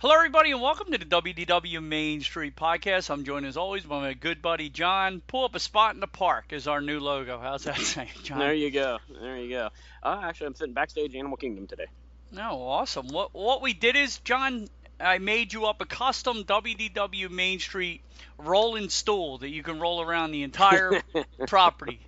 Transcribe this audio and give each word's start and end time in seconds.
Hello, 0.00 0.14
everybody, 0.14 0.50
and 0.50 0.62
welcome 0.62 0.90
to 0.92 0.96
the 0.96 1.04
WDW 1.04 1.82
Main 1.82 2.22
Street 2.22 2.56
Podcast. 2.56 3.10
I'm 3.10 3.22
joined 3.22 3.44
as 3.44 3.58
always 3.58 3.84
by 3.84 4.00
my 4.00 4.14
good 4.14 4.40
buddy 4.40 4.70
John. 4.70 5.20
Pull 5.26 5.44
up 5.44 5.54
a 5.54 5.60
spot 5.60 5.92
in 5.92 6.00
the 6.00 6.06
park 6.06 6.54
is 6.54 6.66
our 6.66 6.80
new 6.80 7.00
logo. 7.00 7.38
How's 7.38 7.64
that 7.64 7.76
sound, 7.76 8.08
John? 8.22 8.38
There 8.38 8.54
you 8.54 8.70
go. 8.70 8.96
There 9.20 9.36
you 9.36 9.50
go. 9.50 9.68
Uh, 10.02 10.22
actually, 10.24 10.46
I'm 10.46 10.54
sitting 10.54 10.72
backstage 10.72 11.14
Animal 11.14 11.36
Kingdom 11.36 11.66
today. 11.66 11.84
No, 12.32 12.62
awesome. 12.62 13.08
What 13.08 13.34
what 13.34 13.60
we 13.60 13.74
did 13.74 13.94
is, 13.94 14.20
John, 14.20 14.68
I 14.98 15.18
made 15.18 15.52
you 15.52 15.66
up 15.66 15.82
a 15.82 15.84
custom 15.84 16.44
WDW 16.44 17.28
Main 17.28 17.58
Street 17.58 18.00
rolling 18.38 18.88
stool 18.88 19.36
that 19.36 19.50
you 19.50 19.62
can 19.62 19.80
roll 19.80 20.00
around 20.00 20.30
the 20.30 20.44
entire 20.44 21.02
property. 21.46 22.00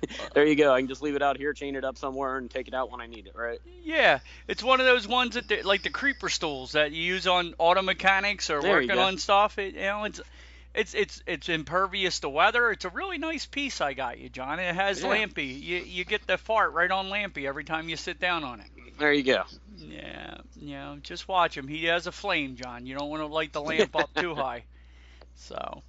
there 0.34 0.46
you 0.46 0.54
go. 0.54 0.72
I 0.72 0.80
can 0.80 0.88
just 0.88 1.02
leave 1.02 1.16
it 1.16 1.22
out 1.22 1.36
here, 1.36 1.52
chain 1.52 1.76
it 1.76 1.84
up 1.84 1.98
somewhere, 1.98 2.36
and 2.36 2.50
take 2.50 2.68
it 2.68 2.74
out 2.74 2.90
when 2.90 3.00
I 3.00 3.06
need 3.06 3.26
it. 3.26 3.34
Right? 3.36 3.60
Yeah, 3.82 4.20
it's 4.46 4.62
one 4.62 4.80
of 4.80 4.86
those 4.86 5.06
ones 5.06 5.34
that 5.34 5.48
they, 5.48 5.62
like 5.62 5.82
the 5.82 5.90
creeper 5.90 6.28
stools 6.28 6.72
that 6.72 6.92
you 6.92 7.02
use 7.02 7.26
on 7.26 7.54
auto 7.58 7.82
mechanics 7.82 8.50
or 8.50 8.60
There 8.60 8.72
working 8.72 8.90
on 8.98 9.18
stuff. 9.18 9.58
It, 9.58 9.74
you 9.74 9.80
know, 9.80 10.04
it's 10.04 10.20
it's 10.74 10.94
it's 10.94 11.22
it's 11.26 11.48
impervious 11.48 12.20
to 12.20 12.28
weather. 12.28 12.70
It's 12.70 12.84
a 12.84 12.90
really 12.90 13.18
nice 13.18 13.46
piece 13.46 13.80
I 13.80 13.94
got 13.94 14.18
you, 14.18 14.28
John. 14.28 14.58
It 14.60 14.74
has 14.74 15.02
Yeah. 15.02 15.08
Lampy. 15.08 15.60
You 15.60 15.78
you 15.78 16.04
get 16.04 16.26
the 16.26 16.38
fart 16.38 16.72
right 16.72 16.90
on 16.90 17.06
Lampy 17.06 17.46
every 17.46 17.64
time 17.64 17.88
you 17.88 17.96
sit 17.96 18.20
down 18.20 18.44
on 18.44 18.60
it. 18.60 18.66
There 18.98 19.12
you 19.12 19.22
go. 19.22 19.44
Yeah, 19.76 20.38
you 20.56 20.74
know, 20.74 20.98
just 21.02 21.28
watch 21.28 21.56
him. 21.56 21.68
He 21.68 21.84
has 21.84 22.06
a 22.08 22.12
flame, 22.12 22.56
John. 22.56 22.84
You 22.84 22.96
don't 22.98 23.08
want 23.10 23.22
to 23.22 23.26
light 23.26 23.52
the 23.52 23.60
lamp 23.62 23.94
up 23.94 24.12
too 24.14 24.34
high. 24.36 24.64
So, 25.36 25.82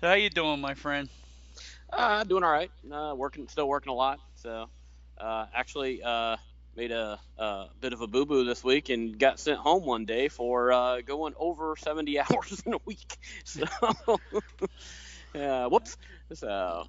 so 0.00 0.06
how 0.08 0.14
you 0.14 0.30
doing, 0.30 0.60
my 0.60 0.74
friend? 0.74 1.08
Uh, 1.92 2.24
doing 2.24 2.44
all 2.44 2.50
right. 2.52 2.70
Uh, 2.90 3.14
working, 3.16 3.48
still 3.48 3.68
working 3.68 3.90
a 3.92 3.94
lot. 3.94 4.18
So, 4.34 4.66
uh, 5.18 5.46
actually, 5.54 6.02
uh, 6.02 6.36
made 6.74 6.92
a, 6.92 7.18
a 7.38 7.66
bit 7.80 7.92
of 7.92 8.00
a 8.00 8.06
boo 8.06 8.26
boo 8.26 8.44
this 8.44 8.62
week 8.62 8.88
and 8.90 9.18
got 9.18 9.38
sent 9.40 9.58
home 9.58 9.84
one 9.84 10.04
day 10.04 10.28
for 10.28 10.72
uh, 10.72 11.00
going 11.02 11.34
over 11.38 11.76
70 11.76 12.18
hours 12.20 12.62
in 12.66 12.74
a 12.74 12.78
week. 12.86 13.16
So, 13.44 13.64
uh, 15.34 15.68
whoops. 15.68 15.96
So, 16.32 16.84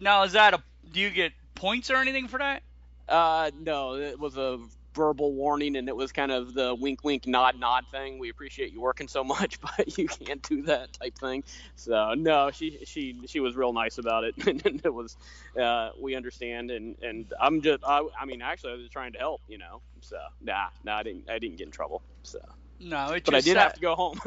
Now, 0.00 0.22
is 0.24 0.32
that 0.32 0.54
a? 0.54 0.62
Do 0.92 1.00
you 1.00 1.10
get 1.10 1.32
points 1.54 1.90
or 1.90 1.96
anything 1.96 2.28
for 2.28 2.38
that? 2.38 2.62
Uh, 3.08 3.50
no, 3.58 3.94
it 3.94 4.18
was 4.18 4.36
a 4.36 4.58
verbal 4.98 5.32
warning, 5.32 5.76
and 5.76 5.88
it 5.88 5.96
was 5.96 6.12
kind 6.12 6.32
of 6.32 6.52
the 6.52 6.74
wink, 6.74 7.04
wink, 7.04 7.26
nod, 7.26 7.58
nod 7.58 7.84
thing. 7.90 8.18
We 8.18 8.28
appreciate 8.30 8.72
you 8.72 8.80
working 8.82 9.08
so 9.08 9.24
much, 9.34 9.60
but 9.60 9.96
you 9.96 10.08
can't 10.08 10.42
do 10.42 10.62
that 10.62 10.92
type 10.92 11.16
thing. 11.18 11.44
So 11.76 12.14
no, 12.14 12.50
she 12.50 12.80
she 12.84 13.16
she 13.26 13.40
was 13.40 13.56
real 13.56 13.72
nice 13.72 13.98
about 13.98 14.24
it, 14.24 14.34
and 14.46 14.80
it 14.84 14.92
was 14.92 15.16
uh, 15.58 15.90
we 16.00 16.16
understand, 16.16 16.70
and 16.70 16.96
and 17.02 17.32
I'm 17.40 17.62
just 17.62 17.84
I, 17.86 18.06
I 18.20 18.26
mean 18.26 18.42
actually 18.42 18.72
I 18.72 18.76
was 18.76 18.90
trying 18.90 19.12
to 19.14 19.18
help, 19.18 19.40
you 19.48 19.58
know. 19.58 19.80
So 20.02 20.16
nah, 20.42 20.66
nah, 20.84 20.98
I 20.98 21.02
didn't 21.04 21.30
I 21.30 21.38
didn't 21.38 21.56
get 21.58 21.66
in 21.66 21.72
trouble. 21.72 22.02
So, 22.24 22.40
No, 22.80 23.12
it's 23.12 23.24
but 23.24 23.34
I 23.34 23.40
did 23.40 23.54
sad. 23.54 23.58
have 23.62 23.74
to 23.74 23.80
go 23.80 23.94
home. 23.94 24.20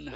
no, 0.00 0.12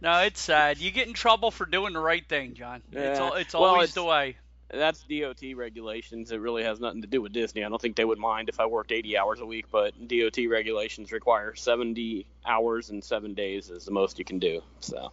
no, 0.00 0.18
it's 0.20 0.40
sad. 0.40 0.78
You 0.78 0.90
get 0.90 1.06
in 1.08 1.12
trouble 1.14 1.50
for 1.50 1.66
doing 1.66 1.92
the 1.92 2.00
right 2.00 2.26
thing, 2.28 2.54
John. 2.54 2.82
It's 2.92 3.18
Yeah. 3.20 3.34
it's 3.36 3.54
Well, 3.54 3.64
always 3.64 3.90
it's- 3.90 3.94
the 3.94 4.04
way. 4.04 4.36
That's 4.72 5.04
DOT 5.04 5.42
regulations. 5.54 6.32
It 6.32 6.40
really 6.40 6.64
has 6.64 6.80
nothing 6.80 7.02
to 7.02 7.06
do 7.08 7.20
with 7.20 7.32
Disney. 7.32 7.62
I 7.64 7.68
don't 7.68 7.80
think 7.80 7.96
they 7.96 8.04
would 8.04 8.18
mind 8.18 8.48
if 8.48 8.58
I 8.58 8.66
worked 8.66 8.90
80 8.90 9.18
hours 9.18 9.40
a 9.40 9.46
week, 9.46 9.66
but 9.70 9.92
DOT 10.08 10.38
regulations 10.48 11.12
require 11.12 11.54
70 11.54 12.26
hours 12.46 12.90
and 12.90 13.04
seven 13.04 13.34
days 13.34 13.70
is 13.70 13.84
the 13.84 13.90
most 13.90 14.18
you 14.18 14.24
can 14.24 14.38
do. 14.38 14.62
So 14.80 15.12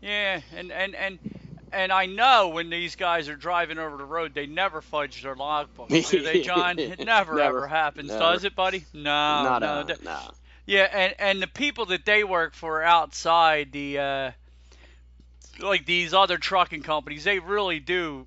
Yeah, 0.00 0.40
and 0.54 0.70
and 0.70 0.94
and 0.94 1.18
and 1.72 1.92
I 1.92 2.06
know 2.06 2.48
when 2.48 2.70
these 2.70 2.96
guys 2.96 3.28
are 3.28 3.36
driving 3.36 3.78
over 3.78 3.96
the 3.96 4.04
road, 4.04 4.34
they 4.34 4.46
never 4.46 4.80
fudge 4.80 5.22
their 5.22 5.34
logbook, 5.34 5.88
do 5.88 6.22
they, 6.22 6.42
John? 6.42 6.78
It 6.78 6.98
never, 7.00 7.34
Never. 7.36 7.58
ever 7.58 7.66
happens, 7.66 8.08
Never. 8.08 8.18
does 8.18 8.44
it, 8.44 8.54
buddy? 8.54 8.84
No, 8.92 9.58
not 9.58 9.60
no. 9.62 9.94
a, 9.94 10.04
nah. 10.04 10.20
Yeah, 10.66 10.88
and 10.92 11.14
and 11.18 11.42
the 11.42 11.46
people 11.46 11.86
that 11.86 12.04
they 12.04 12.24
work 12.24 12.54
for 12.54 12.82
outside 12.82 13.72
the 13.72 13.98
uh, 13.98 14.30
like 15.60 15.86
these 15.86 16.14
other 16.14 16.38
trucking 16.38 16.82
companies, 16.82 17.24
they 17.24 17.38
really 17.38 17.80
do 17.80 18.26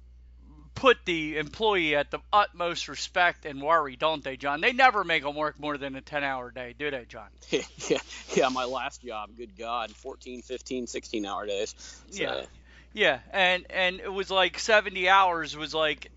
put 0.75 0.97
the 1.05 1.37
employee 1.37 1.95
at 1.95 2.11
the 2.11 2.19
utmost 2.31 2.87
respect 2.87 3.45
and 3.45 3.61
worry, 3.61 3.95
don't 3.95 4.23
they, 4.23 4.37
John? 4.37 4.61
They 4.61 4.73
never 4.73 5.03
make 5.03 5.23
them 5.23 5.35
work 5.35 5.59
more 5.59 5.77
than 5.77 5.95
a 5.95 6.01
10-hour 6.01 6.51
day, 6.51 6.73
do 6.77 6.89
they, 6.89 7.05
John? 7.05 7.27
yeah, 7.49 7.97
yeah, 8.33 8.49
my 8.49 8.65
last 8.65 9.03
job, 9.03 9.29
good 9.37 9.57
God, 9.57 9.91
14, 9.91 10.41
15, 10.41 10.87
16 10.87 11.25
hour 11.25 11.45
days. 11.45 11.75
So, 12.09 12.23
Yeah. 12.23 12.45
Yeah, 12.93 13.19
and 13.31 13.65
and 13.69 14.01
it 14.01 14.11
was 14.11 14.29
like 14.29 14.59
70 14.59 15.07
hours 15.07 15.55
was 15.55 15.73
like 15.73 16.11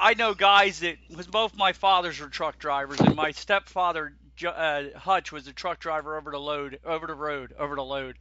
I 0.00 0.14
know 0.14 0.32
guys 0.32 0.80
that 0.80 0.96
was 1.14 1.26
both 1.26 1.54
my 1.54 1.74
fathers 1.74 2.18
were 2.18 2.28
truck 2.28 2.58
drivers 2.58 2.98
and 3.00 3.14
my 3.14 3.32
stepfather 3.32 4.14
uh, 4.46 4.84
Hutch 4.96 5.32
was 5.32 5.46
a 5.48 5.52
truck 5.52 5.80
driver 5.80 6.16
over 6.16 6.30
the 6.30 6.38
load 6.38 6.78
over 6.84 7.06
the 7.06 7.14
road 7.14 7.52
over 7.58 7.76
the 7.76 7.84
load, 7.84 8.16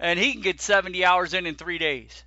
and 0.00 0.18
he 0.18 0.32
can 0.32 0.40
get 0.40 0.60
70 0.60 1.04
hours 1.04 1.34
in 1.34 1.46
in 1.46 1.54
three 1.54 1.78
days. 1.78 2.24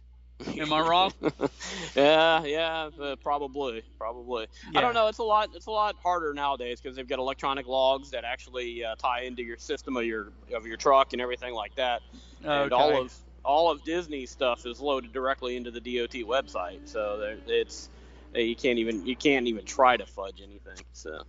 Am 0.57 0.73
I 0.73 0.81
wrong? 0.81 1.13
yeah, 1.95 2.43
yeah, 2.43 2.89
uh, 3.01 3.15
probably, 3.17 3.83
probably. 3.97 4.47
Yeah. 4.71 4.79
I 4.79 4.81
don't 4.81 4.93
know. 4.93 5.07
It's 5.07 5.19
a 5.19 5.23
lot. 5.23 5.49
It's 5.53 5.67
a 5.67 5.71
lot 5.71 5.95
harder 6.03 6.33
nowadays 6.33 6.81
because 6.81 6.97
they've 6.97 7.07
got 7.07 7.19
electronic 7.19 7.67
logs 7.67 8.11
that 8.11 8.25
actually 8.25 8.83
uh, 8.83 8.95
tie 8.95 9.21
into 9.21 9.41
your 9.43 9.57
system 9.57 9.95
of 9.95 10.05
your 10.05 10.33
of 10.53 10.65
your 10.65 10.75
truck 10.75 11.13
and 11.13 11.21
everything 11.21 11.53
like 11.53 11.75
that. 11.75 12.01
Okay. 12.43 12.63
And 12.63 12.73
all 12.73 13.01
of 13.01 13.13
all 13.45 13.71
of 13.71 13.83
Disney 13.83 14.25
stuff 14.25 14.65
is 14.65 14.81
loaded 14.81 15.13
directly 15.13 15.55
into 15.55 15.71
the 15.71 15.79
DOT 15.79 16.13
website, 16.27 16.89
so 16.89 17.17
there, 17.19 17.37
it's 17.47 17.89
uh, 18.35 18.39
you 18.39 18.55
can't 18.55 18.79
even 18.79 19.05
you 19.05 19.15
can't 19.15 19.47
even 19.47 19.65
try 19.65 19.95
to 19.95 20.05
fudge 20.05 20.41
anything. 20.41 20.83
So 20.93 21.23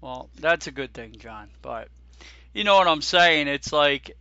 Well, 0.00 0.28
that's 0.38 0.66
a 0.66 0.72
good 0.72 0.92
thing, 0.92 1.16
John. 1.18 1.48
But 1.62 1.88
you 2.52 2.64
know 2.64 2.76
what 2.76 2.88
I'm 2.88 3.02
saying? 3.02 3.48
It's 3.48 3.72
like, 3.72 4.16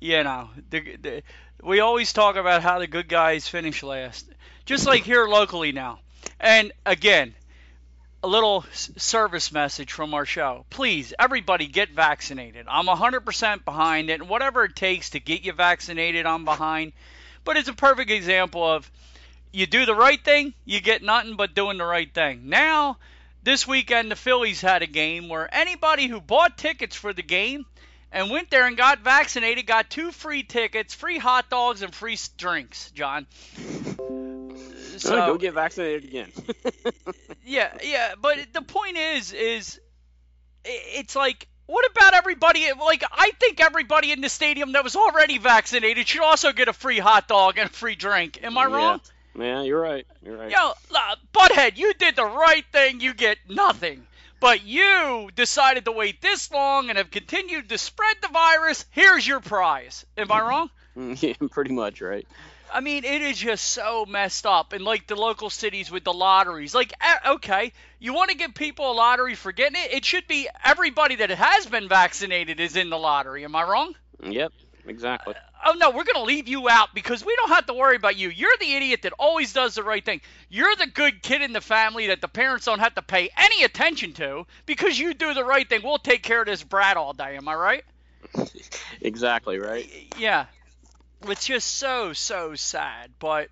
you 0.00 0.24
know, 0.24 0.48
the, 0.70 0.96
the, 0.96 1.22
we 1.62 1.80
always 1.80 2.12
talk 2.12 2.36
about 2.36 2.62
how 2.62 2.78
the 2.78 2.86
good 2.86 3.08
guys 3.08 3.46
finish 3.46 3.82
last, 3.82 4.26
just 4.64 4.86
like 4.86 5.04
here 5.04 5.28
locally 5.28 5.72
now. 5.72 6.00
And 6.40 6.72
again, 6.86 7.34
a 8.22 8.28
little 8.28 8.64
service 8.72 9.52
message 9.52 9.92
from 9.92 10.12
our 10.12 10.26
show. 10.26 10.64
Please, 10.70 11.14
everybody 11.18 11.66
get 11.66 11.90
vaccinated. 11.90 12.66
I'm 12.68 12.86
100% 12.86 13.64
behind 13.64 14.10
it. 14.10 14.20
And 14.20 14.28
whatever 14.28 14.64
it 14.64 14.76
takes 14.76 15.10
to 15.10 15.20
get 15.20 15.42
you 15.42 15.52
vaccinated, 15.52 16.26
I'm 16.26 16.44
behind. 16.44 16.92
But 17.44 17.56
it's 17.56 17.68
a 17.68 17.74
perfect 17.74 18.10
example 18.10 18.62
of 18.62 18.90
you 19.52 19.66
do 19.66 19.86
the 19.86 19.94
right 19.94 20.22
thing, 20.22 20.54
you 20.64 20.80
get 20.80 21.02
nothing 21.02 21.36
but 21.36 21.54
doing 21.54 21.78
the 21.78 21.84
right 21.84 22.12
thing. 22.12 22.48
Now, 22.48 22.98
this 23.42 23.66
weekend 23.66 24.10
the 24.10 24.16
Phillies 24.16 24.60
had 24.60 24.82
a 24.82 24.86
game 24.86 25.28
where 25.28 25.52
anybody 25.52 26.06
who 26.06 26.20
bought 26.20 26.58
tickets 26.58 26.94
for 26.94 27.12
the 27.12 27.22
game 27.22 27.64
and 28.12 28.30
went 28.30 28.50
there 28.50 28.66
and 28.66 28.76
got 28.76 29.00
vaccinated 29.00 29.66
got 29.66 29.90
two 29.90 30.10
free 30.12 30.42
tickets, 30.42 30.94
free 30.94 31.18
hot 31.18 31.50
dogs, 31.50 31.82
and 31.82 31.94
free 31.94 32.18
drinks. 32.36 32.90
John. 32.92 33.26
So 34.98 35.16
go 35.16 35.38
get 35.38 35.54
vaccinated 35.54 36.04
again. 36.04 36.30
yeah, 37.46 37.72
yeah, 37.82 38.16
but 38.20 38.38
the 38.52 38.60
point 38.60 38.98
is, 38.98 39.32
is 39.32 39.80
it's 40.62 41.16
like 41.16 41.48
what 41.70 41.88
about 41.88 42.14
everybody? 42.14 42.66
Like, 42.72 43.04
I 43.12 43.30
think 43.38 43.60
everybody 43.60 44.10
in 44.10 44.20
the 44.20 44.28
stadium 44.28 44.72
that 44.72 44.82
was 44.82 44.96
already 44.96 45.38
vaccinated 45.38 46.08
should 46.08 46.22
also 46.22 46.52
get 46.52 46.66
a 46.66 46.72
free 46.72 46.98
hot 46.98 47.28
dog 47.28 47.58
and 47.58 47.70
a 47.70 47.72
free 47.72 47.94
drink. 47.94 48.40
Am 48.42 48.58
I 48.58 48.66
yeah. 48.66 48.74
wrong? 48.74 49.00
Yeah, 49.38 49.62
you're 49.62 49.80
right. 49.80 50.04
You're 50.20 50.36
right. 50.36 50.50
Yo, 50.50 50.72
uh, 50.94 51.16
Butthead, 51.32 51.76
you 51.76 51.94
did 51.94 52.16
the 52.16 52.24
right 52.24 52.64
thing. 52.72 53.00
You 53.00 53.14
get 53.14 53.38
nothing. 53.48 54.04
But 54.40 54.64
you 54.64 55.30
decided 55.34 55.84
to 55.84 55.92
wait 55.92 56.22
this 56.22 56.50
long 56.50 56.88
and 56.88 56.96
have 56.96 57.10
continued 57.10 57.68
to 57.68 57.78
spread 57.78 58.16
the 58.22 58.28
virus. 58.28 58.86
Here's 58.90 59.26
your 59.26 59.40
prize. 59.40 60.06
Am 60.16 60.32
I 60.32 60.40
wrong? 60.40 60.70
yeah, 60.96 61.34
pretty 61.50 61.72
much, 61.72 62.00
right? 62.00 62.26
I 62.72 62.80
mean, 62.80 63.04
it 63.04 63.20
is 63.20 63.36
just 63.36 63.66
so 63.66 64.06
messed 64.06 64.46
up. 64.46 64.72
And 64.72 64.84
like 64.84 65.06
the 65.06 65.16
local 65.16 65.50
cities 65.50 65.90
with 65.90 66.04
the 66.04 66.12
lotteries, 66.12 66.74
like, 66.74 66.92
okay, 67.26 67.72
you 67.98 68.14
want 68.14 68.30
to 68.30 68.36
give 68.36 68.54
people 68.54 68.90
a 68.90 68.94
lottery 68.94 69.34
for 69.34 69.52
getting 69.52 69.80
it? 69.82 69.92
It 69.92 70.04
should 70.04 70.26
be 70.26 70.48
everybody 70.64 71.16
that 71.16 71.30
has 71.30 71.66
been 71.66 71.88
vaccinated 71.88 72.60
is 72.60 72.76
in 72.76 72.90
the 72.90 72.98
lottery. 72.98 73.44
Am 73.44 73.54
I 73.54 73.64
wrong? 73.64 73.94
Yep, 74.22 74.52
exactly. 74.90 75.34
Uh, 75.34 75.70
oh 75.70 75.74
no, 75.78 75.90
we're 75.90 76.04
gonna 76.04 76.24
leave 76.24 76.48
you 76.48 76.68
out 76.68 76.94
because 76.94 77.24
we 77.24 77.34
don't 77.36 77.50
have 77.50 77.66
to 77.66 77.74
worry 77.74 77.96
about 77.96 78.16
you. 78.16 78.28
You're 78.28 78.56
the 78.60 78.74
idiot 78.74 79.02
that 79.02 79.12
always 79.18 79.52
does 79.52 79.74
the 79.74 79.82
right 79.82 80.04
thing. 80.04 80.20
You're 80.48 80.76
the 80.76 80.86
good 80.86 81.22
kid 81.22 81.42
in 81.42 81.52
the 81.52 81.60
family 81.60 82.08
that 82.08 82.20
the 82.20 82.28
parents 82.28 82.66
don't 82.66 82.80
have 82.80 82.94
to 82.96 83.02
pay 83.02 83.30
any 83.36 83.64
attention 83.64 84.12
to 84.14 84.46
because 84.66 84.98
you 84.98 85.14
do 85.14 85.34
the 85.34 85.44
right 85.44 85.68
thing. 85.68 85.80
We'll 85.82 85.98
take 85.98 86.22
care 86.22 86.40
of 86.40 86.46
this 86.46 86.62
brat 86.62 86.96
all 86.96 87.12
day. 87.12 87.36
Am 87.36 87.48
I 87.48 87.54
right? 87.54 87.84
exactly 89.00 89.58
right. 89.58 89.88
Yeah 90.18 90.46
it's 91.28 91.46
just 91.46 91.76
so 91.76 92.12
so 92.12 92.54
sad. 92.54 93.10
But 93.18 93.48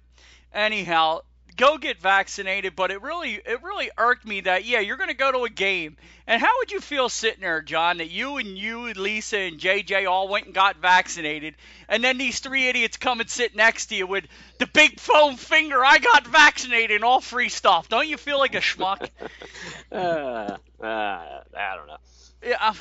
anyhow, 0.53 1.21
go 1.59 1.77
get 1.77 2.01
vaccinated. 2.01 2.75
But 2.75 2.91
it 2.91 3.03
really 3.03 3.35
it 3.35 3.63
really 3.63 3.91
irked 3.99 4.27
me 4.27 4.41
that 4.43 4.65
yeah, 4.65 4.81
you're 4.81 4.97
going 4.97 5.11
to 5.11 5.15
go 5.15 5.31
to 5.31 5.45
a 5.45 5.51
game, 5.51 5.99
and 6.27 6.41
how 6.41 6.49
would 6.59 6.73
you 6.73 6.81
feel 6.81 7.11
sitting 7.11 7.43
there, 7.43 7.61
John, 7.61 7.99
that 7.99 8.09
you 8.09 8.39
and 8.39 8.57
you 8.57 8.87
and 8.87 8.97
Lisa 8.97 9.37
and 9.37 9.59
JJ 9.61 10.09
all 10.09 10.29
went 10.29 10.47
and 10.47 10.55
got 10.55 10.77
vaccinated, 10.79 11.55
and 11.89 12.03
then 12.03 12.17
these 12.17 12.41
three 12.41 12.69
idiots 12.69 12.97
come 12.97 13.21
and 13.21 13.29
sit 13.29 13.55
next 13.55 13.87
to 13.87 13.97
you 13.97 14.07
with 14.07 14.25
the 14.59 14.67
big 14.67 14.99
foam 14.99 15.37
finger, 15.37 15.85
I 15.85 15.99
got 15.99 16.27
vaccinated, 16.27 16.97
and 16.97 17.05
all 17.05 17.21
free 17.21 17.51
stuff. 17.51 17.91
Don't 17.91 18.09
you 18.09 18.17
feel 18.17 18.39
like 18.39 18.55
a 18.55 18.61
schmuck? 18.61 19.11
uh, 19.93 19.95
uh, 19.95 20.57
I 20.81 21.77
don't 21.77 21.89
know 21.89 21.99
yeah, 22.43 22.57
I'm, 22.61 22.77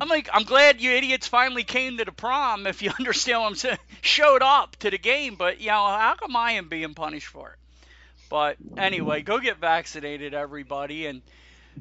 I'm 0.00 0.08
like, 0.08 0.28
I'm 0.32 0.44
glad 0.44 0.80
you 0.80 0.92
idiots 0.92 1.26
finally 1.26 1.64
came 1.64 1.98
to 1.98 2.04
the 2.04 2.12
prom. 2.12 2.66
If 2.66 2.82
you 2.82 2.90
understand 2.98 3.40
what 3.40 3.48
I'm 3.48 3.54
saying, 3.54 3.78
showed 4.00 4.42
up 4.42 4.76
to 4.76 4.90
the 4.90 4.98
game. 4.98 5.36
But 5.36 5.60
you 5.60 5.68
know, 5.68 5.86
how 5.86 6.14
come 6.18 6.36
I 6.36 6.52
am 6.52 6.68
being 6.68 6.94
punished 6.94 7.28
for 7.28 7.50
it? 7.50 7.67
But 8.28 8.56
anyway, 8.76 9.22
go 9.22 9.38
get 9.38 9.58
vaccinated, 9.58 10.34
everybody. 10.34 11.06
And 11.06 11.22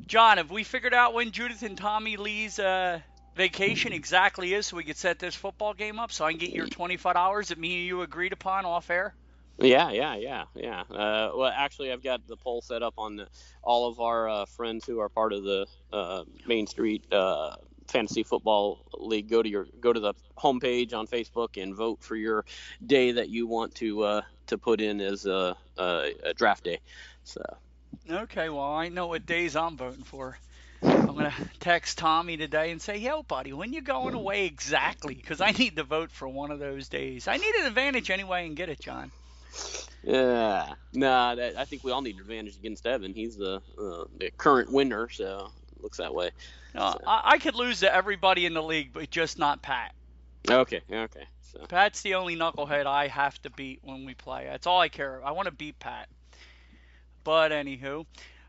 John, 0.08 0.38
have 0.38 0.52
we 0.52 0.64
figured 0.64 0.94
out 0.94 1.14
when 1.14 1.32
Judith 1.32 1.64
and 1.64 1.78
Tommy 1.78 2.18
Lee's 2.18 2.60
uh, 2.60 3.00
vacation 3.36 3.94
exactly 3.94 4.54
is, 4.54 4.68
so 4.68 4.78
we 4.78 4.84
could 4.84 4.98
set 4.98 5.20
this 5.20 5.36
football 5.36 5.74
game 5.74 6.00
up, 6.00 6.12
so 6.12 6.26
I 6.26 6.32
can 6.32 6.40
get 6.40 6.52
your 6.52 6.68
25 6.68 7.16
hours 7.16 7.50
that 7.50 7.58
me 7.58 7.80
and 7.80 7.88
you 7.88 8.02
agreed 8.02 8.34
upon 8.34 8.66
off 8.66 8.90
air? 8.90 9.14
Yeah, 9.60 9.90
yeah, 9.92 10.16
yeah, 10.16 10.44
yeah. 10.54 10.82
Uh, 10.82 11.32
well, 11.36 11.52
actually, 11.56 11.92
I've 11.92 12.04
got 12.04 12.28
the 12.28 12.38
poll 12.38 12.62
set 12.62 12.84
up 12.84 12.94
on 12.98 13.16
the, 13.16 13.28
all 13.64 13.90
of 13.90 14.00
our 14.00 14.30
uh, 14.30 14.46
friends 14.46 14.86
who 14.86 15.00
are 15.00 15.10
part 15.10 15.34
of 15.34 15.44
the 15.44 15.66
uh, 15.92 16.24
Main 16.46 16.68
Street 16.68 17.12
uh, 17.12 17.56
Fantasy 17.88 18.24
Football 18.24 18.80
League. 18.98 19.30
Go 19.30 19.42
to 19.42 19.50
your 19.50 19.68
go 19.80 19.94
to 19.94 20.00
the 20.00 20.14
homepage 20.38 20.94
on 20.94 21.08
Facebook 21.08 21.62
and 21.62 21.76
vote 21.76 22.00
for 22.02 22.16
your 22.16 22.46
day 22.86 23.12
that 23.12 23.30
you 23.30 23.48
want 23.48 23.76
to 23.76 24.04
uh, 24.04 24.22
to 24.48 24.58
put 24.58 24.82
in 24.82 25.02
as 25.02 25.26
a, 25.26 25.56
a, 25.78 26.12
a 26.24 26.34
draft 26.34 26.64
day. 26.64 26.80
So. 27.24 27.42
Okay, 28.10 28.50
well, 28.50 28.74
I 28.74 28.90
know 28.90 29.08
what 29.08 29.26
days 29.26 29.56
I'm 29.56 29.78
voting 29.78 30.04
for. 30.04 30.38
I'm 30.84 31.08
gonna 31.08 31.34
text 31.60 31.98
Tommy 31.98 32.38
today 32.38 32.72
and 32.72 32.82
say, 32.82 32.98
"Yo, 32.98 33.24
buddy, 33.24 33.52
when 33.54 33.74
you 33.74 33.82
going 33.82 34.14
away 34.14 34.46
exactly? 34.46 35.16
Because 35.16 35.42
I 35.42 35.52
need 35.52 35.76
to 35.78 35.84
vote 35.84 36.12
for 36.12 36.28
one 36.28 36.52
of 36.52 36.60
those 36.60 36.88
days. 36.88 37.28
I 37.28 37.38
need 37.38 37.56
an 37.56 37.66
advantage 37.66 38.10
anyway 38.12 38.46
and 38.46 38.56
get 38.56 38.70
it, 38.70 38.80
John." 38.80 39.12
Yeah, 40.04 40.74
nah. 40.94 41.36
That, 41.36 41.58
I 41.58 41.66
think 41.66 41.84
we 41.84 41.92
all 41.92 42.02
need 42.02 42.16
an 42.16 42.22
advantage 42.22 42.58
against 42.58 42.86
Evan. 42.86 43.14
He's 43.14 43.36
the 43.36 43.62
uh, 43.78 44.06
the 44.20 44.32
current 44.38 44.72
winner, 44.72 45.10
so 45.10 45.50
looks 45.82 45.98
that 45.98 46.14
way. 46.14 46.32
Uh, 46.76 46.94
so. 46.94 47.00
I, 47.08 47.22
I, 47.26 47.38
could 47.40 47.56
lose 47.56 47.82
to 47.82 47.94
everybody 47.94 48.46
in 48.46 48.54
the 48.54 48.64
league, 48.64 48.92
but 48.94 49.10
just 49.10 49.40
not 49.40 49.62
Pat. 49.62 49.94
Okay, 50.50 50.82
okay. 50.92 51.26
So. 51.42 51.60
Pat's 51.68 52.02
the 52.02 52.16
only 52.16 52.36
knucklehead 52.36 52.86
I 52.86 53.08
have 53.08 53.42
to 53.44 53.50
beat 53.50 53.80
when 53.84 54.06
we 54.06 54.14
play. 54.14 54.46
That's 54.46 54.68
all 54.68 54.80
I 54.80 54.90
care. 54.90 55.22
I 55.24 55.32
want 55.32 55.48
to 55.48 55.52
beat 55.52 55.80
Pat. 55.80 56.08
But 57.24 57.52
anywho, 57.52 58.06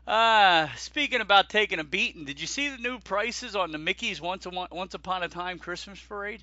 uh, 0.07 0.67
speaking 0.77 1.21
about 1.21 1.49
taking 1.49 1.79
a 1.79 1.83
beating, 1.83 2.25
did 2.25 2.39
you 2.39 2.47
see 2.47 2.69
the 2.69 2.77
new 2.77 2.99
prices 2.99 3.55
on 3.55 3.71
the 3.71 3.77
Mickey's 3.77 4.21
Once 4.21 4.45
a 4.45 4.49
Once 4.49 4.93
Upon 4.93 5.23
a 5.23 5.27
Time 5.27 5.59
Christmas 5.59 5.99
parade? 5.99 6.41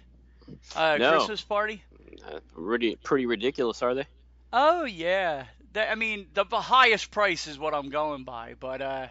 Uh, 0.74 0.96
no. 0.98 1.16
Christmas 1.16 1.40
party. 1.42 1.82
Uh, 2.24 2.40
pretty 2.54 2.96
pretty 2.96 3.26
ridiculous, 3.26 3.82
are 3.82 3.94
they? 3.94 4.06
Oh 4.52 4.84
yeah, 4.84 5.44
I 5.74 5.94
mean 5.94 6.26
the, 6.34 6.44
the 6.44 6.60
highest 6.60 7.10
price 7.10 7.46
is 7.46 7.58
what 7.58 7.74
I'm 7.74 7.90
going 7.90 8.24
by, 8.24 8.54
but 8.58 8.80
uh, 8.80 9.06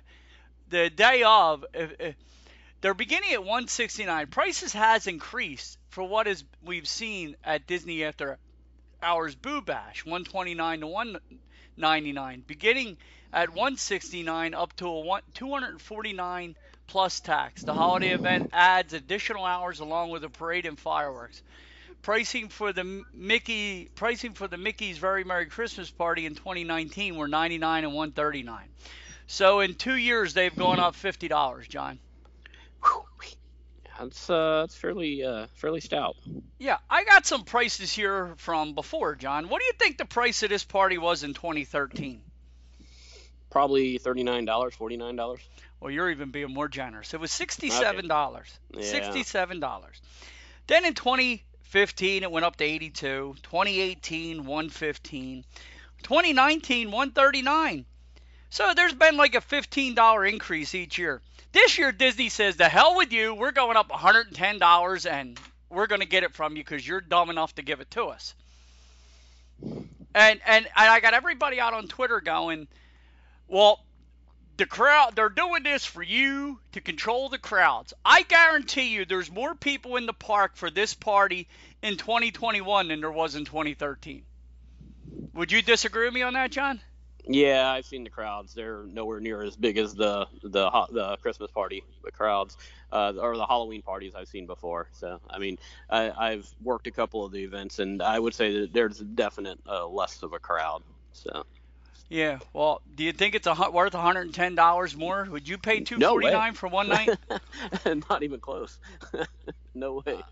the 0.69 0.89
day 0.89 1.23
of, 1.23 1.65
if, 1.73 1.91
if 1.99 2.15
they're 2.81 2.93
beginning 2.93 3.33
at 3.33 3.39
169. 3.39 4.27
Prices 4.27 4.73
has 4.73 5.07
increased 5.07 5.77
for 5.89 6.03
what 6.03 6.27
is 6.27 6.43
we've 6.63 6.87
seen 6.87 7.35
at 7.43 7.67
Disney 7.67 8.03
after 8.03 8.37
hours 9.01 9.35
Boo 9.35 9.61
Bash, 9.61 10.05
129 10.05 10.81
to 10.81 10.87
199, 10.87 12.43
beginning 12.45 12.97
at 13.33 13.49
169 13.49 14.53
up 14.53 14.75
to 14.77 14.87
a 14.87 14.99
one, 14.99 15.21
249 15.33 16.55
plus 16.87 17.19
tax. 17.19 17.63
The 17.63 17.73
holiday 17.73 18.11
event 18.11 18.49
adds 18.53 18.93
additional 18.93 19.45
hours 19.45 19.79
along 19.79 20.11
with 20.11 20.23
a 20.23 20.29
parade 20.29 20.65
and 20.65 20.79
fireworks 20.79 21.41
pricing 22.05 22.49
for 22.49 22.71
the 22.71 23.03
Mickey 23.15 23.89
pricing 23.95 24.33
for 24.33 24.47
the 24.47 24.57
Mickey's 24.57 24.99
Very 24.99 25.23
Merry 25.23 25.47
Christmas 25.47 25.89
Party 25.89 26.27
in 26.27 26.35
2019 26.35 27.15
were 27.15 27.27
99 27.27 27.83
and 27.83 27.93
139. 27.95 28.63
So 29.27 29.59
in 29.59 29.75
two 29.75 29.95
years 29.95 30.33
they've 30.33 30.55
gone 30.55 30.79
up 30.79 30.95
fifty 30.95 31.27
dollars, 31.27 31.67
John. 31.67 31.99
That's 33.99 34.29
uh, 34.29 34.61
that's 34.61 34.75
fairly 34.75 35.23
uh, 35.23 35.47
fairly 35.55 35.79
stout. 35.79 36.17
Yeah, 36.59 36.77
I 36.89 37.05
got 37.05 37.25
some 37.25 37.43
prices 37.43 37.93
here 37.93 38.33
from 38.37 38.73
before, 38.73 39.15
John. 39.15 39.47
What 39.47 39.59
do 39.61 39.65
you 39.65 39.73
think 39.79 39.97
the 39.97 40.05
price 40.05 40.43
of 40.43 40.49
this 40.49 40.63
party 40.63 40.97
was 40.97 41.23
in 41.23 41.33
2013? 41.33 42.21
Probably 43.49 43.97
thirty-nine 43.97 44.43
dollars, 44.45 44.75
forty-nine 44.75 45.15
dollars. 45.15 45.39
Well, 45.79 45.91
you're 45.91 46.09
even 46.09 46.31
being 46.31 46.53
more 46.53 46.67
generous. 46.67 47.13
It 47.13 47.21
was 47.21 47.31
sixty-seven 47.31 48.07
dollars. 48.07 48.59
Okay. 48.73 48.83
Sixty-seven 48.83 49.61
dollars. 49.61 50.01
Then 50.67 50.83
in 50.83 50.93
2015 50.93 52.23
it 52.23 52.31
went 52.31 52.45
up 52.45 52.57
to 52.57 52.63
82. 52.63 53.35
2018 53.43 54.45
115. 54.45 55.45
2019 56.03 56.91
139. 56.91 57.85
So 58.55 58.73
there's 58.73 58.93
been 58.93 59.17
like 59.17 59.35
a 59.35 59.41
$15 59.41 60.31
increase 60.31 60.73
each 60.75 60.97
year. 60.97 61.21
This 61.51 61.77
year 61.77 61.91
Disney 61.91 62.29
says 62.29 62.55
the 62.55 62.69
hell 62.69 62.95
with 62.95 63.11
you. 63.11 63.33
We're 63.33 63.51
going 63.51 63.75
up 63.75 63.89
$110 63.89 65.11
and 65.11 65.37
we're 65.69 65.87
going 65.87 65.99
to 65.99 66.07
get 66.07 66.23
it 66.23 66.33
from 66.33 66.55
you 66.55 66.63
because 66.63 66.87
you're 66.87 67.01
dumb 67.01 67.29
enough 67.29 67.53
to 67.55 67.63
give 67.63 67.81
it 67.81 67.91
to 67.91 68.05
us. 68.05 68.33
And 69.61 70.39
and 70.45 70.69
I 70.73 71.01
got 71.01 71.13
everybody 71.13 71.59
out 71.59 71.73
on 71.73 71.89
Twitter 71.89 72.21
going, 72.21 72.69
well, 73.49 73.83
the 74.55 74.65
crowd 74.65 75.17
they're 75.17 75.27
doing 75.27 75.63
this 75.63 75.83
for 75.83 76.01
you 76.01 76.57
to 76.71 76.79
control 76.79 77.27
the 77.27 77.37
crowds. 77.37 77.93
I 78.05 78.21
guarantee 78.21 78.87
you 78.87 79.03
there's 79.03 79.29
more 79.29 79.53
people 79.53 79.97
in 79.97 80.05
the 80.05 80.13
park 80.13 80.55
for 80.55 80.69
this 80.69 80.93
party 80.93 81.49
in 81.83 81.97
2021 81.97 82.87
than 82.87 83.01
there 83.01 83.11
was 83.11 83.35
in 83.35 83.43
2013. 83.43 84.23
Would 85.33 85.51
you 85.51 85.61
disagree 85.61 86.05
with 86.05 86.13
me 86.13 86.21
on 86.21 86.35
that, 86.35 86.51
John? 86.51 86.79
Yeah, 87.27 87.71
I've 87.71 87.85
seen 87.85 88.03
the 88.03 88.09
crowds. 88.09 88.53
They're 88.53 88.83
nowhere 88.83 89.19
near 89.19 89.41
as 89.41 89.55
big 89.55 89.77
as 89.77 89.95
the 89.95 90.27
the 90.43 90.69
the 90.91 91.17
Christmas 91.21 91.51
party 91.51 91.83
the 92.03 92.11
crowds 92.11 92.57
uh, 92.91 93.13
or 93.19 93.35
the 93.35 93.45
Halloween 93.45 93.81
parties 93.81 94.13
I've 94.15 94.27
seen 94.27 94.45
before. 94.45 94.87
So 94.91 95.19
I 95.29 95.39
mean, 95.39 95.57
I, 95.89 96.31
have 96.31 96.47
worked 96.61 96.87
a 96.87 96.91
couple 96.91 97.25
of 97.25 97.31
the 97.31 97.43
events, 97.43 97.79
and 97.79 98.01
I 98.01 98.19
would 98.19 98.33
say 98.33 98.59
that 98.59 98.73
there's 98.73 98.99
definite 98.99 99.59
uh, 99.67 99.87
less 99.87 100.21
of 100.23 100.33
a 100.33 100.39
crowd. 100.39 100.83
So. 101.13 101.45
Yeah. 102.07 102.37
Well, 102.53 102.81
do 102.93 103.03
you 103.03 103.11
think 103.11 103.33
it's 103.33 103.47
a, 103.47 103.71
worth 103.71 103.93
$110 103.93 104.95
more? 104.95 105.27
Would 105.31 105.49
you 105.49 105.57
pay 105.57 105.79
249 105.79 106.49
no 106.49 106.53
for 106.53 106.67
one 106.67 106.87
night? 106.87 107.09
Not 108.09 108.21
even 108.21 108.39
close. 108.39 108.77
no 109.73 110.03
way. 110.05 110.23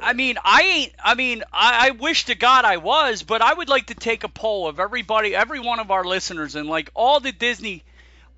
I 0.00 0.12
mean, 0.14 0.36
I 0.44 0.62
ain't. 0.62 0.92
I 1.02 1.14
mean, 1.14 1.42
I, 1.52 1.88
I, 1.88 1.90
wish 1.92 2.24
to 2.26 2.34
God 2.34 2.64
I 2.64 2.78
was, 2.78 3.22
but 3.22 3.40
I 3.40 3.54
would 3.54 3.68
like 3.68 3.86
to 3.86 3.94
take 3.94 4.24
a 4.24 4.28
poll 4.28 4.66
of 4.68 4.80
everybody, 4.80 5.34
every 5.34 5.60
one 5.60 5.78
of 5.78 5.90
our 5.90 6.04
listeners, 6.04 6.56
and 6.56 6.68
like 6.68 6.90
all 6.94 7.20
the 7.20 7.32
Disney, 7.32 7.84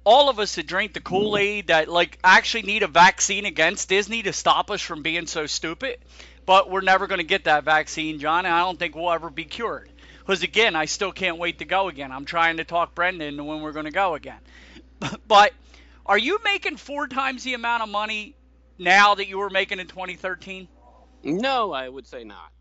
all 0.05 0.29
of 0.29 0.39
us 0.39 0.55
that 0.57 0.67
drink 0.67 0.93
the 0.93 1.01
Kool 1.01 1.37
Aid 1.37 1.69
that 1.69 1.89
like 1.89 2.19
actually 2.23 2.63
need 2.63 2.83
a 2.83 2.87
vaccine 2.87 3.47
against 3.47 3.89
Disney 3.89 4.23
to 4.23 4.33
stop 4.33 4.71
us 4.71 4.83
from 4.83 5.03
being 5.03 5.27
so 5.27 5.47
stupid. 5.47 5.99
But 6.45 6.71
we're 6.71 6.81
never 6.81 7.07
going 7.07 7.19
to 7.19 7.25
get 7.25 7.45
that 7.45 7.65
vaccine, 7.65 8.19
John, 8.19 8.47
and 8.47 8.55
I 8.55 8.61
don't 8.61 8.79
think 8.79 8.95
we'll 8.95 9.11
ever 9.11 9.29
be 9.31 9.45
cured. 9.45 9.91
Because 10.21 10.43
again, 10.43 10.77
I 10.77 10.85
still 10.85 11.13
can't 11.13 11.39
wait 11.39 11.59
to 11.59 11.65
go 11.65 11.89
again. 11.89 12.13
I'm 12.13 12.25
trying 12.25 12.59
to 12.59 12.65
talk 12.65 12.95
Brendan 12.95 13.29
into 13.29 13.45
when 13.45 13.61
we're 13.61 13.73
going 13.73 13.87
to 13.87 13.91
go 13.91 14.15
again. 14.15 14.41
But 15.29 15.53
are 16.05 16.19
you 16.19 16.39
making 16.43 16.79
four 16.79 17.07
times 17.07 17.45
the 17.45 17.55
amount 17.55 17.83
of 17.83 17.89
money 17.89 18.35
now 18.79 19.15
that 19.15 19.29
you 19.29 19.39
were 19.39 19.51
making 19.51 19.79
in 19.79 19.87
2013? 19.87 20.69
No, 21.23 21.73
I 21.73 21.89
would 21.89 22.07
say 22.07 22.25
not. 22.25 22.53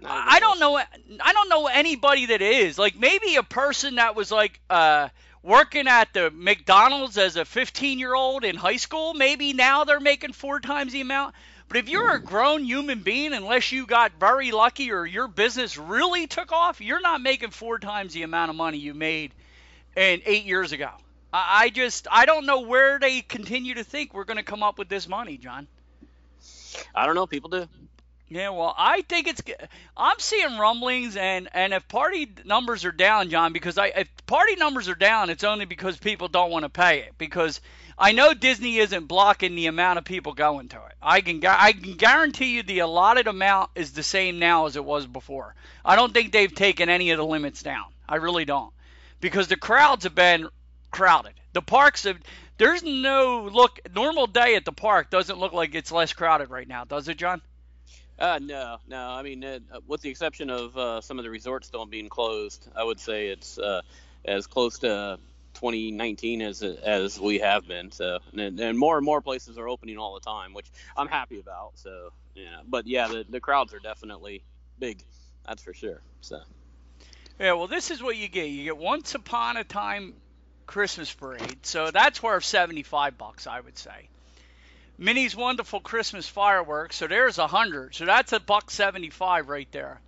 not 0.00 0.28
I 0.28 0.40
don't 0.40 0.58
know. 0.58 0.76
I 0.76 1.32
don't 1.32 1.48
know 1.48 1.66
anybody 1.66 2.26
that 2.26 2.42
is 2.42 2.78
like 2.78 2.96
maybe 2.98 3.36
a 3.36 3.42
person 3.42 3.96
that 3.96 4.14
was 4.14 4.30
like 4.30 4.60
uh, 4.70 5.08
working 5.42 5.88
at 5.88 6.12
the 6.12 6.30
McDonald's 6.30 7.18
as 7.18 7.36
a 7.36 7.44
15 7.44 7.98
year 7.98 8.14
old 8.14 8.44
in 8.44 8.56
high 8.56 8.76
school. 8.76 9.14
Maybe 9.14 9.52
now 9.52 9.84
they're 9.84 10.00
making 10.00 10.32
four 10.32 10.60
times 10.60 10.92
the 10.92 11.00
amount. 11.00 11.34
But 11.68 11.78
if 11.78 11.88
you're 11.88 12.14
a 12.14 12.20
grown 12.22 12.64
human 12.64 13.00
being, 13.00 13.32
unless 13.32 13.72
you 13.72 13.86
got 13.86 14.12
very 14.20 14.52
lucky 14.52 14.92
or 14.92 15.06
your 15.06 15.28
business 15.28 15.78
really 15.78 16.26
took 16.26 16.52
off, 16.52 16.80
you're 16.80 17.00
not 17.00 17.22
making 17.22 17.50
four 17.50 17.78
times 17.78 18.12
the 18.12 18.22
amount 18.22 18.50
of 18.50 18.56
money 18.56 18.78
you 18.78 18.92
made 18.92 19.32
in 19.96 20.20
eight 20.26 20.44
years 20.44 20.72
ago. 20.72 20.90
I 21.32 21.70
just 21.70 22.06
I 22.10 22.26
don't 22.26 22.46
know 22.46 22.60
where 22.60 23.00
they 23.00 23.20
continue 23.20 23.74
to 23.74 23.84
think 23.84 24.14
we're 24.14 24.24
going 24.24 24.36
to 24.36 24.44
come 24.44 24.62
up 24.62 24.78
with 24.78 24.88
this 24.88 25.08
money, 25.08 25.36
John. 25.36 25.66
I 26.94 27.06
don't 27.06 27.16
know. 27.16 27.26
People 27.26 27.50
do. 27.50 27.66
Yeah, 28.28 28.50
well, 28.50 28.74
I 28.76 29.02
think 29.02 29.28
it's. 29.28 29.42
I'm 29.96 30.18
seeing 30.18 30.58
rumblings, 30.58 31.16
and 31.16 31.48
and 31.52 31.74
if 31.74 31.86
party 31.88 32.32
numbers 32.44 32.84
are 32.84 32.92
down, 32.92 33.28
John, 33.28 33.52
because 33.52 33.76
I 33.76 33.88
if 33.88 34.08
party 34.26 34.56
numbers 34.56 34.88
are 34.88 34.94
down, 34.94 35.28
it's 35.28 35.44
only 35.44 35.66
because 35.66 35.98
people 35.98 36.28
don't 36.28 36.50
want 36.50 36.64
to 36.64 36.70
pay 36.70 37.00
it. 37.00 37.12
Because 37.18 37.60
I 37.98 38.12
know 38.12 38.32
Disney 38.32 38.78
isn't 38.78 39.06
blocking 39.06 39.54
the 39.54 39.66
amount 39.66 39.98
of 39.98 40.04
people 40.04 40.32
going 40.32 40.68
to 40.68 40.76
it. 40.76 40.94
I 41.02 41.20
can 41.20 41.44
I 41.46 41.72
can 41.72 41.94
guarantee 41.94 42.56
you 42.56 42.62
the 42.62 42.78
allotted 42.80 43.26
amount 43.26 43.70
is 43.74 43.92
the 43.92 44.02
same 44.02 44.38
now 44.38 44.66
as 44.66 44.76
it 44.76 44.84
was 44.84 45.06
before. 45.06 45.54
I 45.84 45.94
don't 45.94 46.14
think 46.14 46.32
they've 46.32 46.54
taken 46.54 46.88
any 46.88 47.10
of 47.10 47.18
the 47.18 47.26
limits 47.26 47.62
down. 47.62 47.86
I 48.08 48.16
really 48.16 48.46
don't, 48.46 48.72
because 49.20 49.48
the 49.48 49.56
crowds 49.56 50.04
have 50.04 50.14
been 50.14 50.48
crowded. 50.90 51.34
The 51.52 51.62
parks 51.62 52.04
have. 52.04 52.18
There's 52.56 52.82
no 52.82 53.50
look. 53.52 53.80
Normal 53.94 54.28
day 54.28 54.54
at 54.56 54.64
the 54.64 54.72
park 54.72 55.10
doesn't 55.10 55.38
look 55.38 55.52
like 55.52 55.74
it's 55.74 55.92
less 55.92 56.14
crowded 56.14 56.48
right 56.48 56.66
now, 56.66 56.84
does 56.84 57.08
it, 57.08 57.18
John? 57.18 57.42
Uh, 58.18 58.38
no, 58.40 58.78
no. 58.86 59.08
I 59.10 59.22
mean, 59.22 59.42
uh, 59.44 59.58
with 59.86 60.00
the 60.00 60.10
exception 60.10 60.50
of 60.50 60.76
uh, 60.76 61.00
some 61.00 61.18
of 61.18 61.24
the 61.24 61.30
resorts 61.30 61.66
still 61.66 61.84
being 61.86 62.08
closed, 62.08 62.68
I 62.74 62.84
would 62.84 63.00
say 63.00 63.28
it's 63.28 63.58
uh, 63.58 63.82
as 64.24 64.46
close 64.46 64.78
to 64.80 65.18
2019 65.54 66.42
as 66.42 66.62
as 66.62 67.18
we 67.18 67.38
have 67.40 67.66
been. 67.66 67.90
So, 67.90 68.18
and, 68.32 68.58
and, 68.60 68.78
more 68.78 68.96
and 68.96 69.04
more 69.04 69.20
places 69.20 69.58
are 69.58 69.68
opening 69.68 69.98
all 69.98 70.14
the 70.14 70.20
time, 70.20 70.54
which 70.54 70.70
I'm 70.96 71.08
happy 71.08 71.40
about. 71.40 71.72
So, 71.74 72.10
yeah. 72.34 72.60
But 72.66 72.86
yeah, 72.86 73.08
the 73.08 73.24
the 73.28 73.40
crowds 73.40 73.74
are 73.74 73.80
definitely 73.80 74.44
big. 74.78 75.02
That's 75.46 75.62
for 75.62 75.74
sure. 75.74 76.00
So. 76.20 76.40
Yeah, 77.38 77.54
well, 77.54 77.66
this 77.66 77.90
is 77.90 78.00
what 78.00 78.16
you 78.16 78.28
get. 78.28 78.44
You 78.44 78.62
get 78.62 78.76
once 78.76 79.16
upon 79.16 79.56
a 79.56 79.64
time 79.64 80.14
Christmas 80.66 81.12
parade. 81.12 81.66
So 81.66 81.90
that's 81.90 82.22
worth 82.22 82.44
75 82.44 83.18
bucks, 83.18 83.46
I 83.46 83.60
would 83.60 83.76
say. 83.76 84.08
Minnie's 84.98 85.34
Wonderful 85.34 85.80
Christmas 85.80 86.28
Fireworks. 86.28 86.96
So 86.96 87.06
there's 87.06 87.38
a 87.38 87.46
hundred. 87.46 87.94
So 87.94 88.04
that's 88.04 88.32
a 88.32 88.40
buck 88.40 88.70
75 88.70 89.48
right 89.48 89.68
there. 89.72 90.00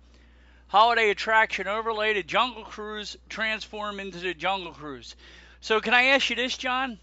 Holiday 0.67 1.09
attraction 1.09 1.67
overlay 1.67 2.13
to 2.13 2.23
Jungle 2.23 2.63
Cruise 2.63 3.17
transform 3.29 3.99
into 3.99 4.19
the 4.19 4.33
Jungle 4.33 4.73
Cruise. 4.73 5.15
So 5.61 5.79
can 5.79 5.93
I 5.93 6.03
ask 6.03 6.29
you 6.29 6.35
this, 6.35 6.57
John? 6.57 6.99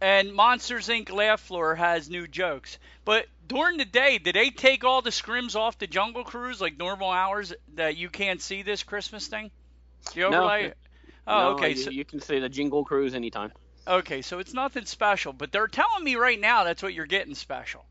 And 0.00 0.34
Monsters 0.34 0.88
Inc. 0.88 1.10
Laugh 1.10 1.40
Floor 1.40 1.74
has 1.74 2.10
new 2.10 2.26
jokes. 2.26 2.78
But 3.06 3.26
during 3.48 3.78
the 3.78 3.86
day, 3.86 4.18
did 4.18 4.34
they 4.34 4.50
take 4.50 4.84
all 4.84 5.00
the 5.00 5.10
scrims 5.10 5.56
off 5.56 5.78
the 5.78 5.86
Jungle 5.86 6.24
Cruise 6.24 6.60
like 6.60 6.76
normal 6.76 7.10
hours 7.10 7.54
that 7.76 7.96
you 7.96 8.10
can't 8.10 8.42
see 8.42 8.62
this 8.62 8.82
Christmas 8.82 9.26
thing? 9.26 9.50
The 10.14 10.24
overlay? 10.24 10.68
No. 10.68 10.72
Oh, 11.28 11.40
no, 11.40 11.48
okay. 11.54 11.70
You, 11.70 11.76
so 11.76 11.90
you 11.90 12.04
can 12.04 12.20
see 12.20 12.38
the 12.38 12.48
Jingle 12.48 12.84
Cruise 12.84 13.14
anytime. 13.14 13.52
Okay, 13.88 14.20
so 14.20 14.40
it's 14.40 14.52
nothing 14.52 14.84
special, 14.84 15.32
but 15.32 15.52
they're 15.52 15.68
telling 15.68 16.02
me 16.02 16.16
right 16.16 16.40
now 16.40 16.64
that's 16.64 16.82
what 16.82 16.92
you're 16.92 17.06
getting 17.06 17.36
special. 17.36 17.84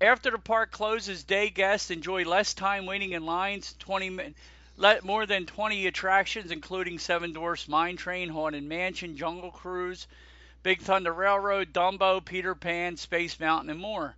After 0.00 0.30
the 0.30 0.38
park 0.38 0.70
closes, 0.70 1.24
day 1.24 1.50
guests 1.50 1.90
enjoy 1.90 2.24
less 2.24 2.54
time 2.54 2.86
waiting 2.86 3.12
in 3.12 3.26
lines. 3.26 3.74
20 3.80 4.10
minutes. 4.10 4.38
Let 4.76 5.04
more 5.04 5.24
than 5.24 5.46
20 5.46 5.86
attractions, 5.86 6.50
including 6.50 6.98
Seven 6.98 7.32
Dwarfs 7.32 7.68
Mine 7.68 7.96
Train, 7.96 8.28
Haunted 8.28 8.64
Mansion, 8.64 9.16
Jungle 9.16 9.50
Cruise, 9.50 10.06
Big 10.64 10.80
Thunder 10.80 11.12
Railroad, 11.12 11.72
Dumbo, 11.72 12.24
Peter 12.24 12.54
Pan, 12.54 12.96
Space 12.96 13.38
Mountain, 13.38 13.70
and 13.70 13.80
more. 13.80 14.16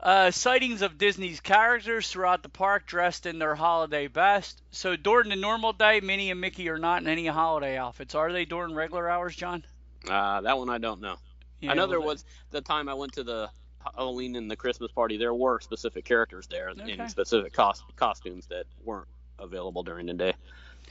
Uh, 0.00 0.30
sightings 0.30 0.82
of 0.82 0.98
Disney's 0.98 1.40
characters 1.40 2.08
throughout 2.08 2.42
the 2.42 2.48
park 2.48 2.86
dressed 2.86 3.24
in 3.24 3.38
their 3.38 3.54
holiday 3.54 4.06
best. 4.06 4.60
So 4.70 4.96
during 4.96 5.30
the 5.30 5.36
normal 5.36 5.72
day, 5.72 6.00
Minnie 6.00 6.30
and 6.30 6.40
Mickey 6.40 6.68
are 6.68 6.78
not 6.78 7.00
in 7.00 7.08
any 7.08 7.26
holiday 7.26 7.78
outfits. 7.78 8.14
Are 8.14 8.30
they 8.30 8.44
during 8.44 8.74
regular 8.74 9.08
hours, 9.08 9.34
John? 9.34 9.64
Uh, 10.08 10.42
that 10.42 10.58
one 10.58 10.68
I 10.68 10.78
don't 10.78 11.00
know. 11.00 11.16
Yeah, 11.60 11.70
I 11.70 11.74
know 11.74 11.82
well, 11.82 11.88
there 11.88 12.00
was 12.00 12.24
the 12.50 12.60
time 12.60 12.90
I 12.90 12.94
went 12.94 13.14
to 13.14 13.24
the 13.24 13.48
Halloween 13.96 14.36
and 14.36 14.50
the 14.50 14.56
Christmas 14.56 14.90
party. 14.92 15.16
There 15.16 15.34
were 15.34 15.60
specific 15.60 16.04
characters 16.04 16.46
there 16.48 16.70
okay. 16.70 16.92
in 16.92 17.08
specific 17.08 17.52
cost- 17.52 17.84
costumes 17.96 18.46
that 18.48 18.66
weren't 18.84 19.08
available 19.38 19.82
during 19.82 20.06
the 20.06 20.14
day. 20.14 20.34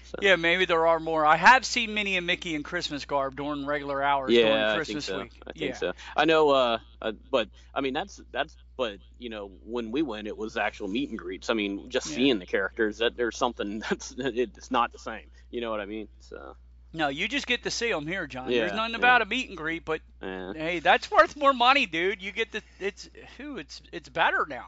So. 0.05 0.17
Yeah, 0.21 0.35
maybe 0.35 0.65
there 0.65 0.85
are 0.87 0.99
more. 0.99 1.25
I 1.25 1.35
have 1.35 1.65
seen 1.65 1.93
Minnie 1.93 2.17
and 2.17 2.27
Mickey 2.27 2.55
in 2.55 2.63
Christmas 2.63 3.05
garb 3.05 3.35
during 3.35 3.65
regular 3.65 4.01
hours 4.01 4.31
yeah, 4.31 4.73
during 4.73 4.75
Christmas 4.75 5.09
I 5.09 5.17
week. 5.17 5.41
I 5.47 5.51
think 5.51 5.71
yeah. 5.71 5.77
so. 5.77 5.93
I 6.15 6.25
know, 6.25 6.49
uh, 6.49 6.79
uh, 7.01 7.11
but 7.31 7.49
I 7.73 7.81
mean 7.81 7.93
that's 7.93 8.19
that's 8.31 8.55
but 8.77 8.97
you 9.19 9.29
know 9.29 9.51
when 9.65 9.91
we 9.91 10.01
went, 10.01 10.27
it 10.27 10.37
was 10.37 10.57
actual 10.57 10.87
meet 10.87 11.09
and 11.09 11.19
greets. 11.19 11.49
I 11.49 11.53
mean, 11.53 11.89
just 11.89 12.09
yeah. 12.09 12.15
seeing 12.15 12.39
the 12.39 12.45
characters, 12.45 12.99
that 12.99 13.15
there's 13.15 13.37
something 13.37 13.79
that's 13.89 14.13
it's 14.17 14.71
not 14.71 14.91
the 14.91 14.99
same. 14.99 15.25
You 15.51 15.61
know 15.61 15.71
what 15.71 15.79
I 15.79 15.85
mean? 15.85 16.07
So. 16.21 16.55
No, 16.95 17.07
you 17.07 17.27
just 17.27 17.47
get 17.47 17.63
to 17.63 17.71
see 17.71 17.91
them 17.91 18.05
here, 18.05 18.27
John. 18.27 18.51
Yeah, 18.51 18.59
There's 18.59 18.73
nothing 18.73 18.93
about 18.93 19.23
a 19.23 19.25
meet 19.25 19.49
and 19.49 19.57
greet, 19.57 19.83
but 19.83 20.01
yeah. 20.21 20.53
hey, 20.53 20.77
that's 20.77 21.09
worth 21.09 21.35
more 21.35 21.51
money, 21.51 21.87
dude. 21.87 22.21
You 22.21 22.31
get 22.31 22.51
the 22.51 22.61
it's 22.79 23.09
who 23.37 23.57
it's 23.57 23.81
it's 23.91 24.09
better 24.09 24.45
now 24.47 24.67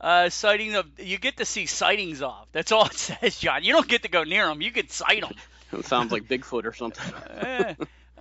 uh, 0.00 0.28
sighting 0.28 0.74
of 0.74 0.86
you 0.98 1.18
get 1.18 1.38
to 1.38 1.44
see 1.44 1.66
sightings 1.66 2.22
of. 2.22 2.46
That's 2.52 2.72
all 2.72 2.86
it 2.86 2.94
says, 2.94 3.38
John. 3.38 3.64
You 3.64 3.72
don't 3.72 3.88
get 3.88 4.02
to 4.02 4.08
go 4.08 4.24
near 4.24 4.46
them. 4.46 4.60
You 4.60 4.70
can 4.70 4.88
sight 4.88 5.22
them. 5.22 5.34
it 5.72 5.86
sounds 5.86 6.12
like 6.12 6.24
Bigfoot 6.24 6.64
or 6.64 6.72
something. 6.72 7.04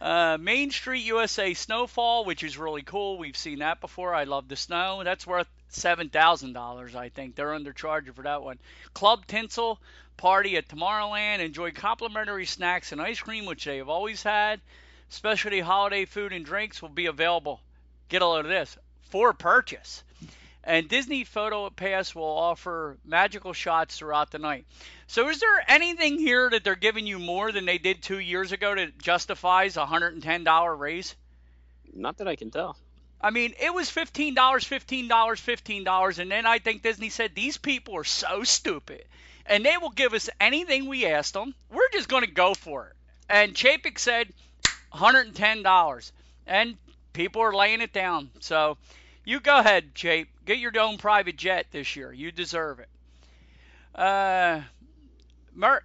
Uh, 0.02 0.38
Main 0.40 0.72
Street 0.72 1.06
USA 1.06 1.54
Snowfall, 1.54 2.26
which 2.26 2.44
is 2.44 2.58
really 2.58 2.82
cool. 2.82 3.18
We've 3.18 3.38
seen 3.38 3.60
that 3.60 3.82
before. 3.82 4.14
I 4.14 4.26
love 4.26 4.48
the 4.48 4.56
snow. 4.56 5.02
That's 5.04 5.26
worth 5.26 5.48
seven 5.70 6.10
thousand 6.10 6.54
dollars. 6.54 6.96
I 6.96 7.10
think 7.10 7.36
they're 7.36 7.54
undercharging 7.54 8.14
for 8.14 8.24
that 8.24 8.44
one. 8.44 8.60
Club 8.94 9.26
Tinsel 9.28 9.80
party 10.18 10.58
at 10.58 10.68
Tomorrowland. 10.68 11.40
Enjoy 11.40 11.72
complimentary 11.72 12.46
snacks 12.46 12.92
and 12.92 13.02
ice 13.02 13.20
cream, 13.20 13.46
which 13.46 13.66
they 13.66 13.78
have 13.78 13.90
always 13.90 14.24
had. 14.24 14.60
Specialty 15.10 15.60
holiday 15.60 16.06
food 16.06 16.34
and 16.34 16.46
drinks 16.46 16.82
will 16.82 16.90
be 16.90 17.06
available. 17.06 17.62
Get 18.10 18.22
a 18.22 18.28
load 18.28 18.46
of 18.46 18.52
this 18.52 18.78
for 19.10 19.34
purchase. 19.34 20.04
And 20.68 20.90
Disney 20.90 21.24
Photo 21.26 21.70
Pass 21.70 22.16
will 22.16 22.24
offer 22.24 22.98
magical 23.06 23.54
shots 23.54 23.98
throughout 23.98 24.32
the 24.32 24.40
night. 24.40 24.66
So, 25.06 25.30
is 25.30 25.40
there 25.40 25.64
anything 25.68 26.18
here 26.18 26.50
that 26.50 26.64
they're 26.64 26.76
giving 26.76 27.06
you 27.06 27.20
more 27.20 27.52
than 27.52 27.66
they 27.66 27.78
did 27.78 28.02
two 28.02 28.18
years 28.18 28.52
ago 28.52 28.74
that 28.74 28.98
justifies 28.98 29.78
a 29.78 29.86
$110 29.86 30.80
raise? 30.80 31.16
Not 31.94 32.18
that 32.18 32.28
I 32.28 32.36
can 32.36 32.50
tell. 32.50 32.76
I 33.22 33.30
mean, 33.30 33.54
it 33.60 33.74
was 33.74 33.90
$15, 33.90 34.36
$15, 34.36 35.08
$15, 35.08 36.20
and 36.20 36.32
then 36.32 36.46
I 36.46 36.60
think 36.60 36.82
Disney 36.82 37.10
said 37.10 37.32
these 37.34 37.58
people 37.58 37.96
are 37.98 38.04
so 38.04 38.44
stupid, 38.44 39.06
and 39.46 39.64
they 39.64 39.78
will 39.78 39.92
give 39.92 40.14
us 40.14 40.30
anything 40.40 40.88
we 40.88 41.06
ask 41.06 41.34
them. 41.34 41.54
We're 41.72 41.90
just 41.94 42.10
going 42.10 42.26
to 42.26 42.32
go 42.32 42.56
for 42.56 42.88
it. 42.88 42.96
And 43.30 43.54
Chapek 43.54 44.00
said 44.00 44.34
$110, 44.94 46.12
and 46.48 46.78
people 47.14 47.42
are 47.42 47.54
laying 47.54 47.82
it 47.82 47.94
down. 47.94 48.30
So, 48.40 48.78
you 49.26 49.40
go 49.40 49.58
ahead, 49.58 49.94
Chape. 49.96 50.30
Get 50.46 50.60
your 50.60 50.72
own 50.80 50.98
private 50.98 51.36
jet 51.36 51.68
this 51.72 51.96
year. 51.96 52.14
You 52.14 52.32
deserve 52.32 52.80
it. 52.80 52.90
Uh, 53.94 54.62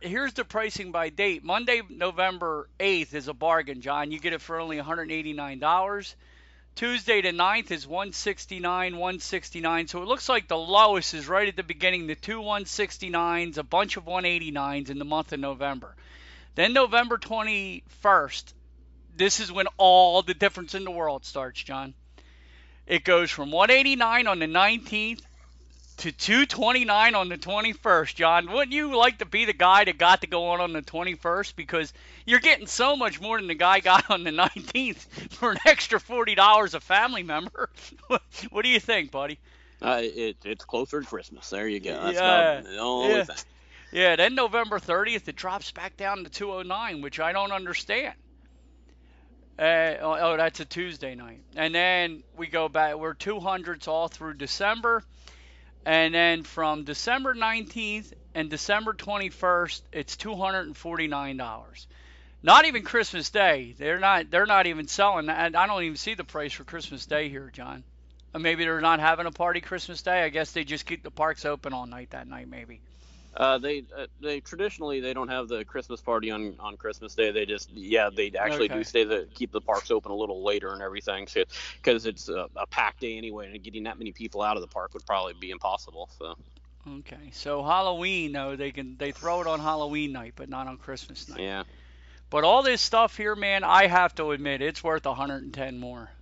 here's 0.01 0.35
the 0.35 0.45
pricing 0.45 0.93
by 0.93 1.09
date. 1.09 1.43
Monday, 1.43 1.83
November 1.89 2.69
8th 2.79 3.15
is 3.15 3.29
a 3.29 3.35
bargain, 3.35 3.81
John. 3.81 4.13
You 4.13 4.21
get 4.21 4.33
it 4.33 4.41
for 4.41 4.61
only 4.61 4.77
$189. 4.79 6.15
Tuesday 6.77 7.21
the 7.21 7.33
9th 7.33 7.71
is 7.71 7.87
169, 7.87 8.93
169. 8.97 9.87
So 9.89 10.03
it 10.03 10.09
looks 10.09 10.29
like 10.29 10.49
the 10.49 10.57
lowest 10.57 11.15
is 11.15 11.29
right 11.29 11.49
at 11.49 11.57
the 11.57 11.63
beginning, 11.63 12.07
the 12.07 12.15
two 12.15 12.41
169s, 12.41 13.59
a 13.59 13.63
bunch 13.63 13.97
of 13.97 14.05
189s 14.05 14.91
in 14.91 14.99
the 14.99 15.05
month 15.05 15.33
of 15.33 15.41
November. 15.41 15.95
Then 16.55 16.73
November 16.73 17.19
21st, 17.19 18.53
this 19.17 19.41
is 19.41 19.53
when 19.53 19.67
all 19.77 20.23
the 20.23 20.35
difference 20.35 20.75
in 20.75 20.85
the 20.85 20.91
world 20.91 21.25
starts, 21.25 21.63
John. 21.63 21.95
It 22.91 23.05
goes 23.05 23.31
from 23.31 23.53
189 23.53 24.27
on 24.27 24.41
the 24.41 24.47
19th 24.47 25.21
to 25.99 26.11
229 26.11 27.15
on 27.15 27.29
the 27.29 27.39
21st, 27.39 28.15
John. 28.17 28.51
Wouldn't 28.51 28.73
you 28.73 28.97
like 28.97 29.19
to 29.19 29.25
be 29.27 29.45
the 29.45 29.53
guy 29.53 29.85
that 29.85 29.97
got 29.97 30.23
to 30.23 30.27
go 30.27 30.49
on 30.49 30.61
on 30.61 30.73
the 30.73 30.83
21st? 30.83 31.55
Because 31.55 31.93
you're 32.27 32.41
getting 32.41 32.67
so 32.67 32.97
much 32.97 33.21
more 33.21 33.39
than 33.39 33.47
the 33.47 33.55
guy 33.55 33.79
got 33.93 34.11
on 34.11 34.25
the 34.25 34.33
19th 34.33 35.31
for 35.31 35.53
an 35.53 35.59
extra 35.65 36.01
forty 36.01 36.35
dollars 36.35 36.75
a 36.75 36.81
family 36.81 37.23
member. 37.23 37.71
what 38.09 38.65
do 38.65 38.69
you 38.69 38.81
think, 38.81 39.13
buddy? 39.13 39.39
Uh, 39.81 40.01
it, 40.03 40.39
it's 40.45 40.65
closer 40.65 41.01
to 41.01 41.07
Christmas. 41.07 41.49
There 41.49 41.69
you 41.69 41.79
go. 41.79 41.93
That's 42.03 42.17
Yeah. 42.17 42.61
the 42.61 42.79
only 42.79 43.15
Yeah. 43.15 43.23
thing. 43.23 43.37
Yeah, 43.93 44.17
then 44.17 44.35
November 44.35 44.81
30th 44.81 45.29
it 45.29 45.37
drops 45.37 45.71
back 45.71 45.97
down 45.97 46.25
to 46.25 46.31
209, 46.31 47.03
which 47.03 47.21
I 47.21 47.33
don't 47.33 47.53
understand. 47.53 48.15
Uh, 49.61 49.97
oh, 50.01 50.17
oh, 50.19 50.37
that's 50.39 50.61
a 50.61 50.65
Tuesday 50.65 51.15
night. 51.15 51.43
And 51.55 51.75
then 51.75 52.23
we 52.35 52.47
go 52.47 52.71
back. 52.71 52.97
We're 52.97 53.15
200s 53.15 53.87
all 53.89 54.09
through 54.09 54.35
December. 54.35 55.05
And 55.85 56.15
then 56.15 56.45
from 56.45 56.85
December 56.85 57.35
19th 57.35 58.11
and 58.35 58.49
December 58.49 58.95
21st, 58.95 59.83
it's 59.93 60.17
$249. 60.17 61.87
Not 62.43 62.65
even 62.65 62.83
Christmas 62.85 63.29
Day. 63.29 63.75
They're 63.77 63.99
not. 63.99 64.31
They're 64.31 64.47
not 64.47 64.67
even 64.67 64.89
selling. 64.89 65.29
And 65.29 65.55
I 65.55 65.67
don't 65.67 65.83
even 65.83 65.97
see 65.97 66.15
the 66.15 66.25
price 66.25 66.55
for 66.55 66.65
Christmas 66.65 67.05
Day 67.05 67.29
here, 67.29 67.51
John. 67.53 67.85
Or 68.33 68.41
maybe 68.41 68.65
they're 68.65 68.81
not 68.81 68.99
having 69.01 69.27
a 69.27 69.31
party 69.31 69.61
Christmas 69.61 70.01
Day. 70.01 70.23
I 70.23 70.31
guess 70.31 70.53
they 70.53 70.65
just 70.65 70.87
keep 70.87 71.03
the 71.03 71.11
parks 71.11 71.45
open 71.45 71.75
all 71.75 71.85
night 71.85 72.11
that 72.11 72.27
night, 72.27 72.49
maybe. 72.49 72.81
Uh, 73.37 73.59
they 73.59 73.85
uh, 73.97 74.07
they 74.21 74.41
traditionally 74.41 75.01
they 75.01 75.13
don't 75.15 75.29
have 75.29 75.49
the 75.49 75.65
Christmas 75.65 76.01
party 76.01 76.31
on, 76.31 76.57
on 76.61 76.77
Christmas 76.77 77.15
Day. 77.15 77.31
They 77.31 77.47
just 77.47 77.71
yeah 77.73 78.11
they 78.15 78.33
actually 78.39 78.69
Okay. 78.69 78.81
do 78.81 78.85
stay 78.85 79.05
the 79.05 79.29
keep 79.35 79.53
the 79.53 79.61
parks 79.61 79.91
open 79.91 80.11
a 80.13 80.17
little 80.17 80.45
later 80.45 80.73
and 80.73 80.83
everything 80.83 81.27
because 81.83 82.07
it's 82.07 82.29
a, 82.29 82.47
a 82.57 82.67
packed 82.67 83.01
day 83.01 83.17
anyway 83.17 83.51
and 83.53 83.63
getting 83.63 83.85
that 83.85 83.99
many 83.99 84.13
people 84.13 84.43
out 84.43 84.57
of 84.57 84.63
the 84.63 84.69
park 84.69 84.95
would 84.95 85.07
probably 85.07 85.35
be 85.35 85.51
impossible. 85.51 86.09
So 86.19 86.35
Okay, 86.87 87.31
so 87.31 87.63
Halloween, 87.63 88.33
though 88.33 88.57
they 88.57 88.73
can 88.73 88.97
they 88.99 89.13
throw 89.13 89.41
it 89.41 89.47
on 89.47 89.61
Halloween 89.61 90.13
night, 90.13 90.35
but 90.37 90.49
not 90.49 90.67
on 90.67 90.79
Christmas 90.79 91.29
night. 91.29 91.47
yeah, 91.47 91.65
But 92.31 92.45
all 92.45 92.63
this 92.63 92.81
stuff 92.83 93.17
here, 93.17 93.35
man, 93.37 93.65
I 93.65 93.87
have 93.87 94.15
to 94.17 94.31
admit, 94.33 94.61
it's 94.63 94.83
worth 94.83 95.05
110 95.07 95.79
more. 95.79 96.13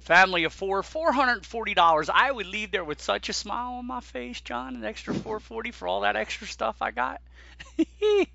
Family 0.00 0.44
of 0.44 0.52
four, 0.52 0.82
440 0.82 1.74
dollars. 1.74 2.10
I 2.12 2.30
would 2.30 2.46
leave 2.46 2.70
there 2.72 2.84
with 2.84 3.00
such 3.00 3.28
a 3.28 3.32
smile 3.32 3.74
on 3.74 3.86
my 3.86 4.00
face, 4.00 4.40
John. 4.40 4.76
An 4.76 4.84
extra 4.84 5.14
440 5.14 5.70
for 5.70 5.88
all 5.88 6.00
that 6.00 6.16
extra 6.16 6.46
stuff 6.46 6.76
I 6.80 6.90
got. 6.90 7.20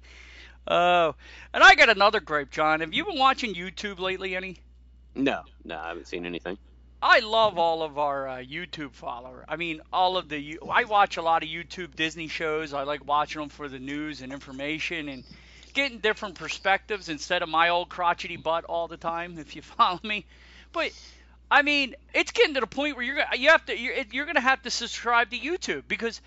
Oh, 0.68 1.14
and 1.54 1.64
I 1.64 1.76
got 1.76 1.90
another 1.90 2.20
gripe, 2.20 2.50
John. 2.50 2.80
Have 2.80 2.94
you 2.94 3.06
been 3.06 3.20
watching 3.20 3.54
YouTube 3.54 4.00
lately? 4.00 4.36
Any? 4.36 4.58
no 5.14 5.44
no 5.64 5.78
I 5.78 5.90
haven't 5.90 6.08
seen 6.08 6.26
anything. 6.26 6.58
I 7.02 7.20
love 7.20 7.60
all 7.60 7.84
of 7.84 8.00
our 8.00 8.28
uh, 8.28 8.38
YouTube 8.38 8.94
follower. 8.94 9.46
I 9.48 9.58
mean, 9.58 9.82
all 9.94 10.18
of 10.18 10.28
the. 10.28 10.60
I 10.70 10.86
watch 10.86 11.18
a 11.18 11.22
lot 11.22 11.44
of 11.44 11.50
YouTube 11.50 11.96
Disney 11.96 12.28
shows. 12.28 12.74
I 12.74 12.84
like 12.84 13.06
watching 13.06 13.42
them 13.42 13.50
for 13.50 13.68
the 13.68 13.78
news 13.78 14.22
and 14.22 14.34
information 14.34 15.08
and 15.10 15.24
getting 15.74 16.00
different 16.00 16.36
perspectives 16.36 17.10
instead 17.10 17.44
of 17.44 17.50
my 17.50 17.70
old 17.70 17.90
crotchety 17.90 18.38
butt 18.38 18.66
all 18.66 18.88
the 18.88 18.98
time. 18.98 19.38
If 19.38 19.56
you 19.56 19.62
follow 19.78 20.00
me, 20.04 20.26
but 20.74 20.92
I 21.50 21.62
mean, 21.62 21.96
it's 22.14 22.32
getting 22.32 22.56
to 22.56 22.60
the 22.60 22.68
point 22.68 22.96
where 22.96 23.06
you're 23.06 23.16
gonna 23.16 23.38
you 23.38 23.50
have 23.50 23.66
to 23.68 23.78
you're, 23.78 23.96
you're 24.12 24.26
gonna 24.26 24.42
have 24.42 24.62
to 24.64 24.70
subscribe 24.70 25.32
to 25.32 25.38
YouTube 25.38 25.84
because 25.88 26.22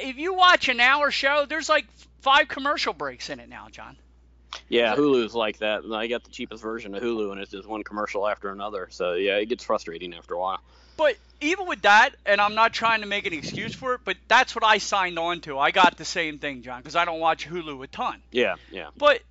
if 0.00 0.16
you 0.16 0.34
watch 0.34 0.68
an 0.68 0.80
hour 0.80 1.10
show, 1.10 1.46
there's 1.48 1.68
like 1.68 1.86
five 2.20 2.48
commercial 2.48 2.92
breaks 2.92 3.30
in 3.30 3.40
it 3.40 3.48
now, 3.48 3.68
John. 3.70 3.96
Yeah, 4.68 4.94
Hulu's 4.94 5.34
like 5.34 5.58
that. 5.58 5.82
I 5.92 6.06
got 6.06 6.24
the 6.24 6.30
cheapest 6.30 6.62
version 6.62 6.94
of 6.94 7.02
Hulu 7.02 7.32
and 7.32 7.40
it's 7.40 7.50
just 7.50 7.68
one 7.68 7.82
commercial 7.82 8.26
after 8.26 8.50
another. 8.50 8.88
So 8.90 9.14
yeah, 9.14 9.36
it 9.36 9.46
gets 9.46 9.64
frustrating 9.64 10.14
after 10.14 10.34
a 10.34 10.38
while. 10.38 10.60
But 10.96 11.16
even 11.40 11.66
with 11.66 11.82
that, 11.82 12.10
and 12.26 12.40
I'm 12.40 12.54
not 12.54 12.72
trying 12.72 13.00
to 13.00 13.06
make 13.06 13.26
an 13.26 13.32
excuse 13.32 13.74
for 13.74 13.94
it, 13.94 14.02
but 14.04 14.16
that's 14.28 14.54
what 14.54 14.64
I 14.64 14.78
signed 14.78 15.18
on 15.18 15.40
to. 15.42 15.58
I 15.58 15.70
got 15.70 15.96
the 15.96 16.04
same 16.04 16.38
thing, 16.38 16.62
John, 16.62 16.80
because 16.80 16.94
I 16.94 17.04
don't 17.04 17.20
watch 17.20 17.48
Hulu 17.48 17.82
a 17.82 17.86
ton. 17.86 18.22
Yeah 18.30 18.56
yeah. 18.70 18.88
But 18.96 19.22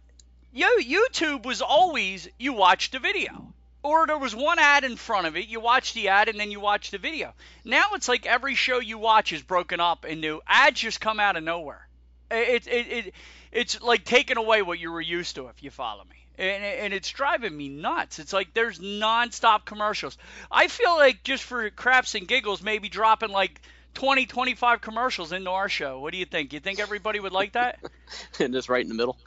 yo, 0.53 0.67
YouTube 0.81 1.45
was 1.45 1.61
always 1.61 2.27
you 2.37 2.53
watched 2.53 2.93
the 2.93 2.99
video. 2.99 3.53
Or 3.81 4.05
there 4.07 4.17
was 4.17 4.35
one 4.35 4.59
ad 4.59 4.83
in 4.83 4.97
front 4.97 5.27
of 5.27 5.37
it, 5.37 5.47
you 5.47 5.59
watch 5.59 5.93
the 5.93 6.09
ad 6.09 6.27
and 6.27 6.39
then 6.39 6.51
you 6.51 6.59
watch 6.59 6.91
the 6.91 6.97
video. 6.97 7.33
Now 7.63 7.93
it's 7.93 8.09
like 8.09 8.25
every 8.25 8.55
show 8.55 8.79
you 8.79 8.97
watch 8.97 9.31
is 9.31 9.41
broken 9.41 9.79
up 9.79 10.05
into 10.05 10.41
ads 10.47 10.81
just 10.81 10.99
come 10.99 11.19
out 11.19 11.37
of 11.37 11.43
nowhere. 11.43 11.87
It, 12.29 12.67
it, 12.67 12.87
it, 12.91 13.13
it's 13.51 13.81
like 13.81 14.03
taking 14.03 14.37
away 14.37 14.61
what 14.61 14.79
you 14.79 14.91
were 14.91 15.01
used 15.01 15.35
to, 15.35 15.47
if 15.47 15.63
you 15.63 15.71
follow 15.71 16.03
me. 16.03 16.15
And, 16.37 16.63
and 16.63 16.93
it's 16.93 17.09
driving 17.09 17.55
me 17.55 17.69
nuts. 17.69 18.19
It's 18.19 18.33
like 18.33 18.53
there's 18.53 18.79
nonstop 18.79 19.65
commercials. 19.65 20.17
I 20.51 20.67
feel 20.67 20.95
like 20.95 21.23
just 21.23 21.43
for 21.43 21.69
craps 21.69 22.15
and 22.15 22.27
giggles, 22.27 22.61
maybe 22.61 22.89
dropping 22.89 23.31
like 23.31 23.61
20, 23.95 24.25
25 24.25 24.81
commercials 24.81 25.31
into 25.31 25.49
our 25.49 25.69
show. 25.69 25.99
What 25.99 26.13
do 26.13 26.19
you 26.19 26.25
think? 26.25 26.53
You 26.53 26.59
think 26.59 26.79
everybody 26.79 27.19
would 27.19 27.31
like 27.31 27.53
that? 27.53 27.79
and 28.39 28.53
just 28.53 28.69
right 28.69 28.81
in 28.83 28.89
the 28.89 28.95
middle. 28.95 29.17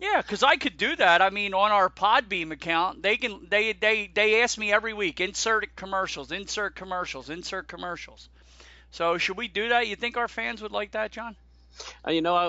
Yeah, 0.00 0.22
because 0.22 0.42
I 0.42 0.56
could 0.56 0.78
do 0.78 0.96
that. 0.96 1.20
I 1.20 1.30
mean, 1.30 1.52
on 1.52 1.72
our 1.72 1.90
Podbean 1.90 2.52
account, 2.52 3.02
they 3.02 3.16
can 3.16 3.46
they 3.50 3.72
they 3.72 4.10
they 4.12 4.42
ask 4.42 4.56
me 4.56 4.72
every 4.72 4.94
week, 4.94 5.20
insert 5.20 5.76
commercials, 5.76 6.32
insert 6.32 6.74
commercials, 6.74 7.28
insert 7.28 7.68
commercials. 7.68 8.28
So 8.92 9.18
should 9.18 9.36
we 9.36 9.48
do 9.48 9.68
that? 9.68 9.88
You 9.88 9.96
think 9.96 10.16
our 10.16 10.28
fans 10.28 10.62
would 10.62 10.72
like 10.72 10.92
that, 10.92 11.12
John? 11.12 11.36
Uh, 12.06 12.10
you 12.10 12.22
know, 12.22 12.34
I, 12.34 12.48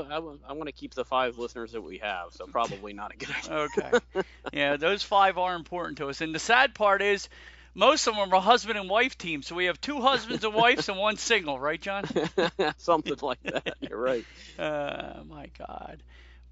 I, 0.50 0.54
want 0.54 0.66
to 0.66 0.72
keep 0.72 0.94
the 0.94 1.06
five 1.06 1.38
listeners 1.38 1.74
that 1.74 1.82
we 1.82 2.00
have, 2.00 2.34
so 2.34 2.48
probably 2.48 2.94
not 2.94 3.14
a 3.14 3.18
good 3.18 3.30
idea. 3.30 3.54
Okay. 3.54 4.24
yeah, 4.52 4.78
those 4.78 5.04
five 5.04 5.38
are 5.38 5.56
important 5.56 6.00
to 6.00 6.10
us. 6.10 6.22
And 6.22 6.34
the 6.34 6.40
sad 6.40 6.74
part 6.74 7.02
is, 7.02 7.30
most 7.74 8.08
of 8.08 8.16
them 8.16 8.34
are 8.34 8.42
husband 8.42 8.78
and 8.78 8.90
wife 8.90 9.18
teams. 9.18 9.48
So 9.48 9.56
we 9.56 9.66
have 9.66 9.80
two 9.80 10.02
husbands 10.02 10.44
and 10.44 10.54
wives 10.54 10.90
and 10.90 10.98
one 10.98 11.18
single, 11.18 11.60
right, 11.60 11.80
John? 11.80 12.04
Something 12.78 13.18
like 13.22 13.42
that. 13.44 13.76
You're 13.80 14.00
right. 14.00 14.26
Uh, 14.60 15.24
my 15.28 15.48
God. 15.58 16.04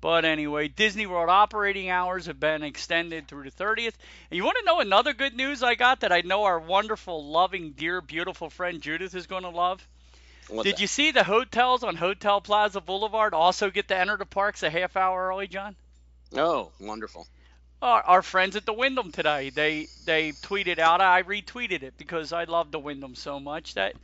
But 0.01 0.23
anyway, 0.23 0.69
Disney 0.69 1.05
World 1.05 1.29
operating 1.29 1.89
hours 1.89 2.27
have 2.27 2.39
been 2.39 2.63
extended 2.63 3.27
through 3.27 3.43
the 3.43 3.51
30th. 3.51 3.95
And 4.29 4.37
you 4.37 4.45
want 4.45 4.57
to 4.59 4.65
know 4.65 4.79
another 4.79 5.13
good 5.13 5.35
news 5.35 5.61
I 5.61 5.75
got 5.75 6.01
that 6.01 6.11
I 6.11 6.21
know 6.21 6.43
our 6.43 6.59
wonderful, 6.59 7.25
loving, 7.29 7.71
dear, 7.71 7.99
beautiful 7.99 8.49
friend 8.49 8.81
Judith 8.81 9.13
is 9.13 9.27
going 9.27 9.43
to 9.43 9.49
love? 9.49 9.85
Did 10.49 10.65
that? 10.65 10.81
you 10.81 10.87
see 10.87 11.11
the 11.11 11.23
hotels 11.23 11.83
on 11.83 11.95
Hotel 11.95 12.41
Plaza 12.41 12.81
Boulevard 12.81 13.33
also 13.33 13.69
get 13.69 13.89
to 13.89 13.97
enter 13.97 14.17
the 14.17 14.25
parks 14.25 14.63
a 14.63 14.69
half 14.69 14.95
hour 14.95 15.27
early, 15.27 15.47
John? 15.47 15.75
Oh, 16.35 16.71
wonderful. 16.79 17.27
Our, 17.81 18.01
our 18.01 18.21
friends 18.21 18.55
at 18.55 18.65
the 18.65 18.73
Wyndham 18.73 19.11
today, 19.11 19.51
they 19.51 19.87
they 20.05 20.31
tweeted 20.31 20.79
out. 20.79 21.01
I 21.01 21.23
retweeted 21.23 21.83
it 21.83 21.97
because 21.97 22.33
I 22.33 22.43
love 22.45 22.71
the 22.71 22.79
Wyndham 22.79 23.15
so 23.15 23.39
much 23.39 23.75
that 23.75 23.95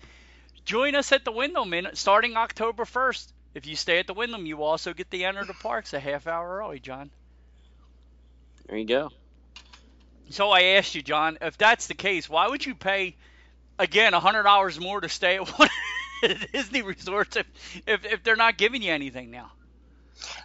join 0.65 0.95
us 0.95 1.12
at 1.12 1.25
the 1.25 1.31
Wyndham 1.31 1.73
in, 1.73 1.88
starting 1.93 2.38
October 2.38 2.86
1st. 2.86 3.31
If 3.56 3.65
you 3.65 3.78
stay 3.78 4.00
at 4.00 4.06
the 4.06 4.13
Wyndham, 4.13 4.46
you 4.46 4.62
also 4.62 4.94
get 4.94 5.10
the 5.10 5.24
enter 5.24 5.46
the 5.46 5.54
parks 5.54 5.94
a 5.94 6.00
half 6.00 6.28
hour 6.28 6.58
early, 6.60 6.80
John. 6.80 7.10
There 8.68 8.78
you 8.78 8.86
go. 8.86 9.10
So 10.30 10.52
I 10.52 10.62
asked 10.78 10.94
you, 10.94 11.02
John, 11.02 11.38
if 11.41 11.58
that's 11.58 11.88
the 11.88 11.94
case, 11.94 12.30
why 12.30 12.48
would 12.48 12.65
you 12.65 12.76
pay 12.76 13.15
again 13.80 14.13
a 14.13 14.20
hundred 14.20 14.44
dollars 14.44 14.80
more 14.80 15.00
to 15.00 15.08
stay 15.08 15.36
at 15.38 15.48
one 15.60 15.70
Disney 16.52 16.82
resorts 16.82 17.38
if, 17.38 17.46
if 17.88 18.06
if 18.06 18.24
they're 18.24 18.36
not 18.36 18.58
giving 18.58 18.82
you 18.82 18.91
anything 18.91 19.32
now? 19.32 19.52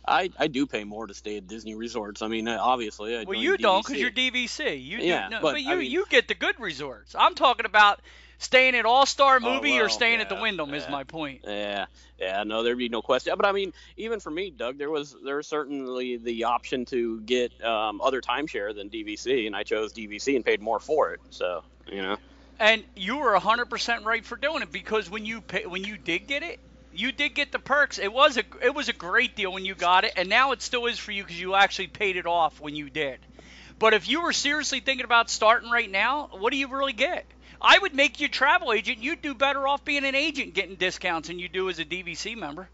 I, 0.06 0.30
I 0.38 0.48
do 0.48 0.66
pay 0.66 0.84
more 0.84 1.06
to 1.06 1.14
stay 1.14 1.36
at 1.36 1.46
Disney 1.46 1.74
resorts. 1.74 2.22
I 2.22 2.28
mean, 2.28 2.48
uh, 2.48 2.58
obviously. 2.60 3.16
I 3.16 3.24
Well, 3.24 3.38
you 3.38 3.56
don't 3.56 3.84
because 3.84 4.00
you're 4.00 4.10
DVC. 4.10 4.84
You 4.84 4.98
Yeah, 4.98 5.28
do, 5.28 5.30
no, 5.36 5.40
but, 5.40 5.52
but, 5.52 5.54
I 5.56 5.58
you 5.58 5.76
mean- 5.76 5.90
you 5.90 6.04
get 6.08 6.28
the 6.28 6.34
good 6.34 6.58
resorts. 6.60 7.14
I'm 7.18 7.34
talking 7.34 7.66
about 7.66 8.00
staying 8.40 8.74
at 8.74 8.84
All 8.84 9.06
Star 9.06 9.38
Oh, 9.40 9.54
Movie 9.54 9.78
or 9.78 9.82
well, 9.82 9.88
staying 9.90 10.20
at 10.20 10.28
the 10.28 10.34
yeah, 10.34 10.40
Wyndham 10.42 10.74
is 10.74 10.88
my 10.88 11.04
point. 11.04 11.42
Yeah, 11.46 11.86
yeah, 12.18 12.42
no, 12.42 12.64
there'd 12.64 12.76
be 12.76 12.88
no 12.88 13.02
question. 13.02 13.32
But 13.36 13.46
I 13.46 13.52
mean, 13.52 13.72
even 13.96 14.18
for 14.18 14.30
me, 14.30 14.50
Doug, 14.50 14.78
there 14.78 14.90
was 14.90 15.14
there 15.24 15.36
was 15.36 15.46
certainly 15.46 16.16
the 16.16 16.44
option 16.44 16.84
to 16.86 17.20
get 17.20 17.62
um, 17.64 18.00
other 18.00 18.20
timeshare 18.20 18.74
than 18.74 18.90
DVC, 18.90 19.46
and 19.46 19.54
I 19.54 19.62
chose 19.62 19.92
DVC 19.92 20.34
and 20.34 20.44
paid 20.44 20.60
more 20.60 20.80
for 20.80 21.12
it. 21.12 21.20
So 21.30 21.62
you 21.86 22.02
know, 22.02 22.16
And 22.58 22.84
you 22.96 23.18
were 23.18 23.38
100% 23.38 24.04
right 24.04 24.24
for 24.24 24.36
doing 24.36 24.62
it 24.62 24.72
because 24.72 25.08
when 25.10 25.24
you 25.24 25.40
pay, 25.40 25.66
when 25.66 25.84
you 25.84 25.96
did 25.96 26.26
get 26.26 26.42
it, 26.42 26.58
you 26.92 27.12
did 27.12 27.34
get 27.34 27.52
the 27.52 27.58
perks. 27.58 27.98
It 27.98 28.12
was 28.12 28.36
a 28.36 28.44
it 28.62 28.74
was 28.74 28.88
a 28.88 28.92
great 28.92 29.36
deal 29.36 29.52
when 29.52 29.64
you 29.64 29.74
got 29.74 30.04
it, 30.04 30.12
and 30.16 30.28
now 30.28 30.52
it 30.52 30.62
still 30.62 30.86
is 30.86 30.98
for 30.98 31.12
you 31.12 31.22
because 31.22 31.40
you 31.40 31.54
actually 31.54 31.88
paid 31.88 32.16
it 32.16 32.26
off 32.26 32.60
when 32.60 32.74
you 32.74 32.90
did. 32.90 33.18
But 33.78 33.94
if 33.94 34.08
you 34.08 34.22
were 34.22 34.32
seriously 34.32 34.80
thinking 34.80 35.04
about 35.04 35.30
starting 35.30 35.70
right 35.70 35.90
now, 35.90 36.28
what 36.32 36.52
do 36.52 36.58
you 36.58 36.68
really 36.68 36.92
get? 36.92 37.24
I 37.60 37.78
would 37.78 37.94
make 37.94 38.20
you 38.20 38.26
a 38.26 38.30
travel 38.30 38.72
agent. 38.72 38.98
You'd 38.98 39.22
do 39.22 39.34
better 39.34 39.66
off 39.68 39.84
being 39.84 40.04
an 40.04 40.14
agent 40.14 40.54
getting 40.54 40.76
discounts 40.76 41.28
than 41.28 41.38
you 41.38 41.48
do 41.48 41.68
as 41.68 41.78
a 41.78 41.84
DVC 41.84 42.36
member. 42.36 42.70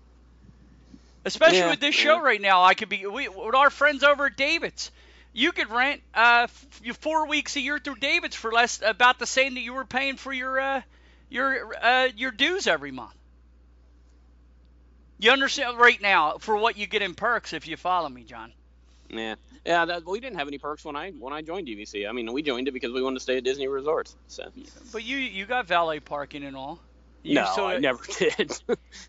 Especially 1.24 1.66
Yeah, 1.66 1.68
with 1.68 1.80
this 1.80 1.94
show 1.94 2.20
right 2.20 2.40
now, 2.40 2.62
I 2.64 2.74
could 2.74 2.88
be 2.88 3.04
we, 3.06 3.28
with 3.28 3.54
our 3.54 3.70
friends 3.70 4.02
over 4.04 4.26
at 4.26 4.36
David's. 4.36 4.90
You 5.32 5.52
could 5.52 5.70
rent 5.70 6.02
uh, 6.14 6.46
f- 6.48 6.96
four 6.98 7.26
weeks 7.26 7.56
a 7.56 7.60
year 7.60 7.78
through 7.78 7.96
David's 7.96 8.36
for 8.36 8.52
less, 8.52 8.80
about 8.82 9.18
the 9.18 9.26
same 9.26 9.54
that 9.54 9.60
you 9.60 9.74
were 9.74 9.84
paying 9.84 10.16
for 10.16 10.32
your 10.32 10.58
uh, 10.58 10.82
your 11.28 11.74
uh, 11.84 12.08
your 12.16 12.30
dues 12.30 12.66
every 12.66 12.92
month. 12.92 13.14
You 15.18 15.32
understand 15.32 15.78
right 15.78 16.00
now 16.00 16.38
for 16.38 16.56
what 16.56 16.76
you 16.78 16.86
get 16.86 17.02
in 17.02 17.14
perks 17.14 17.52
if 17.52 17.66
you 17.66 17.76
follow 17.76 18.08
me, 18.08 18.24
John. 18.24 18.52
Yeah, 19.10 19.34
yeah. 19.64 19.84
That, 19.84 20.06
we 20.06 20.20
didn't 20.20 20.38
have 20.38 20.48
any 20.48 20.58
perks 20.58 20.84
when 20.84 20.96
I 20.96 21.10
when 21.10 21.32
I 21.32 21.42
joined 21.42 21.66
DVC. 21.66 22.08
I 22.08 22.12
mean, 22.12 22.32
we 22.32 22.42
joined 22.42 22.68
it 22.68 22.72
because 22.72 22.92
we 22.92 23.02
wanted 23.02 23.16
to 23.16 23.20
stay 23.20 23.36
at 23.36 23.44
Disney 23.44 23.68
resorts. 23.68 24.16
So 24.28 24.44
But 24.92 25.04
you 25.04 25.16
you 25.16 25.46
got 25.46 25.66
valet 25.66 26.00
parking 26.00 26.44
and 26.44 26.56
all. 26.56 26.80
You 27.26 27.34
no, 27.34 27.66
I 27.66 27.78
never 27.78 28.04
did. 28.18 28.52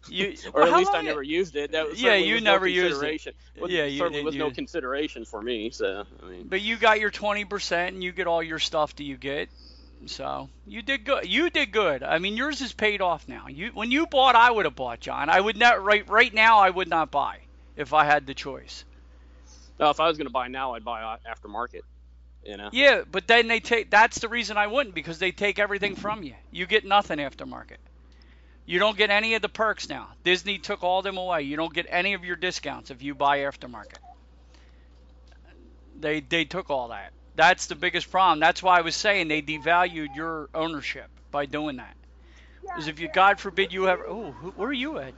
You, 0.09 0.35
or 0.53 0.63
at 0.63 0.73
least 0.73 0.91
I 0.93 1.01
never 1.01 1.21
used 1.21 1.55
it. 1.55 1.73
That 1.73 1.87
was 1.87 2.01
Yeah, 2.01 2.15
you 2.15 2.41
never 2.41 2.65
no 2.65 2.71
used 2.71 3.03
it. 3.03 3.35
Was, 3.59 3.69
Yeah, 3.69 3.85
you 3.85 3.99
certainly 3.99 4.23
was 4.23 4.35
no 4.35 4.49
consideration 4.49 5.23
for 5.23 5.39
me. 5.39 5.69
So 5.69 6.03
I 6.23 6.25
mean, 6.25 6.47
But 6.47 6.61
you 6.61 6.77
got 6.77 6.99
your 6.99 7.11
20% 7.11 7.89
and 7.89 8.03
you 8.03 8.11
get 8.11 8.25
all 8.25 8.41
your 8.41 8.57
stuff 8.57 8.95
that 8.95 9.03
you 9.03 9.17
get. 9.17 9.49
So 10.07 10.49
you 10.65 10.81
did 10.81 11.05
good. 11.05 11.27
You 11.27 11.49
did 11.49 11.71
good. 11.71 12.01
I 12.01 12.17
mean, 12.17 12.37
yours 12.37 12.61
is 12.61 12.73
paid 12.73 13.01
off 13.01 13.27
now. 13.27 13.47
You 13.47 13.71
when 13.73 13.91
you 13.91 14.07
bought, 14.07 14.35
I 14.35 14.49
would 14.49 14.65
have 14.65 14.75
bought, 14.75 14.99
John. 14.99 15.29
I 15.29 15.39
would 15.39 15.57
not 15.57 15.83
right 15.83 16.07
right 16.09 16.33
now. 16.33 16.59
I 16.59 16.69
would 16.69 16.87
not 16.87 17.11
buy 17.11 17.39
if 17.75 17.93
I 17.93 18.05
had 18.05 18.25
the 18.25 18.33
choice. 18.33 18.85
No, 19.79 19.89
if 19.89 19.99
I 19.99 20.07
was 20.07 20.17
going 20.17 20.27
to 20.27 20.33
buy 20.33 20.47
now, 20.47 20.73
I'd 20.73 20.83
buy 20.83 21.01
uh, 21.01 21.17
aftermarket. 21.27 21.81
You 22.43 22.57
know. 22.57 22.69
Yeah, 22.71 23.01
but 23.09 23.27
then 23.27 23.47
they 23.47 23.59
take. 23.59 23.89
That's 23.89 24.19
the 24.19 24.29
reason 24.29 24.57
I 24.57 24.67
wouldn't 24.67 24.95
because 24.95 25.19
they 25.19 25.31
take 25.31 25.59
everything 25.59 25.95
from 25.95 26.23
you. 26.23 26.33
You 26.51 26.65
get 26.65 26.85
nothing 26.85 27.19
aftermarket. 27.19 27.77
You 28.65 28.79
don't 28.79 28.97
get 28.97 29.09
any 29.09 29.33
of 29.33 29.41
the 29.41 29.49
perks 29.49 29.89
now. 29.89 30.09
Disney 30.23 30.57
took 30.57 30.83
all 30.83 31.01
them 31.01 31.17
away. 31.17 31.43
You 31.43 31.57
don't 31.57 31.73
get 31.73 31.87
any 31.89 32.13
of 32.13 32.23
your 32.23 32.35
discounts 32.35 32.91
if 32.91 33.01
you 33.01 33.15
buy 33.15 33.39
aftermarket. 33.39 33.99
They 35.99 36.21
they 36.21 36.45
took 36.45 36.69
all 36.69 36.89
that. 36.89 37.11
That's 37.35 37.67
the 37.67 37.75
biggest 37.75 38.09
problem. 38.09 38.39
That's 38.39 38.63
why 38.63 38.79
I 38.79 38.81
was 38.81 38.95
saying 38.95 39.27
they 39.27 39.41
devalued 39.41 40.15
your 40.15 40.49
ownership 40.53 41.09
by 41.31 41.45
doing 41.45 41.77
that. 41.77 41.95
Because 42.61 42.87
if 42.87 42.99
you, 42.99 43.09
God 43.13 43.39
forbid, 43.39 43.71
you 43.71 43.87
ever, 43.87 44.05
oh, 44.07 44.31
where 44.55 44.69
are 44.69 44.73
you 44.73 44.97
at? 44.97 45.13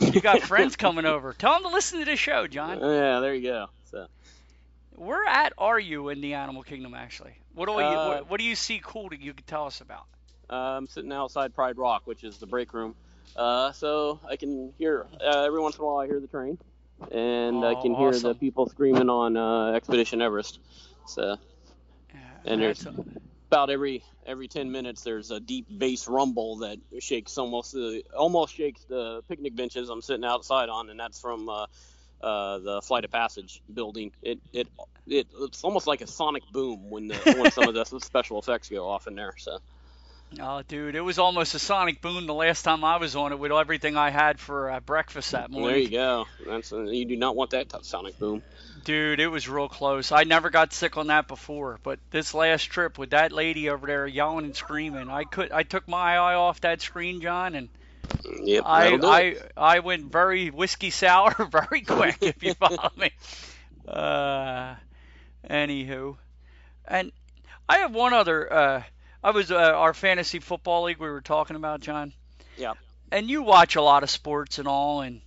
You 0.00 0.20
got 0.20 0.42
friends 0.42 0.76
coming 0.76 1.04
over. 1.06 1.32
Tell 1.32 1.52
them 1.54 1.62
to 1.62 1.68
listen 1.68 1.98
to 2.00 2.04
the 2.04 2.16
show, 2.16 2.46
John. 2.46 2.78
Yeah, 2.80 3.20
there 3.20 3.34
you 3.34 3.42
go. 3.48 3.66
So 3.90 4.06
Where 4.96 5.26
at 5.28 5.52
are 5.58 5.78
you 5.78 6.08
in 6.08 6.20
the 6.20 6.34
animal 6.34 6.62
kingdom, 6.62 6.94
actually? 6.94 7.34
What 7.54 7.66
do 7.66 7.72
you 7.72 7.78
Uh, 7.78 8.06
what, 8.08 8.30
what 8.30 8.40
do 8.40 8.44
you 8.46 8.54
see 8.54 8.80
cool 8.82 9.08
that 9.10 9.20
you 9.20 9.32
could 9.34 9.46
tell 9.46 9.66
us 9.66 9.80
about? 9.80 10.04
uh, 10.48 10.54
I'm 10.54 10.86
sitting 10.86 11.12
outside 11.12 11.54
Pride 11.54 11.76
Rock, 11.78 12.02
which 12.06 12.24
is 12.24 12.38
the 12.38 12.46
break 12.46 12.72
room. 12.74 12.94
Uh, 13.36 13.70
so 13.72 14.18
I 14.28 14.36
can 14.36 14.72
hear 14.78 15.06
uh, 15.24 15.44
every 15.44 15.60
once 15.60 15.76
in 15.76 15.82
a 15.82 15.86
while 15.86 15.98
I 15.98 16.06
hear 16.06 16.18
the 16.20 16.26
train, 16.26 16.58
and 17.12 17.64
I 17.64 17.74
Oh, 17.74 17.82
can 17.82 17.94
hear 17.94 18.10
the 18.18 18.34
people 18.34 18.68
screaming 18.68 19.08
on 19.08 19.36
uh, 19.36 19.72
Expedition 19.72 20.20
Everest. 20.20 20.58
So 21.06 21.36
Yeah, 22.12 22.18
And 22.44 22.60
there's- 22.60 22.84
about 23.50 23.68
every 23.68 24.04
every 24.24 24.46
10 24.46 24.70
minutes 24.70 25.02
there's 25.02 25.32
a 25.32 25.40
deep 25.40 25.66
bass 25.76 26.06
rumble 26.06 26.58
that 26.58 26.78
shakes 27.00 27.36
almost 27.36 27.72
the 27.72 28.04
almost 28.16 28.54
shakes 28.54 28.84
the 28.88 29.22
picnic 29.28 29.56
benches 29.56 29.88
I'm 29.88 30.02
sitting 30.02 30.24
outside 30.24 30.68
on 30.68 30.88
and 30.88 31.00
that's 31.00 31.18
from 31.18 31.48
uh, 31.48 31.66
uh, 32.20 32.58
the 32.58 32.82
Flight 32.82 33.04
of 33.04 33.10
Passage 33.10 33.60
building. 33.72 34.12
It, 34.22 34.38
it 34.52 34.68
it 35.06 35.26
it's 35.36 35.64
almost 35.64 35.86
like 35.86 36.00
a 36.00 36.06
sonic 36.06 36.44
boom 36.52 36.90
when 36.90 37.08
the 37.08 37.16
when 37.36 37.50
some 37.50 37.66
of 37.66 37.74
the 37.74 37.84
special 38.00 38.38
effects 38.38 38.68
go 38.68 38.88
off 38.88 39.06
in 39.06 39.14
there 39.16 39.34
so. 39.36 39.58
Oh, 40.38 40.62
dude, 40.68 40.94
it 40.94 41.00
was 41.00 41.18
almost 41.18 41.56
a 41.56 41.58
sonic 41.58 42.00
boom 42.00 42.28
the 42.28 42.34
last 42.34 42.62
time 42.62 42.84
I 42.84 42.98
was 42.98 43.16
on 43.16 43.32
it 43.32 43.40
with 43.40 43.50
everything 43.50 43.96
I 43.96 44.10
had 44.10 44.38
for 44.38 44.70
uh, 44.70 44.78
breakfast 44.78 45.32
that 45.32 45.50
morning. 45.50 45.70
there 45.70 45.78
you 45.78 45.90
go. 45.90 46.26
That's 46.46 46.72
uh, 46.72 46.82
you 46.82 47.04
do 47.04 47.16
not 47.16 47.34
want 47.34 47.50
that 47.50 47.68
t- 47.68 47.78
sonic 47.82 48.16
boom 48.16 48.44
Dude, 48.84 49.20
it 49.20 49.28
was 49.28 49.48
real 49.48 49.68
close. 49.68 50.12
I 50.12 50.24
never 50.24 50.50
got 50.50 50.72
sick 50.72 50.96
on 50.96 51.08
that 51.08 51.28
before, 51.28 51.78
but 51.82 51.98
this 52.10 52.34
last 52.34 52.64
trip 52.64 52.98
with 52.98 53.10
that 53.10 53.32
lady 53.32 53.68
over 53.68 53.86
there 53.86 54.06
yelling 54.06 54.44
and 54.44 54.56
screaming, 54.56 55.10
I 55.10 55.24
could 55.24 55.52
I 55.52 55.62
took 55.64 55.86
my 55.88 56.16
eye 56.16 56.34
off 56.34 56.60
that 56.62 56.80
screen, 56.80 57.20
John, 57.20 57.54
and 57.54 57.68
yep 58.42 58.64
I 58.66 58.94
I. 59.02 59.36
I 59.56 59.78
went 59.80 60.10
very 60.10 60.50
whiskey 60.50 60.90
sour 60.90 61.34
very 61.50 61.82
quick 61.82 62.18
if 62.22 62.42
you 62.42 62.54
follow 62.54 62.90
me. 62.96 63.10
Uh, 63.88 64.76
anywho, 65.48 66.16
and 66.86 67.10
I 67.68 67.78
have 67.78 67.92
one 67.92 68.12
other. 68.12 68.52
Uh, 68.52 68.82
I 69.22 69.30
was 69.32 69.50
uh, 69.50 69.56
our 69.56 69.94
fantasy 69.94 70.38
football 70.38 70.84
league 70.84 70.98
we 70.98 71.08
were 71.08 71.20
talking 71.20 71.56
about, 71.56 71.80
John. 71.80 72.12
Yeah. 72.56 72.74
And 73.10 73.28
you 73.28 73.42
watch 73.42 73.74
a 73.76 73.82
lot 73.82 74.02
of 74.02 74.10
sports 74.10 74.58
and 74.58 74.68
all, 74.68 75.00
and 75.00 75.22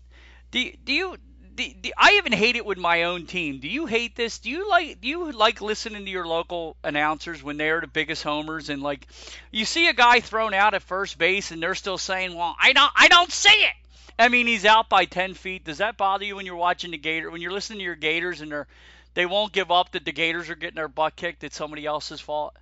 do 0.51 0.71
do 0.83 0.93
you? 0.93 1.17
Do, 1.55 1.63
do, 1.81 1.91
I 1.97 2.13
even 2.13 2.31
hate 2.31 2.55
it 2.55 2.65
with 2.65 2.77
my 2.77 3.03
own 3.03 3.27
team. 3.27 3.59
Do 3.59 3.67
you 3.67 3.85
hate 3.85 4.15
this? 4.15 4.39
Do 4.39 4.49
you 4.49 4.69
like 4.69 5.01
do 5.01 5.07
you 5.07 5.31
like 5.31 5.61
listening 5.61 6.05
to 6.05 6.11
your 6.11 6.25
local 6.25 6.75
announcers 6.83 7.43
when 7.43 7.57
they're 7.57 7.81
the 7.81 7.87
biggest 7.87 8.23
homers 8.23 8.69
and 8.69 8.81
like 8.81 9.07
you 9.51 9.65
see 9.65 9.87
a 9.87 9.93
guy 9.93 10.19
thrown 10.19 10.53
out 10.53 10.73
at 10.73 10.81
first 10.81 11.17
base 11.17 11.51
and 11.51 11.61
they're 11.61 11.75
still 11.75 11.97
saying, 11.97 12.33
"Well, 12.35 12.55
I 12.59 12.73
don't 12.73 12.91
I 12.95 13.07
don't 13.07 13.31
see 13.31 13.49
it." 13.49 13.73
I 14.17 14.29
mean, 14.29 14.47
he's 14.47 14.65
out 14.65 14.89
by 14.89 15.05
10 15.05 15.33
feet. 15.33 15.63
Does 15.63 15.79
that 15.79 15.97
bother 15.97 16.25
you 16.25 16.35
when 16.35 16.45
you're 16.45 16.55
watching 16.55 16.91
the 16.91 16.97
Gator 16.97 17.29
when 17.29 17.41
you're 17.41 17.51
listening 17.51 17.79
to 17.79 17.85
your 17.85 17.95
Gators 17.95 18.41
and 18.41 18.51
they're 18.51 18.67
they 19.13 19.25
won't 19.27 19.53
give 19.53 19.69
up 19.69 19.91
that 19.91 20.05
the 20.05 20.11
Gators 20.11 20.49
are 20.49 20.55
getting 20.55 20.75
their 20.75 20.87
butt 20.87 21.15
kicked? 21.15 21.43
It's 21.43 21.55
somebody 21.55 21.85
else's 21.85 22.19
fault. 22.19 22.55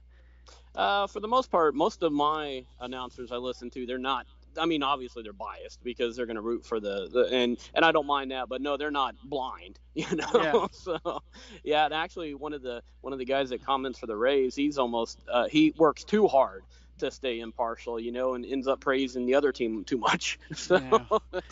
Uh, 0.76 1.08
for 1.08 1.20
the 1.20 1.28
most 1.28 1.52
part, 1.52 1.76
most 1.76 2.04
of 2.04 2.12
my 2.12 2.64
announcers 2.80 3.32
I 3.32 3.38
listen 3.38 3.70
to, 3.72 3.86
they're 3.86 3.98
not. 3.98 4.26
I 4.58 4.66
mean, 4.66 4.84
obviously 4.84 5.24
they're 5.24 5.34
biased 5.34 5.84
because 5.84 6.16
they're 6.16 6.26
going 6.26 6.36
to 6.36 6.42
root 6.42 6.66
for 6.66 6.80
the, 6.80 7.08
the 7.12 7.26
and 7.32 7.58
and 7.74 7.86
I 7.86 7.92
don't 7.92 8.06
mind 8.08 8.32
that, 8.32 8.50
but 8.50 8.62
no, 8.62 8.78
they're 8.78 8.92
not 8.92 9.16
blind, 9.24 9.80
you 9.96 10.16
know. 10.16 10.30
Yeah. 10.34 10.68
so, 10.72 11.22
yeah, 11.64 11.86
and 11.86 11.94
actually 11.94 12.34
one 12.34 12.54
of 12.54 12.62
the 12.62 12.82
one 13.02 13.14
of 13.14 13.20
the 13.20 13.26
guys 13.26 13.50
that 13.50 13.66
comments 13.66 14.00
for 14.00 14.08
the 14.08 14.16
Rays, 14.16 14.56
he's 14.56 14.78
almost 14.78 15.20
uh, 15.32 15.48
he 15.48 15.74
works 15.78 16.04
too 16.04 16.28
hard 16.28 16.64
to 17.00 17.10
stay 17.12 17.40
impartial, 17.40 18.00
you 18.00 18.12
know, 18.12 18.36
and 18.36 18.46
ends 18.46 18.68
up 18.68 18.80
praising 18.80 19.26
the 19.26 19.36
other 19.36 19.52
team 19.52 19.84
too 19.84 19.98
much. 19.98 20.38
So, 20.54 20.76
Yeah. 20.78 21.06
but- 21.10 21.44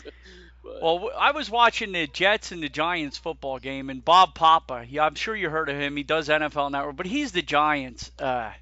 Well, 0.82 1.10
I 1.18 1.32
was 1.32 1.50
watching 1.50 1.92
the 1.92 2.06
Jets 2.06 2.52
and 2.52 2.62
the 2.62 2.68
Giants 2.68 3.16
football 3.18 3.58
game, 3.58 3.88
and 3.90 4.04
Bob 4.04 4.34
Papa. 4.34 4.84
Yeah, 4.88 5.04
I'm 5.06 5.14
sure 5.14 5.34
you 5.34 5.48
heard 5.48 5.68
of 5.70 5.76
him. 5.76 5.96
He 5.96 6.02
does 6.02 6.28
NFL 6.28 6.70
Network, 6.70 6.96
but 6.96 7.06
he's 7.06 7.32
the 7.32 7.42
Giants 7.42 8.10
uh, 8.18 8.52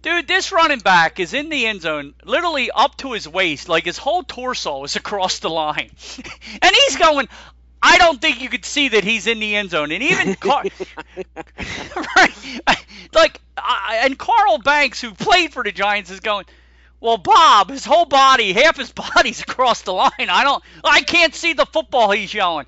Dude, 0.02 0.26
this 0.26 0.50
running 0.50 0.80
back 0.80 1.20
is 1.20 1.32
in 1.32 1.48
the 1.48 1.66
end 1.66 1.82
zone, 1.82 2.14
literally 2.24 2.72
up 2.72 2.96
to 2.98 3.12
his 3.12 3.28
waist, 3.28 3.68
like 3.68 3.84
his 3.84 3.98
whole 3.98 4.24
torso 4.24 4.82
is 4.82 4.96
across 4.96 5.38
the 5.38 5.48
line, 5.50 5.90
and 6.62 6.76
he's 6.76 6.96
going. 6.96 7.28
I 7.84 7.98
don't 7.98 8.20
think 8.20 8.40
you 8.40 8.48
could 8.48 8.64
see 8.64 8.90
that 8.90 9.02
he's 9.02 9.26
in 9.26 9.40
the 9.40 9.56
end 9.56 9.70
zone, 9.70 9.90
and 9.90 10.04
even 10.04 10.36
Car- 10.36 10.62
right, 12.16 12.32
like, 13.12 13.40
I 13.56 14.02
and 14.04 14.16
Carl 14.16 14.58
Banks, 14.58 15.00
who 15.00 15.12
played 15.12 15.52
for 15.52 15.64
the 15.64 15.72
Giants, 15.72 16.10
is 16.10 16.20
going. 16.20 16.44
Well, 17.00 17.18
Bob, 17.18 17.70
his 17.70 17.84
whole 17.84 18.04
body, 18.04 18.52
half 18.52 18.76
his 18.76 18.92
body's 18.92 19.42
across 19.42 19.82
the 19.82 19.92
line. 19.92 20.12
I 20.18 20.44
don't, 20.44 20.62
I 20.84 21.02
can't 21.02 21.34
see 21.34 21.54
the 21.54 21.66
football 21.66 22.12
he's 22.12 22.32
yelling, 22.32 22.66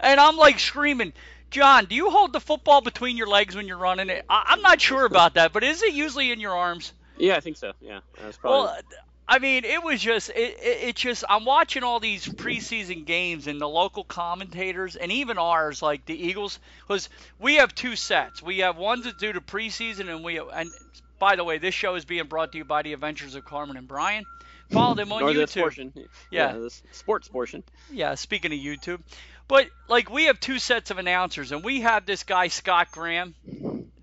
and 0.00 0.18
I'm 0.18 0.36
like 0.36 0.58
screaming, 0.58 1.12
John, 1.56 1.86
do 1.86 1.94
you 1.94 2.10
hold 2.10 2.34
the 2.34 2.40
football 2.40 2.82
between 2.82 3.16
your 3.16 3.28
legs 3.28 3.56
when 3.56 3.66
you're 3.66 3.78
running 3.78 4.10
it? 4.10 4.26
I, 4.28 4.44
I'm 4.48 4.60
not 4.60 4.78
sure 4.78 5.06
about 5.06 5.34
that, 5.34 5.54
but 5.54 5.64
is 5.64 5.82
it 5.82 5.94
usually 5.94 6.30
in 6.30 6.38
your 6.38 6.54
arms? 6.54 6.92
yeah, 7.16 7.34
I 7.34 7.40
think 7.40 7.56
so. 7.56 7.72
Yeah, 7.80 8.00
that's 8.22 8.36
probably. 8.36 8.66
Well, 8.66 8.78
I 9.26 9.38
mean, 9.38 9.64
it 9.64 9.82
was 9.82 10.02
just, 10.02 10.28
it, 10.28 10.58
it, 10.62 10.88
it 10.88 10.96
just, 10.96 11.24
I'm 11.30 11.46
watching 11.46 11.82
all 11.82 11.98
these 11.98 12.26
preseason 12.26 13.06
games 13.06 13.46
and 13.46 13.58
the 13.58 13.66
local 13.66 14.04
commentators 14.04 14.96
and 14.96 15.10
even 15.10 15.38
ours, 15.38 15.80
like 15.80 16.04
the 16.04 16.14
Eagles, 16.14 16.60
because 16.86 17.08
we 17.38 17.54
have 17.54 17.74
two 17.74 17.96
sets. 17.96 18.42
We 18.42 18.58
have 18.58 18.76
ones 18.76 19.04
that 19.04 19.18
do 19.18 19.32
the 19.32 19.40
preseason, 19.40 20.10
and 20.10 20.22
we, 20.22 20.38
and 20.38 20.70
by 21.18 21.36
the 21.36 21.44
way, 21.44 21.56
this 21.56 21.74
show 21.74 21.94
is 21.94 22.04
being 22.04 22.26
brought 22.26 22.52
to 22.52 22.58
you 22.58 22.66
by 22.66 22.82
the 22.82 22.92
Adventures 22.92 23.34
of 23.34 23.46
Carmen 23.46 23.78
and 23.78 23.88
Brian. 23.88 24.26
Follow 24.70 24.94
them 24.94 25.12
on 25.12 25.22
or 25.22 25.30
YouTube. 25.30 25.34
this 25.34 25.54
portion. 25.54 25.92
Yeah. 26.30 26.52
this 26.52 26.82
sports 26.92 27.28
portion. 27.28 27.62
Yeah, 27.90 28.14
speaking 28.14 28.52
of 28.52 28.58
YouTube. 28.58 29.00
But 29.48 29.68
like 29.88 30.10
we 30.10 30.24
have 30.24 30.40
two 30.40 30.58
sets 30.58 30.90
of 30.90 30.98
announcers 30.98 31.52
and 31.52 31.62
we 31.62 31.82
have 31.82 32.04
this 32.04 32.24
guy 32.24 32.48
Scott 32.48 32.90
Graham 32.90 33.34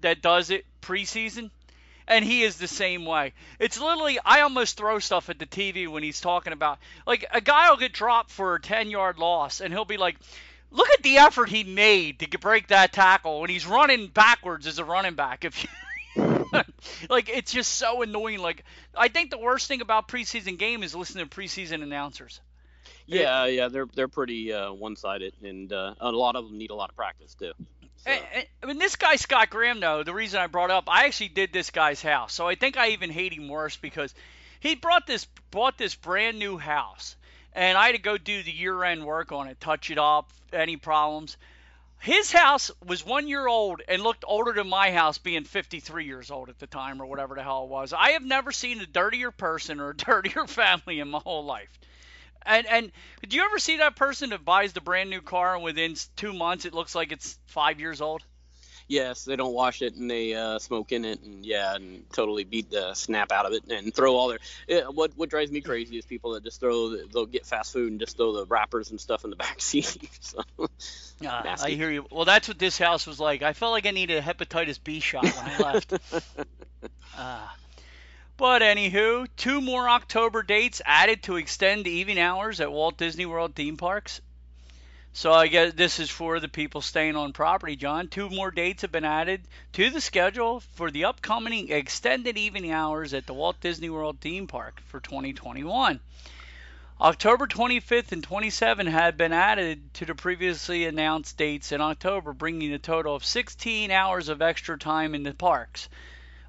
that 0.01 0.21
does 0.21 0.49
it 0.51 0.65
preseason 0.81 1.49
and 2.07 2.23
he 2.23 2.43
is 2.43 2.57
the 2.57 2.67
same 2.67 3.05
way. 3.05 3.33
It's 3.59 3.79
literally 3.79 4.19
I 4.23 4.41
almost 4.41 4.77
throw 4.77 4.99
stuff 4.99 5.29
at 5.29 5.39
the 5.39 5.45
TV 5.45 5.87
when 5.89 6.03
he's 6.03 6.21
talking 6.21 6.53
about 6.53 6.79
like 7.05 7.25
a 7.31 7.41
guy 7.41 7.69
will 7.69 7.77
get 7.77 7.91
dropped 7.91 8.31
for 8.31 8.55
a 8.55 8.61
10-yard 8.61 9.17
loss 9.17 9.59
and 9.59 9.73
he'll 9.73 9.85
be 9.85 9.97
like 9.97 10.17
Look 10.73 10.89
at 10.89 11.03
the 11.03 11.17
effort 11.17 11.49
he 11.49 11.63
made 11.63 12.19
to 12.19 12.39
break 12.39 12.69
that 12.69 12.91
tackle 12.91 13.41
when 13.41 13.51
he's 13.51 13.67
running 13.67 14.07
backwards 14.07 14.65
as 14.65 14.79
a 14.79 14.83
running 14.83 15.13
back. 15.13 15.45
If 15.45 15.63
you, 15.63 15.69
like 17.09 17.29
it's 17.29 17.51
just 17.51 17.73
so 17.75 18.01
annoying. 18.01 18.39
Like 18.39 18.63
I 18.95 19.07
think 19.07 19.31
the 19.31 19.37
worst 19.37 19.67
thing 19.67 19.81
about 19.81 20.07
preseason 20.07 20.57
game 20.57 20.83
is 20.83 20.95
listening 20.95 21.27
to 21.27 21.35
preseason 21.35 21.83
announcers. 21.83 22.39
Yeah, 23.05 23.45
yeah, 23.45 23.67
they're 23.67 23.87
they're 23.93 24.07
pretty 24.07 24.53
uh, 24.53 24.71
one-sided, 24.71 25.33
and 25.43 25.71
uh, 25.71 25.95
a 25.99 26.11
lot 26.11 26.35
of 26.35 26.45
them 26.47 26.57
need 26.57 26.71
a 26.71 26.75
lot 26.75 26.89
of 26.89 26.95
practice 26.95 27.35
too. 27.35 27.51
So, 27.97 28.11
And, 28.11 28.21
and- 28.33 28.45
I 28.61 28.65
mean, 28.65 28.77
this 28.77 28.95
guy 28.95 29.17
Scott 29.17 29.49
Graham, 29.49 29.79
though, 29.79 30.03
the 30.03 30.13
reason 30.13 30.39
I 30.39 30.47
brought 30.47 30.71
up, 30.71 30.85
I 30.87 31.05
actually 31.05 31.29
did 31.29 31.51
this 31.51 31.69
guy's 31.69 32.01
house, 32.01 32.33
so 32.33 32.47
I 32.47 32.55
think 32.55 32.77
I 32.77 32.89
even 32.89 33.09
hate 33.09 33.33
him 33.33 33.49
worse 33.49 33.75
because 33.75 34.13
he 34.59 34.75
brought 34.75 35.05
this 35.05 35.25
bought 35.51 35.77
this 35.77 35.95
brand 35.95 36.39
new 36.39 36.57
house, 36.57 37.15
and 37.53 37.77
I 37.77 37.87
had 37.87 37.95
to 37.95 38.01
go 38.01 38.17
do 38.17 38.41
the 38.41 38.51
year-end 38.51 39.05
work 39.05 39.31
on 39.31 39.47
it, 39.47 39.59
touch 39.59 39.91
it 39.91 39.97
up, 39.97 40.31
any 40.53 40.77
problems. 40.77 41.37
His 42.03 42.33
house 42.33 42.69
was 42.85 43.05
one 43.05 43.29
year 43.29 43.47
old 43.47 43.81
and 43.87 44.03
looked 44.03 44.25
older 44.27 44.51
than 44.51 44.67
my 44.67 44.91
house, 44.91 45.19
being 45.19 45.45
53 45.45 46.03
years 46.03 46.31
old 46.31 46.49
at 46.49 46.59
the 46.59 46.67
time, 46.67 47.01
or 47.01 47.05
whatever 47.05 47.33
the 47.33 47.43
hell 47.43 47.63
it 47.63 47.69
was. 47.69 47.93
I 47.93 48.09
have 48.09 48.25
never 48.25 48.51
seen 48.51 48.81
a 48.81 48.85
dirtier 48.85 49.31
person 49.31 49.79
or 49.79 49.91
a 49.91 49.95
dirtier 49.97 50.45
family 50.45 50.99
in 50.99 51.07
my 51.07 51.19
whole 51.19 51.45
life. 51.45 51.69
And 52.45 52.67
and 52.67 52.91
do 53.25 53.37
you 53.37 53.45
ever 53.45 53.57
see 53.57 53.77
that 53.77 53.95
person 53.95 54.31
that 54.31 54.43
buys 54.43 54.73
the 54.73 54.81
brand 54.81 55.11
new 55.11 55.21
car 55.21 55.55
and 55.55 55.63
within 55.63 55.95
two 56.17 56.33
months 56.33 56.65
it 56.65 56.73
looks 56.73 56.93
like 56.93 57.13
it's 57.13 57.39
five 57.45 57.79
years 57.79 58.01
old? 58.01 58.21
Yes, 58.87 59.23
they 59.23 59.35
don't 59.35 59.53
wash 59.53 59.81
it 59.81 59.95
and 59.95 60.09
they 60.09 60.33
uh, 60.33 60.59
smoke 60.59 60.91
in 60.91 61.05
it 61.05 61.21
and 61.21 61.45
yeah, 61.45 61.75
and 61.75 62.03
totally 62.11 62.43
beat 62.43 62.69
the 62.69 62.93
snap 62.93 63.31
out 63.31 63.45
of 63.45 63.53
it 63.53 63.63
and 63.71 63.93
throw 63.93 64.15
all 64.15 64.27
their. 64.27 64.39
Yeah, 64.67 64.87
what 64.89 65.11
what 65.15 65.29
drives 65.29 65.51
me 65.51 65.61
crazy 65.61 65.97
is 65.97 66.05
people 66.05 66.33
that 66.33 66.43
just 66.43 66.59
throw 66.59 66.89
the, 66.89 67.07
they'll 67.11 67.25
get 67.25 67.45
fast 67.45 67.73
food 67.73 67.91
and 67.91 67.99
just 67.99 68.17
throw 68.17 68.33
the 68.33 68.45
wrappers 68.45 68.91
and 68.91 68.99
stuff 68.99 69.23
in 69.23 69.29
the 69.29 69.35
back 69.43 69.61
seat. 69.61 69.97
so, 70.19 70.39
uh, 70.59 71.55
I 71.61 71.69
hear 71.71 71.91
you. 71.91 72.05
Well, 72.11 72.25
that's 72.25 72.47
what 72.47 72.59
this 72.59 72.77
house 72.77 73.07
was 73.07 73.19
like. 73.19 73.41
I 73.41 73.53
felt 73.53 73.71
like 73.71 73.85
I 73.85 73.91
needed 73.91 74.17
a 74.17 74.21
hepatitis 74.21 74.79
B 74.83 74.99
shot 74.99 75.23
when 75.23 75.45
I 75.45 75.57
left. 75.59 75.93
uh, 77.17 77.47
but 78.37 78.61
anywho, 78.61 79.27
two 79.37 79.61
more 79.61 79.87
October 79.87 80.43
dates 80.43 80.81
added 80.85 81.23
to 81.23 81.37
extend 81.37 81.87
evening 81.87 82.19
hours 82.19 82.59
at 82.59 82.71
Walt 82.71 82.97
Disney 82.97 83.25
World 83.25 83.55
theme 83.55 83.77
parks. 83.77 84.19
So 85.15 85.31
I 85.31 85.45
guess 85.45 85.73
this 85.73 85.99
is 85.99 86.09
for 86.09 86.39
the 86.39 86.47
people 86.47 86.81
staying 86.81 87.15
on 87.15 87.33
property, 87.33 87.75
John. 87.75 88.07
Two 88.07 88.31
more 88.31 88.49
dates 88.49 88.81
have 88.81 88.91
been 88.91 89.05
added 89.05 89.41
to 89.73 89.91
the 89.91 90.01
schedule 90.01 90.61
for 90.73 90.89
the 90.89 91.05
upcoming 91.05 91.69
extended 91.69 92.35
evening 92.35 92.71
hours 92.71 93.13
at 93.13 93.27
the 93.27 93.33
Walt 93.35 93.61
Disney 93.61 93.91
World 93.91 94.17
theme 94.19 94.47
park 94.47 94.81
for 94.87 94.99
2021. 94.99 95.99
October 96.99 97.45
25th 97.45 98.11
and 98.11 98.27
27th 98.27 98.89
had 98.89 99.15
been 99.15 99.33
added 99.33 99.93
to 99.93 100.05
the 100.05 100.15
previously 100.15 100.85
announced 100.85 101.37
dates 101.37 101.71
in 101.71 101.79
October, 101.79 102.33
bringing 102.33 102.73
a 102.73 102.79
total 102.79 103.15
of 103.15 103.23
16 103.23 103.91
hours 103.91 104.29
of 104.29 104.41
extra 104.41 104.79
time 104.79 105.13
in 105.13 105.21
the 105.21 105.33
parks. 105.35 105.89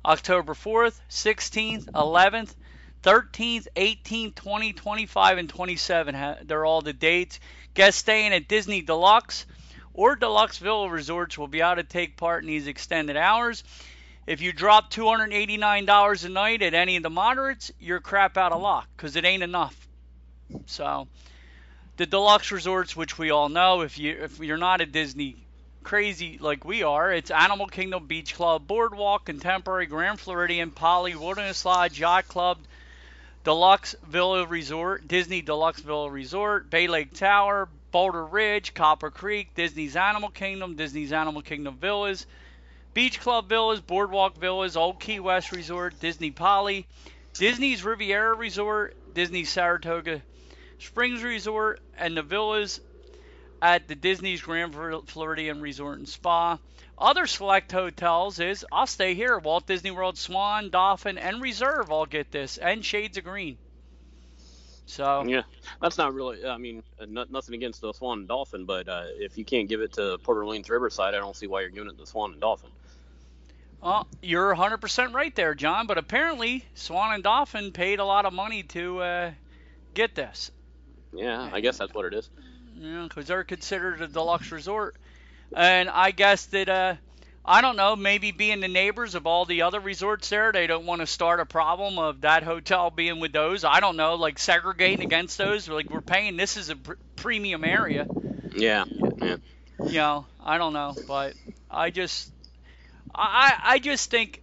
October 0.06 0.54
4th, 0.54 0.98
16th, 1.10 1.84
11th, 1.92 2.54
13th, 3.02 3.66
18th, 3.76 4.34
20, 4.34 4.72
25, 4.72 5.38
and 5.38 5.48
27. 5.50 6.36
They're 6.44 6.64
all 6.64 6.80
the 6.80 6.94
dates. 6.94 7.38
Guests 7.74 8.00
staying 8.00 8.32
at 8.32 8.48
Disney 8.48 8.82
Deluxe 8.82 9.46
or 9.92 10.16
Deluxe 10.16 10.58
Villa 10.58 10.88
Resorts 10.88 11.36
will 11.36 11.48
be 11.48 11.60
able 11.60 11.76
to 11.76 11.82
take 11.82 12.16
part 12.16 12.42
in 12.42 12.48
these 12.48 12.66
extended 12.66 13.16
hours. 13.16 13.64
If 14.26 14.40
you 14.40 14.52
drop 14.52 14.90
$289 14.90 16.24
a 16.24 16.28
night 16.28 16.62
at 16.62 16.72
any 16.72 16.96
of 16.96 17.02
the 17.02 17.10
moderates, 17.10 17.72
you're 17.78 18.00
crap 18.00 18.36
out 18.36 18.52
of 18.52 18.62
luck 18.62 18.88
because 18.96 19.16
it 19.16 19.24
ain't 19.24 19.42
enough. 19.42 19.76
So, 20.66 21.08
the 21.96 22.06
deluxe 22.06 22.50
resorts, 22.50 22.96
which 22.96 23.18
we 23.18 23.30
all 23.30 23.48
know, 23.48 23.82
if 23.82 23.98
you 23.98 24.12
if 24.22 24.38
you're 24.38 24.56
not 24.56 24.80
a 24.80 24.86
Disney 24.86 25.36
crazy 25.82 26.38
like 26.40 26.64
we 26.64 26.82
are, 26.82 27.12
it's 27.12 27.30
Animal 27.30 27.66
Kingdom 27.66 28.06
Beach 28.06 28.34
Club, 28.34 28.66
Boardwalk, 28.66 29.26
Contemporary, 29.26 29.86
Grand 29.86 30.18
Floridian, 30.18 30.70
Poly, 30.70 31.14
Wilderness 31.14 31.64
Lodge, 31.64 32.00
Yacht 32.00 32.26
Club, 32.28 32.58
Deluxe 33.44 33.94
Villa 34.06 34.46
Resort, 34.46 35.06
Disney 35.06 35.42
Deluxe 35.42 35.80
Villa 35.80 36.10
Resort, 36.10 36.70
Bay 36.70 36.86
Lake 36.86 37.12
Tower, 37.12 37.68
Boulder 37.90 38.24
Ridge, 38.24 38.72
Copper 38.72 39.10
Creek, 39.10 39.54
Disney's 39.54 39.96
Animal 39.96 40.30
Kingdom, 40.30 40.76
Disney's 40.76 41.12
Animal 41.12 41.42
Kingdom 41.42 41.76
Villas, 41.76 42.26
Beach 42.94 43.20
Club 43.20 43.50
Villas, 43.50 43.82
Boardwalk 43.82 44.38
Villas, 44.38 44.78
Old 44.78 44.98
Key 44.98 45.20
West 45.20 45.52
Resort, 45.52 46.00
Disney 46.00 46.30
Poly, 46.30 46.86
Disney's 47.34 47.84
Riviera 47.84 48.34
Resort, 48.34 48.96
Disney 49.12 49.44
Saratoga 49.44 50.22
Springs 50.78 51.22
Resort, 51.22 51.80
and 51.98 52.16
the 52.16 52.22
villas 52.22 52.80
at 53.64 53.88
the 53.88 53.94
Disney's 53.94 54.42
Grand 54.42 54.74
Floridian 55.08 55.62
Resort 55.62 55.96
and 55.96 56.06
Spa. 56.06 56.58
Other 56.98 57.26
select 57.26 57.72
hotels 57.72 58.38
is 58.38 58.64
I'll 58.70 58.86
stay 58.86 59.14
here. 59.14 59.38
Walt 59.38 59.66
Disney 59.66 59.90
World, 59.90 60.18
Swan, 60.18 60.68
Dolphin, 60.68 61.16
and 61.16 61.40
Reserve 61.40 61.90
all 61.90 62.04
get 62.04 62.30
this, 62.30 62.58
and 62.58 62.84
Shades 62.84 63.16
of 63.16 63.24
Green. 63.24 63.56
So 64.84 65.24
yeah, 65.26 65.44
that's 65.80 65.96
not 65.96 66.12
really. 66.12 66.44
I 66.46 66.58
mean, 66.58 66.82
uh, 67.00 67.06
nothing 67.06 67.54
against 67.54 67.80
the 67.80 67.94
Swan 67.94 68.18
and 68.18 68.28
Dolphin, 68.28 68.66
but 68.66 68.86
uh, 68.86 69.04
if 69.18 69.38
you 69.38 69.46
can't 69.46 69.66
give 69.66 69.80
it 69.80 69.94
to 69.94 70.18
Port 70.18 70.36
Orleans 70.36 70.68
Riverside, 70.68 71.14
I 71.14 71.18
don't 71.18 71.34
see 71.34 71.46
why 71.46 71.62
you're 71.62 71.70
giving 71.70 71.88
it 71.88 71.96
to 71.96 72.06
Swan 72.06 72.32
and 72.32 72.40
Dolphin. 72.42 72.70
Well, 73.80 74.06
you're 74.20 74.54
100% 74.54 75.14
right 75.14 75.34
there, 75.34 75.54
John. 75.54 75.86
But 75.86 75.96
apparently, 75.96 76.66
Swan 76.74 77.14
and 77.14 77.24
Dolphin 77.24 77.72
paid 77.72 77.98
a 77.98 78.04
lot 78.04 78.26
of 78.26 78.34
money 78.34 78.62
to 78.62 79.00
uh, 79.00 79.30
get 79.94 80.14
this. 80.14 80.50
Yeah, 81.14 81.48
I 81.50 81.60
guess 81.60 81.78
that's 81.78 81.94
what 81.94 82.04
it 82.04 82.12
is. 82.12 82.28
Yeah, 82.76 83.06
because 83.08 83.26
they're 83.26 83.44
considered 83.44 84.00
a 84.00 84.08
deluxe 84.08 84.50
resort. 84.52 84.96
And 85.56 85.88
I 85.88 86.10
guess 86.10 86.46
that, 86.46 86.68
uh, 86.68 86.94
I 87.44 87.60
don't 87.60 87.76
know, 87.76 87.94
maybe 87.94 88.32
being 88.32 88.60
the 88.60 88.68
neighbors 88.68 89.14
of 89.14 89.26
all 89.26 89.44
the 89.44 89.62
other 89.62 89.80
resorts 89.80 90.28
there, 90.28 90.50
they 90.50 90.66
don't 90.66 90.86
want 90.86 91.00
to 91.00 91.06
start 91.06 91.40
a 91.40 91.46
problem 91.46 91.98
of 91.98 92.22
that 92.22 92.42
hotel 92.42 92.90
being 92.90 93.20
with 93.20 93.32
those. 93.32 93.64
I 93.64 93.80
don't 93.80 93.96
know, 93.96 94.14
like 94.14 94.38
segregating 94.38 95.02
against 95.02 95.38
those. 95.38 95.68
Like, 95.68 95.90
we're 95.90 96.00
paying, 96.00 96.36
this 96.36 96.56
is 96.56 96.70
a 96.70 96.76
pr- 96.76 96.94
premium 97.16 97.64
area. 97.64 98.06
Yeah, 98.56 98.84
yeah. 99.18 99.36
You 99.78 99.98
know, 99.98 100.26
I 100.42 100.58
don't 100.58 100.72
know, 100.72 100.96
but 101.06 101.34
I 101.70 101.90
just, 101.90 102.30
I, 103.14 103.54
I 103.62 103.78
just 103.78 104.10
think 104.10 104.40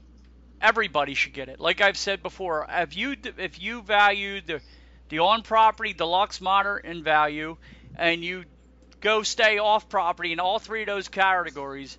everybody 0.61 1.13
should 1.13 1.33
get 1.33 1.49
it. 1.49 1.59
Like 1.59 1.81
I've 1.81 1.97
said 1.97 2.21
before, 2.21 2.67
if 2.69 2.95
you 2.95 3.15
if 3.37 3.61
you 3.61 3.81
value 3.81 4.41
the 4.41 4.61
the 5.09 5.19
on 5.19 5.41
property 5.41 5.93
deluxe 5.93 6.39
moderate 6.39 6.85
in 6.85 7.03
value 7.03 7.57
and 7.97 8.23
you 8.23 8.45
go 8.99 9.23
stay 9.23 9.57
off 9.57 9.89
property 9.89 10.31
in 10.31 10.39
all 10.39 10.59
three 10.59 10.81
of 10.81 10.87
those 10.87 11.07
categories, 11.07 11.97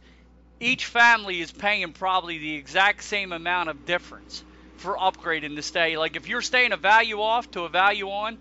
each 0.60 0.86
family 0.86 1.40
is 1.40 1.50
paying 1.50 1.92
probably 1.92 2.38
the 2.38 2.54
exact 2.54 3.02
same 3.02 3.32
amount 3.32 3.68
of 3.68 3.84
difference 3.84 4.44
for 4.76 4.96
upgrading 4.96 5.56
to 5.56 5.62
stay. 5.62 5.96
Like 5.96 6.16
if 6.16 6.28
you're 6.28 6.42
staying 6.42 6.72
a 6.72 6.76
value 6.76 7.20
off 7.20 7.50
to 7.52 7.62
a 7.62 7.68
value 7.68 8.08
on, 8.08 8.38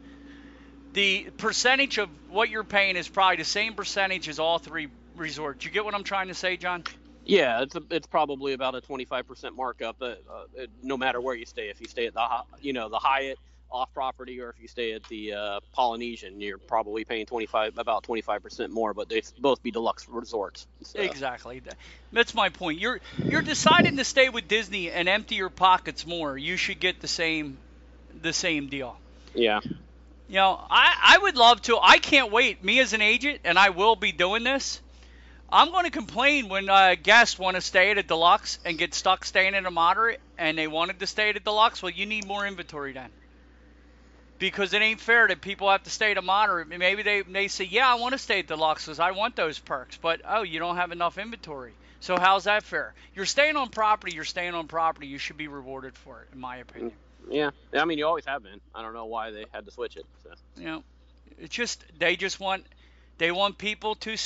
the 0.94 1.28
percentage 1.38 1.98
of 1.98 2.10
what 2.30 2.50
you're 2.50 2.64
paying 2.64 2.96
is 2.96 3.08
probably 3.08 3.38
the 3.38 3.46
same 3.46 3.74
percentage 3.74 4.28
as 4.28 4.40
all 4.40 4.60
three 4.60 4.88
resorts. 5.16 5.66
You 5.66 5.72
get 5.72 5.86
what 5.86 5.96
I'm 5.96 6.04
trying 6.04 6.28
to 6.28 6.34
say, 6.34 6.58
John? 6.58 6.84
Yeah, 7.24 7.62
it's 7.62 7.76
a, 7.76 7.84
it's 7.92 8.08
probably 8.08 8.54
about 8.54 8.76
a 8.76 8.82
25% 8.82 9.56
markup, 9.56 10.02
uh, 10.02 10.06
uh, 10.06 10.16
no 10.84 10.98
matter 10.98 11.22
where 11.22 11.36
you 11.36 11.46
stay. 11.46 11.70
If 11.70 11.80
you 11.80 11.88
stay 11.88 12.08
at 12.08 12.14
the 12.14 12.28
you 12.60 12.74
know 12.74 12.90
the 12.90 13.00
Hyatt 13.00 13.38
off 13.72 13.94
property 13.94 14.42
or 14.42 14.50
if 14.50 14.62
you 14.62 14.68
stay 14.68 14.94
at 14.94 15.04
the 15.06 15.34
uh, 15.34 15.60
Polynesian, 15.74 16.42
you're 16.42 16.58
probably 16.58 17.06
paying 17.06 17.26
25 17.26 17.78
about 17.78 18.04
25% 18.04 18.70
more, 18.70 18.94
but 18.94 19.10
they 19.10 19.22
both 19.40 19.64
be 19.64 19.72
deluxe 19.72 20.08
resorts. 20.10 20.68
So. 20.84 21.00
Exactly. 21.00 21.62
That's 22.12 22.34
my 22.34 22.50
point. 22.50 22.80
You're 22.80 23.00
you're 23.24 23.42
deciding 23.42 23.98
to 23.98 24.04
stay 24.04 24.30
with 24.30 24.48
Disney 24.48 24.92
and 24.92 25.08
empty 25.08 25.36
your 25.36 25.50
pockets 25.50 26.06
more. 26.06 26.38
You 26.38 26.58
should 26.58 26.80
get 26.80 27.00
the 27.00 27.08
same 27.08 27.58
the 28.22 28.34
same 28.34 28.68
deal. 28.68 28.98
Yeah. 29.34 29.62
You 30.28 30.36
know, 30.36 30.60
I 30.70 31.16
I 31.16 31.18
would 31.20 31.38
love 31.38 31.62
to. 31.64 31.80
I 31.82 31.98
can't 31.98 32.32
wait. 32.32 32.64
Me 32.64 32.80
as 32.80 32.94
an 32.94 33.02
agent 33.02 33.42
and 33.44 33.58
I 33.58 33.70
will 33.70 33.96
be 33.96 34.12
doing 34.12 34.44
this. 34.44 34.82
I'm 35.54 35.72
going 35.72 35.84
to 35.84 35.92
complain 35.92 36.48
when 36.48 36.70
uh, 36.70 36.96
guests 37.02 37.38
want 37.38 37.56
to 37.56 37.62
stay 37.62 37.92
at 37.92 37.98
a 37.98 38.04
deluxe 38.04 38.58
and 38.64 38.78
get 38.78 38.94
stuck 38.94 39.26
staying 39.26 39.54
at 39.54 39.66
a 39.66 39.72
moderate 39.72 40.22
and 40.38 40.58
they 40.58 40.68
wanted 40.68 41.00
to 41.00 41.08
stay 41.08 41.30
at 41.30 41.36
a 41.36 41.42
deluxe. 41.42 41.84
Well, 41.84 41.92
you 41.92 42.06
need 42.06 42.26
more 42.26 42.48
inventory 42.48 42.94
then 42.94 43.10
because 44.42 44.74
it 44.74 44.82
ain't 44.82 45.00
fair 45.00 45.28
that 45.28 45.40
people 45.40 45.70
have 45.70 45.84
to 45.84 45.92
stay 45.92 46.16
to 46.16 46.22
moderate. 46.22 46.68
Maybe 46.68 47.04
they 47.04 47.22
they 47.22 47.48
say, 47.48 47.64
yeah, 47.64 47.88
I 47.88 47.96
want 47.96 48.14
to 48.14 48.18
stay 48.18 48.40
at 48.40 48.48
deluxe 48.48 48.86
because 48.86 49.00
I 49.00 49.12
want 49.12 49.36
those 49.36 49.60
perks, 49.60 49.98
but 49.98 50.22
oh, 50.28 50.42
you 50.42 50.60
don't 50.60 50.76
have 50.76 50.92
enough 50.92 51.18
inventory. 51.18 51.74
So 52.02 52.18
how's 52.18 52.46
that 52.46 52.64
fair? 52.64 52.96
You're 53.16 53.28
staying 53.28 53.56
on 53.56 53.70
property. 53.70 54.16
You're 54.16 54.26
staying 54.26 54.56
on 54.56 54.68
property. 54.68 55.06
You 55.06 55.20
should 55.20 55.38
be 55.38 55.48
rewarded 55.48 55.96
for 55.96 56.24
it, 56.24 56.30
in 56.34 56.40
my 56.40 56.58
opinion. 56.58 56.92
Yeah, 57.30 57.52
I 57.72 57.86
mean, 57.86 58.00
you 58.00 58.08
always 58.08 58.26
have 58.26 58.42
been. 58.42 58.60
I 58.74 58.82
don't 58.82 58.96
know 58.96 59.06
why 59.06 59.30
they 59.30 59.46
had 59.52 59.66
to 59.66 59.72
switch 59.72 59.96
it. 59.96 60.06
So. 60.24 60.32
You 60.58 60.66
know, 60.66 60.84
it's 61.40 61.56
just 61.56 61.86
they 62.00 62.16
just 62.16 62.40
want 62.40 62.66
they 63.20 63.32
want 63.32 63.60
people 63.60 63.94
to 63.96 64.18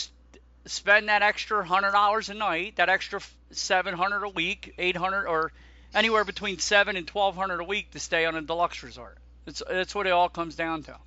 spend 0.65 1.10
that 1.10 1.21
extra 1.23 1.63
hundred 1.65 1.91
dollars 1.91 2.30
a 2.30 2.34
night, 2.34 2.78
that 2.78 2.88
extra 2.88 3.19
seven 3.51 3.93
hundred 3.93 4.23
a 4.23 4.30
week, 4.30 4.73
eight 4.78 4.95
hundred, 4.95 5.28
or 5.28 5.51
anywhere 5.93 6.23
between 6.23 6.60
seven 6.60 6.95
and 6.95 7.06
twelve 7.06 7.36
hundred 7.36 7.60
a 7.60 7.65
week 7.65 7.91
to 7.91 7.99
stay 7.99 8.25
on 8.25 8.36
a 8.36 8.41
deluxe 8.41 8.82
resort. 8.82 9.17
That's 9.45 9.62
that's 9.69 9.95
what 9.95 10.08
it 10.08 10.12
all 10.12 10.29
comes 10.29 10.55
down 10.55 10.84
to. 10.84 10.97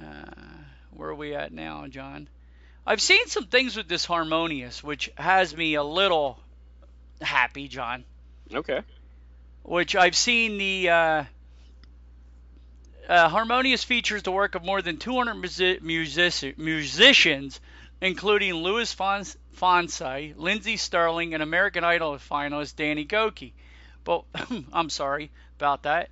Uh, 0.00 0.30
where 0.92 1.10
are 1.10 1.14
we 1.14 1.34
at 1.34 1.52
now, 1.52 1.86
John? 1.88 2.28
I've 2.86 3.00
seen 3.00 3.26
some 3.26 3.46
things 3.46 3.76
with 3.76 3.88
this 3.88 4.04
harmonious, 4.04 4.82
which 4.82 5.10
has 5.16 5.54
me 5.56 5.74
a 5.74 5.82
little 5.82 6.38
happy, 7.20 7.68
John. 7.68 8.04
Okay. 8.52 8.80
Which 9.62 9.94
I've 9.96 10.16
seen 10.16 10.56
the 10.56 10.88
uh, 10.88 11.24
uh, 13.08 13.28
harmonious 13.28 13.84
features 13.84 14.22
the 14.22 14.30
work 14.30 14.54
of 14.54 14.64
more 14.64 14.80
than 14.80 14.96
200 14.98 15.34
music- 15.34 15.82
music- 15.82 16.58
musicians, 16.58 17.60
including 18.00 18.54
Luis 18.54 18.92
Fons- 18.92 19.36
Fonsi, 19.56 20.34
Lindsey 20.36 20.76
Stirling, 20.76 21.34
and 21.34 21.42
American 21.42 21.84
Idol 21.84 22.14
finalist 22.16 22.76
Danny 22.76 23.04
Gokey. 23.04 23.52
But 24.04 24.24
I'm 24.72 24.90
sorry, 24.90 25.30
about 25.58 25.82
that. 25.82 26.10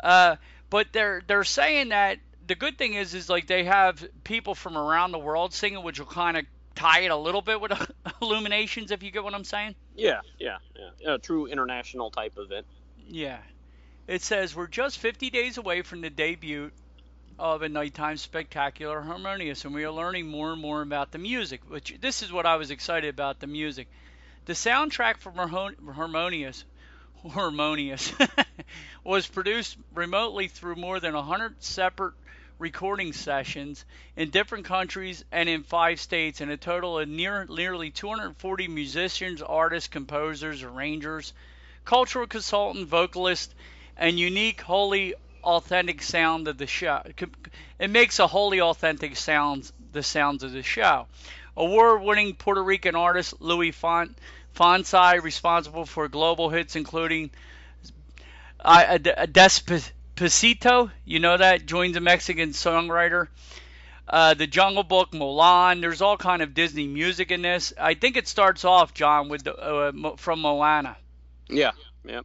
Uh, 0.00 0.36
but 0.70 0.88
they're 0.92 1.22
they're 1.26 1.44
saying 1.44 1.90
that 1.90 2.18
the 2.46 2.54
good 2.54 2.76
thing 2.76 2.94
is 2.94 3.14
is 3.14 3.28
like 3.28 3.46
they 3.46 3.64
have 3.64 4.04
people 4.24 4.54
from 4.54 4.76
around 4.76 5.12
the 5.12 5.18
world 5.18 5.54
singing, 5.54 5.82
which 5.82 5.98
will 5.98 6.06
kind 6.06 6.36
of 6.36 6.44
tie 6.74 7.00
it 7.00 7.10
a 7.10 7.16
little 7.16 7.42
bit 7.42 7.60
with 7.60 7.72
Illuminations, 8.22 8.90
if 8.90 9.02
you 9.02 9.10
get 9.10 9.22
what 9.22 9.34
I'm 9.34 9.44
saying. 9.44 9.74
Yeah, 9.94 10.20
yeah, 10.38 10.58
yeah. 11.00 11.14
A 11.14 11.18
true 11.18 11.46
international 11.46 12.10
type 12.10 12.34
event. 12.38 12.66
Yeah. 13.08 13.38
It 14.08 14.22
says 14.22 14.54
we're 14.56 14.66
just 14.66 14.98
50 14.98 15.30
days 15.30 15.58
away 15.58 15.82
from 15.82 16.00
the 16.00 16.10
debut 16.10 16.70
of 17.38 17.62
A 17.62 17.68
Nighttime 17.68 18.16
Spectacular 18.16 19.00
Harmonious, 19.00 19.64
and 19.64 19.74
we 19.74 19.84
are 19.84 19.90
learning 19.90 20.26
more 20.26 20.52
and 20.52 20.60
more 20.60 20.82
about 20.82 21.12
the 21.12 21.18
music. 21.18 21.60
Which 21.68 21.96
this 22.00 22.22
is 22.22 22.32
what 22.32 22.46
I 22.46 22.56
was 22.56 22.70
excited 22.70 23.08
about 23.08 23.40
the 23.40 23.46
music. 23.46 23.88
The 24.44 24.54
soundtrack 24.54 25.18
for 25.18 25.30
Harmonious, 25.30 26.64
Harmonious, 27.30 28.12
was 29.04 29.26
produced 29.26 29.76
remotely 29.94 30.48
through 30.48 30.76
more 30.76 31.00
than 31.00 31.14
100 31.14 31.62
separate 31.62 32.14
recording 32.58 33.12
sessions 33.12 33.84
in 34.16 34.30
different 34.30 34.64
countries 34.64 35.24
and 35.32 35.48
in 35.48 35.62
five 35.62 36.00
states, 36.00 36.40
and 36.40 36.50
a 36.50 36.56
total 36.56 36.98
of 36.98 37.08
near, 37.08 37.44
nearly 37.48 37.90
240 37.90 38.68
musicians, 38.68 39.42
artists, 39.42 39.88
composers, 39.88 40.62
arrangers, 40.62 41.32
cultural 41.84 42.26
consultant, 42.26 42.88
vocalist, 42.88 43.54
and 43.96 44.18
unique, 44.18 44.60
wholly 44.60 45.14
authentic 45.42 46.02
sound 46.02 46.46
of 46.48 46.56
the 46.58 46.66
show. 46.66 47.02
It 47.78 47.90
makes 47.90 48.18
a 48.18 48.26
wholly 48.26 48.60
authentic 48.60 49.16
sounds 49.16 49.72
the 49.92 50.02
sounds 50.02 50.42
of 50.42 50.52
the 50.52 50.62
show. 50.62 51.06
Award-winning 51.56 52.34
Puerto 52.36 52.62
Rican 52.62 52.94
artist 52.94 53.34
Luis 53.40 53.74
Font, 53.74 54.16
Fonsi, 54.54 55.22
responsible 55.22 55.86
for 55.86 56.08
global 56.08 56.50
hits 56.50 56.76
including 56.76 57.30
uh, 58.60 58.98
Despacito 58.98 59.92
Pasito, 60.14 60.90
you 61.04 61.18
know 61.18 61.36
that, 61.36 61.66
joins 61.66 61.96
a 61.96 62.00
Mexican 62.00 62.50
songwriter. 62.50 63.28
Uh, 64.06 64.34
the 64.34 64.46
Jungle 64.46 64.82
Book, 64.82 65.12
Mulan. 65.12 65.80
There's 65.80 66.02
all 66.02 66.16
kind 66.16 66.42
of 66.42 66.54
Disney 66.54 66.86
music 66.86 67.30
in 67.30 67.42
this. 67.42 67.72
I 67.80 67.94
think 67.94 68.16
it 68.16 68.28
starts 68.28 68.64
off, 68.64 68.92
John, 68.92 69.28
with 69.28 69.44
the, 69.44 69.54
uh, 69.54 70.16
from 70.16 70.42
Moana. 70.42 70.96
Yeah, 71.48 71.70
yeah. 72.04 72.20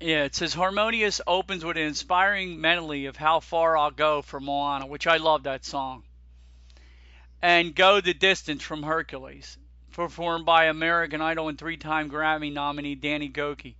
Yeah, 0.00 0.24
it 0.24 0.34
says 0.34 0.52
Harmonious 0.52 1.20
opens 1.26 1.64
with 1.64 1.76
an 1.76 1.84
inspiring 1.84 2.60
medley 2.60 3.06
of 3.06 3.16
How 3.16 3.40
Far 3.40 3.76
I'll 3.76 3.90
Go 3.90 4.22
from 4.22 4.44
Moana, 4.44 4.86
which 4.86 5.06
I 5.06 5.16
love 5.16 5.44
that 5.44 5.64
song. 5.64 6.02
And 7.42 7.74
Go 7.74 8.00
the 8.00 8.14
Distance 8.14 8.62
from 8.62 8.82
Hercules, 8.82 9.58
performed 9.96 10.44
by 10.44 10.66
American 10.66 11.22
Idol 11.22 11.48
and 11.48 11.56
three 11.58 11.78
time 11.78 12.10
Grammy 12.10 12.52
nominee 12.52 12.94
Danny 12.94 13.30
Gokey 13.30 13.74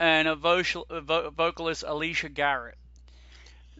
and 0.00 0.26
a 0.26 0.34
vocal, 0.34 0.84
vo- 0.90 1.30
vocalist 1.30 1.84
Alicia 1.86 2.28
Garrett 2.28 2.76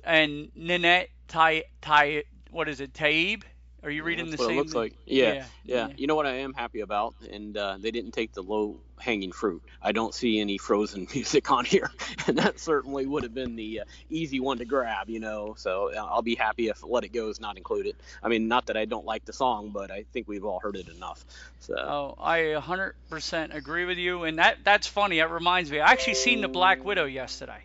and 0.05 0.53
Ninette 0.55 1.11
Tai 1.27 1.65
Tai 1.81 2.23
what 2.53 2.69
is 2.69 2.81
it 2.81 2.95
Taib? 2.95 3.43
Are 3.83 3.91
you 3.91 4.05
reading 4.05 4.27
That's 4.27 4.37
the 4.37 4.43
what 4.45 4.49
same? 4.49 4.59
It 4.59 4.61
looks 4.61 4.75
like 4.77 4.95
yeah 5.07 5.33
yeah, 5.33 5.47
yeah. 5.65 5.89
You 5.97 6.07
know 6.07 6.15
what 6.15 6.27
I 6.27 6.35
am 6.35 6.55
happy 6.55 6.81
about, 6.81 7.17
and 7.29 7.57
uh, 7.57 7.79
they 7.81 7.91
didn't 7.91 8.13
take 8.13 8.33
the 8.33 8.45
low 8.45 8.77
hanging 9.03 9.33
fruit. 9.33 9.63
I 9.83 9.93
don't 9.93 10.15
see 10.15 10.41
any 10.41 10.59
Frozen 10.59 11.09
music 11.15 11.51
on 11.51 11.65
here, 11.65 11.91
and 12.27 12.39
that 12.39 12.59
certainly 12.59 13.07
would 13.07 13.23
have 13.25 13.35
been 13.35 13.57
the 13.57 13.81
uh, 13.81 13.85
easy 14.09 14.41
one 14.41 14.59
to 14.59 14.65
grab. 14.65 15.11
You 15.11 15.21
know, 15.21 15.55
so 15.59 15.93
uh, 15.93 15.99
I'll 15.99 16.23
be 16.23 16.35
happy 16.35 16.69
if 16.69 16.83
Let 16.83 17.05
It 17.05 17.13
Go 17.13 17.29
is 17.29 17.41
not 17.41 17.57
included. 17.57 17.97
I 18.23 18.29
mean, 18.29 18.49
not 18.49 18.67
that 18.67 18.77
I 18.77 18.85
don't 18.85 19.05
like 19.05 19.25
the 19.25 19.33
song, 19.33 19.71
but 19.71 19.91
I 19.91 20.05
think 20.13 20.29
we've 20.29 20.45
all 20.45 20.61
heard 20.61 20.77
it 20.77 20.89
enough. 20.89 21.25
So. 21.61 21.75
Oh, 21.77 22.15
I 22.21 22.39
100% 22.39 23.55
agree 23.55 23.85
with 23.85 23.99
you, 23.99 24.25
and 24.25 24.39
that 24.39 24.59
that's 24.65 24.87
funny. 24.87 25.19
That 25.19 25.31
reminds 25.31 25.71
me, 25.71 25.81
I 25.81 25.93
actually 25.93 26.15
seen 26.15 26.41
the 26.41 26.49
Black 26.49 26.85
Widow 26.85 27.05
yesterday. 27.05 27.63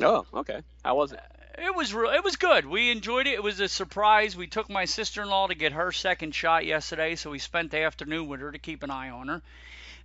Oh, 0.00 0.26
okay. 0.32 0.62
How 0.84 0.94
was 0.94 1.12
it? 1.12 1.20
It 1.58 1.74
was 1.74 1.92
real. 1.92 2.12
It 2.12 2.22
was 2.22 2.36
good. 2.36 2.66
We 2.66 2.92
enjoyed 2.92 3.26
it. 3.26 3.34
It 3.34 3.42
was 3.42 3.58
a 3.58 3.68
surprise. 3.68 4.36
We 4.36 4.46
took 4.46 4.70
my 4.70 4.84
sister-in-law 4.84 5.48
to 5.48 5.56
get 5.56 5.72
her 5.72 5.90
second 5.90 6.32
shot 6.32 6.64
yesterday, 6.64 7.16
so 7.16 7.30
we 7.30 7.40
spent 7.40 7.72
the 7.72 7.80
afternoon 7.80 8.28
with 8.28 8.40
her 8.40 8.52
to 8.52 8.58
keep 8.58 8.84
an 8.84 8.92
eye 8.92 9.10
on 9.10 9.26
her. 9.26 9.42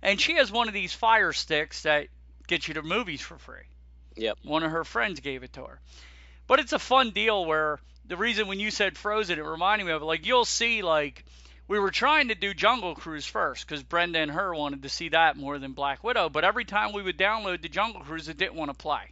And 0.04 0.20
she 0.20 0.34
has 0.34 0.52
one 0.52 0.68
of 0.68 0.74
these 0.74 0.92
fire 0.92 1.32
sticks 1.32 1.82
that 1.82 2.06
gets 2.46 2.68
you 2.68 2.74
to 2.74 2.82
movies 2.82 3.20
for 3.20 3.38
free. 3.38 3.64
Yep. 4.16 4.38
One 4.44 4.62
of 4.62 4.70
her 4.70 4.84
friends 4.84 5.20
gave 5.20 5.42
it 5.42 5.54
to 5.54 5.64
her. 5.64 5.80
But 6.46 6.60
it's 6.60 6.72
a 6.72 6.78
fun 6.78 7.10
deal 7.10 7.44
where 7.44 7.80
the 8.06 8.16
reason 8.16 8.46
when 8.46 8.60
you 8.60 8.70
said 8.70 8.96
Frozen, 8.96 9.38
it 9.38 9.44
reminded 9.44 9.86
me 9.86 9.92
of 9.92 10.02
it. 10.02 10.04
like 10.04 10.26
you'll 10.26 10.44
see 10.44 10.82
like 10.82 11.24
we 11.66 11.78
were 11.78 11.90
trying 11.90 12.28
to 12.28 12.34
do 12.34 12.54
Jungle 12.54 12.94
Cruise 12.94 13.26
first 13.26 13.66
because 13.66 13.82
Brenda 13.82 14.18
and 14.20 14.30
her 14.30 14.54
wanted 14.54 14.82
to 14.82 14.88
see 14.88 15.08
that 15.08 15.36
more 15.36 15.58
than 15.58 15.72
Black 15.72 16.04
Widow. 16.04 16.28
But 16.28 16.44
every 16.44 16.66
time 16.66 16.92
we 16.92 17.02
would 17.02 17.18
download 17.18 17.62
the 17.62 17.68
Jungle 17.68 18.02
Cruise, 18.02 18.28
it 18.28 18.36
didn't 18.36 18.54
want 18.54 18.70
to 18.70 18.76
play 18.76 19.10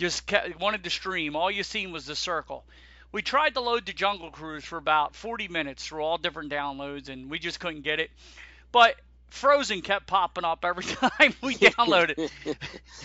just 0.00 0.26
kept, 0.26 0.58
wanted 0.58 0.82
to 0.82 0.90
stream. 0.90 1.36
All 1.36 1.50
you 1.50 1.62
seen 1.62 1.92
was 1.92 2.06
the 2.06 2.16
circle. 2.16 2.64
We 3.12 3.22
tried 3.22 3.54
to 3.54 3.60
load 3.60 3.86
the 3.86 3.92
Jungle 3.92 4.30
Cruise 4.30 4.64
for 4.64 4.78
about 4.78 5.14
40 5.14 5.48
minutes 5.48 5.86
through 5.86 6.02
all 6.02 6.16
different 6.16 6.50
downloads, 6.50 7.08
and 7.08 7.30
we 7.30 7.38
just 7.38 7.60
couldn't 7.60 7.82
get 7.82 8.00
it. 8.00 8.10
But 8.72 8.96
Frozen 9.30 9.82
kept 9.82 10.06
popping 10.06 10.44
up 10.44 10.64
every 10.64 10.84
time 10.84 11.34
we 11.42 11.54
downloaded. 11.56 12.30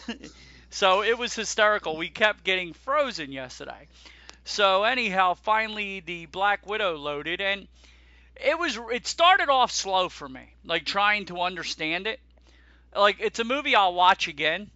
so 0.69 1.03
it 1.03 1.17
was 1.17 1.33
hysterical. 1.33 1.97
We 1.97 2.09
kept 2.09 2.43
getting 2.43 2.73
Frozen 2.73 3.31
yesterday. 3.31 3.87
So 4.43 4.83
anyhow, 4.83 5.33
finally 5.33 6.01
the 6.01 6.27
Black 6.27 6.67
Widow 6.67 6.97
loaded, 6.97 7.41
and 7.41 7.67
it 8.35 8.59
was 8.59 8.77
it 8.91 9.07
started 9.07 9.49
off 9.49 9.71
slow 9.71 10.09
for 10.09 10.27
me, 10.27 10.53
like 10.63 10.85
trying 10.85 11.25
to 11.27 11.41
understand 11.41 12.05
it. 12.05 12.19
Like 12.95 13.17
it's 13.19 13.39
a 13.39 13.43
movie 13.43 13.75
I'll 13.75 13.93
watch 13.93 14.27
again 14.27 14.69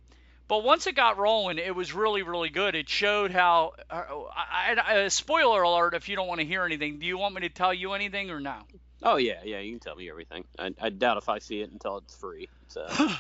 but 0.50 0.64
once 0.64 0.88
it 0.88 0.96
got 0.96 1.20
rolling, 1.20 1.60
it 1.60 1.76
was 1.76 1.94
really, 1.94 2.24
really 2.24 2.50
good. 2.50 2.74
It 2.74 2.90
showed 2.90 3.30
how. 3.30 3.74
Uh, 3.88 4.04
I, 4.36 4.76
I, 4.84 5.08
spoiler 5.10 5.62
alert! 5.62 5.94
If 5.94 6.10
you 6.10 6.16
don't 6.16 6.28
want 6.28 6.42
to 6.42 6.46
hear 6.46 6.66
anything, 6.66 6.98
do 6.98 7.06
you 7.06 7.20
want 7.20 7.36
me 7.36 7.42
to 7.42 7.50
tell 7.50 7.72
you 7.72 7.94
anything 7.94 8.32
or 8.32 8.40
no? 8.40 8.58
Oh 9.02 9.18
yeah, 9.18 9.40
yeah. 9.44 9.60
You 9.60 9.72
can 9.72 9.80
tell 9.80 9.96
me 9.96 10.10
everything. 10.10 10.46
I, 10.58 10.74
I 10.82 10.90
doubt 10.90 11.18
if 11.18 11.30
I 11.30 11.40
see 11.40 11.62
it 11.62 11.72
until 11.72 11.98
it's 11.98 12.16
free. 12.16 12.50
So. 12.68 12.88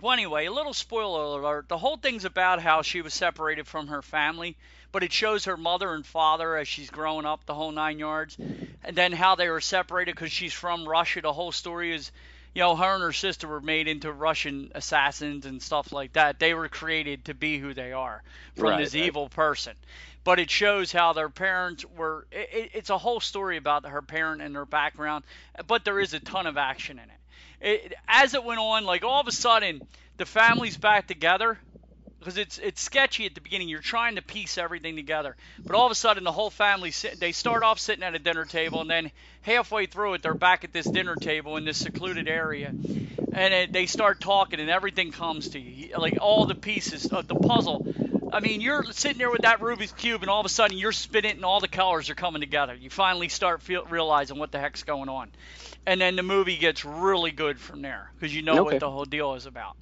well, 0.00 0.12
anyway, 0.12 0.46
a 0.46 0.52
little 0.52 0.74
spoiler 0.74 1.38
alert. 1.38 1.68
The 1.68 1.78
whole 1.78 1.96
thing's 1.96 2.24
about 2.24 2.60
how 2.60 2.82
she 2.82 3.02
was 3.02 3.14
separated 3.14 3.66
from 3.66 3.88
her 3.88 4.02
family, 4.02 4.56
but 4.92 5.02
it 5.02 5.12
shows 5.12 5.44
her 5.44 5.56
mother 5.56 5.94
and 5.94 6.04
father 6.04 6.56
as 6.56 6.66
she's 6.66 6.90
growing 6.90 7.26
up, 7.26 7.46
the 7.46 7.54
whole 7.54 7.72
nine 7.72 7.98
yards, 7.98 8.36
and 8.38 8.96
then 8.96 9.12
how 9.12 9.36
they 9.36 9.48
were 9.48 9.60
separated 9.60 10.14
because 10.14 10.32
she's 10.32 10.52
from 10.52 10.88
Russia. 10.88 11.20
The 11.20 11.32
whole 11.32 11.52
story 11.52 11.94
is 11.94 12.10
you 12.54 12.62
know, 12.62 12.76
her 12.76 12.94
and 12.94 13.02
her 13.02 13.12
sister 13.12 13.48
were 13.48 13.60
made 13.60 13.88
into 13.88 14.12
Russian 14.12 14.70
assassins 14.74 15.44
and 15.44 15.60
stuff 15.60 15.92
like 15.92 16.12
that. 16.12 16.38
They 16.38 16.54
were 16.54 16.68
created 16.68 17.24
to 17.24 17.34
be 17.34 17.58
who 17.58 17.74
they 17.74 17.92
are 17.92 18.22
from 18.54 18.68
right, 18.68 18.78
this 18.78 18.94
right. 18.94 19.04
evil 19.04 19.28
person. 19.28 19.74
But 20.24 20.40
it 20.40 20.50
shows 20.50 20.90
how 20.90 21.12
their 21.12 21.28
parents 21.28 21.84
were. 21.84 22.26
It, 22.32 22.70
it's 22.74 22.90
a 22.90 22.98
whole 22.98 23.20
story 23.20 23.56
about 23.56 23.86
her 23.86 24.02
parent 24.02 24.42
and 24.42 24.54
their 24.54 24.64
background, 24.64 25.24
but 25.66 25.84
there 25.84 26.00
is 26.00 26.14
a 26.14 26.20
ton 26.20 26.46
of 26.46 26.56
action 26.56 26.98
in 26.98 27.10
it. 27.10 27.84
it. 27.84 27.94
As 28.08 28.34
it 28.34 28.42
went 28.42 28.60
on, 28.60 28.84
like 28.84 29.04
all 29.04 29.20
of 29.20 29.28
a 29.28 29.32
sudden, 29.32 29.82
the 30.16 30.26
family's 30.26 30.76
back 30.76 31.06
together 31.06 31.58
because 32.24 32.38
it's 32.38 32.58
it's 32.58 32.80
sketchy 32.80 33.26
at 33.26 33.34
the 33.34 33.40
beginning. 33.40 33.68
You're 33.68 33.80
trying 33.80 34.16
to 34.16 34.22
piece 34.22 34.56
everything 34.56 34.96
together, 34.96 35.36
but 35.62 35.76
all 35.76 35.84
of 35.84 35.92
a 35.92 35.94
sudden 35.94 36.24
the 36.24 36.32
whole 36.32 36.50
family 36.50 36.90
sit, 36.90 37.20
they 37.20 37.32
start 37.32 37.62
off 37.62 37.78
sitting 37.78 38.02
at 38.02 38.14
a 38.14 38.18
dinner 38.18 38.46
table, 38.46 38.80
and 38.80 38.88
then 38.88 39.10
halfway 39.42 39.86
through 39.86 40.14
it 40.14 40.22
they're 40.22 40.32
back 40.32 40.64
at 40.64 40.72
this 40.72 40.86
dinner 40.86 41.16
table 41.16 41.58
in 41.58 41.64
this 41.64 41.76
secluded 41.76 42.26
area, 42.26 42.68
and 42.68 43.54
it, 43.54 43.72
they 43.72 43.84
start 43.86 44.20
talking, 44.20 44.58
and 44.58 44.70
everything 44.70 45.12
comes 45.12 45.50
to 45.50 45.60
you, 45.60 45.96
like 45.98 46.16
all 46.20 46.46
the 46.46 46.54
pieces 46.54 47.06
of 47.12 47.28
the 47.28 47.34
puzzle. 47.34 47.86
I 48.30 48.40
mean, 48.40 48.60
you're 48.60 48.84
sitting 48.92 49.18
there 49.18 49.30
with 49.30 49.42
that 49.42 49.60
Rubik's 49.60 49.92
cube, 49.92 50.22
and 50.22 50.30
all 50.30 50.40
of 50.40 50.46
a 50.46 50.50
sudden 50.50 50.76
you're 50.76 50.92
spinning 50.92 51.30
it, 51.32 51.36
and 51.36 51.44
all 51.44 51.60
the 51.60 51.68
colors 51.68 52.10
are 52.10 52.14
coming 52.14 52.40
together. 52.40 52.74
You 52.74 52.90
finally 52.90 53.28
start 53.28 53.62
feel, 53.62 53.84
realizing 53.86 54.38
what 54.38 54.52
the 54.52 54.58
heck's 54.58 54.82
going 54.82 55.08
on, 55.08 55.30
and 55.86 56.00
then 56.00 56.16
the 56.16 56.22
movie 56.22 56.56
gets 56.56 56.84
really 56.84 57.30
good 57.32 57.60
from 57.60 57.82
there 57.82 58.10
because 58.18 58.34
you 58.34 58.42
know 58.42 58.58
Okay. 58.58 58.64
what 58.64 58.78
the 58.80 58.90
whole 58.90 59.04
deal 59.04 59.34
is 59.34 59.46
about. 59.46 59.76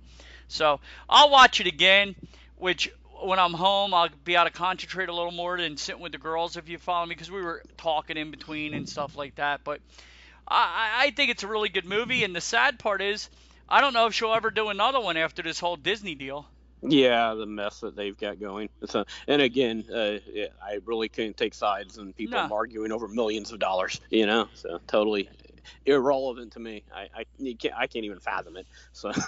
So 0.48 0.80
I'll 1.08 1.30
watch 1.30 1.60
it 1.60 1.66
again, 1.66 2.16
which 2.56 2.90
when 3.22 3.38
I'm 3.38 3.54
home 3.54 3.94
I'll 3.94 4.08
be 4.24 4.34
able 4.34 4.46
to 4.46 4.50
concentrate 4.50 5.08
a 5.08 5.14
little 5.14 5.32
more 5.32 5.56
than 5.58 5.76
sitting 5.76 6.02
with 6.02 6.12
the 6.12 6.18
girls 6.18 6.56
if 6.56 6.68
you 6.68 6.78
follow 6.78 7.06
me 7.06 7.14
because 7.14 7.30
we 7.30 7.42
were 7.42 7.62
talking 7.78 8.16
in 8.16 8.30
between 8.30 8.74
and 8.74 8.88
stuff 8.88 9.16
like 9.16 9.36
that. 9.36 9.62
But 9.64 9.80
I, 10.48 11.06
I 11.06 11.10
think 11.12 11.30
it's 11.30 11.44
a 11.44 11.48
really 11.48 11.68
good 11.70 11.86
movie, 11.86 12.24
and 12.24 12.34
the 12.36 12.40
sad 12.42 12.78
part 12.78 13.02
is 13.02 13.30
I 13.68 13.80
don't 13.80 13.94
know 13.94 14.06
if 14.06 14.14
she'll 14.14 14.34
ever 14.34 14.50
do 14.50 14.68
another 14.70 15.00
one 15.00 15.16
after 15.16 15.42
this 15.42 15.60
whole 15.60 15.76
Disney 15.76 16.14
deal. 16.14 16.48
Yeah, 16.82 17.34
the 17.34 17.46
mess 17.46 17.80
that 17.80 17.94
they've 17.94 18.16
got 18.16 18.40
going. 18.40 18.68
So, 18.86 19.04
and 19.28 19.40
again, 19.40 19.84
uh, 19.92 20.18
yeah, 20.32 20.46
I 20.62 20.78
really 20.84 21.08
couldn't 21.08 21.36
take 21.36 21.54
sides, 21.54 21.96
and 21.98 22.14
people 22.16 22.38
No. 22.48 22.54
arguing 22.54 22.90
over 22.92 23.06
millions 23.08 23.52
of 23.52 23.60
dollars. 23.60 24.00
You 24.10 24.26
know, 24.26 24.48
so 24.54 24.80
totally 24.88 25.28
irrelevant 25.86 26.52
to 26.54 26.60
me. 26.60 26.84
I 26.94 27.08
I, 27.14 27.54
can't, 27.54 27.74
I 27.76 27.86
can't 27.86 28.04
even 28.04 28.18
fathom 28.20 28.56
it. 28.56 28.66
So. 28.92 29.12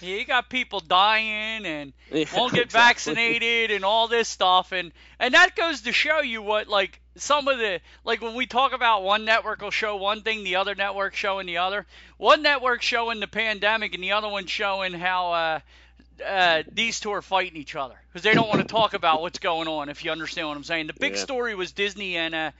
Yeah, 0.00 0.16
you 0.16 0.26
got 0.26 0.48
people 0.48 0.78
dying 0.78 1.66
and 1.66 1.92
Yeah, 2.12 2.24
won't 2.32 2.54
get 2.54 2.66
exactly. 2.66 3.14
vaccinated 3.14 3.70
and 3.72 3.84
all 3.84 4.06
this 4.06 4.28
stuff 4.28 4.70
and 4.72 4.92
and 5.18 5.34
that 5.34 5.56
goes 5.56 5.80
to 5.82 5.92
show 5.92 6.20
you 6.20 6.40
what 6.40 6.68
like 6.68 7.00
some 7.16 7.48
of 7.48 7.58
the 7.58 7.80
like 8.04 8.20
when 8.22 8.34
we 8.34 8.46
talk 8.46 8.72
about 8.72 9.02
one 9.02 9.24
network 9.24 9.60
will 9.60 9.72
show 9.72 9.96
one 9.96 10.22
thing 10.22 10.44
the 10.44 10.56
other 10.56 10.76
network 10.76 11.14
showing 11.14 11.46
the 11.46 11.58
other 11.58 11.84
one 12.16 12.42
network 12.42 12.80
showing 12.82 13.18
the 13.18 13.26
pandemic 13.26 13.94
and 13.94 14.02
the 14.04 14.12
other 14.12 14.28
one 14.28 14.46
showing 14.46 14.92
how 14.92 15.32
uh 15.32 15.60
uh, 16.26 16.62
these 16.74 17.00
two 17.00 17.12
are 17.12 17.22
fighting 17.22 17.56
each 17.56 17.76
other 17.76 17.94
because 18.08 18.22
they 18.22 18.34
don't 18.34 18.48
want 18.48 18.60
to 18.60 18.66
talk 18.66 18.94
about 18.94 19.20
what's 19.22 19.38
going 19.38 19.68
on. 19.68 19.88
If 19.88 20.04
you 20.04 20.10
understand 20.10 20.48
what 20.48 20.56
I'm 20.56 20.64
saying, 20.64 20.86
the 20.88 20.92
big 20.94 21.14
Yeah. 21.14 21.22
story 21.22 21.54
was 21.54 21.72
Disney 21.72 22.16
and 22.16 22.34
uh, 22.34 22.50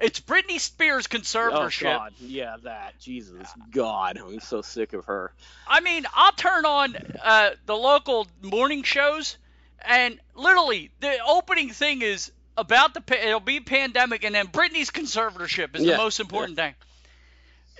it's 0.00 0.20
Britney 0.20 0.60
Spears' 0.60 1.06
Oh 1.06 1.10
conservatorship. 1.10 1.82
God, 1.82 2.14
yeah, 2.20 2.56
that 2.62 2.98
Jesus 3.00 3.48
God, 3.70 4.16
I'm 4.18 4.40
so 4.40 4.62
sick 4.62 4.92
of 4.92 5.06
her. 5.06 5.32
I 5.66 5.80
mean, 5.80 6.06
I'll 6.14 6.32
turn 6.32 6.64
on 6.64 6.96
uh, 7.22 7.50
the 7.66 7.76
local 7.76 8.26
morning 8.42 8.82
shows, 8.84 9.36
and 9.84 10.18
literally 10.34 10.90
the 11.00 11.18
opening 11.26 11.70
thing 11.70 12.02
is 12.02 12.30
about 12.56 12.94
the 12.94 13.26
it'll 13.26 13.40
be 13.40 13.60
pandemic, 13.60 14.24
and 14.24 14.34
then 14.34 14.48
Britney's 14.48 14.90
conservatorship 14.90 15.74
is 15.76 15.84
Yeah, 15.84 15.92
the 15.92 15.96
most 15.96 16.20
important 16.20 16.56
thing. 16.56 16.74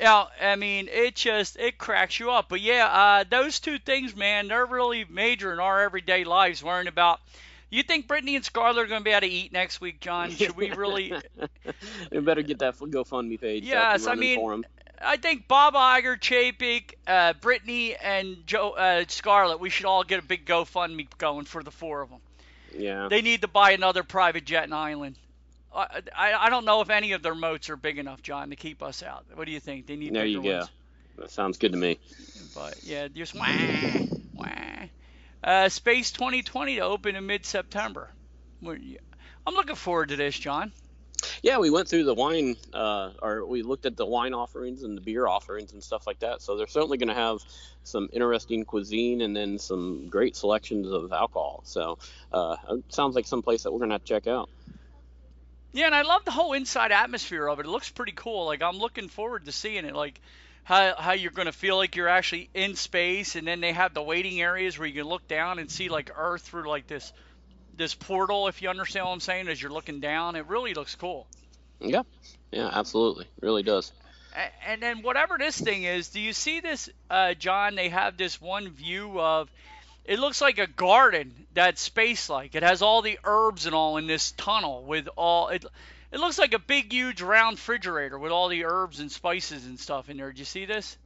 Yeah, 0.00 0.26
I 0.40 0.56
mean, 0.56 0.88
it 0.90 1.16
just 1.16 1.56
it 1.58 1.78
cracks 1.78 2.20
you 2.20 2.30
up. 2.30 2.48
But 2.48 2.60
yeah, 2.60 2.86
uh, 2.86 3.24
those 3.28 3.60
two 3.60 3.78
things, 3.78 4.14
man, 4.14 4.48
they're 4.48 4.66
really 4.66 5.04
major 5.08 5.52
in 5.52 5.60
our 5.60 5.80
everyday 5.80 6.24
lives. 6.24 6.62
Worrying 6.62 6.88
about. 6.88 7.20
You 7.70 7.82
think 7.82 8.08
Britney 8.08 8.34
and 8.34 8.42
Scarlett 8.42 8.78
are 8.78 8.86
going 8.86 9.00
to 9.00 9.04
be 9.04 9.10
able 9.10 9.26
to 9.26 9.26
eat 9.26 9.52
next 9.52 9.78
week, 9.82 10.00
John? 10.00 10.30
Should 10.30 10.56
we 10.56 10.70
really? 10.70 11.12
we 12.10 12.20
better 12.20 12.40
get 12.40 12.60
that 12.60 12.78
GoFundMe 12.78 13.38
page. 13.38 13.64
up 13.64 13.68
Yes, 13.68 14.06
and 14.06 14.12
I 14.12 14.14
mean. 14.14 14.64
I 15.00 15.16
think 15.16 15.46
Bob 15.46 15.74
Iger, 15.74 16.18
Chapek, 16.18 16.94
uh, 17.06 17.32
Britney, 17.34 17.94
and 18.02 18.38
Joe 18.46 18.70
uh, 18.70 19.04
Scarlett, 19.06 19.60
we 19.60 19.70
should 19.70 19.86
all 19.86 20.02
get 20.02 20.18
a 20.18 20.22
big 20.22 20.44
GoFundMe 20.44 21.06
going 21.18 21.44
for 21.44 21.62
the 21.62 21.70
four 21.70 22.00
of 22.02 22.10
them. 22.10 22.18
yeah. 22.76 23.06
They 23.08 23.22
need 23.22 23.42
to 23.42 23.48
buy 23.48 23.72
another 23.72 24.02
private 24.02 24.44
jet 24.44 24.64
in 24.64 24.72
Ireland. 24.72 25.14
I, 25.74 26.02
I, 26.16 26.50
don't 26.50 26.64
know 26.64 26.80
if 26.80 26.90
any 26.90 27.12
of 27.12 27.22
their 27.22 27.34
moats 27.34 27.68
are 27.70 27.76
big 27.76 27.98
enough, 27.98 28.22
John, 28.22 28.50
to 28.50 28.56
keep 28.56 28.82
us 28.82 29.02
out. 29.02 29.26
What 29.34 29.44
do 29.44 29.52
you 29.52 29.60
think? 29.60 29.86
They 29.86 29.96
need 29.96 30.14
there 30.14 30.24
you 30.24 30.42
go. 30.42 30.58
ones. 30.58 30.70
That 31.18 31.30
sounds 31.30 31.58
good 31.58 31.72
to 31.72 31.78
me. 31.78 31.98
But 32.54 32.82
yeah, 32.82 33.08
just 33.08 33.34
wah, 33.34 33.46
wah. 34.34 34.46
Uh, 35.42 35.68
Space 35.68 36.10
220 36.12 36.76
to 36.76 36.80
open 36.82 37.16
in 37.16 37.26
mid-September. 37.26 38.10
I'm 38.66 39.54
looking 39.54 39.76
forward 39.76 40.08
to 40.10 40.16
this, 40.16 40.38
John. 40.38 40.72
Yeah, 41.42 41.58
we 41.58 41.70
went 41.70 41.88
through 41.88 42.04
the 42.04 42.14
wine, 42.14 42.56
uh, 42.72 43.10
or 43.20 43.44
we 43.44 43.62
looked 43.62 43.86
at 43.86 43.96
the 43.96 44.06
wine 44.06 44.34
offerings 44.34 44.82
and 44.82 44.96
the 44.96 45.00
beer 45.00 45.26
offerings 45.26 45.72
and 45.72 45.82
stuff 45.82 46.06
like 46.06 46.20
that. 46.20 46.42
So 46.42 46.56
they're 46.56 46.66
certainly 46.66 46.98
going 46.98 47.08
to 47.08 47.14
have 47.14 47.38
some 47.82 48.08
interesting 48.12 48.64
cuisine 48.64 49.20
and 49.20 49.36
then 49.36 49.58
some 49.58 50.08
great 50.08 50.36
selections 50.36 50.88
of 50.88 51.12
alcohol. 51.12 51.62
So 51.64 51.98
uh, 52.32 52.56
it 52.70 52.84
sounds 52.88 53.14
like 53.16 53.26
some 53.26 53.42
place 53.42 53.64
that 53.64 53.72
we're 53.72 53.78
going 53.78 53.90
to 53.90 53.94
have 53.94 54.04
to 54.04 54.08
check 54.08 54.26
out. 54.26 54.48
Yeah, 55.72 55.86
and 55.86 55.94
I 55.94 56.02
love 56.02 56.24
the 56.24 56.30
whole 56.30 56.54
inside 56.54 56.92
atmosphere 56.92 57.46
of 57.46 57.60
it. 57.60 57.66
It 57.66 57.68
looks 57.68 57.90
pretty 57.90 58.12
cool. 58.12 58.46
Like 58.46 58.62
I'm 58.62 58.78
looking 58.78 59.08
forward 59.08 59.44
to 59.44 59.52
seeing 59.52 59.84
it. 59.84 59.94
Like 59.94 60.20
how 60.64 60.94
how 60.96 61.12
you're 61.12 61.30
gonna 61.30 61.52
feel 61.52 61.76
like 61.76 61.96
you're 61.96 62.08
actually 62.08 62.48
in 62.54 62.74
space, 62.76 63.36
and 63.36 63.46
then 63.46 63.60
they 63.60 63.72
have 63.72 63.94
the 63.94 64.02
waiting 64.02 64.40
areas 64.40 64.78
where 64.78 64.88
you 64.88 64.94
can 65.02 65.08
look 65.08 65.28
down 65.28 65.58
and 65.58 65.70
see 65.70 65.88
like 65.88 66.10
Earth 66.16 66.42
through 66.42 66.68
like 66.68 66.86
this 66.86 67.12
this 67.76 67.94
portal. 67.94 68.48
If 68.48 68.62
you 68.62 68.70
understand 68.70 69.06
what 69.06 69.12
I'm 69.12 69.20
saying, 69.20 69.48
as 69.48 69.60
you're 69.60 69.72
looking 69.72 70.00
down, 70.00 70.36
it 70.36 70.46
really 70.46 70.74
looks 70.74 70.94
cool. 70.94 71.26
Yeah, 71.80 72.02
yeah, 72.50 72.70
absolutely, 72.72 73.26
really 73.40 73.62
does. 73.62 73.92
And 74.66 74.80
then 74.82 75.02
whatever 75.02 75.36
this 75.38 75.58
thing 75.58 75.82
is, 75.84 76.08
do 76.08 76.20
you 76.20 76.32
see 76.32 76.60
this, 76.60 76.88
uh, 77.10 77.34
John? 77.34 77.74
They 77.74 77.88
have 77.88 78.16
this 78.16 78.40
one 78.40 78.70
view 78.70 79.20
of. 79.20 79.50
It 80.08 80.18
looks 80.18 80.40
like 80.40 80.58
a 80.58 80.66
garden 80.66 81.34
that's 81.52 81.82
space-like. 81.82 82.54
It 82.54 82.62
has 82.62 82.80
all 82.80 83.02
the 83.02 83.18
herbs 83.24 83.66
and 83.66 83.74
all 83.74 83.98
in 83.98 84.06
this 84.06 84.32
tunnel 84.32 84.82
with 84.82 85.06
all. 85.16 85.48
It, 85.48 85.66
it 86.10 86.18
looks 86.18 86.38
like 86.38 86.54
a 86.54 86.58
big, 86.58 86.90
huge, 86.90 87.20
round 87.20 87.58
refrigerator 87.58 88.18
with 88.18 88.32
all 88.32 88.48
the 88.48 88.64
herbs 88.64 89.00
and 89.00 89.12
spices 89.12 89.66
and 89.66 89.78
stuff 89.78 90.08
in 90.08 90.16
there. 90.16 90.30
Did 90.30 90.38
you 90.38 90.46
see 90.46 90.64
this? 90.64 90.96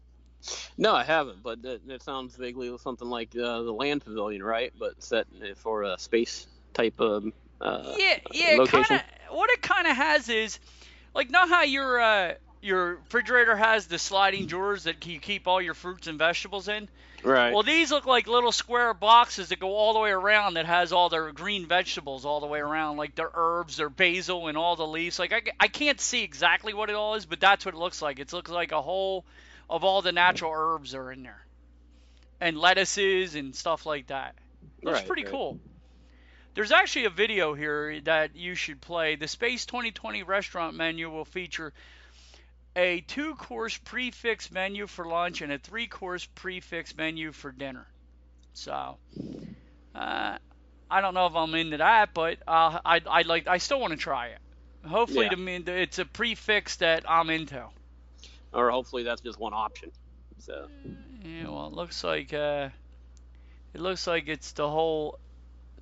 No, 0.79 0.95
I 0.95 1.03
haven't, 1.03 1.43
but 1.43 1.63
that, 1.63 1.87
that 1.89 2.03
sounds 2.03 2.37
vaguely 2.37 2.73
something 2.79 3.09
like 3.09 3.35
uh, 3.35 3.63
the 3.63 3.73
land 3.73 4.05
pavilion, 4.05 4.41
right? 4.41 4.73
But 4.79 5.03
set 5.03 5.27
for 5.57 5.83
a 5.83 5.99
space 5.99 6.47
type 6.73 7.01
of 7.01 7.25
uh, 7.61 7.95
yeah, 7.99 8.19
yeah. 8.31 8.57
location. 8.57 8.85
Kind 8.85 9.03
of. 9.29 9.37
What 9.37 9.51
it 9.51 9.63
kind 9.63 9.89
of 9.89 9.97
has 9.97 10.29
is, 10.29 10.61
like, 11.13 11.29
know 11.29 11.49
how 11.49 11.65
your 11.65 12.01
uh, 12.01 12.35
your 12.61 12.97
refrigerator 12.97 13.57
has 13.57 13.89
the 13.89 13.99
sliding 13.99 14.47
drawers 14.47 14.85
that 14.85 15.05
you 15.07 15.19
keep 15.19 15.49
all 15.49 15.61
your 15.61 15.75
fruits 15.75 16.07
and 16.07 16.19
vegetables 16.19 16.69
in. 16.69 16.89
Right. 17.25 17.53
Well, 17.53 17.62
these 17.62 17.91
look 17.91 18.05
like 18.07 18.27
little 18.27 18.53
square 18.53 18.95
boxes 18.95 19.49
that 19.51 19.61
go 19.61 19.75
all 19.77 19.93
the 19.93 20.01
way 20.01 20.11
around 20.11 20.55
that 20.55 20.66
has 20.66 20.93
all 20.93 21.09
their 21.09 21.33
green 21.33 21.66
vegetables 21.66 22.25
all 22.25 22.41
the 22.41 22.47
way 22.47 22.59
around, 22.61 22.97
like 22.97 23.14
their 23.14 23.31
herbs, 23.33 23.77
their 23.77 23.91
basil, 23.91 24.49
and 24.49 24.59
all 24.59 24.77
the 24.77 24.87
leaves. 24.87 25.18
Like, 25.18 25.33
I, 25.33 25.43
I 25.61 25.68
can't 25.68 26.01
see 26.01 26.23
exactly 26.25 26.75
what 26.75 26.91
it 26.91 26.97
all 26.97 27.14
is, 27.14 27.27
but 27.27 27.41
that's 27.41 27.64
what 27.64 27.75
it 27.75 27.79
looks 27.79 28.03
like. 28.03 28.18
It 28.18 28.33
looks 28.33 28.51
like 28.51 28.73
a 28.73 28.83
whole 28.83 29.25
of 29.70 29.85
all 29.85 30.03
the 30.03 30.12
natural 30.12 30.53
herbs 30.55 30.95
are 30.95 31.12
in 31.12 31.23
there, 31.23 31.47
and 32.41 32.59
lettuces 32.59 33.35
and 33.35 33.55
stuff 33.55 33.87
like 33.87 34.09
that. 34.09 34.35
Looks 34.83 34.99
Right, 34.99 35.07
pretty 35.07 35.23
right. 35.23 35.31
cool. 35.31 35.59
There's 36.55 36.73
actually 36.73 37.07
a 37.07 37.11
video 37.11 37.55
here 37.55 38.01
that 38.03 38.37
you 38.37 38.55
should 38.55 38.81
play. 38.81 39.16
The 39.16 39.29
Space 39.29 39.64
220 39.66 40.23
restaurant 40.23 40.75
menu 40.77 41.11
will 41.11 41.25
feature 41.25 41.73
a 42.77 43.01
two 43.03 43.35
course 43.35 43.77
prix 43.79 44.11
fixe 44.11 44.51
menu 44.51 44.87
for 44.87 45.05
lunch 45.07 45.41
and 45.43 45.53
a 45.53 45.59
three 45.59 45.87
course 45.87 46.27
prix 46.35 46.61
fixe 46.61 46.95
menu 46.97 47.33
for 47.33 47.53
dinner. 47.53 47.87
So, 48.55 48.99
uh, 49.95 50.39
I 50.91 51.01
don't 51.01 51.14
know 51.14 51.27
if 51.27 51.35
I'm 51.35 51.55
into 51.55 51.79
that, 51.79 52.14
but 52.14 52.39
uh, 52.47 52.79
I 52.85 53.01
I 53.07 53.23
like 53.23 53.47
I 53.47 53.59
still 53.59 53.81
want 53.81 53.93
to 53.93 53.97
try 53.99 54.29
it. 54.29 54.39
Hopefully, 54.87 55.27
Yeah. 55.27 55.31
to 55.31 55.37
me, 55.37 55.57
it's 55.57 55.99
a 55.99 56.05
prefix 56.05 56.77
that 56.77 57.05
I'm 57.09 57.31
into. 57.31 57.68
or 58.53 58.70
hopefully 58.70 59.03
that's 59.05 59.20
just 59.23 59.39
one 59.39 59.55
option. 59.55 59.91
So 60.39 60.68
Yeah, 61.23 61.49
well, 61.49 61.66
it 61.68 61.73
looks 61.75 62.03
like 62.05 62.33
uh, 62.33 62.68
it 63.75 63.81
looks 63.81 64.07
like 64.07 64.29
it's 64.29 64.53
the 64.53 64.68
whole. 64.68 65.18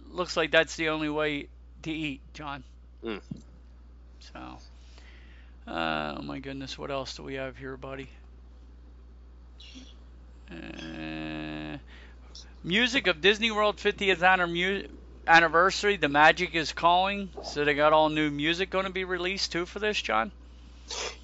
Looks 0.09 0.37
like 0.37 0.51
that's 0.51 0.77
the 0.77 0.89
only 0.91 1.09
way 1.09 1.49
to 1.83 1.93
eat, 1.93 2.23
John. 2.35 2.65
Mm. 3.05 3.23
So, 4.21 4.59
uh, 5.71 6.17
oh 6.19 6.23
my 6.23 6.41
goodness, 6.41 6.79
what 6.79 6.91
else 6.91 7.17
do 7.17 7.23
we 7.25 7.35
have 7.35 7.57
here, 7.57 7.77
buddy? 7.79 8.11
Uh, 10.51 11.79
music 12.63 13.07
of 13.07 13.21
Disney 13.21 13.51
World 13.51 13.79
50th 13.79 14.21
anniver- 14.21 14.89
anniversary. 15.27 15.97
The 15.97 16.09
Magic 16.09 16.55
is 16.55 16.73
calling, 16.73 17.33
so 17.43 17.65
they 17.65 17.75
got 17.75 17.93
all 17.93 18.11
new 18.11 18.31
music 18.31 18.71
going 18.71 18.87
to 18.87 18.93
be 18.93 19.05
released 19.05 19.53
too 19.53 19.67
for 19.67 19.79
this, 19.81 20.01
John. 20.03 20.33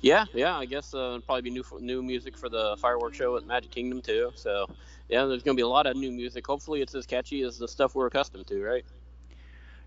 yeah, 0.00 0.26
yeah, 0.32 0.56
I 0.56 0.66
guess 0.66 0.94
uh, 0.94 1.18
probably 1.26 1.42
be 1.42 1.50
new 1.50 1.64
new 1.80 2.02
music 2.02 2.36
for 2.38 2.48
the 2.48 2.76
fireworks 2.80 3.16
show 3.16 3.36
at 3.36 3.44
Magic 3.44 3.70
Kingdom 3.72 4.02
too. 4.02 4.32
So 4.34 4.66
yeah, 5.08 5.24
there's 5.26 5.42
gonna 5.42 5.56
be 5.56 5.62
a 5.62 5.68
lot 5.68 5.86
of 5.86 5.96
new 5.96 6.12
music. 6.12 6.46
Hopefully 6.46 6.82
it's 6.82 6.94
as 6.94 7.06
catchy 7.06 7.42
as 7.42 7.58
the 7.58 7.68
stuff 7.68 7.94
we're 7.94 8.06
accustomed 8.06 8.46
to, 8.48 8.62
right? 8.62 8.84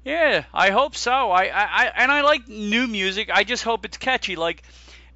Yeah, 0.03 0.45
I 0.53 0.69
hope 0.71 0.95
so. 0.95 1.31
I, 1.31 1.43
I, 1.43 1.63
I 1.65 1.91
and 1.97 2.11
I 2.11 2.21
like 2.21 2.47
new 2.47 2.87
music. 2.87 3.29
I 3.33 3.43
just 3.43 3.63
hope 3.63 3.85
it's 3.85 3.97
catchy. 3.97 4.35
Like, 4.35 4.63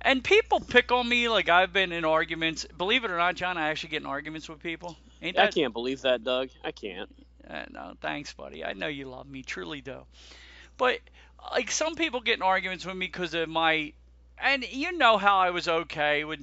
and 0.01 0.23
people 0.23 0.59
pick 0.59 0.91
on 0.91 1.07
me. 1.07 1.29
Like 1.29 1.49
I've 1.49 1.71
been 1.71 1.91
in 1.91 2.05
arguments. 2.05 2.65
Believe 2.77 3.03
it 3.05 3.11
or 3.11 3.17
not, 3.17 3.35
John, 3.35 3.57
I 3.57 3.69
actually 3.69 3.89
get 3.89 4.01
in 4.01 4.07
arguments 4.07 4.49
with 4.49 4.59
people. 4.59 4.97
Ain't 5.21 5.39
I 5.39 5.47
can't 5.47 5.73
believe 5.73 6.01
that, 6.01 6.23
Doug. 6.23 6.49
I 6.63 6.71
can't. 6.71 7.09
Uh, 7.49 7.63
no, 7.71 7.93
thanks, 8.01 8.33
buddy. 8.33 8.63
I 8.63 8.73
know 8.73 8.87
you 8.87 9.05
love 9.05 9.27
me, 9.27 9.41
truly 9.41 9.81
do. 9.81 9.99
But 10.77 10.99
like 11.51 11.71
some 11.71 11.95
people 11.95 12.19
get 12.19 12.37
in 12.37 12.41
arguments 12.41 12.85
with 12.85 12.95
me 12.95 13.05
because 13.05 13.33
of 13.33 13.47
my, 13.49 13.93
and 14.37 14.63
you 14.69 14.91
know 14.97 15.17
how 15.17 15.37
I 15.37 15.51
was 15.51 15.67
okay 15.67 16.23
with. 16.23 16.39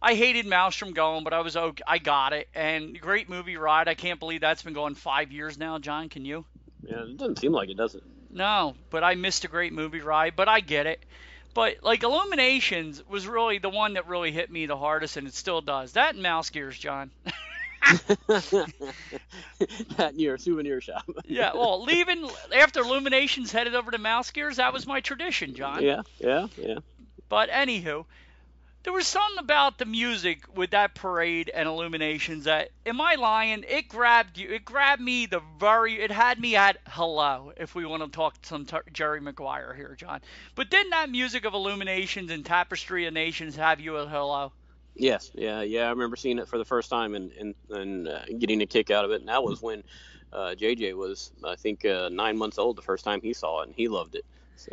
I 0.00 0.14
hated 0.14 0.46
Maelstrom 0.46 0.92
going, 0.92 1.24
but 1.24 1.32
I 1.32 1.40
was 1.40 1.56
okay. 1.56 1.82
I 1.86 1.98
got 1.98 2.32
it, 2.32 2.48
and 2.54 2.98
great 3.00 3.28
movie 3.28 3.56
ride. 3.56 3.88
I 3.88 3.94
can't 3.94 4.20
believe 4.20 4.40
that's 4.40 4.62
been 4.62 4.74
going 4.74 4.94
five 4.94 5.32
years 5.32 5.58
now, 5.58 5.78
John. 5.78 6.08
Can 6.08 6.24
you? 6.24 6.44
Yeah, 6.88 7.02
it 7.02 7.16
doesn't 7.16 7.38
seem 7.38 7.52
like 7.52 7.68
it, 7.68 7.76
does 7.76 7.94
it? 7.94 8.02
No, 8.30 8.74
but 8.90 9.04
I 9.04 9.14
missed 9.14 9.44
a 9.44 9.48
great 9.48 9.72
movie 9.72 10.00
ride, 10.00 10.34
but 10.36 10.48
I 10.48 10.60
get 10.60 10.86
it. 10.86 11.04
But 11.54 11.76
like 11.82 12.02
Illuminations 12.02 13.02
was 13.08 13.26
really 13.26 13.58
the 13.58 13.70
one 13.70 13.94
that 13.94 14.06
really 14.08 14.30
hit 14.30 14.50
me 14.50 14.66
the 14.66 14.76
hardest, 14.76 15.16
and 15.16 15.26
it 15.26 15.34
still 15.34 15.62
does. 15.62 15.92
That 15.92 16.14
and 16.14 16.22
Mouse 16.22 16.50
Gears, 16.50 16.78
John. 16.78 17.10
that 19.96 20.12
near 20.14 20.36
souvenir 20.36 20.80
shop. 20.80 21.08
yeah, 21.24 21.52
well, 21.54 21.82
leaving 21.82 22.28
after 22.54 22.80
Illuminations 22.80 23.52
headed 23.52 23.74
over 23.74 23.90
to 23.90 23.98
Mouse 23.98 24.30
Gears, 24.32 24.56
that 24.56 24.72
was 24.72 24.86
my 24.86 25.00
tradition, 25.00 25.54
John. 25.54 25.82
yeah, 25.82 26.02
yeah, 26.18 26.48
yeah. 26.58 26.78
But 27.28 27.48
anywho, 27.50 28.04
there 28.86 28.92
was 28.92 29.08
something 29.08 29.40
about 29.40 29.78
the 29.78 29.84
music 29.84 30.44
with 30.54 30.70
that 30.70 30.94
parade 30.94 31.50
and 31.52 31.68
Illuminations 31.68 32.44
that, 32.44 32.68
am 32.86 33.00
I 33.00 33.16
lying? 33.16 33.64
It 33.66 33.88
grabbed 33.88 34.38
you. 34.38 34.48
It 34.48 34.64
grabbed 34.64 35.02
me 35.02 35.26
the 35.26 35.42
very. 35.58 36.00
It 36.00 36.12
had 36.12 36.38
me 36.38 36.54
at 36.54 36.78
hello. 36.86 37.52
If 37.56 37.74
we 37.74 37.84
want 37.84 38.04
to 38.04 38.08
talk 38.08 38.36
some 38.42 38.64
t- 38.64 38.76
Jerry 38.92 39.20
Maguire 39.20 39.74
here, 39.74 39.96
John. 39.98 40.20
But 40.54 40.70
didn't 40.70 40.90
that 40.90 41.10
music 41.10 41.44
of 41.44 41.52
Illuminations 41.52 42.30
and 42.30 42.46
Tapestry 42.46 43.06
of 43.06 43.12
Nations 43.12 43.56
have 43.56 43.80
you 43.80 43.98
at 43.98 44.06
hello? 44.06 44.52
Yes, 44.94 45.32
yeah, 45.34 45.62
yeah. 45.62 45.88
I 45.88 45.90
remember 45.90 46.14
seeing 46.14 46.38
it 46.38 46.46
for 46.46 46.56
the 46.56 46.64
first 46.64 46.88
time 46.88 47.16
and 47.16 47.32
and, 47.32 47.54
and 47.70 48.06
uh, 48.06 48.20
getting 48.38 48.62
a 48.62 48.66
kick 48.66 48.92
out 48.92 49.04
of 49.04 49.10
it. 49.10 49.18
And 49.18 49.28
that 49.28 49.42
was 49.42 49.60
when 49.60 49.82
uh, 50.32 50.54
JJ 50.56 50.94
was, 50.94 51.32
I 51.44 51.56
think, 51.56 51.84
uh, 51.84 52.08
nine 52.08 52.38
months 52.38 52.56
old 52.56 52.76
the 52.76 52.82
first 52.82 53.04
time 53.04 53.20
he 53.20 53.32
saw 53.32 53.62
it, 53.62 53.66
and 53.66 53.74
he 53.74 53.88
loved 53.88 54.14
it. 54.14 54.24
So 54.54 54.70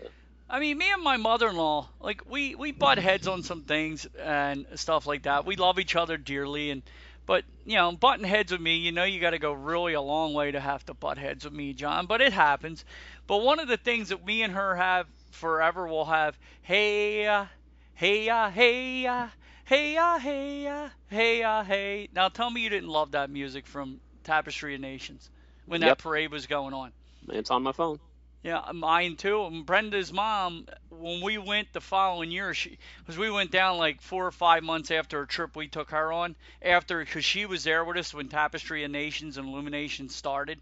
I 0.50 0.60
mean, 0.60 0.78
me 0.78 0.92
and 0.92 1.04
my 1.04 1.18
mother-in-law, 1.18 1.90
like 2.00 2.22
we 2.30 2.56
we 2.56 2.72
butt 2.72 2.98
heads 2.98 3.28
on 3.28 3.44
some 3.44 3.64
things 3.64 4.06
and 4.20 4.66
stuff 4.76 5.06
like 5.08 5.24
that. 5.24 5.46
We 5.46 5.56
love 5.56 5.80
each 5.80 5.96
other 5.96 6.18
dearly, 6.18 6.70
and 6.72 6.84
but 7.26 7.46
you 7.66 7.76
know, 7.76 7.92
butting 7.94 8.26
heads 8.26 8.52
with 8.52 8.62
me, 8.62 8.78
you 8.78 8.92
know, 8.92 9.04
you 9.04 9.20
got 9.20 9.32
to 9.32 9.40
go 9.40 9.54
really 9.54 9.94
a 9.94 10.02
long 10.02 10.34
way 10.34 10.52
to 10.52 10.60
have 10.60 10.86
to 10.86 10.94
butt 10.94 11.18
heads 11.18 11.44
with 11.46 11.54
me, 11.54 11.74
John. 11.74 12.06
But 12.08 12.22
it 12.22 12.34
happens. 12.34 12.86
But 13.28 13.38
one 13.44 13.60
of 13.60 13.68
the 13.68 13.78
things 13.78 14.10
that 14.10 14.26
me 14.26 14.44
and 14.44 14.54
her 14.54 14.76
have 14.76 15.08
forever, 15.32 15.88
will 15.88 16.06
have, 16.06 16.38
hey, 16.62 17.26
uh, 17.28 17.46
hey, 17.94 18.30
uh, 18.30 18.50
hey, 18.50 19.06
uh, 19.08 19.28
hey, 19.66 19.98
uh, 19.98 20.20
hey, 20.20 20.68
uh, 20.68 20.90
hey, 21.10 21.44
uh, 21.44 21.64
hey. 21.64 22.10
Now 22.14 22.30
tell 22.30 22.50
me 22.50 22.62
you 22.62 22.70
didn't 22.70 22.90
love 22.90 23.12
that 23.12 23.30
music 23.30 23.66
from 23.68 24.02
Tapestry 24.24 24.76
of 24.76 24.82
Nations. 24.82 25.30
when 25.66 25.82
that 25.82 25.98
Yep. 25.98 26.00
parade 26.00 26.32
was 26.32 26.46
going 26.48 26.74
on. 26.74 26.92
It's 27.30 27.52
on 27.52 27.64
my 27.64 27.72
phone. 27.74 28.00
Yeah, 28.44 28.70
mine 28.74 29.16
too. 29.16 29.46
And 29.46 29.66
Brenda's 29.66 30.12
mom, 30.12 30.68
when 30.90 31.22
we 31.22 31.38
went 31.38 31.72
the 31.72 31.80
following 31.80 32.30
year, 32.30 32.54
she 32.54 32.78
because 33.00 33.18
we 33.18 33.32
went 33.32 33.52
down 33.52 33.78
like 33.78 34.02
four 34.02 34.28
or 34.28 34.32
five 34.34 34.64
months 34.64 34.92
after 34.92 35.22
a 35.22 35.28
trip 35.28 35.56
we 35.56 35.70
took 35.70 35.92
her 35.92 36.12
on, 36.12 36.36
after 36.62 37.00
because 37.00 37.24
she 37.24 37.46
was 37.46 37.64
there 37.64 37.86
with 37.86 37.96
us 37.96 38.14
when 38.14 38.28
Tapestry 38.28 38.84
of 38.84 38.92
Nations 38.92 39.38
and 39.38 39.48
Illumination 39.48 40.10
started, 40.10 40.60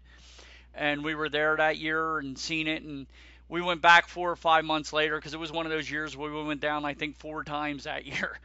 and 0.74 1.02
we 1.02 1.16
were 1.16 1.28
there 1.28 1.56
that 1.56 1.76
year 1.78 2.18
and 2.18 2.38
seen 2.38 2.68
it, 2.68 2.84
and 2.84 3.08
we 3.48 3.60
went 3.60 3.82
back 3.82 4.06
four 4.06 4.30
or 4.30 4.36
five 4.36 4.64
months 4.64 4.92
later 4.92 5.16
because 5.16 5.34
it 5.34 5.40
was 5.40 5.50
one 5.50 5.66
of 5.66 5.72
those 5.72 5.90
years 5.90 6.16
where 6.16 6.32
we 6.32 6.44
went 6.44 6.60
down 6.60 6.84
I 6.84 6.94
think 6.94 7.16
four 7.16 7.42
times 7.56 7.84
that 7.84 8.06
year, 8.06 8.38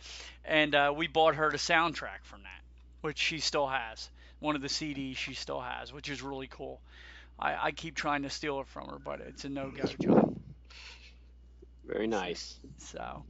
and 0.45 0.73
uh, 0.73 0.91
we 0.95 1.05
bought 1.05 1.35
her 1.35 1.51
the 1.51 1.57
soundtrack 1.57 2.23
from 2.23 2.41
that, 2.41 2.61
which 3.01 3.19
she 3.19 3.39
still 3.39 3.67
has, 3.67 4.09
one 4.39 4.55
of 4.55 4.63
the 4.63 4.67
CDs 4.67 5.15
she 5.17 5.35
still 5.35 5.61
has, 5.61 5.93
which 5.93 6.09
is 6.09 6.23
really 6.23 6.47
cool. 6.47 6.81
I, 7.39 7.67
I 7.67 7.71
keep 7.71 7.95
trying 7.95 8.23
to 8.23 8.29
steal 8.29 8.59
it 8.61 8.67
from 8.67 8.87
her, 8.87 8.97
but 9.03 9.21
it's 9.21 9.45
a 9.45 9.49
no 9.49 9.69
go, 9.69 9.83
John. 10.01 10.39
Very 11.85 12.07
nice. 12.07 12.57
So, 12.77 13.23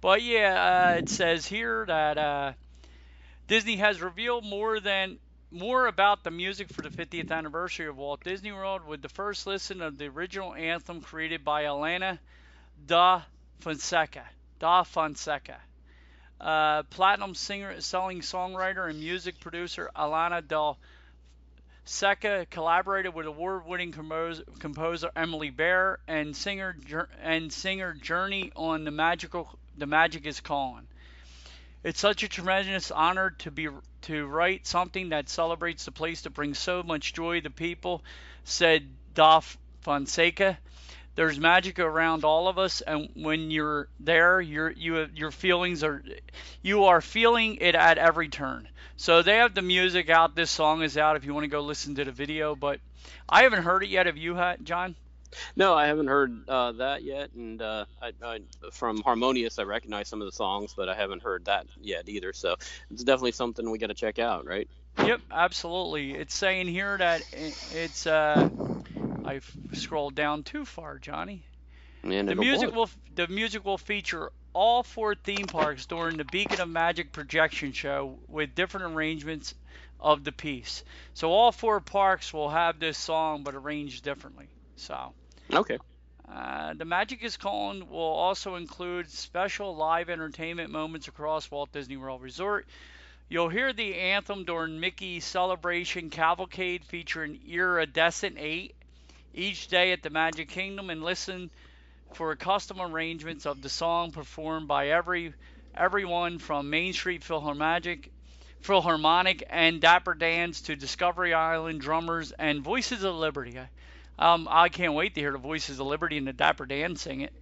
but 0.00 0.22
yeah, 0.22 0.92
uh, 0.92 0.98
it 0.98 1.08
says 1.08 1.46
here 1.46 1.84
that 1.86 2.16
uh, 2.16 2.52
Disney 3.48 3.76
has 3.76 4.00
revealed 4.00 4.44
more 4.44 4.80
than 4.80 5.18
more 5.50 5.86
about 5.86 6.22
the 6.22 6.30
music 6.30 6.68
for 6.68 6.82
the 6.82 6.88
50th 6.88 7.32
anniversary 7.32 7.88
of 7.88 7.96
Walt 7.96 8.22
Disney 8.22 8.52
World 8.52 8.86
with 8.86 9.02
the 9.02 9.08
first 9.08 9.46
listen 9.46 9.82
of 9.82 9.98
the 9.98 10.06
original 10.06 10.54
anthem 10.54 11.00
created 11.00 11.44
by 11.44 11.64
Alana 11.64 12.18
Da 12.86 13.22
Fonseca. 13.58 14.24
Da 14.60 14.84
Fonseca. 14.84 15.60
Uh, 16.40 16.84
platinum 16.84 17.34
singer, 17.34 17.80
selling 17.80 18.20
songwriter, 18.20 18.88
and 18.88 19.00
music 19.00 19.40
producer 19.40 19.90
Alana 19.96 20.46
Del 20.46 20.78
Seca 21.90 22.46
collaborated 22.50 23.12
with 23.14 23.26
award-winning 23.26 23.90
composer, 23.90 25.10
Emily 25.16 25.50
Bear 25.50 25.98
and 26.06 26.36
singer 26.36 26.76
and 27.20 27.52
singer 27.52 27.94
Journey 27.94 28.52
on 28.54 28.84
the 28.84 28.92
magical 28.92 29.58
The 29.76 29.86
Magic 29.86 30.24
Is 30.24 30.40
Calling. 30.40 30.86
It's 31.82 31.98
such 31.98 32.22
a 32.22 32.28
tremendous 32.28 32.92
honor 32.92 33.30
to 33.40 33.50
be 33.50 33.68
to 34.02 34.26
write 34.26 34.68
something 34.68 35.08
that 35.08 35.28
celebrates 35.28 35.84
the 35.84 35.90
place 35.90 36.22
that 36.22 36.30
brings 36.30 36.60
so 36.60 36.84
much 36.84 37.12
joy 37.12 37.40
to 37.40 37.50
people," 37.50 38.04
said 38.44 38.88
Da 39.14 39.40
Fonseca. 39.80 40.60
There's 41.20 41.38
magic 41.38 41.78
around 41.78 42.24
all 42.24 42.48
of 42.48 42.58
us, 42.58 42.80
and 42.80 43.10
when 43.12 43.50
you're 43.50 43.88
there, 44.00 44.40
your 44.40 44.70
you 44.70 45.06
your 45.14 45.30
feelings 45.30 45.84
are 45.84 46.02
you 46.62 46.84
are 46.84 47.02
feeling 47.02 47.58
it 47.60 47.74
at 47.74 47.98
every 47.98 48.30
turn. 48.30 48.66
So 48.96 49.20
they 49.20 49.36
have 49.36 49.54
the 49.54 49.60
music 49.60 50.08
out. 50.08 50.34
This 50.34 50.50
song 50.50 50.80
is 50.80 50.96
out 50.96 51.16
if 51.16 51.26
you 51.26 51.34
want 51.34 51.44
to 51.44 51.48
go 51.48 51.60
listen 51.60 51.96
to 51.96 52.06
the 52.06 52.10
video. 52.10 52.54
But 52.54 52.80
I 53.28 53.42
haven't 53.42 53.64
heard 53.64 53.82
it 53.82 53.90
yet. 53.90 54.06
Have 54.06 54.16
you, 54.16 54.34
John? 54.62 54.94
No, 55.54 55.74
I 55.74 55.88
haven't 55.88 56.06
heard 56.06 56.48
uh, 56.48 56.72
that 56.72 57.02
yet, 57.02 57.32
and 57.34 57.60
uh, 57.60 57.84
I, 58.00 58.12
I, 58.24 58.40
from 58.72 59.02
Harmonious, 59.02 59.58
I 59.58 59.64
recognize 59.64 60.08
some 60.08 60.22
of 60.22 60.26
the 60.26 60.32
songs, 60.32 60.72
but 60.74 60.88
I 60.88 60.94
haven't 60.94 61.22
heard 61.22 61.44
that 61.44 61.66
yet 61.82 62.08
either. 62.08 62.32
So 62.32 62.56
it's 62.90 63.04
definitely 63.04 63.32
something 63.32 63.68
we 63.68 63.76
got 63.76 63.88
to 63.88 63.94
check 63.94 64.18
out, 64.18 64.46
right? 64.46 64.70
Yep, 64.96 65.20
absolutely. 65.30 66.14
It's 66.14 66.34
saying 66.34 66.68
here 66.68 66.96
that 66.96 67.22
it's. 67.74 68.06
Uh, 68.06 68.48
I've 69.24 69.58
scrolled 69.72 70.14
down 70.14 70.42
too 70.44 70.64
far, 70.64 70.98
Johnny. 70.98 71.44
Man, 72.02 72.26
The 72.26 72.34
music 72.34 72.72
will 72.72 72.90
the 73.14 73.26
music 73.28 73.64
will 73.64 73.78
feature 73.78 74.32
all 74.52 74.82
four 74.82 75.14
theme 75.14 75.48
parks 75.48 75.86
during 75.86 76.16
the 76.16 76.24
Beacon 76.24 76.60
of 76.60 76.68
Magic 76.68 77.12
projection 77.12 77.72
show 77.72 78.18
with 78.28 78.54
different 78.54 78.94
arrangements 78.94 79.54
of 80.00 80.24
the 80.24 80.32
piece. 80.32 80.84
So 81.14 81.30
all 81.32 81.52
four 81.52 81.80
parks 81.80 82.32
will 82.32 82.50
have 82.50 82.78
this 82.78 82.98
song 82.98 83.42
but 83.44 83.54
arranged 83.54 84.04
differently. 84.04 84.48
So 84.76 85.14
Okay. 85.52 85.78
uh, 86.28 86.74
the 86.74 86.84
Magic 86.84 87.22
is 87.22 87.36
Calling 87.36 87.88
will 87.88 87.98
also 88.00 88.54
include 88.56 89.10
special 89.10 89.76
live 89.76 90.08
entertainment 90.10 90.70
moments 90.70 91.08
across 91.08 91.50
Walt 91.50 91.72
Disney 91.72 91.96
World 91.96 92.22
Resort. 92.22 92.66
You'll 93.28 93.48
hear 93.48 93.72
the 93.72 93.94
anthem 93.94 94.44
during 94.44 94.80
Mickey's 94.80 95.24
Celebration 95.24 96.10
Cavalcade 96.10 96.84
featuring 96.84 97.40
Iridescent 97.46 98.36
8 98.38 98.74
each 99.34 99.68
day 99.68 99.92
at 99.92 100.02
the 100.02 100.10
Magic 100.10 100.48
Kingdom 100.48 100.90
and 100.90 101.02
listen 101.02 101.50
for 102.12 102.34
custom 102.36 102.80
arrangements 102.80 103.46
of 103.46 103.62
the 103.62 103.68
song 103.68 104.10
performed 104.10 104.68
by 104.68 104.88
every 104.88 105.32
everyone 105.74 106.38
from 106.38 106.70
Main 106.70 106.92
Street 106.92 107.22
Philharmonic, 107.22 108.10
Philharmonic 108.60 109.44
and 109.48 109.80
Dapper 109.80 110.14
Dans 110.14 110.60
to 110.62 110.76
Discovery 110.76 111.32
Island 111.32 111.80
drummers 111.80 112.32
and 112.32 112.62
Voices 112.62 113.04
of 113.04 113.14
Liberty. 113.14 113.58
Um, 114.18 114.48
I 114.50 114.68
can't 114.68 114.94
wait 114.94 115.14
to 115.14 115.20
hear 115.20 115.32
the 115.32 115.38
Voices 115.38 115.78
of 115.78 115.86
Liberty 115.86 116.18
and 116.18 116.26
the 116.26 116.32
Dapper 116.32 116.66
Dan 116.66 116.96
sing 116.96 117.20
it. 117.22 117.32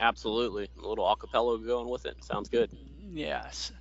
Absolutely. 0.00 0.68
A 0.82 0.86
little 0.86 1.04
acapella 1.04 1.64
going 1.66 1.88
with 1.88 2.06
it. 2.06 2.22
Sounds 2.22 2.48
good. 2.48 2.70
Yes. 3.12 3.72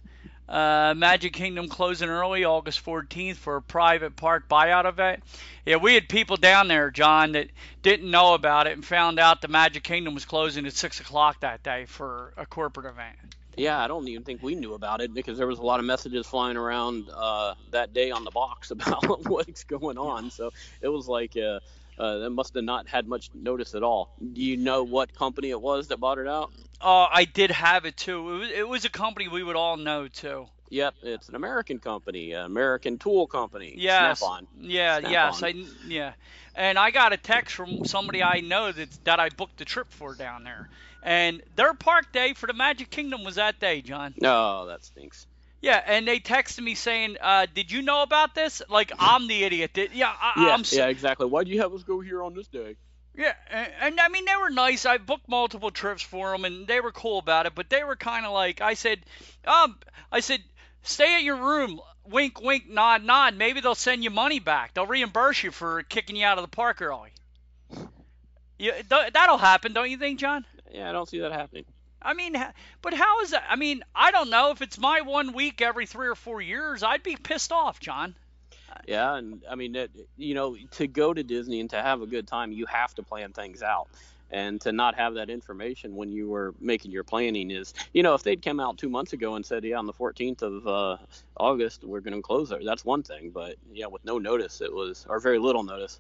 Uh, 0.49 0.95
Magic 0.97 1.33
Kingdom 1.33 1.69
closing 1.69 2.09
early, 2.09 2.43
August 2.43 2.83
14th, 2.83 3.35
for 3.35 3.57
a 3.57 3.61
private 3.61 4.15
park 4.15 4.49
buyout 4.49 4.85
event. 4.85 5.21
Yeah, 5.63 5.75
we 5.75 5.93
had 5.93 6.09
people 6.09 6.37
down 6.37 6.67
there, 6.67 6.89
John, 6.89 7.33
that 7.33 7.49
didn't 7.83 8.09
know 8.09 8.33
about 8.33 8.65
it 8.65 8.73
and 8.73 8.83
found 8.83 9.19
out 9.19 9.41
the 9.41 9.47
Magic 9.47 9.83
Kingdom 9.83 10.15
was 10.15 10.25
closing 10.25 10.65
at 10.65 10.73
6 10.73 10.99
o'clock 11.01 11.41
that 11.41 11.61
day 11.61 11.85
for 11.85 12.33
a 12.35 12.47
corporate 12.47 12.87
event. 12.87 13.15
Yeah, 13.57 13.77
I 13.79 13.87
don't 13.87 14.07
even 14.07 14.23
think 14.23 14.41
we 14.41 14.55
knew 14.55 14.73
about 14.73 15.01
it 15.01 15.13
because 15.13 15.37
there 15.37 15.45
was 15.45 15.59
a 15.59 15.63
lot 15.63 15.79
of 15.79 15.85
messages 15.85 16.25
flying 16.25 16.57
around 16.57 17.09
uh, 17.13 17.55
that 17.71 17.93
day 17.93 18.09
on 18.09 18.23
the 18.23 18.31
box 18.31 18.71
about 18.71 19.27
what's 19.27 19.65
going 19.65 19.97
on. 19.97 20.31
So 20.31 20.51
it 20.81 20.87
was 20.87 21.07
like 21.07 21.37
uh, 21.37 21.59
uh, 21.99 22.19
that 22.19 22.29
must 22.29 22.53
have 22.55 22.63
not 22.63 22.87
had 22.87 23.07
much 23.07 23.29
notice 23.33 23.75
at 23.75 23.83
all. 23.83 24.15
Do 24.33 24.41
you 24.41 24.57
know 24.57 24.83
what 24.83 25.13
company 25.13 25.49
it 25.49 25.61
was 25.61 25.89
that 25.89 25.97
bought 25.97 26.17
it 26.17 26.27
out? 26.27 26.51
Oh, 26.81 27.07
I 27.11 27.25
did 27.25 27.51
have 27.51 27.85
it 27.85 27.97
too. 27.97 28.29
It 28.29 28.37
was, 28.37 28.49
it 28.51 28.67
was 28.67 28.85
a 28.85 28.89
company 28.89 29.27
we 29.27 29.43
would 29.43 29.55
all 29.57 29.77
know 29.77 30.07
too. 30.07 30.47
Yep, 30.69 30.95
it's 31.01 31.29
an 31.29 31.35
American 31.35 31.79
company, 31.79 32.33
an 32.33 32.45
American 32.45 32.99
tool 32.99 33.25
company. 33.27 33.73
Yes. 33.75 34.19
Snap-on. 34.19 34.47
Yeah, 34.59 34.99
Snap 34.99 35.11
yes. 35.11 35.43
I 35.43 35.53
yeah. 35.87 36.13
And 36.55 36.77
I 36.77 36.91
got 36.91 37.11
a 37.11 37.17
text 37.17 37.55
from 37.55 37.85
somebody 37.85 38.21
I 38.21 38.41
know 38.41 38.71
that 38.71 39.03
that 39.03 39.19
I 39.19 39.29
booked 39.29 39.57
the 39.57 39.65
trip 39.65 39.91
for 39.91 40.13
down 40.13 40.43
there. 40.43 40.69
And 41.01 41.41
their 41.55 41.73
park 41.73 42.11
day 42.11 42.33
for 42.33 42.47
the 42.47 42.53
Magic 42.53 42.89
Kingdom 42.89 43.23
was 43.23 43.35
that 43.35 43.59
day, 43.59 43.81
John. 43.81 44.13
No, 44.21 44.67
that 44.67 44.83
stinks. 44.83 45.25
Yeah, 45.61 45.81
and 45.85 46.07
they 46.07 46.19
texted 46.19 46.61
me 46.63 46.73
saying, 46.75 47.17
uh, 47.19 47.45
"Did 47.53 47.71
you 47.71 47.81
know 47.81 48.01
about 48.01 48.33
this?" 48.33 48.61
Like 48.69 48.91
I'm 48.97 49.27
the 49.27 49.43
idiot. 49.43 49.71
That, 49.73 49.93
yeah, 49.93 50.13
I, 50.19 50.45
Yeah, 50.45 50.53
I'm. 50.53 50.61
s- 50.61 50.73
yeah, 50.73 50.87
exactly. 50.87 51.27
Why'd 51.27 51.47
you 51.49 51.61
have 51.61 51.73
us 51.73 51.83
go 51.83 51.99
here 51.99 52.23
on 52.23 52.33
this 52.33 52.47
day? 52.47 52.75
Yeah, 53.15 53.33
and, 53.49 53.71
and 53.81 53.99
I 53.99 54.07
mean 54.07 54.23
they 54.25 54.35
were 54.37 54.49
nice. 54.49 54.85
I 54.85 54.97
booked 54.97 55.27
multiple 55.27 55.71
trips 55.71 56.01
for 56.01 56.31
them, 56.31 56.45
and 56.45 56.65
they 56.65 56.79
were 56.79 56.93
cool 56.93 57.19
about 57.19 57.45
it. 57.45 57.55
But 57.55 57.69
they 57.69 57.83
were 57.83 57.97
kind 57.97 58.25
of 58.25 58.31
like, 58.31 58.61
I 58.61 58.75
said, 58.75 59.01
um, 59.45 59.77
I 60.11 60.21
said, 60.21 60.41
stay 60.83 61.15
at 61.15 61.23
your 61.23 61.35
room. 61.35 61.81
Wink, 62.05 62.41
wink, 62.41 62.69
nod, 62.69 63.03
nod. 63.03 63.35
Maybe 63.35 63.59
they'll 63.59 63.75
send 63.75 64.03
you 64.03 64.09
money 64.09 64.39
back. 64.39 64.73
They'll 64.73 64.87
reimburse 64.87 65.43
you 65.43 65.51
for 65.51 65.83
kicking 65.83 66.15
you 66.15 66.25
out 66.25 66.37
of 66.37 66.43
the 66.43 66.47
park 66.55 66.81
early. 66.81 67.11
Yeah, 68.57 68.73
th- 68.73 69.13
that'll 69.13 69.37
happen, 69.37 69.73
don't 69.73 69.89
you 69.89 69.97
think, 69.97 70.19
John? 70.19 70.45
Yeah, 70.71 70.89
I 70.89 70.91
don't 70.91 71.07
see 71.07 71.19
that 71.19 71.31
happening. 71.31 71.65
I 72.01 72.13
mean, 72.13 72.35
but 72.81 72.93
how 72.93 73.21
is 73.21 73.31
that? 73.31 73.43
I 73.49 73.55
mean, 73.55 73.83
I 73.93 74.11
don't 74.11 74.29
know. 74.29 74.51
If 74.51 74.61
it's 74.61 74.77
my 74.77 75.01
one 75.01 75.33
week 75.33 75.61
every 75.61 75.85
three 75.85 76.07
or 76.07 76.15
four 76.15 76.41
years, 76.41 76.83
I'd 76.83 77.03
be 77.03 77.15
pissed 77.15 77.51
off, 77.51 77.79
John. 77.79 78.15
Yeah, 78.87 79.15
and 79.15 79.43
I 79.49 79.55
mean, 79.55 79.75
it, 79.75 79.91
you 80.17 80.33
know, 80.33 80.55
to 80.71 80.87
go 80.87 81.13
to 81.13 81.23
Disney 81.23 81.59
and 81.59 81.69
to 81.71 81.81
have 81.81 82.01
a 82.01 82.07
good 82.07 82.27
time, 82.27 82.51
you 82.51 82.65
have 82.67 82.95
to 82.95 83.03
plan 83.03 83.33
things 83.33 83.61
out. 83.61 83.87
And 84.31 84.61
to 84.61 84.71
not 84.71 84.93
have 84.93 85.15
that 85.15 85.31
information 85.31 85.95
when 85.95 86.11
you 86.11 86.29
were 86.29 86.53
making 86.59 86.91
your 86.91 87.03
planning 87.03 87.49
is, 87.49 87.73
you 87.93 88.03
know, 88.03 88.13
if 88.13 88.21
they'd 88.21 88.43
come 88.43 88.59
out 88.59 88.77
two 88.77 88.89
months 88.89 89.13
ago 89.13 89.33
and 89.33 89.43
said, 89.43 89.63
yeah, 89.63 89.77
on 89.77 89.87
the 89.87 89.93
14th 89.93 90.43
of 90.43 90.67
uh, 90.67 90.97
August 91.35 91.83
we're 91.83 91.99
going 91.99 92.15
to 92.15 92.21
close 92.21 92.49
there, 92.49 92.63
that's 92.63 92.85
one 92.85 93.01
thing. 93.01 93.31
But 93.31 93.55
yeah, 93.73 93.87
with 93.87 94.05
no 94.05 94.19
notice, 94.19 94.61
it 94.61 94.71
was, 94.71 95.07
or 95.09 95.19
very 95.19 95.39
little 95.39 95.63
notice, 95.63 95.99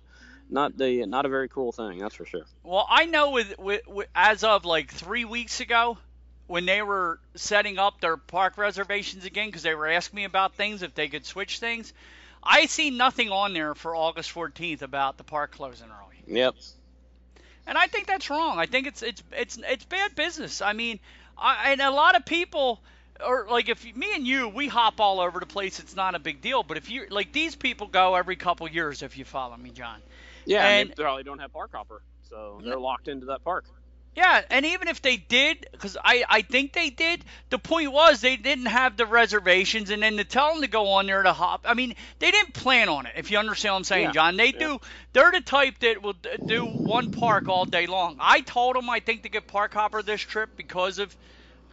not 0.49 0.77
the, 0.77 1.05
not 1.05 1.25
a 1.25 1.29
very 1.29 1.47
cool 1.49 1.71
thing, 1.71 1.99
that's 1.99 2.15
for 2.15 2.25
sure. 2.25 2.45
Well, 2.63 2.85
I 2.89 3.05
know 3.05 3.31
with, 3.31 3.57
with, 3.59 3.87
with 3.87 4.07
as 4.15 4.43
of 4.43 4.65
like 4.65 4.91
three 4.91 5.25
weeks 5.25 5.59
ago, 5.59 5.97
when 6.47 6.65
they 6.65 6.81
were 6.81 7.19
setting 7.35 7.77
up 7.77 8.01
their 8.01 8.17
park 8.17 8.57
reservations 8.57 9.25
again, 9.25 9.47
because 9.47 9.61
they 9.63 9.75
were 9.75 9.87
asking 9.87 10.17
me 10.17 10.23
about 10.23 10.55
things 10.55 10.81
if 10.81 10.95
they 10.95 11.07
could 11.07 11.25
switch 11.25 11.59
things, 11.59 11.93
I 12.43 12.65
see 12.65 12.89
nothing 12.89 13.29
on 13.31 13.53
there 13.53 13.75
for 13.75 13.95
August 13.95 14.33
14th 14.33 14.81
about 14.81 15.17
the 15.17 15.23
park 15.23 15.51
closing 15.51 15.87
early, 15.87 16.37
Yep. 16.37 16.55
and 17.67 17.77
I 17.77 17.87
think 17.87 18.07
that's 18.07 18.29
wrong. 18.29 18.57
I 18.59 18.65
think 18.65 18.87
it's 18.87 19.03
it's 19.03 19.21
it's 19.31 19.59
it's 19.67 19.85
bad 19.85 20.15
business. 20.15 20.61
I 20.61 20.73
mean, 20.73 20.99
I, 21.37 21.71
and 21.71 21.81
a 21.81 21.91
lot 21.91 22.15
of 22.15 22.25
people. 22.25 22.79
Or 23.21 23.47
like 23.49 23.67
if 23.67 23.83
me 23.97 24.15
and 24.15 24.25
you, 24.25 24.47
we 24.47 24.69
hop 24.69 25.01
all 25.01 25.19
over 25.19 25.41
the 25.41 25.45
place. 25.45 25.81
It's 25.81 25.93
not 25.93 26.15
a 26.15 26.19
big 26.19 26.39
deal. 26.39 26.63
But 26.63 26.77
if 26.77 26.89
you 26.89 27.05
like 27.09 27.33
these 27.33 27.53
people 27.53 27.87
go 27.87 28.15
every 28.15 28.37
couple 28.37 28.65
years, 28.69 29.03
if 29.03 29.17
you 29.17 29.25
follow 29.25 29.57
me, 29.57 29.71
John. 29.71 29.99
Yeah, 30.49 30.67
and 30.67 30.89
And- 30.89 30.97
they 30.97 31.03
probably 31.03 31.23
don't 31.23 31.39
have 31.39 31.53
park 31.53 31.71
hopper, 31.73 32.01
so 32.29 32.59
they're 32.63 32.79
locked 32.79 33.07
into 33.07 33.27
that 33.27 33.43
park. 33.43 33.65
Yeah, 34.15 34.41
and 34.49 34.65
even 34.65 34.87
if 34.87 35.01
they 35.03 35.17
did, 35.17 35.67
because 35.71 35.95
I, 36.03 36.25
I 36.27 36.41
think 36.41 36.73
they 36.73 36.89
did, 36.89 37.23
the 37.51 37.59
point 37.59 37.91
was 37.93 38.19
they 38.19 38.37
didn't 38.37 38.65
have 38.65 38.97
the 38.97 39.05
reservations, 39.05 39.91
and 39.91 40.01
then 40.01 40.17
to 40.17 40.23
tell 40.23 40.51
them 40.51 40.61
to 40.63 40.67
go 40.67 40.87
on 40.93 41.05
there 41.05 41.21
to 41.21 41.31
hop, 41.31 41.61
I 41.65 41.75
mean, 41.75 41.93
they 42.17 42.31
didn't 42.31 42.53
plan 42.55 42.89
on 42.89 43.05
it. 43.05 43.13
If 43.15 43.29
you 43.29 43.37
understand 43.37 43.73
what 43.73 43.77
I'm 43.77 43.83
saying, 43.83 44.03
Yeah, 44.05 44.11
John, 44.11 44.35
they 44.35 44.47
yeah. 44.51 44.59
do. 44.59 44.79
They're 45.13 45.31
the 45.31 45.41
type 45.41 45.77
that 45.79 46.01
will 46.01 46.15
do 46.47 46.65
one 46.65 47.09
park 47.09 47.47
all 47.47 47.65
day 47.65 47.85
long. 47.85 48.17
I 48.19 48.41
told 48.41 48.75
them 48.75 48.89
I 48.89 48.99
think 48.99 49.23
to 49.23 49.29
get 49.29 49.47
park 49.47 49.73
hopper 49.75 50.01
this 50.01 50.21
trip 50.21 50.49
because 50.57 50.97
of 50.97 51.15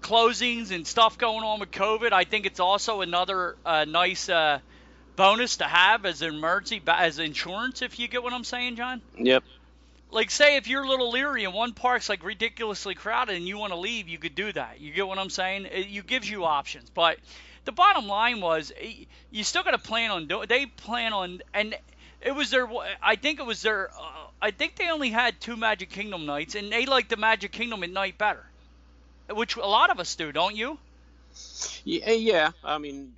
closings 0.02 0.70
and 0.70 0.86
stuff 0.86 1.18
going 1.18 1.42
on 1.42 1.58
with 1.58 1.70
COVID. 1.70 2.12
I 2.12 2.24
think 2.24 2.46
it's 2.46 2.60
also 2.60 3.00
another 3.00 3.56
uh, 3.64 3.86
nice 3.86 4.28
uh, 4.28 4.60
bonus 5.16 5.56
to 5.58 5.64
have 5.64 6.04
as 6.04 6.22
an 6.22 6.34
emergency, 6.34 6.82
as 6.86 7.18
insurance, 7.18 7.82
if 7.82 7.98
you 7.98 8.08
get 8.08 8.22
what 8.22 8.32
I'm 8.32 8.44
saying, 8.44 8.76
John 8.76 9.00
Yep. 9.18 9.42
like 10.10 10.30
say 10.30 10.56
if 10.56 10.68
you're 10.68 10.84
a 10.84 10.88
little 10.88 11.10
leery 11.10 11.44
and 11.44 11.54
one 11.54 11.72
park's 11.72 12.08
like 12.08 12.22
ridiculously 12.24 12.94
crowded 12.94 13.36
and 13.36 13.46
you 13.46 13.58
want 13.58 13.72
to 13.72 13.78
leave, 13.78 14.08
you 14.08 14.18
could 14.18 14.34
do 14.34 14.52
that. 14.52 14.80
You 14.80 14.92
get 14.92 15.06
what 15.06 15.18
I'm 15.18 15.30
saying? 15.30 15.66
It, 15.66 15.88
you 15.88 16.02
gives 16.02 16.28
you 16.30 16.44
options. 16.44 16.90
But 16.90 17.18
the 17.64 17.72
bottom 17.72 18.06
line 18.06 18.40
was 18.40 18.72
eh, 18.80 19.04
you 19.30 19.44
still 19.44 19.62
got 19.62 19.72
to 19.72 19.78
plan 19.78 20.10
on 20.10 20.26
doing. 20.26 20.46
They 20.48 20.66
plan 20.66 21.12
on 21.12 21.42
and 21.52 21.74
it 22.22 22.34
was 22.34 22.50
their. 22.50 22.68
I 23.02 23.16
think 23.16 23.40
it 23.40 23.46
was 23.46 23.62
their. 23.62 23.90
Uh, 23.90 24.26
I 24.40 24.50
think 24.50 24.76
they 24.76 24.90
only 24.90 25.10
had 25.10 25.40
two 25.40 25.56
Magic 25.56 25.90
Kingdom 25.90 26.26
nights 26.26 26.54
and 26.54 26.70
they 26.72 26.86
liked 26.86 27.10
the 27.10 27.16
Magic 27.16 27.52
Kingdom 27.52 27.82
at 27.82 27.90
night 27.90 28.18
better, 28.18 28.44
which 29.30 29.56
a 29.56 29.60
lot 29.66 29.90
of 29.90 29.98
us 30.00 30.14
do, 30.14 30.32
don't 30.32 30.56
you? 30.56 30.78
Yeah, 31.84 32.12
yeah. 32.12 32.50
I 32.64 32.78
mean, 32.78 33.12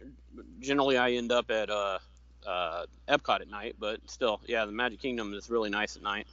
generally 0.61 0.97
I 0.97 1.13
end 1.13 1.33
up 1.33 1.51
at 1.51 1.71
uh, 1.71 1.99
uh, 2.47 2.87
Epcot 3.09 3.41
at 3.41 3.49
night, 3.49 3.77
but 3.79 4.01
still, 4.07 4.41
yeah, 4.47 4.65
the 4.65 4.73
Magic 4.73 5.01
Kingdom 5.01 5.35
is 5.35 5.49
really 5.51 5.71
nice 5.71 5.97
at 5.97 6.03
night. 6.03 6.27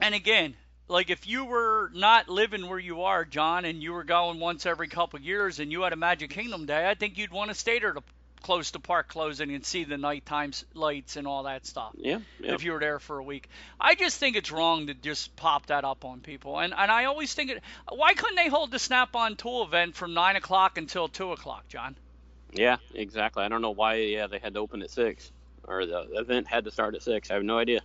And 0.00 0.14
again, 0.14 0.54
like 0.88 1.10
if 1.10 1.26
you 1.26 1.44
were 1.44 1.90
not 1.94 2.28
living 2.28 2.68
where 2.68 2.78
you 2.78 3.02
are, 3.02 3.24
John, 3.24 3.64
and 3.64 3.82
you 3.82 3.92
were 3.92 4.04
going 4.04 4.40
once 4.40 4.66
every 4.66 4.88
couple 4.88 5.18
of 5.18 5.24
years, 5.24 5.58
and 5.58 5.72
you 5.72 5.82
had 5.82 5.92
a 5.92 5.96
Magic 5.96 6.30
Kingdom 6.30 6.66
day, 6.66 6.88
I 6.88 6.94
think 6.94 7.18
you'd 7.18 7.32
want 7.32 7.50
to 7.50 7.54
stay 7.54 7.78
there 7.78 7.92
to 7.92 8.02
close 8.42 8.70
to 8.70 8.78
park 8.78 9.08
closing 9.08 9.52
and 9.52 9.64
see 9.64 9.82
the 9.82 9.98
nighttime 9.98 10.52
lights 10.74 11.16
and 11.16 11.26
all 11.26 11.44
that 11.44 11.66
stuff. 11.66 11.92
Yeah. 11.96 12.20
yeah. 12.38 12.54
If 12.54 12.62
you 12.62 12.72
were 12.72 12.78
there 12.78 13.00
for 13.00 13.18
a 13.18 13.24
week, 13.24 13.48
I 13.80 13.96
just 13.96 14.18
think 14.18 14.36
it's 14.36 14.52
wrong 14.52 14.86
to 14.86 14.94
just 14.94 15.34
pop 15.34 15.66
that 15.66 15.84
up 15.84 16.04
on 16.04 16.20
people. 16.20 16.58
And 16.60 16.72
and 16.76 16.90
I 16.90 17.06
always 17.06 17.34
think 17.34 17.50
it. 17.50 17.62
Why 17.88 18.14
couldn't 18.14 18.36
they 18.36 18.48
hold 18.48 18.70
the 18.70 18.78
Snap-on 18.78 19.36
Tool 19.36 19.64
event 19.64 19.96
from 19.96 20.14
nine 20.14 20.36
o'clock 20.36 20.78
until 20.78 21.08
two 21.08 21.32
o'clock, 21.32 21.66
John? 21.68 21.96
Yeah, 22.56 22.76
exactly. 22.94 23.44
I 23.44 23.48
don't 23.48 23.62
know 23.62 23.70
why. 23.70 23.96
Yeah, 23.96 24.26
they 24.26 24.38
had 24.38 24.54
to 24.54 24.60
open 24.60 24.82
at 24.82 24.90
six, 24.90 25.30
or 25.64 25.86
the 25.86 26.06
event 26.12 26.46
had 26.46 26.64
to 26.64 26.70
start 26.70 26.94
at 26.94 27.02
six. 27.02 27.30
I 27.30 27.34
have 27.34 27.44
no 27.44 27.58
idea. 27.58 27.80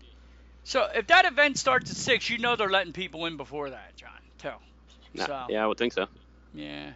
So 0.64 0.88
if 0.94 1.08
that 1.08 1.26
event 1.26 1.58
starts 1.58 1.92
at 1.92 1.98
six, 1.98 2.30
you 2.30 2.38
know 2.38 2.56
they're 2.56 2.70
letting 2.70 2.94
people 2.94 3.26
in 3.26 3.38
before 3.38 3.72
that, 3.72 3.96
John. 3.96 4.12
Tell. 4.38 4.62
Nah, 5.14 5.26
So. 5.26 5.46
Yeah, 5.50 5.64
I 5.64 5.68
would 5.68 5.78
think 5.78 5.94
so. 5.94 6.08
Yeah. 6.54 6.92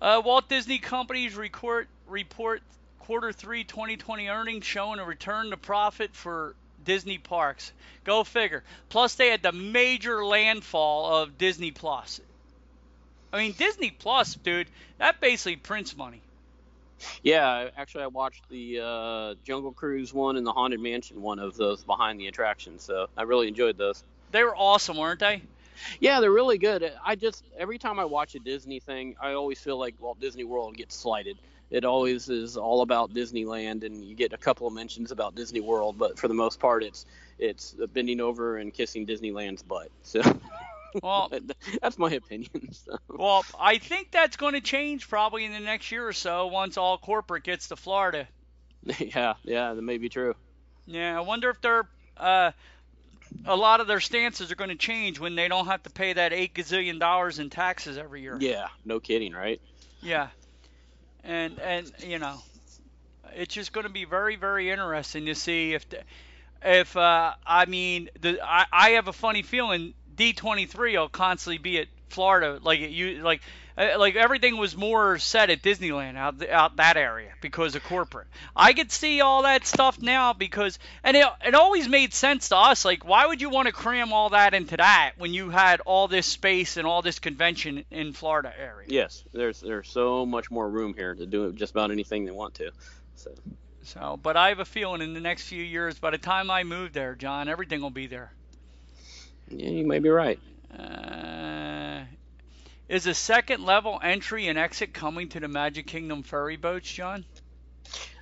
Uh, 0.00 0.22
Walt 0.24 0.48
Disney 0.48 0.78
Company's 0.78 1.36
report 1.36 1.88
report 2.08 2.62
quarter 3.00 3.32
three 3.32 3.64
2020 3.64 4.28
earnings 4.28 4.64
showing 4.64 4.98
a 4.98 5.04
return 5.04 5.50
to 5.50 5.56
profit 5.56 6.14
for 6.14 6.54
Disney 6.84 7.18
parks. 7.18 7.72
Go 8.04 8.24
figure. 8.24 8.62
Plus, 8.88 9.14
they 9.14 9.28
had 9.28 9.42
the 9.42 9.52
major 9.52 10.24
landfall 10.24 11.16
of 11.16 11.38
Disney 11.38 11.70
Plus. 11.70 12.20
I 13.32 13.38
mean, 13.38 13.52
Disney 13.52 13.90
Plus, 13.90 14.34
dude, 14.34 14.68
that 14.98 15.20
basically 15.20 15.56
prints 15.56 15.96
money. 15.96 16.21
Yeah, 17.22 17.70
actually, 17.76 18.04
I 18.04 18.08
watched 18.08 18.48
the 18.48 18.80
uh, 18.82 19.34
Jungle 19.44 19.72
Cruise 19.72 20.12
one 20.12 20.36
and 20.36 20.46
the 20.46 20.52
Haunted 20.52 20.80
Mansion 20.80 21.22
one 21.22 21.38
of 21.38 21.56
those 21.56 21.84
behind 21.84 22.20
the 22.20 22.26
attractions, 22.28 22.82
so 22.82 23.06
I 23.16 23.22
really 23.22 23.48
enjoyed 23.48 23.76
those. 23.78 24.04
They 24.30 24.44
were 24.44 24.56
awesome, 24.56 24.96
weren't 24.96 25.20
they? 25.20 25.42
Yeah, 26.00 26.20
they're 26.20 26.30
really 26.30 26.58
good. 26.58 26.92
I 27.04 27.16
just 27.16 27.44
every 27.58 27.78
time 27.78 27.98
I 27.98 28.04
watch 28.04 28.34
a 28.34 28.38
Disney 28.38 28.80
thing, 28.80 29.16
I 29.20 29.32
always 29.32 29.58
feel 29.58 29.78
like 29.78 29.94
Walt 30.00 30.20
Disney 30.20 30.44
World 30.44 30.76
gets 30.76 30.94
slighted. 30.94 31.38
It 31.70 31.84
always 31.84 32.28
is 32.28 32.56
all 32.56 32.82
about 32.82 33.14
Disneyland, 33.14 33.84
and 33.84 34.04
you 34.04 34.14
get 34.14 34.32
a 34.34 34.36
couple 34.36 34.66
of 34.66 34.74
mentions 34.74 35.10
about 35.10 35.34
Disney 35.34 35.60
World, 35.60 35.96
but 35.98 36.18
for 36.18 36.28
the 36.28 36.34
most 36.34 36.60
part, 36.60 36.82
it's 36.82 37.06
it's 37.38 37.74
bending 37.92 38.20
over 38.20 38.58
and 38.58 38.72
kissing 38.72 39.06
Disneyland's 39.06 39.62
butt. 39.62 39.90
So 40.02 40.20
Well, 41.02 41.30
that's 41.82 41.98
my 41.98 42.10
opinion. 42.10 42.50
So. 42.72 42.96
well, 43.08 43.44
I 43.60 43.78
think 43.78 44.10
that's 44.10 44.36
going 44.36 44.54
to 44.54 44.60
change 44.60 45.08
probably 45.08 45.44
in 45.44 45.52
the 45.52 45.60
next 45.60 45.92
year 45.92 46.06
or 46.06 46.12
so 46.12 46.46
once 46.46 46.76
all 46.76 46.98
corporate 46.98 47.44
gets 47.44 47.68
to 47.68 47.76
Florida. 47.76 48.26
yeah, 48.98 49.34
yeah, 49.44 49.74
that 49.74 49.82
may 49.82 49.98
be 49.98 50.08
true. 50.08 50.34
Yeah, 50.86 51.16
I 51.16 51.20
wonder 51.20 51.50
if 51.50 51.60
they're 51.60 51.88
uh, 52.16 52.52
a 53.44 53.56
lot 53.56 53.80
of 53.80 53.86
their 53.86 54.00
stances 54.00 54.50
are 54.50 54.56
going 54.56 54.70
to 54.70 54.76
change 54.76 55.18
when 55.18 55.34
they 55.34 55.48
don't 55.48 55.66
have 55.66 55.82
to 55.84 55.90
pay 55.90 56.12
that 56.12 56.32
eight 56.32 56.54
gazillion 56.54 56.98
dollars 56.98 57.38
in 57.38 57.50
taxes 57.50 57.98
every 57.98 58.22
year. 58.22 58.36
Yeah, 58.40 58.66
no 58.84 59.00
kidding, 59.00 59.32
right? 59.32 59.60
Yeah, 60.00 60.28
and 61.22 61.58
and 61.60 61.90
you 62.00 62.18
know, 62.18 62.38
it's 63.34 63.54
just 63.54 63.72
going 63.72 63.86
to 63.86 63.92
be 63.92 64.04
very 64.04 64.36
very 64.36 64.70
interesting 64.70 65.26
to 65.26 65.34
see 65.34 65.74
if 65.74 65.88
the, 65.88 66.02
if 66.64 66.96
uh, 66.96 67.34
I 67.46 67.66
mean 67.66 68.08
the 68.20 68.40
I, 68.42 68.66
I 68.72 68.90
have 68.90 69.08
a 69.08 69.12
funny 69.12 69.42
feeling 69.42 69.94
D23 70.16 70.98
will 70.98 71.08
constantly 71.08 71.58
be 71.58 71.78
at 71.78 71.88
Florida 72.12 72.58
like 72.62 72.80
it 72.80 72.90
you 72.90 73.22
like 73.22 73.40
uh, 73.76 73.98
like 73.98 74.16
everything 74.16 74.58
was 74.58 74.76
more 74.76 75.18
set 75.18 75.48
at 75.48 75.62
Disneyland 75.62 76.16
out 76.16 76.46
out 76.48 76.76
that 76.76 76.96
area 76.96 77.32
because 77.40 77.74
of 77.74 77.82
corporate. 77.84 78.26
I 78.54 78.74
could 78.74 78.92
see 78.92 79.22
all 79.22 79.42
that 79.42 79.66
stuff 79.66 80.00
now 80.00 80.34
because 80.34 80.78
and 81.02 81.16
it 81.16 81.26
it 81.44 81.54
always 81.54 81.88
made 81.88 82.12
sense 82.12 82.50
to 82.50 82.56
us 82.56 82.84
like 82.84 83.04
why 83.06 83.26
would 83.26 83.40
you 83.40 83.48
want 83.48 83.66
to 83.66 83.72
cram 83.72 84.12
all 84.12 84.30
that 84.30 84.52
into 84.54 84.76
that 84.76 85.12
when 85.16 85.32
you 85.32 85.48
had 85.50 85.80
all 85.80 86.06
this 86.06 86.26
space 86.26 86.76
and 86.76 86.86
all 86.86 87.02
this 87.02 87.18
convention 87.18 87.84
in 87.90 88.12
Florida 88.12 88.52
area. 88.56 88.88
Yes, 88.90 89.24
there's 89.32 89.60
there's 89.60 89.88
so 89.88 90.26
much 90.26 90.50
more 90.50 90.68
room 90.68 90.94
here 90.94 91.14
to 91.14 91.26
do 91.26 91.52
just 91.52 91.72
about 91.72 91.90
anything 91.90 92.26
they 92.26 92.30
want 92.30 92.54
to. 92.54 92.70
So 93.14 93.32
So, 93.84 94.18
but 94.22 94.36
I 94.36 94.50
have 94.50 94.60
a 94.60 94.64
feeling 94.64 95.00
in 95.00 95.14
the 95.14 95.20
next 95.20 95.48
few 95.48 95.62
years, 95.62 95.98
by 95.98 96.10
the 96.10 96.18
time 96.18 96.50
I 96.50 96.62
move 96.62 96.92
there, 96.92 97.14
John, 97.14 97.48
everything 97.48 97.80
will 97.80 97.90
be 97.90 98.06
there. 98.06 98.32
Yeah, 99.48 99.70
you 99.70 99.86
may 99.86 99.98
be 99.98 100.08
right. 100.08 100.38
Uh, 100.76 102.04
is 102.88 103.06
a 103.06 103.14
second 103.14 103.64
level 103.64 103.98
entry 104.02 104.48
and 104.48 104.58
exit 104.58 104.92
coming 104.92 105.28
to 105.30 105.40
the 105.40 105.48
Magic 105.48 105.86
Kingdom 105.86 106.22
ferry 106.22 106.56
boats, 106.56 106.90
John? 106.90 107.24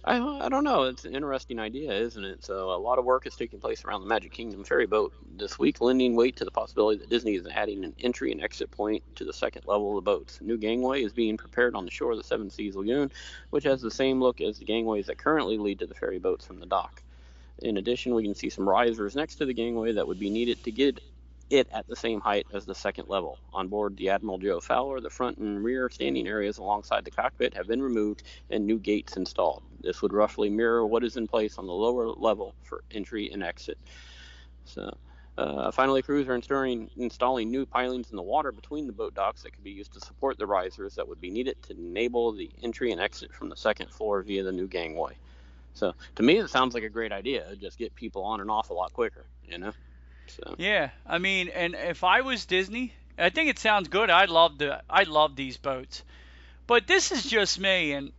I, 0.03 0.17
I 0.17 0.49
don't 0.49 0.65
know. 0.65 0.85
It's 0.85 1.05
an 1.05 1.15
interesting 1.15 1.59
idea, 1.59 1.93
isn't 1.93 2.25
it? 2.25 2.45
So 2.45 2.71
a 2.71 2.79
lot 2.79 2.99
of 2.99 3.05
work 3.05 3.27
is 3.27 3.37
taking 3.37 3.61
place 3.61 3.85
around 3.85 4.01
the 4.01 4.07
Magic 4.07 4.33
Kingdom 4.33 4.65
ferry 4.65 4.87
boat 4.87 5.13
this 5.37 5.59
week, 5.59 5.81
lending 5.81 6.17
weight 6.17 6.37
to 6.37 6.45
the 6.45 6.51
possibility 6.51 6.99
that 7.01 7.11
Disney 7.11 7.35
is 7.35 7.47
adding 7.47 7.85
an 7.85 7.95
entry 8.01 8.33
and 8.33 8.41
exit 8.41 8.71
point 8.71 9.03
to 9.17 9.25
the 9.25 9.33
second 9.33 9.67
level 9.67 9.91
of 9.91 10.05
the 10.05 10.11
boats. 10.11 10.41
A 10.41 10.45
new 10.45 10.57
gangway 10.57 11.03
is 11.03 11.13
being 11.13 11.37
prepared 11.37 11.75
on 11.75 11.85
the 11.85 11.91
shore 11.91 12.13
of 12.13 12.19
the 12.19 12.25
Seven 12.25 12.49
Seas 12.49 12.77
Lagoon, 12.77 13.13
which 13.51 13.65
has 13.65 13.83
the 13.83 13.91
same 13.91 14.21
look 14.21 14.41
as 14.41 14.59
the 14.59 14.65
gangways 14.65 15.07
that 15.07 15.19
currently 15.19 15.59
lead 15.59 15.81
to 15.81 15.87
the 15.87 15.95
ferry 15.95 16.19
boats 16.19 16.47
from 16.47 16.61
the 16.61 16.67
dock. 16.67 17.03
In 17.63 17.77
addition, 17.77 18.15
we 18.15 18.23
can 18.23 18.35
see 18.35 18.51
some 18.51 18.69
risers 18.69 19.15
next 19.15 19.37
to 19.37 19.47
the 19.47 19.55
gangway 19.55 19.93
that 19.93 20.07
would 20.07 20.19
be 20.19 20.31
needed 20.31 20.63
to 20.65 20.71
get 20.73 21.01
it 21.51 21.69
at 21.73 21.87
the 21.89 21.97
same 21.97 22.21
height 22.21 22.47
as 22.53 22.65
the 22.65 22.75
second 22.75 23.09
level. 23.09 23.39
On 23.53 23.69
board 23.69 23.97
the 23.97 24.09
Admiral 24.09 24.39
Joe 24.39 24.61
Fowler, 24.61 25.01
the 25.01 25.11
front 25.11 25.39
and 25.39 25.63
rear 25.63 25.91
standing 25.91 26.29
areas 26.29 26.59
alongside 26.59 27.05
the 27.05 27.11
cockpit 27.11 27.55
have 27.55 27.67
been 27.67 27.83
removed 27.83 28.23
and 28.51 28.65
new 28.65 28.79
gates 28.79 29.17
installed. 29.17 29.65
This 29.81 30.01
would 30.01 30.13
roughly 30.13 30.49
mirror 30.49 30.87
what 30.87 31.05
is 31.05 31.17
in 31.17 31.27
place 31.27 31.59
on 31.59 31.67
the 31.67 31.73
lower 31.73 32.09
level 32.09 32.55
for 32.63 32.83
entry 32.93 33.31
and 33.33 33.43
exit. 33.43 33.79
So, 34.65 34.97
uh, 35.37 35.71
finally, 35.73 36.03
crews 36.03 36.29
are 36.29 36.35
installing, 36.35 36.89
installing 36.97 37.51
new 37.51 37.67
pilings 37.67 38.11
in 38.11 38.17
the 38.17 38.23
water 38.23 38.53
between 38.53 38.87
the 38.87 38.93
boat 38.93 39.15
docks 39.15 39.43
that 39.43 39.53
could 39.53 39.65
be 39.65 39.71
used 39.71 39.93
to 39.95 40.01
support 40.01 40.39
the 40.39 40.47
risers 40.47 40.95
that 40.95 41.09
would 41.09 41.21
be 41.21 41.31
needed 41.31 41.57
to 41.63 41.77
enable 41.77 42.33
the 42.33 42.51
entry 42.63 42.93
and 42.93 43.01
exit 43.01 43.35
from 43.35 43.49
the 43.49 43.57
second 43.57 43.91
floor 43.91 44.23
via 44.23 44.45
the 44.45 44.53
new 44.53 44.69
gangway. 44.69 45.17
So, 45.75 45.95
to 46.17 46.23
me, 46.23 46.39
it 46.39 46.51
sounds 46.51 46.75
like 46.75 46.83
a 46.83 46.89
great 46.89 47.13
idea. 47.13 47.55
Just 47.57 47.79
get 47.79 47.95
people 47.95 48.25
on 48.25 48.41
and 48.41 48.51
off 48.51 48.71
a 48.71 48.75
lot 48.75 48.93
quicker, 48.93 49.25
you 49.45 49.59
know. 49.59 49.73
So, 50.27 50.55
Yeah, 50.59 50.91
I 51.07 51.19
mean, 51.19 51.49
and 51.49 51.75
if 51.75 52.05
I 52.05 52.21
was 52.21 52.47
Disney, 52.47 52.93
I 53.19 53.31
think 53.31 53.51
it 53.51 53.59
sounds 53.59 53.89
good. 53.89 54.11
I 54.11 54.27
love 54.27 54.59
the 54.59 54.83
I 54.89 55.03
love 55.03 55.37
these 55.37 55.57
boats, 55.57 56.03
but 56.67 56.87
this 56.87 57.13
is 57.13 57.25
just 57.25 57.59
me, 57.59 57.93
and 57.93 58.13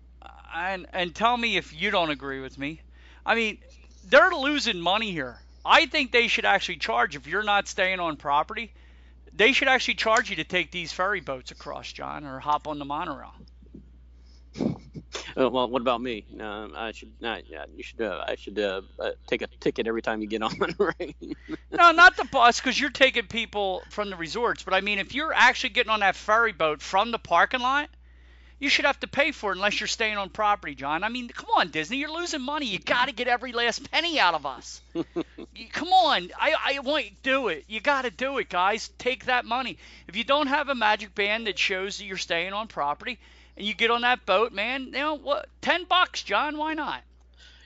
and 0.54 0.88
and 0.94 1.16
tell 1.16 1.36
me 1.36 1.58
if 1.58 1.74
you 1.74 1.92
don't 1.92 2.10
agree 2.10 2.42
with 2.42 2.58
me. 2.58 2.82
I 3.26 3.36
mean, 3.36 3.58
they're 4.06 4.32
losing 4.32 4.82
money 4.82 5.12
here. 5.12 5.40
I 5.66 5.86
think 5.86 6.12
they 6.12 6.28
should 6.28 6.46
actually 6.46 6.78
charge 6.78 7.16
if 7.16 7.28
you're 7.28 7.44
not 7.44 7.68
staying 7.68 8.00
on 8.00 8.18
property. 8.18 8.74
They 9.34 9.54
should 9.54 9.68
actually 9.68 9.96
charge 9.96 10.30
you 10.30 10.38
to 10.38 10.44
take 10.44 10.72
these 10.72 10.92
ferry 10.92 11.22
boats 11.22 11.52
across, 11.52 11.92
John, 11.92 12.26
or 12.26 12.40
hop 12.40 12.68
on 12.68 12.80
the 12.80 12.86
monorail. 12.86 13.34
Uh, 15.38 15.50
well, 15.50 15.70
what 15.70 15.82
about 15.82 16.02
me? 16.02 16.26
Um, 16.40 16.74
I 16.76 16.92
should 16.92 17.12
not. 17.22 17.48
Yeah, 17.50 17.66
you 17.76 17.84
should. 17.84 18.02
Uh, 18.02 18.24
I 18.28 18.36
should 18.36 18.58
uh, 18.60 18.82
uh, 19.00 19.12
take 19.28 19.42
a 19.42 19.48
ticket 19.60 19.88
every 19.88 20.02
time 20.02 20.22
you 20.22 20.28
get 20.28 20.42
on, 20.42 20.54
right? 20.80 21.16
No, 21.72 21.92
not 21.92 22.18
the 22.18 22.26
bus, 22.26 22.60
because 22.60 22.80
you're 22.80 22.90
taking 22.90 23.28
people 23.28 23.84
from 23.90 24.10
the 24.10 24.16
resorts. 24.16 24.64
But 24.64 24.74
I 24.74 24.82
mean, 24.82 25.00
if 25.00 25.14
you're 25.14 25.34
actually 25.34 25.72
getting 25.72 25.90
on 25.92 26.00
that 26.02 26.16
ferry 26.16 26.54
boat 26.54 26.82
from 26.82 27.12
the 27.12 27.20
parking 27.20 27.60
lot, 27.62 27.90
you 28.60 28.70
should 28.70 28.86
have 28.86 29.00
to 29.02 29.08
pay 29.08 29.32
for 29.32 29.52
it 29.52 29.56
unless 29.56 29.80
you're 29.80 29.88
staying 29.88 30.18
on 30.18 30.30
property, 30.30 30.76
John. 30.76 31.04
I 31.04 31.10
mean, 31.10 31.30
come 31.30 31.50
on, 31.58 31.72
Disney, 31.72 31.98
you're 31.98 32.12
losing 32.14 32.42
money. 32.42 32.68
You 32.68 32.80
got 32.80 33.08
to 33.08 33.12
get 33.14 33.28
every 33.28 33.52
last 33.54 33.90
penny 33.92 34.20
out 34.20 34.36
of 34.36 34.46
us. 34.46 34.82
You- 35.56 35.68
come 35.70 35.90
on, 35.90 36.30
I 36.40 36.76
I 36.76 36.80
want 36.80 37.06
you 37.06 37.10
to 37.12 37.16
do 37.24 37.48
it. 37.50 37.66
You 37.68 37.82
got 37.82 38.04
to 38.04 38.12
do 38.12 38.38
it, 38.38 38.50
guys. 38.50 38.90
Take 38.98 39.26
that 39.26 39.44
money. 39.46 39.78
If 40.08 40.16
you 40.16 40.24
don't 40.24 40.48
have 40.48 40.70
a 40.70 40.76
magic 40.76 41.14
band 41.16 41.48
that 41.48 41.60
shows 41.60 41.98
that 41.98 42.06
you're 42.06 42.18
staying 42.18 42.54
on 42.54 42.68
property, 42.68 43.20
and 43.58 43.66
you 43.66 43.74
get 43.74 43.92
on 43.92 44.02
that 44.02 44.26
boat, 44.26 44.54
man, 44.54 44.86
you 44.86 44.92
know 44.92 45.16
what? 45.16 45.48
Ten 45.62 45.86
bucks, 45.86 46.24
John. 46.24 46.58
Why 46.58 46.74
not? 46.74 47.02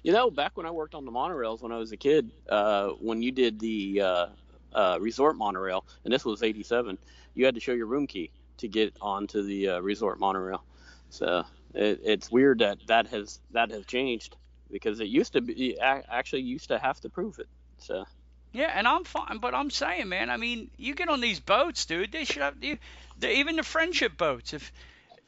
You 0.04 0.12
know, 0.12 0.30
back 0.30 0.56
when 0.58 0.66
I 0.66 0.72
worked 0.72 0.94
on 0.94 1.06
the 1.06 1.12
monorails 1.12 1.62
when 1.62 1.72
I 1.72 1.78
was 1.78 1.92
a 1.92 1.98
kid, 1.98 2.30
uh, 2.50 2.90
when 3.00 3.22
you 3.22 3.32
did 3.32 3.60
the 3.60 4.02
uh, 4.02 4.26
uh, 4.74 4.98
resort 5.02 5.36
monorail, 5.36 5.86
and 6.04 6.14
this 6.14 6.24
was 6.24 6.44
'87, 6.44 6.98
you 7.34 7.46
had 7.46 7.56
to 7.56 7.62
show 7.62 7.74
your 7.74 7.88
room 7.88 8.08
key 8.08 8.30
to 8.58 8.68
get 8.68 8.96
onto 9.02 9.42
the 9.44 9.70
uh, 9.70 9.80
resort 9.80 10.20
monorail. 10.20 10.64
So 11.10 11.44
it, 11.74 12.02
it's 12.04 12.32
weird 12.32 12.60
that 12.60 12.80
that 12.88 13.08
has 13.08 13.40
that 13.52 13.72
has 13.72 13.86
changed 13.86 14.36
because 14.72 15.00
it 15.00 15.08
used 15.08 15.34
to 15.34 15.42
be 15.42 15.80
actually 15.80 16.42
used 16.42 16.70
to 16.70 16.78
have 16.78 17.00
to 17.02 17.10
prove 17.10 17.40
it. 17.40 17.48
So 17.80 18.06
Yeah, 18.54 18.72
and 18.74 18.88
I'm 18.88 19.04
fine, 19.04 19.40
but 19.40 19.54
I'm 19.54 19.70
saying, 19.70 20.10
man, 20.10 20.30
I 20.30 20.38
mean, 20.38 20.70
you 20.78 20.94
get 20.96 21.10
on 21.10 21.22
these 21.22 21.40
boats, 21.40 21.86
dude. 21.86 22.12
They 22.12 22.26
should 22.26 22.42
have 22.42 22.64
you, 22.64 22.78
even 23.22 23.56
the 23.56 23.64
friendship 23.64 24.18
boats. 24.18 24.54
If 24.54 24.72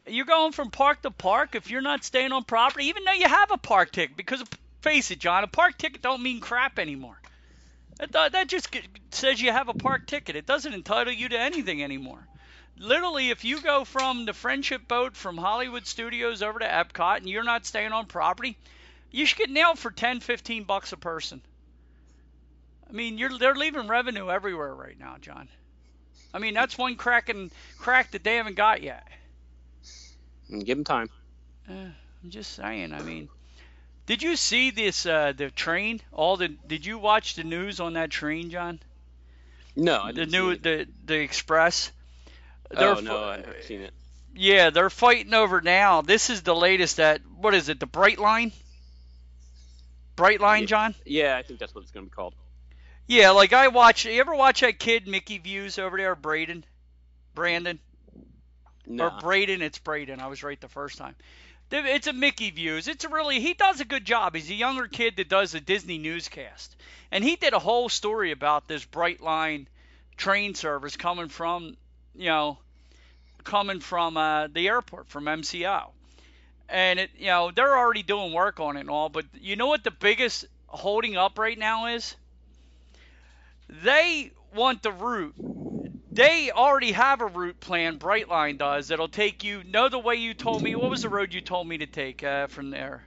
you're 0.08 0.26
going 0.26 0.52
from 0.52 0.72
park 0.72 1.02
to 1.04 1.12
park, 1.12 1.56
if 1.56 1.70
you're 1.70 1.82
not 1.82 2.04
staying 2.04 2.32
on 2.32 2.44
property, 2.44 2.86
even 2.86 3.04
though 3.04 3.14
you 3.14 3.28
have 3.28 3.52
a 3.52 3.58
park 3.58 3.92
ticket, 3.92 4.18
because 4.18 4.44
face 4.82 5.12
it, 5.12 5.20
John, 5.20 5.44
a 5.44 5.48
park 5.48 5.78
ticket 5.78 6.02
don't 6.02 6.24
mean 6.24 6.40
crap 6.40 6.80
anymore. 6.80 7.20
That, 7.98 8.32
that 8.34 8.48
just 8.48 8.76
says 9.12 9.42
you 9.42 9.52
have 9.52 9.70
a 9.70 9.74
park 9.74 10.06
ticket. 10.06 10.36
It 10.36 10.46
doesn't 10.46 10.74
entitle 10.74 11.14
you 11.14 11.30
to 11.30 11.40
anything 11.40 11.84
anymore. 11.84 12.28
Literally, 12.78 13.32
if 13.32 13.44
you 13.44 13.60
go 13.60 13.86
from 13.86 14.26
the 14.26 14.34
friendship 14.34 14.88
boat 14.88 15.16
from 15.16 15.38
Hollywood 15.38 15.88
Studios 15.88 16.44
over 16.44 16.60
to 16.60 16.68
Epcot 16.68 17.18
and 17.18 17.30
you're 17.30 17.44
not 17.44 17.66
staying 17.66 17.92
on 17.92 18.06
property, 18.06 18.56
you 19.10 19.26
should 19.26 19.40
get 19.40 19.50
nailed 19.50 19.80
for 19.80 19.90
10, 19.90 20.20
15 20.20 20.64
bucks 20.64 20.92
a 20.92 20.98
person. 20.98 21.42
I 22.88 22.94
mean, 22.94 23.18
you're 23.18 23.38
they're 23.38 23.56
leaving 23.56 23.88
revenue 23.88 24.30
everywhere 24.30 24.74
right 24.74 24.98
now, 24.98 25.18
John. 25.20 25.50
I 26.34 26.40
mean, 26.40 26.54
that's 26.54 26.78
one 26.78 26.96
crack 26.96 27.30
and 27.30 27.52
crack 27.80 28.12
that 28.12 28.24
they 28.24 28.36
haven't 28.36 28.56
got 28.56 28.84
yet. 28.84 29.08
Give 30.50 30.78
them 30.78 30.84
time. 30.84 31.10
Uh, 31.70 31.74
I'm 32.24 32.30
just 32.30 32.54
saying. 32.54 32.94
I 32.94 33.02
mean, 33.02 33.30
did 34.06 34.22
you 34.24 34.36
see 34.36 34.72
this 34.72 35.06
uh, 35.06 35.34
the 35.36 35.52
train? 35.52 36.02
All 36.12 36.38
the 36.38 36.48
did 36.50 36.86
you 36.86 36.98
watch 36.98 37.36
the 37.36 37.44
news 37.44 37.80
on 37.80 37.94
that 37.94 38.10
train, 38.10 38.50
John? 38.50 38.80
No, 39.76 40.02
I 40.04 40.12
The 40.12 40.26
new 40.26 40.56
the 40.56 40.88
the 41.06 41.20
express. 41.20 41.92
Oh 42.76 42.96
They're 42.96 43.02
no, 43.02 43.12
fi- 43.18 43.34
I 43.34 43.38
haven't 43.38 43.64
seen 43.64 43.82
it. 43.82 43.94
Yeah, 44.36 44.70
they're 44.70 44.90
fighting 44.90 45.34
over 45.34 45.62
now. 45.62 46.02
This 46.02 46.30
is 46.30 46.44
the 46.44 46.56
latest 46.56 47.00
at 47.00 47.22
what 47.26 47.54
is 47.56 47.70
it? 47.70 47.80
The 47.80 47.88
Brightline. 47.88 48.52
Bright 50.16 50.42
Line, 50.42 50.64
Yeah. 50.64 50.68
John. 50.68 50.96
Yeah, 51.06 51.38
I 51.38 51.44
think 51.44 51.60
that's 51.60 51.74
what 51.76 51.84
it's 51.84 51.92
gonna 51.92 52.06
be 52.06 52.12
called. 52.12 52.36
Yeah, 53.08 53.32
like 53.32 53.54
I 53.54 53.68
watch. 53.70 54.06
You 54.06 54.20
ever 54.20 54.36
watch 54.36 54.62
that 54.62 54.80
kid 54.80 55.08
Mickey 55.08 55.38
Views 55.38 55.78
over 55.80 55.98
there, 55.98 56.16
Braden? 56.16 56.66
Brandon? 57.34 57.80
No. 58.88 59.08
Or 59.08 59.12
Braden, 59.20 59.62
it's 59.62 59.78
Braden. 59.78 60.20
I 60.20 60.28
was 60.28 60.44
right 60.44 60.60
the 60.60 60.68
first 60.68 60.98
time. 60.98 61.16
It's 61.70 62.08
a 62.08 62.14
Mickey 62.14 62.50
Views. 62.52 62.88
It's 62.88 63.04
a 63.04 63.10
really 63.10 63.42
he 63.42 63.54
does 63.54 63.82
a 63.82 63.86
good 63.86 64.06
job. 64.06 64.36
He's 64.36 64.50
a 64.50 64.56
younger 64.56 64.88
kid 64.88 65.18
that 65.18 65.28
does 65.28 65.54
a 65.54 65.60
Disney 65.60 65.98
newscast, 65.98 66.76
and 67.12 67.24
he 67.24 67.36
did 67.36 67.54
a 67.54 67.60
whole 67.60 67.90
story 67.90 68.32
about 68.32 68.68
this 68.68 68.86
Brightline 68.86 69.66
train 70.16 70.56
service 70.56 70.96
coming 70.96 71.28
from, 71.28 71.76
you 72.16 72.28
know, 72.28 72.58
coming 73.44 73.82
from 73.82 74.16
uh, 74.16 74.48
the 74.48 74.70
airport 74.70 75.10
from 75.10 75.26
MCO, 75.26 75.90
and 76.70 77.00
it 77.00 77.12
you 77.18 77.28
know 77.28 77.52
they're 77.52 77.78
already 77.78 78.04
doing 78.04 78.32
work 78.32 78.62
on 78.62 78.78
it 78.78 78.82
and 78.82 78.90
all, 78.90 79.10
but 79.10 79.26
you 79.34 79.58
know 79.58 79.68
what 79.68 79.84
the 79.84 79.92
biggest 79.92 80.46
holding 80.68 81.18
up 81.18 81.38
right 81.38 81.60
now 81.60 81.88
is? 81.88 82.16
They 83.84 84.32
want 84.54 84.84
the 84.84 84.94
route 84.94 85.36
they 86.18 86.50
already 86.50 86.94
have 86.94 87.22
a 87.22 87.28
route 87.28 87.60
plan. 87.60 88.00
Brightline 88.00 88.58
does. 88.58 88.88
That'll 88.88 89.08
take 89.08 89.44
you. 89.44 89.64
Know 89.64 89.88
the 89.88 90.00
way 90.00 90.16
you 90.16 90.34
told 90.34 90.64
me. 90.64 90.74
What 90.74 90.90
was 90.90 91.04
the 91.04 91.10
road 91.10 91.32
you 91.32 91.42
told 91.42 91.68
me 91.68 91.78
to 91.78 91.86
take 91.86 92.24
uh, 92.24 92.48
from 92.48 92.72
there, 92.72 93.06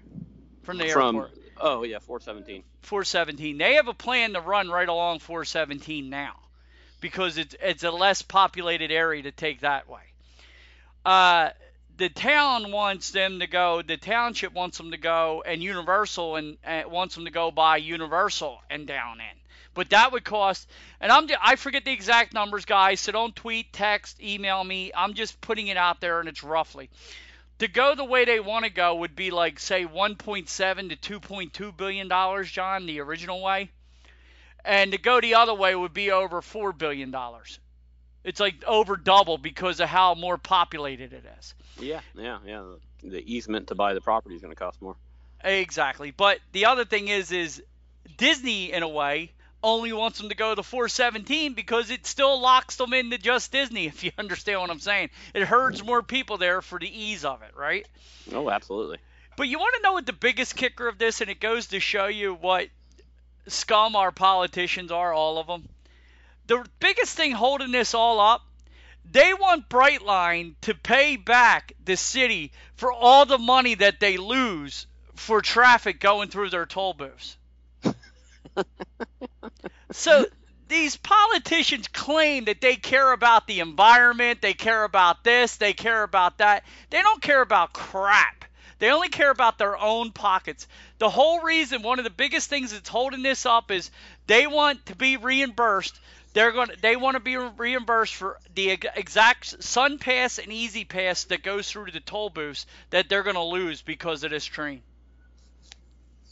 from 0.63 0.79
the 0.79 0.89
From 0.89 1.17
airport? 1.17 1.33
oh 1.61 1.83
yeah, 1.83 1.99
417. 1.99 2.63
417. 2.83 3.59
They 3.59 3.75
have 3.75 3.89
a 3.89 3.95
plan 3.95 4.35
to 4.35 4.41
run 4.41 4.69
right 4.69 4.89
along 4.89 5.19
417 5.19 6.09
now, 6.09 6.37
because 7.01 7.37
it's 7.37 7.57
it's 7.61 7.83
a 7.83 7.91
less 7.91 8.23
populated 8.23 8.93
area 8.93 9.25
to 9.25 9.33
take 9.33 9.61
that 9.61 9.89
way. 9.89 10.03
Uh, 11.05 11.51
the 11.97 12.11
town 12.11 12.71
wants 12.71 13.11
them 13.11 13.41
to 13.41 13.49
go. 13.49 13.83
The 13.83 13.97
township 13.97 14.53
wants 14.53 14.79
them 14.79 14.93
to 14.93 14.99
go, 14.99 15.43
and 15.45 15.61
Universal 15.61 16.37
and 16.37 16.59
uh, 16.65 16.83
wants 16.87 17.17
them 17.17 17.25
to 17.25 17.33
go 17.33 17.51
by 17.51 17.79
Universal 17.79 18.61
and 18.71 18.87
down 18.87 19.19
in. 19.19 19.40
But 19.81 19.89
that 19.89 20.13
would 20.13 20.25
cost, 20.25 20.69
and 21.01 21.11
I'm 21.11 21.27
I 21.43 21.57
forget 21.57 21.87
the 21.87 21.91
exact 21.91 22.35
numbers, 22.35 22.67
guys. 22.67 23.01
So 23.01 23.13
don't 23.13 23.35
tweet, 23.35 23.73
text, 23.73 24.21
email 24.21 24.63
me. 24.63 24.93
I'm 24.95 25.15
just 25.15 25.41
putting 25.41 25.69
it 25.69 25.79
out 25.79 26.03
there, 26.03 26.21
and 26.21 26.29
it's 26.29 26.45
roughly 26.45 26.91
to 27.61 27.67
go 27.67 27.95
the 27.95 28.05
way 28.05 28.27
they 28.27 28.41
want 28.41 28.67
to 28.67 28.71
go 28.71 28.97
would 28.97 29.17
be 29.17 29.31
like 29.31 29.59
say 29.59 29.87
1.7 29.87 31.01
to 31.01 31.21
2.2 31.21 31.75
billion 31.79 32.09
dollars, 32.09 32.51
John, 32.51 32.85
the 32.85 33.01
original 33.01 33.43
way, 33.43 33.71
and 34.67 34.93
to 34.93 34.99
go 34.99 35.19
the 35.19 35.37
other 35.37 35.55
way 35.55 35.75
would 35.75 35.95
be 35.95 36.11
over 36.11 36.43
four 36.43 36.75
billion 36.75 37.11
dollars. 37.11 37.59
It's 38.23 38.39
like 38.39 38.63
over 38.67 38.99
double 38.99 39.39
because 39.39 39.81
of 39.81 39.89
how 39.89 40.15
more 40.15 40.37
populated 40.37 41.15
it 41.15 41.25
is. 41.39 41.55
Yeah, 41.79 42.01
yeah, 42.15 42.39
yeah. 42.45 42.65
The, 43.03 43.23
easement 43.25 43.69
to 43.69 43.75
buy 43.75 43.95
the 43.95 44.03
property 44.03 44.35
is 44.35 44.43
gonna 44.43 44.55
cost 44.55 44.83
more. 44.83 44.97
Exactly. 45.43 46.11
But 46.11 46.41
the 46.53 46.67
other 46.67 46.85
thing 46.85 47.09
is, 47.09 47.33
is 47.33 47.63
Disney 48.19 48.73
in 48.73 48.83
a 48.83 48.89
way 48.89 49.33
only 49.63 49.93
wants 49.93 50.19
them 50.19 50.29
to 50.29 50.35
go 50.35 50.55
to 50.55 50.63
417 50.63 51.55
because 51.55 51.91
it 51.91 52.07
still 52.07 52.41
locks 52.41 52.77
them 52.77 52.93
into 52.93 53.19
just 53.19 53.53
Disney. 53.53 53.87
If 53.91 54.05
you 54.05 54.13
understand 54.19 54.61
what 54.61 54.71
I'm 54.71 54.81
saying, 54.81 55.11
it 55.35 55.43
herds 55.43 55.85
more 55.85 56.03
people 56.03 56.39
there 56.39 56.63
for 56.63 56.79
the 56.79 56.89
ease 56.89 57.25
of 57.25 57.43
it, 57.43 57.53
right? 57.57 57.87
Oh, 58.33 58.51
absolutely. 58.51 58.99
But 59.37 59.49
you 59.49 59.59
want 59.59 59.75
to 59.77 59.83
know 59.83 59.93
what 59.93 60.07
the 60.07 60.13
biggest 60.13 60.57
kicker 60.57 60.89
of 60.89 60.99
this, 60.99 61.21
and 61.21 61.31
it 61.31 61.41
goes 61.41 61.69
to 61.69 61.81
show 61.81 62.07
you 62.07 62.35
what 62.35 62.69
scum 63.47 63.97
our 63.97 64.13
politicians 64.13 64.93
are, 64.93 65.13
all 65.13 65.39
of 65.39 65.47
them. 65.47 65.69
The 66.47 66.67
biggest 66.79 67.17
thing 67.17 67.33
holding 67.33 67.71
this 67.71 67.95
all 67.95 68.21
up, 68.21 68.43
they 69.11 69.33
want 69.35 69.69
Brightline 69.69 70.55
to 70.63 70.75
pay 70.75 71.17
back 71.17 71.73
the 71.85 71.97
city 71.97 72.53
for 72.75 72.93
all 72.93 73.25
the 73.27 73.39
money 73.39 73.75
that 73.75 74.01
they 74.01 74.17
lose 74.17 74.87
for 75.15 75.43
traffic 75.43 76.01
going 76.01 76.29
through 76.29 76.51
their 76.51 76.67
toll 76.67 76.95
booths. 76.95 77.37
So 79.93 80.27
these 80.69 80.97
politicians 80.97 81.89
claim 81.89 82.45
that 82.45 82.61
they 82.61 82.77
care 82.77 83.13
about 83.13 83.47
the 83.47 83.61
environment, 83.61 84.41
they 84.41 84.55
care 84.55 84.85
about 84.85 85.25
this, 85.25 85.57
they 85.57 85.73
care 85.73 86.03
about 86.03 86.39
that. 86.39 86.65
They 86.91 87.03
don't 87.03 87.21
care 87.21 87.43
about 87.43 87.73
crap. 87.73 88.45
They 88.79 88.91
only 88.91 89.09
care 89.09 89.31
about 89.31 89.59
their 89.59 89.77
own 89.77 90.13
pockets. 90.13 90.67
The 90.99 91.11
whole 91.11 91.41
reason, 91.41 91.83
one 91.83 91.99
of 91.99 92.05
the 92.05 92.11
biggest 92.11 92.49
things 92.49 92.73
that's 92.73 92.89
holding 92.89 93.23
this 93.23 93.45
up 93.45 93.71
is 93.71 93.91
they 94.27 94.47
want 94.47 94.87
to 94.87 94.97
be 94.97 95.17
reimbursed. 95.17 95.99
They're 96.33 96.53
going 96.53 96.69
to, 96.69 96.77
they 96.81 96.97
want 96.97 97.17
to 97.17 97.21
be 97.21 97.37
reimbursed 97.37 98.15
for 98.15 98.39
the 98.55 98.71
exact 98.71 99.59
SunPass 99.59 100.43
and 100.43 100.53
E-ZPass 100.53 101.29
that 101.29 101.43
goes 101.43 101.71
through 101.71 101.87
to 101.87 101.93
the 101.93 102.01
toll 102.01 102.31
booths 102.31 102.65
that 102.91 103.09
they're 103.09 103.25
going 103.25 103.35
to 103.35 103.43
lose 103.43 103.83
because 103.83 104.23
of 104.23 104.31
this 104.31 104.45
train. 104.45 104.83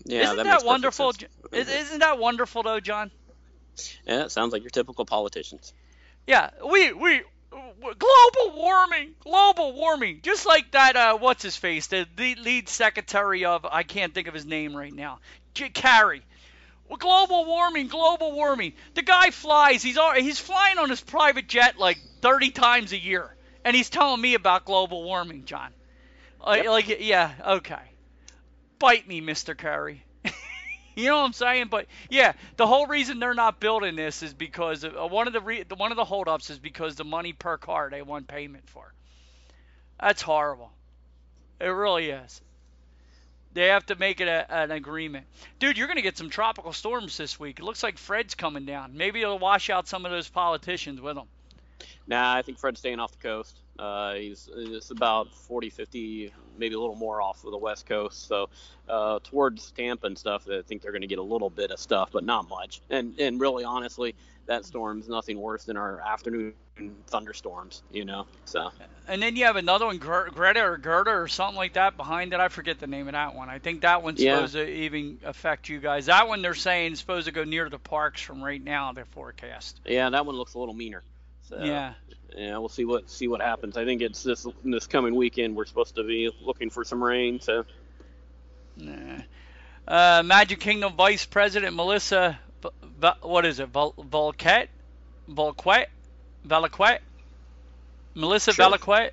Yeah, 0.04 0.22
isn't 0.22 0.36
that, 0.36 0.44
that, 0.44 0.64
wonderful? 0.64 1.12
Isn't 1.52 1.98
that 1.98 2.18
wonderful 2.18 2.62
though, 2.62 2.80
John? 2.80 3.10
Yeah, 4.06 4.24
it 4.24 4.32
sounds 4.32 4.52
like 4.52 4.62
your 4.62 4.70
typical 4.70 5.04
politicians. 5.04 5.72
Yeah, 6.26 6.50
we 6.68 6.92
we 6.92 7.22
global 7.50 8.56
warming, 8.56 9.14
global 9.20 9.72
warming, 9.72 10.20
just 10.22 10.46
like 10.46 10.72
that. 10.72 10.96
Uh, 10.96 11.18
what's 11.18 11.42
his 11.42 11.56
face? 11.56 11.86
The 11.86 12.06
lead, 12.16 12.68
secretary 12.68 13.44
of 13.44 13.64
I 13.64 13.82
can't 13.82 14.14
think 14.14 14.28
of 14.28 14.34
his 14.34 14.46
name 14.46 14.76
right 14.76 14.92
now. 14.92 15.20
Kerry. 15.54 16.22
Well, 16.88 16.96
global 16.96 17.44
warming, 17.44 17.88
global 17.88 18.32
warming. 18.32 18.72
The 18.94 19.02
guy 19.02 19.30
flies. 19.30 19.82
He's 19.82 19.98
he's 20.16 20.38
flying 20.38 20.78
on 20.78 20.88
his 20.88 21.00
private 21.00 21.48
jet 21.48 21.78
like 21.78 21.98
30 22.22 22.50
times 22.50 22.92
a 22.92 22.98
year, 22.98 23.34
and 23.64 23.76
he's 23.76 23.90
telling 23.90 24.20
me 24.20 24.34
about 24.34 24.64
global 24.64 25.02
warming, 25.04 25.44
John. 25.44 25.72
Like, 26.44 26.64
Yep. 26.64 26.70
like 26.70 27.00
yeah, 27.00 27.32
okay. 27.46 27.87
Bite 28.78 29.06
me, 29.06 29.20
Mr. 29.20 29.56
Kerry. 29.56 30.04
You 30.98 31.04
know 31.10 31.18
what 31.18 31.26
I'm 31.26 31.32
saying? 31.32 31.68
But 31.70 31.86
yeah, 32.10 32.32
the 32.56 32.66
whole 32.66 32.88
reason 32.88 33.20
they're 33.20 33.32
not 33.32 33.60
building 33.60 33.94
this 33.94 34.24
is 34.24 34.34
because 34.34 34.82
of, 34.82 34.96
uh, 34.96 35.06
one 35.06 35.28
of 35.28 35.32
the 35.32 35.40
re- 35.40 35.64
one 35.76 35.92
of 35.92 35.96
the 35.96 36.04
holdups 36.04 36.50
is 36.50 36.58
because 36.58 36.96
the 36.96 37.04
money 37.04 37.32
per 37.32 37.56
car 37.56 37.88
they 37.88 38.02
want 38.02 38.26
payment 38.26 38.68
for. 38.68 38.92
That's 40.00 40.22
horrible. 40.22 40.72
It 41.60 41.66
really 41.66 42.10
is. 42.10 42.40
They 43.54 43.68
have 43.68 43.86
to 43.86 43.94
make 43.94 44.20
it 44.20 44.26
a, 44.26 44.52
an 44.52 44.72
agreement. 44.72 45.26
Dude, 45.60 45.78
you're 45.78 45.86
going 45.86 45.98
to 45.98 46.02
get 46.02 46.18
some 46.18 46.30
tropical 46.30 46.72
storms 46.72 47.16
this 47.16 47.38
week. 47.38 47.60
It 47.60 47.64
looks 47.64 47.84
like 47.84 47.96
Fred's 47.96 48.34
coming 48.34 48.64
down. 48.66 48.96
Maybe 48.96 49.22
it'll 49.22 49.38
wash 49.38 49.70
out 49.70 49.86
some 49.86 50.04
of 50.04 50.10
those 50.10 50.28
politicians 50.28 51.00
with 51.00 51.14
them. 51.14 51.26
Nah, 52.08 52.34
I 52.34 52.42
think 52.42 52.58
Fred's 52.58 52.80
staying 52.80 52.98
off 52.98 53.12
the 53.12 53.18
coast. 53.18 53.56
Uh, 53.78 54.14
he's 54.14 54.48
it's 54.56 54.90
about 54.90 55.32
40, 55.32 55.70
50, 55.70 56.32
maybe 56.58 56.74
a 56.74 56.80
little 56.80 56.96
more 56.96 57.22
off 57.22 57.44
of 57.44 57.52
the 57.52 57.58
west 57.58 57.86
coast. 57.86 58.26
So 58.26 58.48
uh, 58.88 59.20
towards 59.22 59.70
Tampa 59.70 60.06
and 60.06 60.18
stuff, 60.18 60.48
I 60.50 60.62
think 60.62 60.82
they're 60.82 60.92
going 60.92 61.02
to 61.02 61.08
get 61.08 61.18
a 61.18 61.22
little 61.22 61.50
bit 61.50 61.70
of 61.70 61.78
stuff, 61.78 62.10
but 62.12 62.24
not 62.24 62.48
much. 62.48 62.80
And 62.90 63.18
and 63.20 63.40
really, 63.40 63.64
honestly, 63.64 64.14
that 64.46 64.64
storm's 64.64 65.08
nothing 65.08 65.40
worse 65.40 65.64
than 65.64 65.76
our 65.76 66.00
afternoon 66.00 66.54
thunderstorms, 67.06 67.82
you 67.92 68.04
know. 68.04 68.26
So. 68.44 68.70
And 69.06 69.22
then 69.22 69.36
you 69.36 69.44
have 69.44 69.56
another 69.56 69.86
one, 69.86 69.98
Greta 69.98 70.62
or 70.64 70.76
Gerda 70.76 71.10
or 71.10 71.28
something 71.28 71.56
like 71.56 71.74
that 71.74 71.96
behind 71.96 72.32
it. 72.34 72.40
I 72.40 72.48
forget 72.48 72.78
the 72.78 72.86
name 72.86 73.08
of 73.08 73.12
that 73.12 73.34
one. 73.34 73.48
I 73.48 73.58
think 73.58 73.82
that 73.82 74.02
one's 74.02 74.20
Yeah. 74.20 74.36
supposed 74.36 74.54
to 74.54 74.68
even 74.68 75.18
affect 75.24 75.68
you 75.68 75.80
guys. 75.80 76.06
That 76.06 76.28
one 76.28 76.42
they're 76.42 76.54
saying 76.54 76.92
is 76.92 76.98
supposed 76.98 77.26
to 77.26 77.32
go 77.32 77.44
near 77.44 77.68
the 77.70 77.78
parks 77.78 78.20
from 78.20 78.42
right 78.42 78.62
now. 78.62 78.92
Their 78.92 79.06
forecast. 79.06 79.80
Yeah, 79.86 80.10
that 80.10 80.26
one 80.26 80.34
looks 80.36 80.54
a 80.54 80.58
little 80.58 80.74
meaner. 80.74 81.02
So, 81.42 81.58
Yeah. 81.62 81.94
Yeah, 82.36 82.58
we'll 82.58 82.68
see 82.68 82.84
what 82.84 83.10
see 83.10 83.26
what 83.28 83.40
happens. 83.40 83.76
I 83.76 83.84
think 83.84 84.02
it's 84.02 84.22
this 84.22 84.46
this 84.64 84.86
coming 84.86 85.14
weekend 85.14 85.56
we're 85.56 85.66
supposed 85.66 85.96
to 85.96 86.04
be 86.04 86.30
looking 86.42 86.70
for 86.70 86.84
some 86.84 87.02
rain. 87.02 87.40
So 87.40 87.64
Nah. 88.76 89.22
Uh, 89.86 90.22
Magic 90.22 90.60
Kingdom 90.60 90.94
Vice 90.94 91.24
President 91.24 91.74
Melissa, 91.74 92.38
what 93.22 93.46
is 93.46 93.58
it, 93.58 93.68
Vol- 93.68 93.94
Volquette? 93.94 94.68
Volquette? 95.28 95.86
Valiquette? 96.46 97.00
Melissa 98.14 98.52
Sure. 98.52 99.10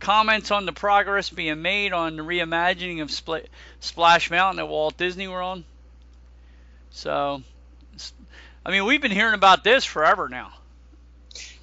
Comments 0.00 0.50
on 0.50 0.66
the 0.66 0.72
progress 0.72 1.30
being 1.30 1.62
made 1.62 1.92
on 1.92 2.16
the 2.16 2.22
reimagining 2.22 3.02
of 3.02 3.08
Spl- 3.08 3.46
Splash 3.80 4.30
Mountain 4.30 4.60
at 4.60 4.68
Walt 4.68 4.96
Disney 4.96 5.28
World. 5.28 5.62
So, 6.90 7.42
I 8.64 8.70
mean, 8.70 8.84
we've 8.84 9.00
been 9.02 9.10
hearing 9.10 9.34
about 9.34 9.64
this 9.64 9.84
forever 9.84 10.28
now. 10.28 10.52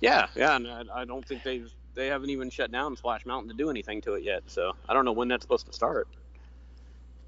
Yeah, 0.02 0.28
yeah, 0.36 0.56
and 0.58 0.68
I, 0.68 0.84
I 0.94 1.06
don't 1.06 1.26
think 1.26 1.44
they've 1.44 1.72
they 1.94 2.08
haven't 2.08 2.30
even 2.30 2.50
shut 2.50 2.72
down 2.72 2.96
Splash 2.96 3.26
Mountain 3.26 3.50
to 3.50 3.56
do 3.56 3.70
anything 3.70 4.02
to 4.02 4.14
it 4.14 4.24
yet. 4.24 4.44
So 4.48 4.74
I 4.88 4.94
don't 4.94 5.06
know 5.06 5.12
when 5.12 5.28
that's 5.28 5.44
supposed 5.44 5.68
to 5.68 5.74
start. 5.74 6.08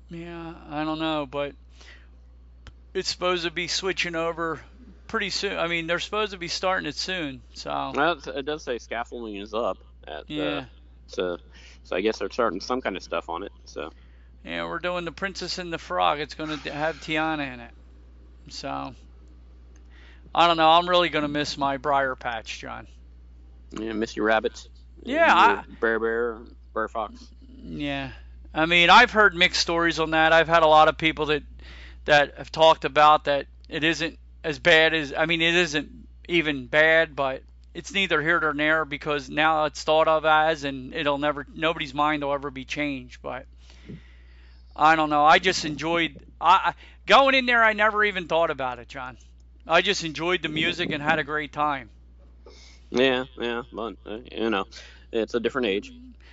Yeah, 0.10 0.54
I 0.70 0.84
don't 0.84 1.00
know, 1.00 1.26
but 1.30 1.54
it's 2.94 3.10
supposed 3.10 3.44
to 3.46 3.52
be 3.52 3.68
switching 3.68 4.16
over 4.16 4.62
pretty 5.08 5.30
soon. 5.30 5.58
I 5.58 5.68
mean, 5.68 5.88
they're 5.88 6.00
supposed 6.00 6.32
to 6.34 6.38
be 6.38 6.48
starting 6.48 6.88
it 6.88 6.96
soon. 6.96 7.42
So, 7.54 7.94
Well, 7.96 8.20
it- 8.26 8.46
does 8.46 8.64
say 8.64 8.78
scaffolding 8.78 9.36
is 9.38 9.54
up 9.54 9.78
at 10.08 10.30
Yeah. 10.30 10.44
uh, 10.44 10.66
so 11.08 11.38
so 11.84 11.96
I 11.96 12.02
guess 12.02 12.20
they're 12.20 12.30
starting 12.30 12.62
some 12.62 12.82
kind 12.82 12.96
of 12.96 13.04
stuff 13.04 13.30
on 13.30 13.44
it. 13.44 13.52
So 13.66 13.92
yeah, 14.44 14.66
we're 14.66 14.80
doing 14.80 15.06
the 15.06 15.12
Princess 15.12 15.58
and 15.58 15.72
the 15.72 15.78
Frog. 15.78 16.20
It's 16.20 16.36
going 16.36 16.58
to 16.58 16.72
have 16.74 16.98
Tiana 16.98 17.54
in 17.54 17.60
it. 17.60 17.72
So, 18.50 18.94
I 20.36 20.48
don't 20.48 20.58
know. 20.58 20.70
I'm 20.70 20.90
really 20.90 21.10
going 21.10 21.24
to 21.24 21.28
miss 21.30 21.58
my 21.58 21.78
Briar 21.78 22.16
Patch, 22.16 22.60
John. 22.60 22.88
yeah, 23.72 23.94
miss 23.94 24.16
your 24.16 24.26
rabbits. 24.26 24.68
Yeah, 25.04 25.54
Your 25.56 25.64
Br'er 25.80 26.00
Bear, 26.00 26.38
Br'er 26.74 26.88
Fox. 26.90 27.28
Yeah, 27.62 28.12
I 28.54 28.66
mean, 28.66 28.90
I've 28.90 29.12
heard 29.12 29.36
mixed 29.36 29.62
stories 29.62 30.00
on 30.00 30.12
that. 30.12 30.32
I've 30.34 30.48
had 30.48 30.64
a 30.64 30.68
lot 30.68 30.88
of 30.88 30.98
people 30.98 31.28
that 31.28 31.44
that 32.06 32.38
have 32.38 32.52
talked 32.52 32.86
about 32.86 33.26
that 33.26 33.48
it 33.70 33.84
isn't 33.84 34.18
as 34.44 34.60
bad 34.60 34.94
as. 34.94 35.14
I 35.16 35.26
mean, 35.26 35.42
it 35.42 35.56
isn't 35.56 35.90
even 36.28 36.68
bad, 36.68 37.16
but 37.16 37.44
it's 37.74 37.94
neither 37.94 38.22
here 38.22 38.40
nor 38.40 38.54
there 38.54 38.86
because 38.86 39.30
now 39.30 39.66
it's 39.66 39.84
thought 39.84 40.08
of 40.08 40.26
as, 40.26 40.64
and 40.64 40.94
it'll 40.94 41.18
never. 41.18 41.46
Nobody's 41.54 41.94
mind 41.94 42.24
will 42.24 42.34
ever 42.34 42.50
be 42.50 42.66
changed. 42.66 43.22
But 43.22 43.46
I 44.76 44.96
don't 44.96 45.10
know. 45.10 45.26
I 45.26 45.40
just 45.40 45.66
enjoyed. 45.66 46.18
I 46.40 46.54
I- 46.70 46.74
going 47.06 47.36
in 47.36 47.46
there. 47.46 47.64
I 47.64 47.74
never 47.74 48.04
even 48.06 48.28
thought 48.28 48.50
about 48.52 48.80
it, 48.80 48.88
John. 48.88 49.18
I 49.68 49.82
just 49.82 50.04
enjoyed 50.04 50.42
the 50.42 50.50
music 50.50 50.92
and 50.92 51.02
had 51.02 51.20
a 51.20 51.24
great 51.24 51.52
time. 51.52 51.90
Yeah, 52.90 53.26
yeah, 53.40 53.64
but 53.72 53.96
uh, 54.06 54.20
you 54.32 54.50
know, 54.50 54.66
it's 55.12 55.34
a 55.34 55.40
different 55.40 55.68
age. 55.68 55.92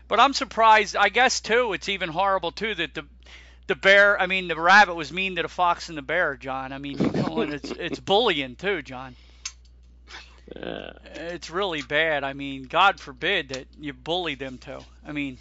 But 0.09 0.20
I'm 0.20 0.33
surprised. 0.33 0.97
I 0.97 1.09
guess 1.09 1.41
too, 1.41 1.72
it's 1.72 1.89
even 1.89 2.09
horrible 2.09 2.53
too 2.53 2.74
that 2.74 2.95
the 2.95 3.07
the 3.68 3.76
bear. 3.76 4.20
I 4.20 4.26
mean, 4.26 4.49
the 4.49 4.61
rabbit 4.61 4.95
was 4.95 5.12
mean 5.12 5.37
to 5.37 5.43
the 5.43 5.49
fox 5.49 5.89
and 5.89 5.97
the 5.97 6.03
bear, 6.03 6.37
John. 6.37 6.72
I 6.72 6.78
mean, 6.78 6.99
you 6.99 7.12
know, 7.12 7.41
it's 7.43 7.70
it's 7.70 8.01
bullying 8.01 8.57
too, 8.57 8.83
John. 8.83 9.14
Uh, 10.55 10.91
It's 11.14 11.49
really 11.49 11.83
bad. 11.83 12.24
I 12.24 12.33
mean, 12.33 12.64
God 12.64 12.99
forbid 12.99 13.51
that 13.51 13.66
you 13.78 13.93
bully 13.93 14.35
them 14.35 14.59
too. 14.59 14.81
I 15.07 15.12
mean, 15.12 15.39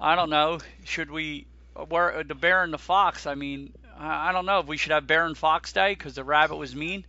I 0.00 0.16
don't 0.16 0.30
know. 0.30 0.58
Should 0.84 1.10
we? 1.10 1.46
Where 1.88 2.24
the 2.24 2.34
bear 2.34 2.64
and 2.64 2.72
the 2.72 2.78
fox? 2.78 3.26
I 3.26 3.36
mean, 3.36 3.72
I 4.02 4.32
don't 4.32 4.46
know 4.46 4.60
if 4.60 4.66
we 4.66 4.78
should 4.78 4.92
have 4.92 5.06
bear 5.06 5.26
and 5.26 5.36
fox 5.36 5.72
day 5.72 5.92
because 5.92 6.14
the 6.14 6.24
rabbit 6.24 6.56
was 6.56 6.74
mean. 6.74 7.04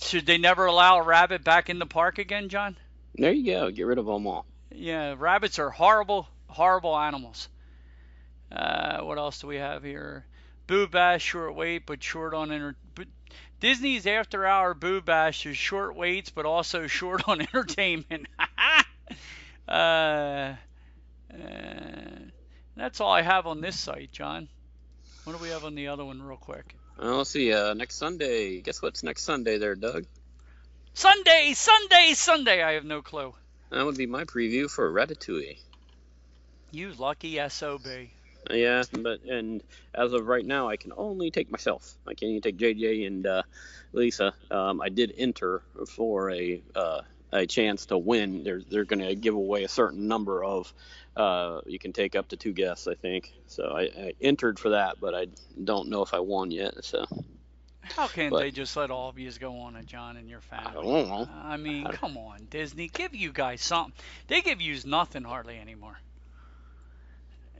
Should 0.00 0.24
they 0.24 0.38
never 0.38 0.66
allow 0.66 0.98
a 0.98 1.02
rabbit 1.02 1.42
back 1.42 1.68
in 1.68 1.78
the 1.78 1.86
park 1.86 2.18
again, 2.18 2.48
John? 2.48 2.76
there 3.14 3.32
you 3.32 3.44
go. 3.44 3.70
Get 3.70 3.86
rid 3.86 3.98
of 3.98 4.06
them 4.06 4.26
all. 4.26 4.46
Yeah, 4.70 5.16
rabbits 5.18 5.58
are 5.58 5.70
horrible, 5.70 6.28
horrible 6.46 6.96
animals. 6.96 7.48
Uh, 8.50 9.00
what 9.00 9.18
else 9.18 9.40
do 9.40 9.48
we 9.48 9.56
have 9.56 9.82
here? 9.82 10.24
Boo 10.66 10.86
Bash, 10.86 11.22
short 11.22 11.54
wait, 11.54 11.86
but 11.86 12.02
short 12.02 12.34
on 12.34 12.52
enter. 12.52 12.76
But 12.94 13.08
Disney's 13.60 14.06
After 14.06 14.46
Hour 14.46 14.74
Boo 14.74 15.00
Bash 15.00 15.44
is 15.44 15.56
short 15.56 15.96
waits, 15.96 16.30
but 16.30 16.46
also 16.46 16.86
short 16.86 17.28
on 17.28 17.40
entertainment. 17.40 18.28
uh, 19.68 19.72
uh, 19.72 20.54
that's 22.76 23.00
all 23.00 23.12
I 23.12 23.22
have 23.22 23.46
on 23.46 23.60
this 23.60 23.78
site, 23.78 24.12
John. 24.12 24.48
What 25.24 25.36
do 25.36 25.42
we 25.42 25.50
have 25.50 25.64
on 25.64 25.76
the 25.76 25.88
other 25.88 26.04
one, 26.04 26.20
real 26.20 26.36
quick? 26.36 26.74
Uh, 27.00 27.16
let's 27.16 27.30
see. 27.30 27.52
Uh, 27.52 27.74
next 27.74 27.94
Sunday. 27.96 28.60
Guess 28.60 28.82
what's 28.82 29.04
next 29.04 29.22
Sunday 29.22 29.56
there, 29.56 29.76
Doug? 29.76 30.04
Sunday, 30.94 31.52
Sunday, 31.54 32.12
Sunday. 32.14 32.62
I 32.62 32.72
have 32.72 32.84
no 32.84 33.02
clue. 33.02 33.32
That 33.70 33.86
would 33.86 33.96
be 33.96 34.06
my 34.06 34.24
preview 34.24 34.68
for 34.68 34.92
Ratatouille. 34.92 35.58
You 36.72 36.92
lucky 36.98 37.38
sob. 37.48 37.86
Yeah, 38.50 38.82
but 39.00 39.22
and 39.22 39.62
as 39.94 40.12
of 40.12 40.26
right 40.26 40.44
now, 40.44 40.68
I 40.68 40.76
can 40.76 40.92
only 40.96 41.30
take 41.30 41.50
myself. 41.50 41.94
I 42.06 42.14
can't 42.14 42.30
even 42.30 42.42
take 42.42 42.56
JJ 42.56 43.06
and 43.06 43.26
uh, 43.26 43.42
Lisa. 43.92 44.34
Um, 44.50 44.80
I 44.80 44.88
did 44.88 45.14
enter 45.16 45.62
for 45.88 46.30
a 46.32 46.60
uh, 46.74 47.02
a 47.32 47.46
chance 47.46 47.86
to 47.86 47.98
win. 47.98 48.42
They're 48.42 48.62
they're 48.68 48.84
going 48.84 49.00
to 49.06 49.14
give 49.14 49.34
away 49.34 49.64
a 49.64 49.68
certain 49.68 50.08
number 50.08 50.42
of. 50.42 50.72
Uh, 51.16 51.60
you 51.66 51.78
can 51.78 51.92
take 51.92 52.16
up 52.16 52.28
to 52.28 52.36
two 52.36 52.52
guests, 52.52 52.86
I 52.88 52.94
think. 52.94 53.32
So 53.46 53.64
I, 53.64 53.82
I 53.82 54.12
entered 54.20 54.58
for 54.58 54.70
that, 54.70 54.96
but 55.00 55.14
I 55.14 55.26
don't 55.62 55.88
know 55.88 56.02
if 56.02 56.14
I 56.14 56.20
won 56.20 56.50
yet. 56.50 56.84
So 56.84 57.04
How 57.82 58.06
can 58.06 58.30
But- 58.30 58.40
they 58.40 58.50
just 58.50 58.76
let 58.76 58.90
all 58.90 59.08
of 59.10 59.18
you 59.18 59.30
go 59.32 59.58
on 59.60 59.76
a 59.76 59.82
John 59.82 60.16
and 60.16 60.28
your 60.30 60.40
family? 60.40 60.66
I 60.70 60.72
don't 60.72 61.08
know. 61.08 61.28
I 61.44 61.56
mean, 61.58 61.86
I- 61.86 61.92
come 61.92 62.16
on, 62.16 62.46
Disney, 62.48 62.88
give 62.88 63.14
you 63.14 63.32
guys 63.32 63.60
something. 63.60 63.92
They 64.28 64.40
give 64.40 64.60
you 64.62 64.78
nothing 64.86 65.24
hardly 65.24 65.58
anymore. 65.58 65.98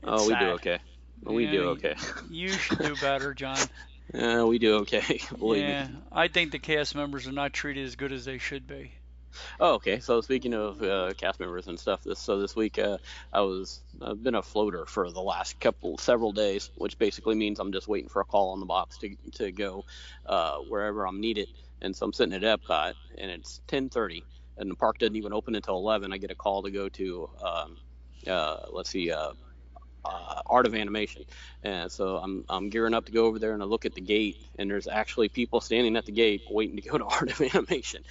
Oh, 0.03 0.15
It's 0.15 0.23
we 0.27 0.33
do 0.33 0.39
sad. 0.39 0.49
okay. 0.53 0.79
We 1.23 1.45
Yeah, 1.45 1.51
do 1.51 1.63
okay. 1.69 1.95
You 2.29 2.49
should 2.49 2.79
do 2.79 2.95
better, 2.95 3.33
John. 3.33 3.57
Uh, 4.13 4.45
we 4.45 4.59
do 4.59 4.75
okay. 4.79 5.21
Believe 5.39 5.63
yeah, 5.63 5.87
me. 5.87 5.95
I 6.11 6.27
think 6.27 6.51
the 6.51 6.59
cast 6.59 6.93
members 6.93 7.25
are 7.25 7.31
not 7.31 7.53
treated 7.53 7.85
as 7.85 7.95
good 7.95 8.11
as 8.11 8.25
they 8.25 8.37
should 8.37 8.67
be. 8.67 8.91
Oh, 9.59 9.75
okay. 9.75 9.99
So 9.99 10.21
speaking 10.21 10.53
of 10.53 10.81
uh, 10.81 11.13
cast 11.17 11.39
members 11.39 11.67
and 11.67 11.79
stuff, 11.79 12.03
this 12.03 12.19
so 12.19 12.39
this 12.39 12.55
week 12.55 12.79
uh, 12.79 12.97
I 13.31 13.41
was 13.41 13.83
I've 14.01 14.23
been 14.23 14.35
a 14.35 14.41
floater 14.41 14.85
for 14.85 15.11
the 15.11 15.21
last 15.21 15.59
couple 15.59 15.97
several 15.97 16.31
days, 16.31 16.71
which 16.75 16.97
basically 16.97 17.35
means 17.35 17.59
I'm 17.59 17.71
just 17.71 17.87
waiting 17.87 18.09
for 18.09 18.21
a 18.21 18.25
call 18.25 18.51
on 18.51 18.59
the 18.59 18.65
box 18.65 18.97
to 18.99 19.15
to 19.35 19.51
go 19.51 19.85
uh, 20.25 20.57
wherever 20.57 21.07
I'm 21.07 21.19
needed. 21.21 21.49
And 21.81 21.95
so 21.95 22.05
I'm 22.05 22.13
sitting 22.13 22.33
at 22.33 22.41
Epcot, 22.43 22.93
and 23.17 23.31
it's 23.31 23.61
10:30, 23.67 24.23
and 24.57 24.71
the 24.71 24.75
park 24.75 24.97
doesn't 24.99 25.15
even 25.15 25.33
open 25.33 25.55
until 25.55 25.77
11. 25.77 26.13
I 26.13 26.17
get 26.17 26.31
a 26.31 26.35
call 26.35 26.63
to 26.63 26.71
go 26.71 26.89
to 26.89 27.29
um, 27.43 27.77
uh, 28.27 28.57
let's 28.71 28.89
see. 28.89 29.11
Uh, 30.05 30.41
art 30.47 30.65
of 30.65 30.73
animation, 30.75 31.23
and 31.63 31.91
so 31.91 32.17
I'm 32.17 32.43
I'm 32.49 32.69
gearing 32.69 32.93
up 32.93 33.05
to 33.05 33.11
go 33.11 33.25
over 33.25 33.39
there 33.39 33.53
and 33.53 33.61
I 33.61 33.65
look 33.65 33.85
at 33.85 33.93
the 33.95 34.01
gate, 34.01 34.37
and 34.57 34.69
there's 34.69 34.87
actually 34.87 35.29
people 35.29 35.61
standing 35.61 35.95
at 35.95 36.05
the 36.05 36.11
gate 36.11 36.43
waiting 36.49 36.75
to 36.77 36.81
go 36.81 36.97
to 36.97 37.05
art 37.17 37.29
of 37.31 37.41
animation, 37.41 38.03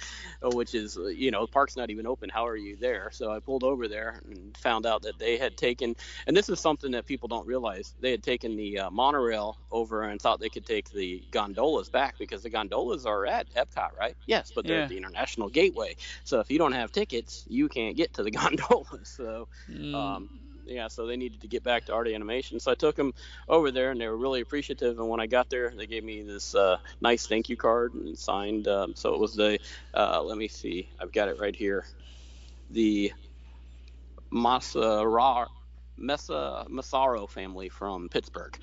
uh, 0.43 0.49
which 0.51 0.73
is 0.73 0.97
uh, 0.97 1.05
you 1.05 1.31
know 1.31 1.41
the 1.41 1.47
park's 1.47 1.75
not 1.75 1.89
even 1.89 2.05
open. 2.07 2.29
How 2.29 2.47
are 2.47 2.55
you 2.55 2.77
there? 2.77 3.09
So 3.11 3.31
I 3.31 3.39
pulled 3.39 3.63
over 3.63 3.87
there 3.87 4.21
and 4.25 4.55
found 4.57 4.85
out 4.85 5.03
that 5.03 5.17
they 5.19 5.37
had 5.37 5.57
taken, 5.57 5.95
and 6.27 6.35
this 6.35 6.49
is 6.49 6.59
something 6.59 6.91
that 6.91 7.05
people 7.05 7.27
don't 7.27 7.47
realize, 7.47 7.95
they 7.99 8.11
had 8.11 8.23
taken 8.23 8.55
the 8.55 8.79
uh, 8.79 8.91
monorail 8.91 9.57
over 9.71 10.03
and 10.03 10.21
thought 10.21 10.39
they 10.39 10.49
could 10.49 10.65
take 10.65 10.89
the 10.91 11.23
gondolas 11.31 11.89
back 11.89 12.17
because 12.17 12.43
the 12.43 12.49
gondolas 12.49 13.05
are 13.05 13.25
at 13.25 13.47
Epcot, 13.55 13.89
right? 13.97 14.15
Yes, 14.25 14.51
but 14.53 14.67
they're 14.67 14.77
Yeah. 14.77 14.81
at 14.81 14.87
the 14.87 14.97
international 14.97 15.49
gateway. 15.49 15.95
So 16.23 16.39
if 16.39 16.49
you 16.51 16.57
don't 16.57 16.73
have 16.73 16.91
tickets, 16.91 17.45
you 17.47 17.69
can't 17.69 17.97
get 17.97 18.13
to 18.13 18.23
the 18.23 18.31
gondolas. 18.41 19.09
So 19.09 19.47
Mm, 19.69 19.93
um, 19.93 20.29
yeah, 20.65 20.87
so 20.87 21.05
they 21.05 21.17
needed 21.17 21.41
to 21.41 21.47
get 21.47 21.63
back 21.63 21.85
to 21.85 21.93
art 21.93 22.07
animation. 22.07 22.59
So 22.59 22.71
I 22.71 22.75
took 22.75 22.95
them 22.95 23.13
over 23.47 23.71
there, 23.71 23.91
and 23.91 23.99
they 23.99 24.07
were 24.07 24.17
really 24.17 24.41
appreciative. 24.41 24.99
And 24.99 25.09
when 25.09 25.19
I 25.19 25.27
got 25.27 25.49
there, 25.49 25.71
they 25.75 25.87
gave 25.87 26.03
me 26.03 26.21
this 26.23 26.55
uh, 26.55 26.77
nice 27.01 27.27
thank 27.27 27.49
you 27.49 27.57
card 27.57 27.93
and 27.93 28.17
signed. 28.17 28.67
Um, 28.67 28.93
so 28.95 29.13
it 29.13 29.19
was 29.19 29.35
the, 29.35 29.59
uh, 29.93 30.21
let 30.23 30.37
me 30.37 30.47
see, 30.47 30.89
I've 30.99 31.11
got 31.11 31.29
it 31.29 31.39
right 31.39 31.55
here, 31.55 31.85
the 32.69 33.11
Masara, 34.31 35.47
Mesa 35.95 36.65
Massaro 36.69 37.27
family 37.27 37.69
from 37.69 38.09
Pittsburgh, 38.09 38.57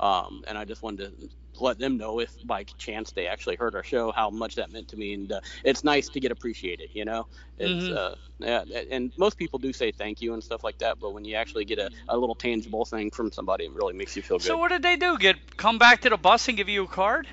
um, 0.00 0.42
and 0.46 0.56
I 0.58 0.64
just 0.64 0.82
wanted 0.82 1.12
to 1.18 1.28
let 1.58 1.78
them 1.78 1.96
know 1.96 2.20
if 2.20 2.30
by 2.44 2.64
chance 2.76 3.12
they 3.12 3.26
actually 3.26 3.56
heard 3.56 3.74
our 3.74 3.82
show 3.82 4.12
how 4.12 4.28
much 4.28 4.56
that 4.56 4.70
meant 4.70 4.88
to 4.88 4.96
me 4.96 5.14
and 5.14 5.32
uh, 5.32 5.40
it's 5.64 5.84
nice 5.84 6.08
to 6.10 6.20
get 6.20 6.30
appreciated 6.30 6.90
you 6.92 7.04
know 7.06 7.26
it's 7.56 7.86
Mhm. 7.86 7.96
uh, 7.96 8.14
yeah 8.38 8.62
and 8.90 9.10
most 9.16 9.38
people 9.38 9.58
do 9.58 9.72
say 9.72 9.90
thank 9.90 10.20
you 10.20 10.34
and 10.34 10.44
stuff 10.44 10.62
like 10.62 10.76
that 10.78 10.98
but 11.00 11.14
when 11.14 11.24
you 11.24 11.34
actually 11.34 11.64
get 11.64 11.78
a, 11.78 11.88
a 12.08 12.16
little 12.18 12.34
tangible 12.34 12.84
thing 12.84 13.10
from 13.10 13.32
somebody 13.32 13.64
it 13.64 13.72
really 13.72 13.94
makes 13.94 14.14
you 14.16 14.22
feel 14.22 14.36
good 14.38 14.48
So 14.48 14.58
what 14.58 14.68
did 14.68 14.82
they 14.82 14.96
do? 14.96 15.16
Get 15.18 15.36
come 15.56 15.78
back 15.78 16.02
to 16.02 16.10
the 16.10 16.18
bus 16.18 16.46
and 16.48 16.56
give 16.58 16.68
you 16.68 16.84
a 16.84 16.88
card? 16.88 17.26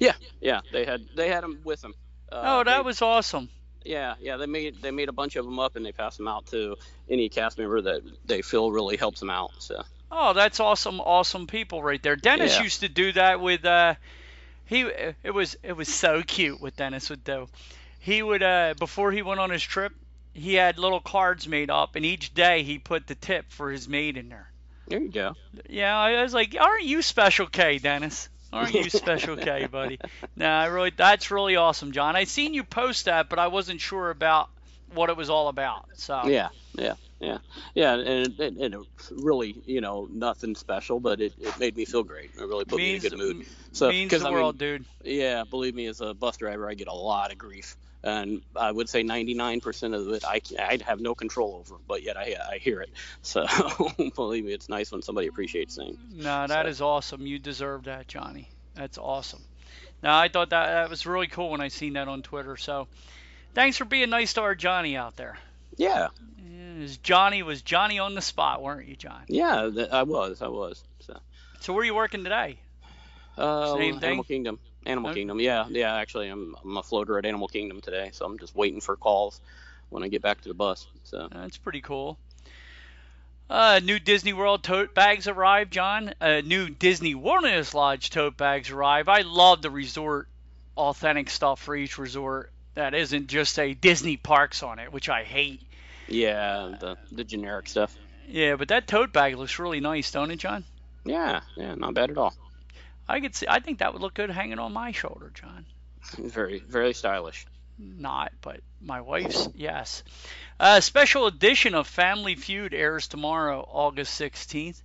yeah 0.00 0.14
yeah 0.40 0.60
they 0.72 0.84
had 0.86 1.02
they 1.14 1.28
had 1.28 1.42
them 1.44 1.60
with 1.64 1.80
them 1.82 1.92
uh, 2.32 2.40
oh, 2.44 2.64
that 2.64 2.78
they- 2.78 2.82
was 2.84 3.02
awesome. 3.02 3.50
yeah 3.84 4.14
yeah 4.20 4.36
they 4.38 4.46
made 4.46 4.80
they 4.80 4.90
made 4.90 5.08
a 5.10 5.12
bunch 5.12 5.36
of 5.36 5.44
them 5.44 5.58
up 5.58 5.76
and 5.76 5.84
they 5.84 5.92
passed 5.92 6.16
them 6.16 6.28
out 6.28 6.46
to 6.46 6.74
any 7.10 7.28
cast 7.28 7.58
member 7.58 7.82
that 7.82 8.00
they 8.24 8.40
feel 8.42 8.72
really 8.72 8.96
helps 8.96 9.20
them 9.20 9.30
out 9.30 9.50
so 9.58 9.82
Oh, 10.10 10.32
that's 10.32 10.60
awesome, 10.60 11.00
awesome 11.00 11.46
people 11.46 11.82
right 11.82 12.02
there. 12.02 12.16
Dennis 12.16 12.56
Yeah. 12.56 12.62
used 12.62 12.80
to 12.80 12.88
do 12.88 13.12
that 13.12 13.40
with 13.40 13.64
uh 13.64 13.94
he 14.64 14.82
it 14.82 15.32
was 15.32 15.56
it 15.62 15.72
was 15.72 15.88
so 15.88 16.22
cute 16.22 16.60
what 16.60 16.76
Dennis 16.76 17.10
would 17.10 17.24
do. 17.24 17.48
He 17.98 18.22
would 18.22 18.42
uh 18.42 18.74
before 18.78 19.12
he 19.12 19.22
went 19.22 19.40
on 19.40 19.50
his 19.50 19.62
trip, 19.62 19.92
he 20.34 20.54
had 20.54 20.78
little 20.78 21.00
cards 21.00 21.46
made 21.48 21.70
up 21.70 21.96
and 21.96 22.04
each 22.04 22.34
day 22.34 22.62
he 22.62 22.78
put 22.78 23.06
the 23.06 23.14
tip 23.14 23.50
for 23.50 23.70
his 23.70 23.88
maid 23.88 24.16
in 24.16 24.28
there. 24.28 24.50
there 24.86 25.00
you 25.00 25.10
go 25.10 25.34
Yeah, 25.68 25.96
I 25.98 26.22
was 26.22 26.34
like, 26.34 26.56
"Aren't 26.58 26.84
you 26.84 27.02
Special 27.02 27.46
K, 27.46 27.78
Dennis? 27.78 28.28
Aren't 28.52 28.74
you 28.74 28.90
Special 28.90 29.36
K, 29.36 29.66
buddy?" 29.70 30.00
No, 30.36 30.46
I 30.48 30.66
really 30.66 30.90
that's 30.96 31.30
really 31.30 31.56
awesome, 31.56 31.92
John. 31.92 32.16
I 32.16 32.24
seen 32.24 32.54
you 32.54 32.64
post 32.64 33.06
that, 33.06 33.28
but 33.28 33.38
I 33.38 33.48
wasn't 33.48 33.80
sure 33.80 34.10
about 34.10 34.48
what 34.92 35.10
it 35.10 35.16
was 35.16 35.30
all 35.30 35.48
about. 35.48 35.86
So 35.94 36.30
Yeah, 36.30 36.48
yeah, 36.74 36.94
yeah, 37.20 37.38
yeah, 37.74 37.94
and, 37.94 38.38
and, 38.40 38.76
really, 39.10 39.56
you 39.66 39.80
know, 39.80 40.08
nothing 40.12 40.54
special, 40.54 41.00
but 41.00 41.20
it, 41.20 41.32
it 41.40 41.58
made 41.58 41.76
me 41.76 41.84
feel 41.84 42.04
great. 42.04 42.30
It 42.38 42.40
really 42.40 42.64
put 42.64 42.78
means 42.78 43.02
me 43.02 43.08
in 43.08 43.14
a 43.14 43.16
good 43.16 43.36
mood. 43.36 43.46
So, 43.72 43.88
means 43.88 44.10
the 44.12 44.18
I 44.18 44.24
mean, 44.24 44.32
world, 44.34 44.58
dude. 44.58 44.84
yeah, 45.04 45.44
believe 45.48 45.74
me, 45.74 45.86
as 45.86 46.00
a 46.00 46.14
bus 46.14 46.36
driver, 46.36 46.68
I 46.68 46.74
get 46.74 46.86
a 46.88 46.94
lot 46.94 47.32
of 47.32 47.38
grief, 47.38 47.76
and 48.04 48.40
I 48.54 48.70
would 48.70 48.88
say 48.88 49.02
99% 49.02 49.94
of 49.94 50.08
it 50.12 50.24
I 50.24 50.40
I'd 50.60 50.82
have 50.82 51.00
no 51.00 51.14
control 51.16 51.56
over, 51.58 51.80
but 51.88 52.04
yet 52.04 52.16
I 52.16 52.36
I 52.52 52.58
hear 52.58 52.80
it. 52.80 52.90
So, 53.22 53.46
believe 54.14 54.44
me, 54.44 54.52
it's 54.52 54.68
nice 54.68 54.92
when 54.92 55.02
somebody 55.02 55.26
appreciates 55.26 55.74
things. 55.76 55.98
No, 56.12 56.46
that 56.46 56.66
So- 56.66 56.68
is 56.68 56.80
awesome. 56.80 57.26
You 57.26 57.38
deserve 57.40 57.84
that, 57.84 58.06
Johnny. 58.06 58.48
That's 58.74 58.96
awesome. 58.96 59.42
Now, 60.04 60.16
I 60.16 60.28
thought 60.28 60.50
that 60.50 60.66
that 60.66 60.90
was 60.90 61.04
really 61.04 61.26
cool 61.26 61.50
when 61.50 61.60
I 61.60 61.66
seen 61.66 61.94
that 61.94 62.06
on 62.06 62.22
Twitter. 62.22 62.56
So, 62.56 62.86
thanks 63.54 63.76
for 63.76 63.84
being 63.84 64.10
nice 64.10 64.34
to 64.34 64.42
our 64.42 64.54
Johnny 64.54 64.96
out 64.96 65.16
there. 65.16 65.36
Yeah, 65.76 66.08
it 66.78 66.82
was 66.82 66.96
Johnny 66.98 67.42
was 67.42 67.62
Johnny 67.62 67.98
on 67.98 68.14
the 68.14 68.22
spot, 68.22 68.62
weren't 68.62 68.88
you, 68.88 68.96
John? 68.96 69.22
yeah, 69.28 69.68
th- 69.72 69.90
I 69.90 70.02
was, 70.04 70.40
I 70.42 70.48
was. 70.48 70.82
So, 71.00 71.18
So, 71.60 71.72
where 71.72 71.82
are 71.82 71.84
you 71.84 71.94
working 71.94 72.24
today? 72.24 72.58
uh, 73.36 73.74
Same 73.76 73.98
thing? 74.00 74.08
Animal 74.08 74.24
Kingdom. 74.24 74.58
Animal 74.86 75.10
Okay. 75.10 75.20
Kingdom. 75.20 75.40
Yeah, 75.40 75.66
yeah. 75.68 75.94
Actually, 75.94 76.28
I'm 76.28 76.54
I'm 76.64 76.76
a 76.76 76.82
floater 76.82 77.18
at 77.18 77.26
Animal 77.26 77.48
Kingdom 77.48 77.80
today, 77.80 78.10
so 78.12 78.24
I'm 78.24 78.38
just 78.38 78.54
waiting 78.54 78.80
for 78.80 78.96
calls 78.96 79.40
when 79.90 80.02
I 80.02 80.08
get 80.08 80.22
back 80.22 80.40
to 80.42 80.48
the 80.48 80.54
bus. 80.54 80.86
So 81.04 81.28
That's 81.30 81.56
pretty 81.58 81.80
cool. 81.80 82.18
Uh, 83.50 83.80
new 83.82 83.98
Disney 83.98 84.32
World 84.34 84.62
tote 84.62 84.94
bags 84.94 85.26
arrived, 85.26 85.72
John. 85.72 86.12
Uh, 86.20 86.42
new 86.44 86.68
Disney 86.68 87.14
Wilderness 87.14 87.72
Lodge 87.74 88.10
tote 88.10 88.36
bags 88.36 88.70
arrive. 88.70 89.08
I 89.08 89.22
love 89.22 89.62
the 89.62 89.70
resort 89.70 90.28
authentic 90.76 91.30
stuff 91.30 91.60
for 91.60 91.74
each 91.74 91.98
resort 91.98 92.52
that 92.74 92.94
isn't 92.94 93.26
just 93.28 93.58
a 93.58 93.74
Disney 93.74 94.16
parks 94.16 94.62
on 94.62 94.78
it, 94.78 94.92
which 94.92 95.08
I 95.08 95.24
hate. 95.24 95.62
Yeah, 96.08 96.74
the 96.80 96.96
the 97.12 97.24
generic 97.24 97.68
stuff. 97.68 97.96
Yeah, 98.26 98.56
but 98.56 98.68
that 98.68 98.86
tote 98.86 99.12
bag 99.12 99.36
looks 99.36 99.58
really 99.58 99.80
nice, 99.80 100.10
don't 100.10 100.30
it, 100.30 100.36
John? 100.36 100.64
Yeah, 101.04 101.40
yeah, 101.56 101.74
not 101.74 101.94
bad 101.94 102.10
at 102.10 102.18
all. 102.18 102.34
I 103.08 103.20
could 103.20 103.34
see. 103.34 103.46
I 103.48 103.60
think 103.60 103.78
that 103.78 103.92
would 103.92 104.02
look 104.02 104.14
good 104.14 104.30
hanging 104.30 104.58
on 104.58 104.72
my 104.72 104.92
shoulder, 104.92 105.30
John. 105.32 105.64
Very 106.18 106.60
very 106.60 106.94
stylish. 106.94 107.46
Not, 107.78 108.32
but 108.40 108.60
my 108.80 109.00
wife's 109.00 109.48
yes. 109.54 110.02
A 110.58 110.82
special 110.82 111.26
edition 111.26 111.74
of 111.74 111.86
Family 111.86 112.34
Feud 112.34 112.74
airs 112.74 113.06
tomorrow, 113.06 113.64
August 113.68 114.20
16th. 114.20 114.82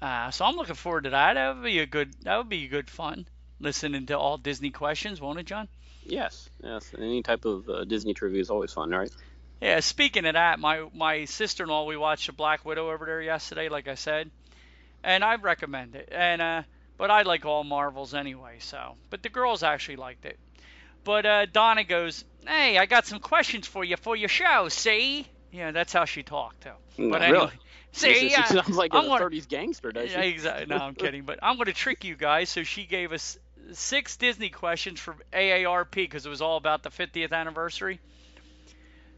Uh, 0.00 0.30
so 0.32 0.44
I'm 0.44 0.56
looking 0.56 0.74
forward 0.74 1.04
to 1.04 1.10
that. 1.10 1.34
That 1.34 1.54
would 1.54 1.64
be 1.64 1.78
a 1.78 1.86
good. 1.86 2.12
That 2.22 2.38
would 2.38 2.48
be 2.48 2.66
good 2.66 2.90
fun. 2.90 3.26
Listening 3.60 4.06
to 4.06 4.18
all 4.18 4.36
Disney 4.36 4.70
questions, 4.70 5.20
won't 5.20 5.38
it, 5.38 5.46
John? 5.46 5.68
Yes, 6.04 6.50
yes. 6.62 6.92
Any 6.98 7.22
type 7.22 7.44
of 7.44 7.68
uh, 7.68 7.84
Disney 7.84 8.12
trivia 8.12 8.40
is 8.40 8.50
always 8.50 8.72
fun, 8.72 8.90
right? 8.90 9.10
Yeah. 9.62 9.80
Speaking 9.80 10.26
of 10.26 10.34
that, 10.34 10.58
my 10.58 10.86
my 10.94 11.24
sister-in-law, 11.24 11.86
we 11.86 11.96
watched 11.96 12.26
the 12.26 12.32
Black 12.32 12.64
Widow 12.64 12.90
over 12.90 13.06
there 13.06 13.22
yesterday, 13.22 13.68
like 13.68 13.88
I 13.88 13.94
said, 13.94 14.30
and 15.04 15.24
I 15.24 15.36
recommend 15.36 15.94
it. 15.94 16.08
And 16.12 16.42
uh, 16.42 16.62
but 16.98 17.10
I 17.10 17.22
like 17.22 17.44
all 17.44 17.64
Marvels 17.64 18.12
anyway, 18.14 18.56
so. 18.58 18.96
But 19.10 19.22
the 19.22 19.28
girls 19.28 19.62
actually 19.62 19.96
liked 19.96 20.24
it. 20.26 20.38
But 21.04 21.26
uh, 21.26 21.46
Donna 21.46 21.84
goes, 21.84 22.24
"Hey, 22.46 22.78
I 22.78 22.86
got 22.86 23.06
some 23.06 23.18
questions 23.20 23.66
for 23.66 23.84
you 23.84 23.96
for 23.96 24.14
your 24.16 24.28
show. 24.28 24.68
See? 24.68 25.26
Yeah, 25.52 25.70
that's 25.70 25.92
how 25.92 26.06
she 26.06 26.22
talked 26.22 26.62
too. 26.62 26.70
No, 26.96 27.10
But 27.10 27.30
really? 27.30 27.50
see, 27.92 28.14
she 28.14 28.30
yeah, 28.30 28.44
sounds 28.44 28.70
like 28.76 28.94
I'm 28.94 29.04
a 29.04 29.08
gonna- 29.08 29.24
30s 29.26 29.46
gangster, 29.48 29.92
does 29.92 30.08
she? 30.10 30.16
yeah, 30.16 30.22
exactly. 30.22 30.64
No, 30.66 30.76
I'm 30.76 30.94
kidding. 30.94 31.24
But 31.24 31.40
I'm 31.42 31.56
going 31.56 31.66
to 31.66 31.74
trick 31.74 32.04
you 32.04 32.16
guys. 32.16 32.48
So 32.48 32.62
she 32.62 32.86
gave 32.86 33.12
us 33.12 33.38
six 33.72 34.16
Disney 34.16 34.48
questions 34.48 34.98
for 34.98 35.14
AARP 35.32 35.90
because 35.90 36.24
it 36.24 36.30
was 36.30 36.40
all 36.40 36.56
about 36.56 36.82
the 36.82 36.88
50th 36.90 37.32
anniversary. 37.32 38.00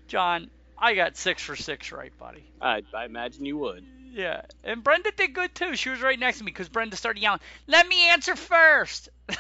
John, 0.07 0.51
I 0.79 0.95
got 0.95 1.17
six 1.17 1.43
for 1.43 1.57
six 1.57 1.93
right, 1.93 2.13
buddy. 2.19 2.45
I, 2.61 2.83
I 2.95 3.05
imagine 3.05 3.45
you 3.45 3.59
would. 3.59 3.85
Yeah, 4.13 4.43
and 4.63 4.85
Brenda 4.85 5.11
did 5.17 5.35
good 5.35 5.55
too. 5.55 5.75
She 5.75 5.91
was 5.91 6.01
right 6.01 6.19
next 6.19 6.39
to 6.39 6.45
me 6.45 6.53
because 6.53 6.69
Brenda 6.69 6.97
started 6.97 7.21
yelling, 7.21 7.41
"Let 7.67 7.87
me 7.89 8.11
answer 8.11 8.37
first. 8.37 9.09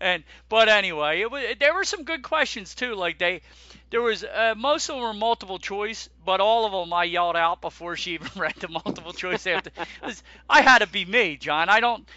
and 0.00 0.24
but 0.48 0.68
anyway, 0.68 1.20
it 1.20 1.30
was 1.30 1.42
there 1.60 1.74
were 1.74 1.84
some 1.84 2.04
good 2.04 2.22
questions 2.22 2.74
too. 2.74 2.94
Like 2.94 3.18
they, 3.18 3.42
there 3.90 4.02
was 4.02 4.24
uh, 4.24 4.54
most 4.56 4.88
of 4.88 4.96
them 4.96 5.04
were 5.04 5.14
multiple 5.14 5.58
choice, 5.58 6.08
but 6.24 6.40
all 6.40 6.66
of 6.66 6.72
them 6.72 6.92
I 6.92 7.04
yelled 7.04 7.36
out 7.36 7.60
before 7.60 7.96
she 7.96 8.14
even 8.14 8.30
read 8.36 8.54
the 8.56 8.68
multiple 8.68 9.12
choice. 9.12 9.46
After 9.46 9.70
I 10.48 10.62
had 10.62 10.78
to 10.78 10.86
be 10.86 11.04
me, 11.04 11.36
John. 11.36 11.68
I 11.68 11.80
don't. 11.80 12.08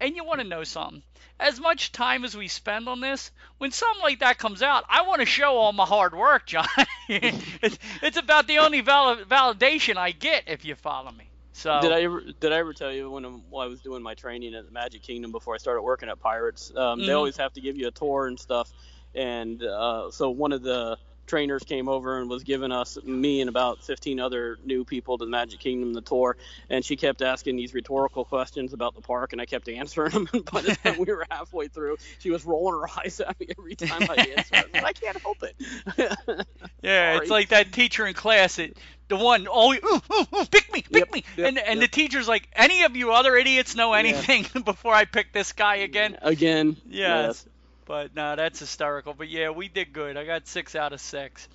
And 0.00 0.16
you 0.16 0.24
want 0.24 0.40
to 0.40 0.46
know 0.46 0.64
something? 0.64 1.02
As 1.40 1.60
much 1.60 1.92
time 1.92 2.24
as 2.24 2.36
we 2.36 2.48
spend 2.48 2.88
on 2.88 3.00
this, 3.00 3.30
when 3.58 3.70
something 3.70 4.02
like 4.02 4.20
that 4.20 4.38
comes 4.38 4.62
out, 4.62 4.84
I 4.88 5.02
want 5.02 5.20
to 5.20 5.26
show 5.26 5.56
all 5.56 5.72
my 5.72 5.84
hard 5.84 6.14
work, 6.14 6.46
John. 6.46 6.66
it's, 7.08 7.78
it's 8.02 8.16
about 8.16 8.46
the 8.48 8.58
only 8.58 8.80
val- 8.80 9.16
validation 9.24 9.96
I 9.96 10.10
get, 10.12 10.44
if 10.48 10.64
you 10.64 10.74
follow 10.74 11.10
me. 11.12 11.30
So 11.52 11.80
Did 11.80 11.92
I 11.92 12.02
ever 12.02 12.22
did 12.40 12.52
I 12.52 12.56
ever 12.58 12.72
tell 12.72 12.92
you 12.92 13.10
when, 13.10 13.24
I 13.24 13.66
was 13.66 13.80
doing 13.80 14.02
my 14.02 14.14
training 14.14 14.54
at 14.54 14.64
the 14.64 14.70
Magic 14.72 15.02
Kingdom 15.02 15.32
before 15.32 15.54
I 15.54 15.58
started 15.58 15.82
working 15.82 16.08
at 16.08 16.20
Pirates? 16.20 16.72
Um, 16.76 17.00
They 17.00 17.12
Mhm. 17.12 17.16
always 17.16 17.36
have 17.36 17.52
to 17.54 17.60
give 17.60 17.76
you 17.76 17.88
a 17.88 17.90
tour 17.90 18.26
and 18.26 18.38
stuff, 18.38 18.72
and 19.14 19.62
uh, 19.62 20.10
so 20.10 20.30
one 20.30 20.52
of 20.52 20.62
the 20.62 20.98
trainers 21.28 21.62
came 21.62 21.88
over 21.88 22.18
and 22.18 22.28
was 22.28 22.42
giving 22.42 22.72
us 22.72 22.98
me 23.04 23.40
and 23.40 23.48
about 23.48 23.82
15 23.84 24.18
other 24.18 24.58
new 24.64 24.84
people 24.84 25.18
to 25.18 25.24
the 25.24 25.30
Magic 25.30 25.60
Kingdom 25.60 25.92
the 25.92 26.00
tour, 26.00 26.36
and 26.68 26.84
she 26.84 26.96
kept 26.96 27.22
asking 27.22 27.56
these 27.56 27.74
rhetorical 27.74 28.24
questions 28.24 28.72
about 28.72 28.94
the 28.94 29.00
park, 29.02 29.32
and 29.32 29.40
I 29.40 29.46
kept 29.46 29.68
answering 29.68 30.10
them. 30.12 30.28
And 30.32 30.44
by 30.46 30.62
the 30.62 30.74
time 30.74 30.98
we 30.98 31.04
were 31.06 31.24
halfway 31.30 31.68
through, 31.68 31.96
she 32.18 32.30
was 32.30 32.44
rolling 32.44 32.80
her 32.80 33.00
eyes 33.00 33.20
at 33.20 33.38
me 33.38 33.48
every 33.56 33.76
time 33.76 34.08
I 34.10 34.16
answered. 34.36 34.56
I, 34.74 34.80
like, 34.80 34.84
I 34.84 34.92
can't 34.92 35.22
help 35.22 35.42
it. 35.42 36.46
Yeah, 36.82 37.14
Sorry. 37.14 37.22
it's 37.22 37.30
like 37.30 37.48
that 37.48 37.72
teacher 37.72 38.06
in 38.06 38.14
class 38.14 38.56
that 38.56 38.76
the 39.08 39.16
one 39.16 39.46
always 39.48 39.80
ooh, 39.82 40.00
ooh, 40.12 40.26
ooh, 40.36 40.44
pick 40.46 40.72
me, 40.72 40.82
pick 40.82 41.06
Yep, 41.06 41.12
me, 41.12 41.24
yep, 41.36 41.48
and 41.48 41.58
and 41.58 41.80
yep. 41.80 41.90
the 41.90 41.94
teacher's 41.94 42.28
like, 42.28 42.48
any 42.54 42.82
of 42.84 42.94
you 42.96 43.12
other 43.12 43.36
idiots 43.36 43.74
know 43.74 43.92
Yeah. 43.92 43.98
anything 43.98 44.46
before 44.64 44.94
I 44.94 45.04
pick 45.04 45.32
this 45.32 45.52
guy 45.52 45.76
again? 45.76 46.16
Again. 46.22 46.76
Yes. 46.86 47.46
But 47.88 48.14
no, 48.14 48.36
that's 48.36 48.60
hysterical. 48.60 49.14
But 49.14 49.28
yeah, 49.30 49.50
we 49.50 49.68
did 49.68 49.92
good. 49.92 50.16
I 50.16 50.24
got 50.24 50.46
six 50.46 50.76
out 50.76 50.92
of 50.92 51.00
six. 51.00 51.48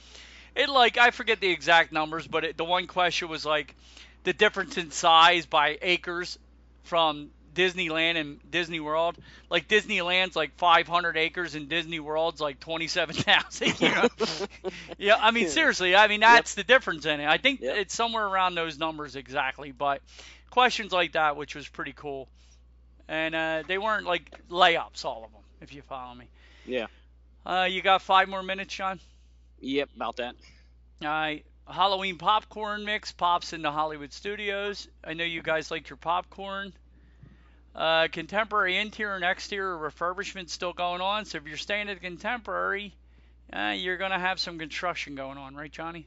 It 0.56 0.68
like 0.68 0.98
I 0.98 1.12
forget 1.12 1.40
the 1.40 1.50
exact 1.50 1.92
numbers, 1.94 2.28
but 2.28 2.44
it, 2.44 2.58
the 2.58 2.66
one 2.66 2.88
question 2.88 3.30
was 3.30 3.46
like 3.46 3.76
the 4.24 4.34
difference 4.34 4.78
in 4.78 4.92
size 4.92 5.46
by 5.46 5.78
acres 5.82 6.38
from 6.84 7.30
Disneyland 7.56 8.18
and 8.18 8.40
Disney 8.52 8.80
World. 8.80 9.16
Like 9.52 9.68
Disneyland's 9.68 10.36
like 10.36 10.56
500 10.58 11.18
acres 11.18 11.54
and 11.54 11.70
Disney 11.70 12.00
World's 12.00 12.42
like 12.42 12.60
27,000. 12.60 13.80
You 13.80 13.90
know? 13.90 14.08
yeah, 14.98 15.18
I 15.20 15.30
mean 15.32 15.50
seriously, 15.50 15.96
I 15.96 16.08
mean 16.08 16.22
that's 16.22 16.56
the 16.56 16.64
difference 16.64 17.06
in 17.06 17.20
it. 17.20 17.28
I 17.28 17.38
think 17.38 17.62
Yep. 17.62 17.78
it's 17.78 17.94
somewhere 17.96 18.26
around 18.26 18.56
those 18.56 18.80
numbers 18.80 19.16
exactly. 19.16 19.72
But 19.72 20.02
questions 20.50 20.92
like 20.92 21.12
that, 21.14 21.38
which 21.38 21.54
was 21.56 21.68
pretty 21.68 21.94
cool, 21.96 22.28
and 23.08 23.36
uh, 23.36 23.64
they 23.68 23.78
weren't 23.78 24.06
like 24.08 24.32
layups, 24.50 25.06
all 25.06 25.26
of 25.26 25.32
them, 25.32 25.42
if 25.64 25.74
you 25.74 25.82
follow 25.82 26.14
me. 26.14 26.28
Yeah. 26.66 26.88
Uh, 27.46 27.68
you 27.70 27.82
got 27.82 28.02
five 28.02 28.30
more 28.30 28.44
minutes, 28.44 28.74
Sean. 28.74 29.00
Yep. 29.60 29.90
About 29.96 30.18
that. 30.18 30.36
All 31.02 31.08
right. 31.08 31.46
Halloween 31.68 32.18
popcorn 32.18 32.84
mix 32.84 33.12
pops 33.12 33.54
into 33.54 33.72
Hollywood 33.72 34.12
Studios. 34.12 34.88
I 35.04 35.14
know 35.14 35.24
you 35.24 35.42
guys 35.42 35.72
like 35.72 35.90
your 35.90 35.98
popcorn. 35.98 36.74
Uh, 37.74 38.08
contemporary 38.12 38.78
interior 38.78 39.16
and 39.16 39.24
exterior 39.24 39.78
refurbishment 39.78 40.50
still 40.50 40.74
going 40.74 41.02
on. 41.02 41.26
So 41.26 41.38
if 41.38 41.48
you're 41.48 41.58
staying 41.58 41.90
at 41.90 41.96
the 41.96 42.02
contemporary, 42.02 42.94
uh, 43.52 43.74
you're 43.76 43.98
gonna 43.98 44.20
have 44.20 44.40
some 44.40 44.60
construction 44.60 45.16
going 45.16 45.38
on, 45.38 45.56
right, 45.56 45.72
Johnny? 45.72 46.06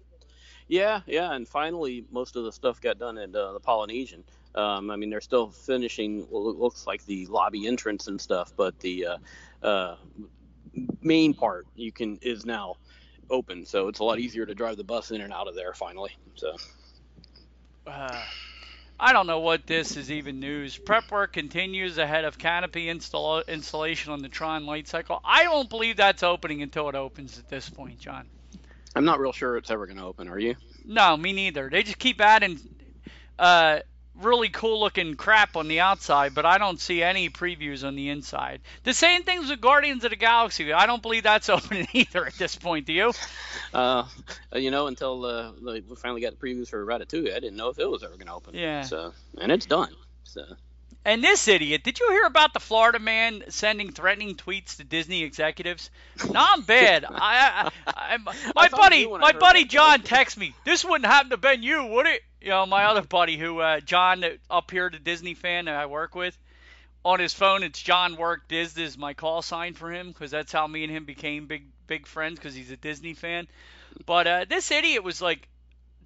Yeah, 0.68 1.00
yeah, 1.06 1.32
and 1.32 1.48
finally 1.48 2.04
most 2.10 2.36
of 2.36 2.44
the 2.44 2.52
stuff 2.52 2.80
got 2.80 2.98
done 2.98 3.18
at 3.18 3.34
uh, 3.34 3.52
the 3.52 3.60
Polynesian. 3.60 4.24
Um, 4.54 4.90
I 4.90 4.96
mean, 4.96 5.10
they're 5.10 5.20
still 5.20 5.48
finishing 5.48 6.22
what 6.30 6.56
looks 6.56 6.86
like 6.86 7.04
the 7.06 7.26
lobby 7.26 7.66
entrance 7.66 8.06
and 8.06 8.20
stuff, 8.20 8.52
but 8.56 8.78
the 8.80 9.06
uh, 9.66 9.96
main 11.02 11.34
part 11.34 11.66
you 11.74 11.92
can 11.92 12.18
is 12.22 12.46
now 12.46 12.76
open, 13.28 13.66
so 13.66 13.88
it's 13.88 13.98
a 13.98 14.04
lot 14.04 14.18
easier 14.18 14.46
to 14.46 14.54
drive 14.54 14.76
the 14.76 14.84
bus 14.84 15.10
in 15.10 15.20
and 15.20 15.32
out 15.32 15.48
of 15.48 15.54
there 15.54 15.74
finally. 15.74 16.16
So. 16.36 16.54
Uh, 17.86 18.22
I 18.98 19.12
don't 19.12 19.26
know 19.26 19.40
what 19.40 19.66
this 19.66 19.96
is 19.96 20.10
even 20.10 20.40
news. 20.40 20.78
Prep 20.78 21.10
work 21.10 21.32
continues 21.32 21.98
ahead 21.98 22.24
of 22.24 22.38
canopy 22.38 22.88
install- 22.88 23.42
installation 23.42 24.12
on 24.12 24.22
the 24.22 24.28
Tron 24.28 24.64
light 24.64 24.88
cycle. 24.88 25.20
I 25.24 25.44
don't 25.44 25.68
believe 25.68 25.96
that's 25.96 26.22
opening 26.22 26.62
until 26.62 26.88
it 26.88 26.94
opens 26.94 27.38
at 27.38 27.48
this 27.48 27.68
point, 27.68 27.98
John. 28.00 28.26
I'm 28.94 29.04
not 29.04 29.20
real 29.20 29.32
sure 29.32 29.58
it's 29.58 29.70
ever 29.70 29.86
going 29.86 29.98
to 29.98 30.04
open. 30.04 30.28
Are 30.28 30.38
you? 30.38 30.56
No, 30.86 31.16
me 31.16 31.32
neither. 31.32 31.68
They 31.68 31.82
just 31.82 31.98
keep 31.98 32.20
adding 32.20 32.58
uh, 33.38 33.80
really 34.20 34.48
cool 34.48 34.80
looking 34.80 35.14
crap 35.14 35.56
on 35.56 35.68
the 35.68 35.80
outside, 35.80 36.34
but 36.34 36.46
I 36.46 36.58
don't 36.58 36.80
see 36.80 37.02
any 37.02 37.30
previews 37.30 37.86
on 37.86 37.96
the 37.96 38.10
inside. 38.10 38.60
The 38.84 38.94
same 38.94 39.22
things 39.22 39.50
with 39.50 39.60
Guardians 39.60 40.04
of 40.04 40.10
the 40.10 40.16
Galaxy. 40.16 40.72
I 40.72 40.86
don't 40.86 41.02
believe 41.02 41.24
that's 41.24 41.48
open 41.50 41.86
either 41.92 42.26
at 42.26 42.34
this 42.34 42.56
point. 42.56 42.86
Do 42.86 42.92
you? 42.92 43.12
Uh, 43.74 44.06
you 44.54 44.70
know, 44.70 44.86
until 44.86 45.24
uh, 45.26 45.52
we 45.60 45.82
finally 45.96 46.22
got 46.22 46.38
the 46.38 46.38
previews 46.38 46.68
for 46.68 46.86
Ratatouille, 46.86 47.34
I 47.34 47.40
didn't 47.40 47.56
know 47.56 47.68
if 47.68 47.78
it 47.78 47.84
was 47.84 48.02
ever 48.02 48.14
going 48.14 48.28
to 48.28 48.32
open. 48.32 48.54
Yeah. 48.54 48.82
So, 48.82 49.12
and 49.38 49.52
it's 49.52 49.66
done. 49.66 49.92
So. 50.24 50.44
And 51.06 51.22
this 51.22 51.46
idiot, 51.46 51.84
did 51.84 52.00
you 52.00 52.10
hear 52.10 52.24
about 52.24 52.52
the 52.52 52.58
Florida 52.58 52.98
man 52.98 53.44
sending 53.48 53.92
threatening 53.92 54.34
tweets 54.34 54.78
to 54.78 54.84
Disney 54.84 55.22
executives? 55.22 55.88
Not 56.30 56.66
bad. 56.66 57.04
I, 57.08 57.70
I, 57.86 58.16
I, 58.16 58.18
my 58.56 58.68
buddy, 58.68 59.06
my 59.06 59.30
buddy 59.30 59.66
John 59.66 60.02
texts 60.02 60.36
me. 60.36 60.52
This 60.64 60.84
wouldn't 60.84 61.06
happen 61.06 61.30
to 61.30 61.36
Ben, 61.36 61.62
you, 61.62 61.84
would 61.84 62.06
it? 62.06 62.22
You 62.40 62.50
know, 62.50 62.66
my 62.66 62.84
other 62.84 63.02
buddy 63.02 63.36
who, 63.36 63.60
uh, 63.60 63.80
John, 63.80 64.24
up 64.50 64.70
here, 64.70 64.90
the 64.90 64.98
Disney 64.98 65.34
fan 65.34 65.64
that 65.64 65.74
I 65.74 65.86
work 65.86 66.14
with, 66.14 66.36
on 67.04 67.20
his 67.20 67.32
phone, 67.32 67.62
it's 67.62 67.80
John 67.80 68.16
Work 68.16 68.48
Diz 68.48 68.76
is 68.76 68.98
my 68.98 69.14
call 69.14 69.40
sign 69.40 69.74
for 69.74 69.92
him 69.92 70.08
because 70.08 70.32
that's 70.32 70.52
how 70.52 70.66
me 70.66 70.82
and 70.82 70.92
him 70.92 71.04
became 71.04 71.46
big, 71.46 71.64
big 71.86 72.06
friends 72.06 72.38
because 72.38 72.54
he's 72.54 72.70
a 72.70 72.76
Disney 72.76 73.14
fan. 73.14 73.46
But 74.04 74.26
uh, 74.26 74.44
this 74.48 74.70
idiot 74.70 75.04
was 75.04 75.22
like 75.22 75.48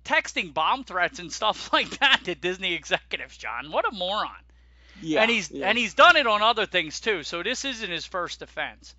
texting 0.04 0.52
bomb 0.52 0.84
threats 0.84 1.18
and 1.18 1.32
stuff 1.32 1.72
like 1.72 1.98
that 2.00 2.20
to 2.24 2.34
Disney 2.34 2.74
executives. 2.74 3.36
John, 3.36 3.72
what 3.72 3.90
a 3.90 3.94
moron! 3.94 4.30
Yeah, 5.02 5.22
and 5.22 5.30
he's 5.30 5.50
yeah. 5.50 5.68
and 5.68 5.78
he's 5.78 5.94
done 5.94 6.16
it 6.16 6.26
on 6.26 6.42
other 6.42 6.66
things 6.66 7.00
too. 7.00 7.22
So 7.22 7.42
this 7.42 7.64
isn't 7.64 7.90
his 7.90 8.04
first 8.04 8.42
offense. 8.42 8.94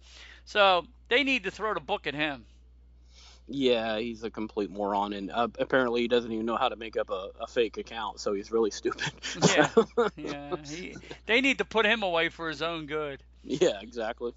So 0.45 0.87
they 1.07 1.23
need 1.23 1.43
to 1.43 1.51
throw 1.51 1.73
the 1.73 1.79
book 1.79 2.07
at 2.07 2.15
him. 2.15 2.45
Yeah, 3.53 3.99
he's 3.99 4.23
a 4.23 4.29
complete 4.29 4.71
moron, 4.71 5.13
and 5.13 5.29
uh, 5.29 5.49
apparently 5.59 6.01
he 6.01 6.07
doesn't 6.07 6.31
even 6.31 6.45
know 6.45 6.55
how 6.55 6.69
to 6.69 6.77
make 6.77 6.95
up 6.95 7.09
a, 7.09 7.29
a 7.41 7.47
fake 7.47 7.77
account. 7.77 8.19
So 8.19 8.33
he's 8.33 8.51
really 8.51 8.71
stupid. 8.71 9.11
Yeah, 9.55 9.69
yeah. 10.15 10.55
He, 10.65 10.95
they 11.25 11.41
need 11.41 11.57
to 11.57 11.65
put 11.65 11.85
him 11.85 12.01
away 12.01 12.29
for 12.29 12.47
his 12.47 12.61
own 12.61 12.85
good. 12.85 13.21
Yeah, 13.43 13.79
exactly. 13.81 14.33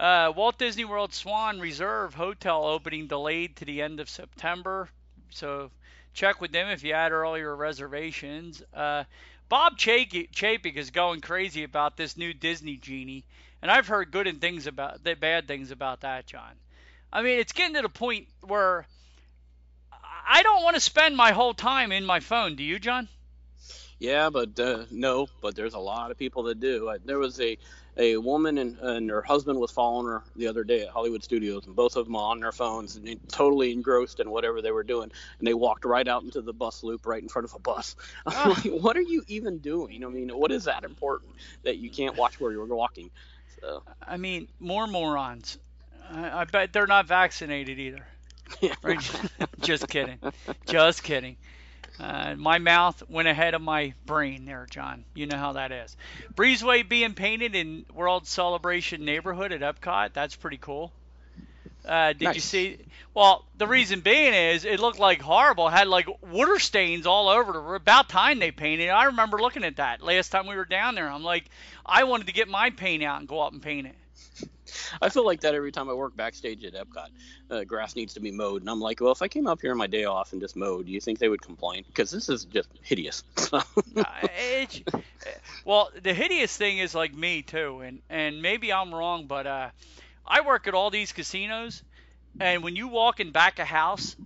Uh, 0.00 0.32
Walt 0.34 0.58
Disney 0.58 0.84
World 0.84 1.12
Swan 1.12 1.60
Reserve 1.60 2.14
Hotel 2.14 2.64
opening 2.64 3.06
delayed 3.06 3.56
to 3.56 3.64
the 3.64 3.82
end 3.82 4.00
of 4.00 4.08
September. 4.08 4.88
So 5.28 5.70
check 6.14 6.40
with 6.40 6.52
them 6.52 6.68
if 6.68 6.82
you 6.82 6.94
had 6.94 7.12
earlier 7.12 7.54
reservations. 7.54 8.62
Uh, 8.74 9.04
Bob 9.48 9.78
Chapek 9.78 10.76
is 10.76 10.90
going 10.90 11.20
crazy 11.20 11.64
about 11.64 11.96
this 11.96 12.16
new 12.16 12.32
Disney 12.32 12.76
genie, 12.76 13.24
and 13.60 13.70
I've 13.70 13.88
heard 13.88 14.10
good 14.10 14.26
and 14.26 14.40
things 14.40 14.66
about 14.66 15.04
the 15.04 15.14
bad 15.14 15.46
things 15.46 15.70
about 15.70 16.00
that, 16.00 16.26
John. 16.26 16.54
I 17.12 17.22
mean, 17.22 17.38
it's 17.38 17.52
getting 17.52 17.74
to 17.74 17.82
the 17.82 17.88
point 17.88 18.28
where 18.42 18.86
I 20.28 20.42
don't 20.42 20.62
want 20.62 20.76
to 20.76 20.80
spend 20.80 21.16
my 21.16 21.32
whole 21.32 21.54
time 21.54 21.92
in 21.92 22.04
my 22.04 22.20
phone. 22.20 22.56
Do 22.56 22.62
you, 22.62 22.78
John? 22.78 23.08
Yeah, 23.98 24.30
but 24.30 24.58
uh, 24.58 24.84
no, 24.90 25.28
but 25.42 25.54
there's 25.54 25.74
a 25.74 25.78
lot 25.78 26.10
of 26.10 26.18
people 26.18 26.44
that 26.44 26.60
do. 26.60 26.88
Uh, 26.88 26.98
there 27.04 27.18
was 27.18 27.40
a 27.40 27.58
a 27.96 28.16
woman 28.16 28.56
and, 28.56 28.78
and 28.78 29.10
her 29.10 29.20
husband 29.20 29.58
was 29.58 29.70
following 29.70 30.06
her 30.06 30.22
the 30.36 30.46
other 30.46 30.64
day 30.64 30.82
at 30.82 30.88
Hollywood 30.88 31.22
Studios, 31.22 31.66
and 31.66 31.76
both 31.76 31.96
of 31.96 32.06
them 32.06 32.16
on 32.16 32.40
their 32.40 32.52
phones 32.52 32.96
and 32.96 33.20
totally 33.28 33.72
engrossed 33.72 34.20
in 34.20 34.30
whatever 34.30 34.62
they 34.62 34.70
were 34.70 34.84
doing. 34.84 35.10
And 35.38 35.46
they 35.46 35.54
walked 35.54 35.84
right 35.84 36.06
out 36.06 36.22
into 36.22 36.40
the 36.40 36.52
bus 36.52 36.82
loop 36.82 37.06
right 37.06 37.22
in 37.22 37.28
front 37.28 37.44
of 37.44 37.54
a 37.54 37.58
bus. 37.58 37.96
I'm 38.26 38.50
like, 38.50 38.64
what 38.64 38.96
are 38.96 39.02
you 39.02 39.22
even 39.28 39.58
doing? 39.58 40.04
I 40.04 40.08
mean, 40.08 40.30
what 40.30 40.50
is 40.52 40.64
that 40.64 40.84
important 40.84 41.32
that 41.64 41.78
you 41.78 41.90
can't 41.90 42.16
watch 42.16 42.40
where 42.40 42.52
you're 42.52 42.64
walking? 42.64 43.10
So. 43.60 43.82
I 44.06 44.16
mean, 44.16 44.48
more 44.58 44.86
morons. 44.86 45.58
I, 46.12 46.40
I 46.40 46.44
bet 46.44 46.72
they're 46.72 46.86
not 46.86 47.06
vaccinated 47.06 47.78
either. 47.78 48.06
right? 48.82 49.20
Just 49.60 49.88
kidding. 49.88 50.18
Just 50.66 51.02
kidding. 51.02 51.36
Uh, 51.98 52.34
my 52.36 52.58
mouth 52.58 53.02
went 53.10 53.28
ahead 53.28 53.54
of 53.54 53.60
my 53.60 53.92
brain 54.06 54.46
there, 54.46 54.66
John. 54.70 55.04
You 55.14 55.26
know 55.26 55.36
how 55.36 55.52
that 55.52 55.70
is. 55.70 55.96
Breezeway 56.34 56.88
being 56.88 57.12
painted 57.14 57.54
in 57.54 57.84
World 57.94 58.26
Celebration 58.26 59.04
neighborhood 59.04 59.52
at 59.52 59.60
Epcot. 59.60 60.12
That's 60.14 60.34
pretty 60.34 60.56
cool. 60.56 60.92
Uh, 61.84 62.12
did 62.12 62.22
Nice. 62.22 62.34
you 62.36 62.40
see? 62.40 62.78
Well, 63.14 63.44
the 63.56 63.66
reason 63.66 64.00
being 64.00 64.32
is 64.34 64.64
it 64.64 64.80
looked 64.80 64.98
like 64.98 65.20
horrible. 65.20 65.68
It 65.68 65.72
had 65.72 65.88
like 65.88 66.06
water 66.22 66.58
stains 66.58 67.06
all 67.06 67.28
over 67.28 67.74
it. 67.74 67.76
About 67.76 68.08
time 68.08 68.38
they 68.38 68.50
painted. 68.50 68.88
I 68.88 69.04
remember 69.04 69.38
looking 69.38 69.64
at 69.64 69.76
that 69.76 70.02
last 70.02 70.30
time 70.30 70.46
we 70.46 70.56
were 70.56 70.64
down 70.64 70.94
there. 70.94 71.10
I'm 71.10 71.24
like, 71.24 71.44
I 71.84 72.04
wanted 72.04 72.26
to 72.28 72.32
get 72.32 72.48
my 72.48 72.70
paint 72.70 73.02
out 73.02 73.18
and 73.20 73.28
go 73.28 73.40
up 73.40 73.52
and 73.52 73.62
paint 73.62 73.86
it. 73.88 74.48
I 75.00 75.08
feel 75.08 75.24
like 75.24 75.40
that 75.40 75.54
every 75.54 75.72
time 75.72 75.88
I 75.88 75.94
work 75.94 76.16
backstage 76.16 76.64
at 76.64 76.74
Epcot. 76.74 77.08
Uh, 77.50 77.64
grass 77.64 77.96
needs 77.96 78.14
to 78.14 78.20
be 78.20 78.30
mowed, 78.30 78.62
and 78.62 78.70
I'm 78.70 78.80
like, 78.80 79.00
well, 79.00 79.12
if 79.12 79.22
I 79.22 79.28
came 79.28 79.46
up 79.46 79.60
here 79.60 79.72
on 79.72 79.78
my 79.78 79.86
day 79.86 80.04
off 80.04 80.32
and 80.32 80.40
just 80.40 80.56
mowed, 80.56 80.86
do 80.86 80.92
you 80.92 81.00
think 81.00 81.18
they 81.18 81.28
would 81.28 81.42
complain? 81.42 81.84
Because 81.86 82.10
this 82.10 82.28
is 82.28 82.44
just 82.44 82.68
hideous. 82.82 83.22
Uh, 83.52 83.62
well, 85.64 85.90
the 86.02 86.14
hideous 86.14 86.56
thing 86.56 86.78
is 86.78 86.94
like 86.94 87.14
me 87.14 87.42
too, 87.42 87.80
and 87.80 88.00
and 88.08 88.42
maybe 88.42 88.72
I'm 88.72 88.94
wrong, 88.94 89.26
but 89.26 89.46
uh, 89.46 89.70
I 90.26 90.42
work 90.42 90.66
at 90.68 90.74
all 90.74 90.90
these 90.90 91.12
casinos, 91.12 91.82
and 92.38 92.62
when 92.62 92.76
you 92.76 92.88
walk 92.88 93.20
in 93.20 93.32
back 93.32 93.58
of 93.58 93.66
house, 93.66 94.16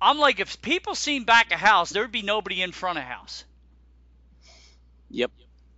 I'm 0.00 0.18
like, 0.18 0.40
if 0.40 0.60
people 0.62 0.94
seen 0.94 1.24
back 1.24 1.52
of 1.52 1.60
house, 1.60 1.90
there'd 1.90 2.10
be 2.10 2.22
nobody 2.22 2.62
in 2.62 2.72
front 2.72 2.98
of 2.98 3.04
house. 3.04 3.44
yep. 5.10 5.30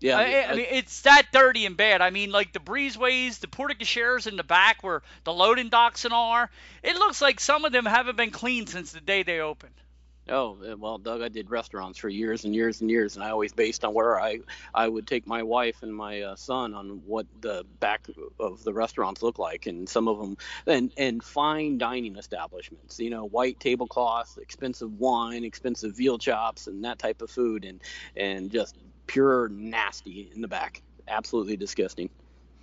Yeah. 0.05 0.19
I, 0.19 0.51
I 0.51 0.55
mean, 0.55 0.67
it's 0.69 1.01
that 1.03 1.29
dirty 1.33 1.65
and 1.65 1.79
bad. 1.79 2.03
I 2.03 2.11
mean, 2.11 2.31
like 2.31 2.53
the 2.53 2.59
breezeways, 2.59 3.41
the 3.41 3.49
porte-cocheres 3.49 4.27
in 4.27 4.37
the 4.37 4.45
back 4.45 4.83
where 4.83 5.01
the 5.25 5.33
loading 5.33 5.71
docks 5.71 6.05
and 6.05 6.13
all 6.13 6.33
are. 6.33 6.51
It 6.83 6.97
looks 6.97 7.23
like 7.23 7.41
some 7.41 7.65
of 7.65 7.73
them 7.73 7.87
haven't 7.87 8.17
been 8.17 8.31
cleaned 8.31 8.69
since 8.69 8.93
the 8.93 9.01
day 9.01 9.23
they 9.23 9.41
opened. 9.41 9.73
Oh 10.29 10.59
uh, 10.63 10.77
well, 10.77 10.99
Doug, 10.99 11.23
I 11.23 11.29
did 11.29 11.51
restaurants 11.51 11.99
for 11.99 12.11
years 12.11 12.45
and 12.45 12.55
years 12.55 12.83
and 12.83 12.91
years, 12.91 13.15
and 13.15 13.25
I 13.25 13.31
always 13.31 13.53
based 13.53 13.85
on 13.85 13.95
where 13.95 14.21
I 14.21 14.41
I 14.75 14.89
would 14.89 15.07
take 15.07 15.27
my 15.27 15.43
wife 15.43 15.83
and 15.83 15.95
my 15.95 16.21
uh, 16.21 16.37
son 16.37 16.75
on 16.75 17.03
what 17.07 17.27
the 17.41 17.65
back 17.81 18.07
of 18.39 18.63
the 18.63 18.73
restaurants 18.73 19.23
look 19.23 19.39
like, 19.39 19.67
and 19.67 19.87
some 19.87 20.09
of 20.09 20.19
them 20.19 20.37
and 20.67 20.93
and 20.97 21.23
fine 21.23 21.77
dining 21.77 22.17
establishments, 22.17 22.99
you 23.01 23.11
know, 23.11 23.27
white 23.27 23.61
tablecloths, 23.61 24.39
expensive 24.39 24.99
wine, 24.99 25.45
expensive 25.45 25.95
veal 25.95 26.17
chops, 26.17 26.67
and 26.67 26.85
that 26.85 26.99
type 26.99 27.21
of 27.21 27.31
food, 27.31 27.67
and 27.67 27.83
and 28.17 28.51
just 28.51 28.77
pure 29.07 29.49
nasty 29.49 30.31
in 30.35 30.41
the 30.41 30.49
back, 30.49 30.83
absolutely 31.09 31.57
disgusting. 31.57 32.11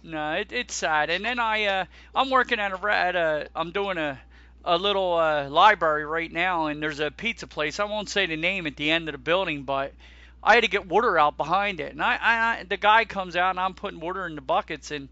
No, 0.03 0.33
it, 0.33 0.51
it's 0.51 0.73
sad. 0.73 1.09
And 1.09 1.23
then 1.23 1.39
I, 1.39 1.65
uh, 1.65 1.85
I'm 2.15 2.29
working 2.29 2.59
at 2.59 2.71
a, 2.71 2.87
at 2.87 3.15
a, 3.15 3.47
I'm 3.55 3.71
doing 3.71 3.97
a, 3.97 4.19
a 4.63 4.77
little 4.77 5.13
uh, 5.13 5.49
library 5.49 6.05
right 6.05 6.31
now, 6.31 6.67
and 6.67 6.81
there's 6.81 6.99
a 6.99 7.11
pizza 7.11 7.47
place. 7.47 7.79
I 7.79 7.85
won't 7.85 8.09
say 8.09 8.25
the 8.25 8.37
name 8.37 8.67
at 8.67 8.75
the 8.75 8.91
end 8.91 9.07
of 9.09 9.13
the 9.13 9.19
building, 9.19 9.63
but 9.63 9.93
I 10.43 10.55
had 10.55 10.63
to 10.63 10.69
get 10.69 10.87
water 10.87 11.17
out 11.17 11.37
behind 11.37 11.79
it. 11.79 11.91
And 11.91 12.01
I, 12.01 12.17
I, 12.21 12.63
the 12.63 12.77
guy 12.77 13.05
comes 13.05 13.35
out, 13.35 13.51
and 13.51 13.59
I'm 13.59 13.73
putting 13.73 13.99
water 13.99 14.25
in 14.25 14.35
the 14.35 14.41
buckets, 14.41 14.91
and 14.91 15.09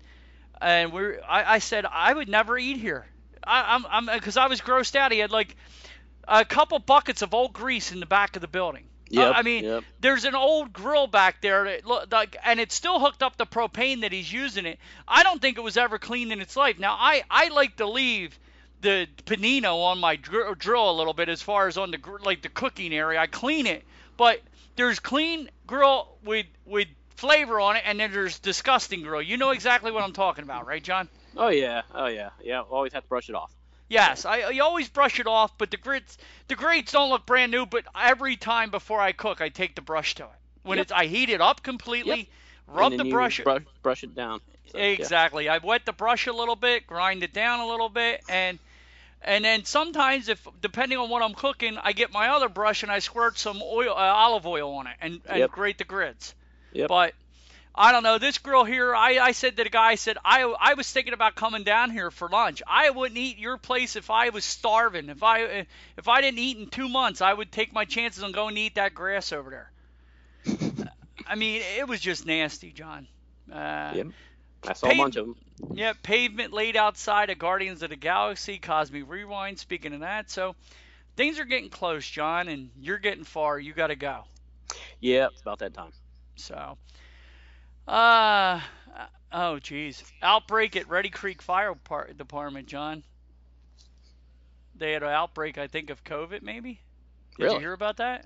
and 0.62 0.92
we're, 0.92 1.22
I, 1.28 1.56
I 1.56 1.60
said 1.60 1.86
I 1.86 2.14
would 2.14 2.28
never 2.28 2.58
eat 2.58 2.78
here. 2.78 3.08
I, 3.44 3.76
I'm, 3.76 3.86
I'm, 3.90 4.20
because 4.20 4.38
I 4.38 4.48
was 4.48 4.60
grossed 4.60 4.96
out. 4.96 5.12
He 5.12 5.20
had 5.20 5.32
like 5.32 5.56
a 6.28 6.44
couple 6.44 6.80
buckets 6.80 7.22
of 7.22 7.34
old 7.34 7.54
grease 7.54 7.92
in 7.92 8.00
the 8.00 8.06
back 8.06 8.36
of 8.36 8.42
the 8.42 8.48
building. 8.48 8.84
Uh, 9.16 9.32
I 9.32 9.42
mean, 9.42 9.64
yep. 9.64 9.84
there's 10.00 10.26
an 10.26 10.36
old 10.36 10.72
grill 10.72 11.08
back 11.08 11.42
there 11.42 11.64
that 11.66 11.86
look 11.86 12.12
like, 12.12 12.38
and 12.46 12.60
it's 12.60 12.76
still 12.76 13.00
hooked 13.00 13.24
up 13.24 13.38
to 13.38 13.46
propane 13.46 14.02
that 14.02 14.12
he's 14.12 14.32
using 14.32 14.66
it. 14.66 14.80
I 15.08 15.24
don't 15.24 15.42
think 15.42 15.58
it 15.58 15.62
was 15.62 15.78
ever 15.78 15.98
cleaned 15.98 16.32
in 16.32 16.42
its 16.42 16.56
life. 16.56 16.78
Now, 16.78 16.96
I 17.00 17.24
I 17.30 17.48
like 17.50 17.78
to 17.78 17.88
leave 17.88 18.38
the 18.82 19.08
panino 19.26 19.84
on 19.84 20.00
my 20.00 20.16
dr- 20.16 20.58
drill 20.58 20.90
a 20.90 20.94
little 20.94 21.14
bit 21.14 21.30
as 21.30 21.42
far 21.42 21.68
as 21.68 21.78
on 21.78 21.92
the 21.92 21.98
gr- 21.98 22.20
like 22.24 22.42
the 22.42 22.50
cooking 22.50 22.94
area. 22.94 23.20
I 23.20 23.28
clean 23.28 23.68
it, 23.68 23.84
but 24.18 24.42
there's 24.76 25.00
clean 25.00 25.50
grill 25.66 26.08
with 26.24 26.46
with 26.66 26.88
flavor 27.16 27.60
on 27.60 27.76
it, 27.76 27.84
and 27.86 28.00
then 28.00 28.12
there's 28.12 28.40
disgusting 28.40 29.02
grill. 29.02 29.22
You 29.22 29.38
know 29.38 29.52
exactly 29.52 29.92
what 29.92 30.04
I'm 30.04 30.14
talking 30.14 30.44
about, 30.44 30.68
right, 30.68 30.84
John? 30.84 31.10
Oh 31.36 31.50
yeah, 31.50 31.82
oh 31.94 32.08
yeah, 32.08 32.30
yeah. 32.42 32.62
Always 32.62 32.94
have 32.94 33.04
to 33.04 33.10
brush 33.10 33.30
it 33.30 33.36
off. 33.36 33.52
Yes, 33.90 34.26
I, 34.26 34.42
I 34.42 34.60
always 34.60 34.90
brush 34.90 35.20
it 35.20 35.28
off, 35.28 35.58
but 35.58 35.72
the 35.72 35.78
grits 35.78 36.18
the 36.48 36.56
grates 36.56 36.92
don't 36.94 37.10
look 37.10 37.26
brand 37.26 37.52
new. 37.52 37.66
But 37.66 37.86
every 37.96 38.38
time 38.38 38.72
before 38.72 39.02
I 39.02 39.12
cook, 39.12 39.42
I 39.42 39.50
take 39.50 39.76
the 39.76 39.82
brush 39.82 40.16
to 40.16 40.24
it. 40.26 40.30
When 40.64 40.78
Yep. 40.78 40.84
it's 40.84 40.92
I 40.92 41.06
heat 41.08 41.30
it 41.30 41.42
up 41.42 41.64
completely, 41.64 42.20
Yep. 42.20 42.28
rub 42.68 42.98
the 42.98 43.06
brush. 43.06 43.42
brush 43.44 43.64
brush 43.84 44.04
it 44.04 44.16
down. 44.16 44.42
So, 44.72 44.86
yeah. 44.98 45.10
exactly. 45.10 45.50
I 45.50 45.58
wet 45.58 45.86
the 45.86 45.94
brush 45.94 46.28
a 46.28 46.34
little 46.34 46.56
bit, 46.56 46.88
grind 46.88 47.24
it 47.24 47.34
down 47.34 47.60
a 47.62 47.68
little 47.68 47.90
bit, 47.90 48.22
and 48.30 48.60
And 49.22 49.44
then 49.44 49.66
sometimes, 49.66 50.30
if 50.30 50.48
depending 50.62 50.98
on 50.98 51.10
what 51.10 51.22
I'm 51.24 51.34
cooking, 51.34 51.78
I 51.78 51.92
get 51.94 52.12
my 52.14 52.30
other 52.30 52.50
brush 52.50 52.84
and 52.84 52.92
I 52.92 53.00
squirt 53.00 53.38
some 53.38 53.62
oil, 53.62 53.92
uh, 53.92 53.96
olive 53.96 54.46
oil 54.48 54.72
on 54.76 54.88
it, 54.88 54.96
and, 55.02 55.22
and 55.28 55.40
Yep. 55.40 55.52
grate 55.52 55.78
the 55.78 55.84
grits. 55.84 56.36
Yep. 56.72 56.88
But 56.88 57.16
I 57.76 57.92
don't 57.92 58.04
know. 58.04 58.18
This 58.18 58.38
girl 58.40 58.64
here, 58.66 58.94
I, 58.96 59.20
I 59.20 59.32
said 59.32 59.56
to 59.58 59.64
the 59.64 59.70
guy, 59.70 59.90
I 59.92 59.96
said, 59.96 60.18
I, 60.26 60.44
I 60.60 60.74
was 60.74 60.92
thinking 60.92 61.14
about 61.14 61.36
coming 61.36 61.64
down 61.64 61.92
here 61.92 62.12
for 62.12 62.28
lunch. 62.28 62.62
I 62.68 62.90
wouldn't 62.90 63.18
eat 63.18 63.38
your 63.38 63.58
place 63.58 63.96
if 63.96 64.10
I 64.10 64.30
was 64.30 64.44
starving. 64.44 65.10
If 65.10 65.24
I 65.24 65.66
if 65.96 66.08
I 66.08 66.22
didn't 66.22 66.40
eat 66.40 66.58
in 66.58 66.68
two 66.68 66.90
months, 66.90 67.22
I 67.22 67.34
would 67.34 67.52
take 67.52 67.72
my 67.72 67.86
chances 67.86 68.24
on 68.24 68.32
going 68.32 68.56
to 68.56 68.62
eat 68.62 68.76
that 68.76 68.94
grass 68.94 69.32
over 69.32 69.50
there. 69.50 69.72
I 71.28 71.36
mean, 71.36 71.62
it 71.78 71.88
was 71.88 72.00
just 72.02 72.26
nasty, 72.26 72.72
John. 72.72 73.08
Uh, 73.52 73.92
Yep. 73.96 74.08
I 74.68 74.74
saw 74.74 74.90
a 74.90 74.98
bunch 74.98 75.16
of 75.16 75.26
them. 75.28 75.36
yeah, 75.74 75.94
pavement 76.04 76.52
laid 76.52 76.76
outside 76.76 77.30
of 77.30 77.40
Guardians 77.40 77.82
of 77.82 77.92
the 77.92 77.96
Galaxy, 77.96 78.58
Cosmic 78.58 79.10
Rewind. 79.10 79.58
Speaking 79.58 79.94
of 79.94 80.02
that, 80.02 80.30
so 80.30 80.56
things 81.16 81.40
are 81.40 81.46
getting 81.46 81.70
close, 81.70 82.06
John, 82.06 82.50
and 82.50 82.70
you're 82.82 82.98
getting 82.98 83.24
far. 83.24 83.58
You 83.58 83.74
got 83.74 83.88
to 83.88 83.96
go. 83.96 84.26
Yeah, 85.00 85.28
it's 85.32 85.40
about 85.42 85.60
that 85.60 85.74
time. 85.74 85.94
So, 86.36 86.78
uh, 87.90 88.62
oh, 89.32 89.60
geez. 89.60 90.04
Outbreak 90.22 90.76
at 90.76 90.90
Reedy 90.90 91.10
Creek 91.10 91.42
Fire 91.42 91.74
Par- 91.76 92.10
Department, 92.16 92.68
John. 92.68 93.04
They 94.76 94.94
had 94.94 95.04
an 95.04 95.10
outbreak, 95.10 95.58
I 95.58 95.68
think, 95.68 95.90
of 95.90 96.04
COVID, 96.04 96.42
maybe? 96.42 96.80
Did 97.38 97.44
Really? 97.44 97.56
you 97.56 97.62
hear 97.62 97.74
about 97.74 97.98
that? 97.98 98.26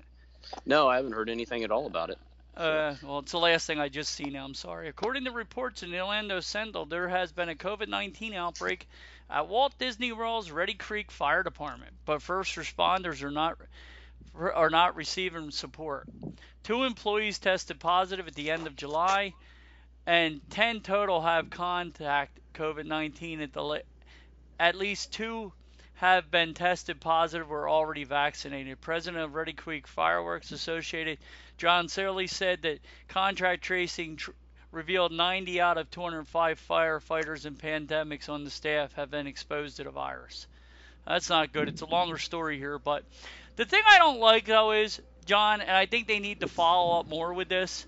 No, 0.66 0.88
I 0.88 0.96
haven't 0.96 1.12
heard 1.12 1.30
anything 1.30 1.64
at 1.64 1.70
all 1.70 1.86
about 1.86 2.10
it. 2.10 2.18
Uh, 2.56 2.94
well, 3.02 3.18
it's 3.18 3.32
the 3.32 3.38
last 3.38 3.66
thing 3.66 3.80
I 3.80 3.88
just 3.88 4.12
seen. 4.14 4.34
Now, 4.34 4.44
I'm 4.44 4.54
sorry. 4.54 4.88
According 4.88 5.24
to 5.24 5.32
reports 5.32 5.82
in 5.82 5.90
the 5.90 6.00
Orlando 6.00 6.38
Sentinel, 6.40 6.86
there 6.86 7.08
has 7.08 7.32
been 7.32 7.48
a 7.48 7.54
COVID-19 7.56 8.34
outbreak 8.34 8.86
at 9.28 9.48
Walt 9.48 9.76
Disney 9.78 10.12
World's 10.12 10.52
Reedy 10.52 10.74
Creek 10.74 11.10
Fire 11.10 11.42
Department, 11.42 11.92
but 12.04 12.22
first 12.22 12.54
responders 12.56 13.22
are 13.22 13.30
not 13.30 13.58
are 14.36 14.70
not 14.70 14.96
receiving 14.96 15.50
support. 15.50 16.08
Two 16.64 16.84
employees 16.84 17.38
tested 17.38 17.78
positive 17.78 18.26
at 18.26 18.34
the 18.34 18.50
end 18.50 18.66
of 18.66 18.74
July, 18.76 19.32
and 20.06 20.40
10 20.50 20.80
total 20.80 21.20
have 21.20 21.50
contact 21.50 22.38
COVID-19 22.54 23.42
at 23.42 23.52
the 23.52 23.62
la- 23.62 23.78
at 24.58 24.74
least 24.74 25.12
two 25.12 25.52
have 25.94 26.30
been 26.30 26.54
tested 26.54 27.00
positive 27.00 27.50
or 27.50 27.68
already 27.68 28.04
vaccinated. 28.04 28.80
President 28.80 29.22
of 29.22 29.34
Reedy 29.34 29.52
Creek 29.52 29.86
Fireworks 29.86 30.52
Associated 30.52 31.18
John 31.56 31.88
Searley 31.88 32.26
said 32.26 32.62
that 32.62 32.80
contract 33.08 33.62
tracing 33.62 34.16
tr- 34.16 34.32
revealed 34.72 35.12
90 35.12 35.60
out 35.60 35.78
of 35.78 35.90
205 35.90 36.60
firefighters 36.68 37.44
and 37.46 37.58
pandemics 37.58 38.28
on 38.28 38.44
the 38.44 38.50
staff 38.50 38.92
have 38.94 39.10
been 39.10 39.26
exposed 39.26 39.76
to 39.76 39.84
the 39.84 39.90
virus. 39.90 40.46
That's 41.06 41.28
not 41.28 41.52
good. 41.52 41.68
It's 41.68 41.82
a 41.82 41.86
longer 41.86 42.18
story 42.18 42.58
here, 42.58 42.78
but 42.78 43.04
the 43.56 43.64
thing 43.64 43.82
I 43.86 43.98
don't 43.98 44.18
like 44.18 44.46
though 44.46 44.72
is 44.72 45.00
John, 45.26 45.60
and 45.60 45.70
I 45.70 45.86
think 45.86 46.08
they 46.08 46.18
need 46.18 46.40
to 46.40 46.48
follow 46.48 46.98
up 46.98 47.06
more 47.06 47.32
with 47.32 47.48
this, 47.48 47.86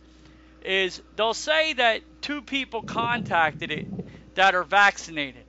is 0.66 1.00
they'll 1.16 1.34
say 1.34 1.74
that 1.74 2.02
two 2.20 2.42
people 2.42 2.82
contacted 2.82 3.70
it 3.70 3.86
that 4.34 4.54
are 4.54 4.64
vaccinated. 4.64 5.44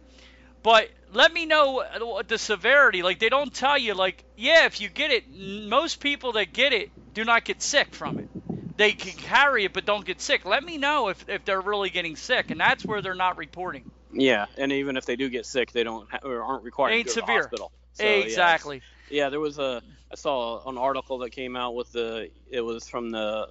But 0.63 0.89
let 1.13 1.33
me 1.33 1.45
know 1.45 1.83
the 2.27 2.37
severity. 2.37 3.01
Like 3.01 3.19
they 3.19 3.29
don't 3.29 3.53
tell 3.53 3.77
you 3.77 3.93
like, 3.93 4.23
yeah, 4.35 4.65
if 4.65 4.81
you 4.81 4.89
get 4.89 5.11
it, 5.11 5.23
most 5.29 5.99
people 5.99 6.33
that 6.33 6.53
get 6.53 6.73
it 6.73 7.13
do 7.13 7.23
not 7.23 7.45
get 7.45 7.61
sick 7.61 7.93
from 7.95 8.19
it. 8.19 8.77
They 8.77 8.91
can 8.91 9.13
carry 9.13 9.65
it 9.65 9.73
but 9.73 9.85
don't 9.85 10.05
get 10.05 10.21
sick. 10.21 10.45
Let 10.45 10.63
me 10.63 10.77
know 10.77 11.07
if, 11.09 11.27
if 11.27 11.45
they're 11.45 11.61
really 11.61 11.89
getting 11.89 12.15
sick, 12.15 12.51
and 12.51 12.59
that's 12.59 12.85
where 12.85 13.01
they're 13.01 13.15
not 13.15 13.37
reporting. 13.37 13.89
Yeah, 14.13 14.45
and 14.57 14.71
even 14.71 14.97
if 14.97 15.05
they 15.05 15.15
do 15.15 15.29
get 15.29 15.45
sick, 15.45 15.71
they 15.71 15.83
don't 15.83 16.09
ha- 16.09 16.19
or 16.23 16.43
aren't 16.43 16.63
required 16.63 16.93
Ain't 16.93 17.07
to 17.07 17.15
go 17.15 17.21
to 17.21 17.21
severe. 17.21 17.35
the 17.35 17.41
hospital. 17.41 17.71
So, 17.93 18.03
yeah, 18.03 18.09
exactly. 18.09 18.81
Yeah, 19.09 19.29
there 19.29 19.39
was 19.39 19.57
a 19.57 19.81
I 20.11 20.15
saw 20.15 20.67
an 20.69 20.77
article 20.77 21.19
that 21.19 21.31
came 21.31 21.55
out 21.55 21.75
with 21.75 21.91
the 21.91 22.29
it 22.49 22.61
was 22.61 22.87
from 22.87 23.09
the 23.09 23.47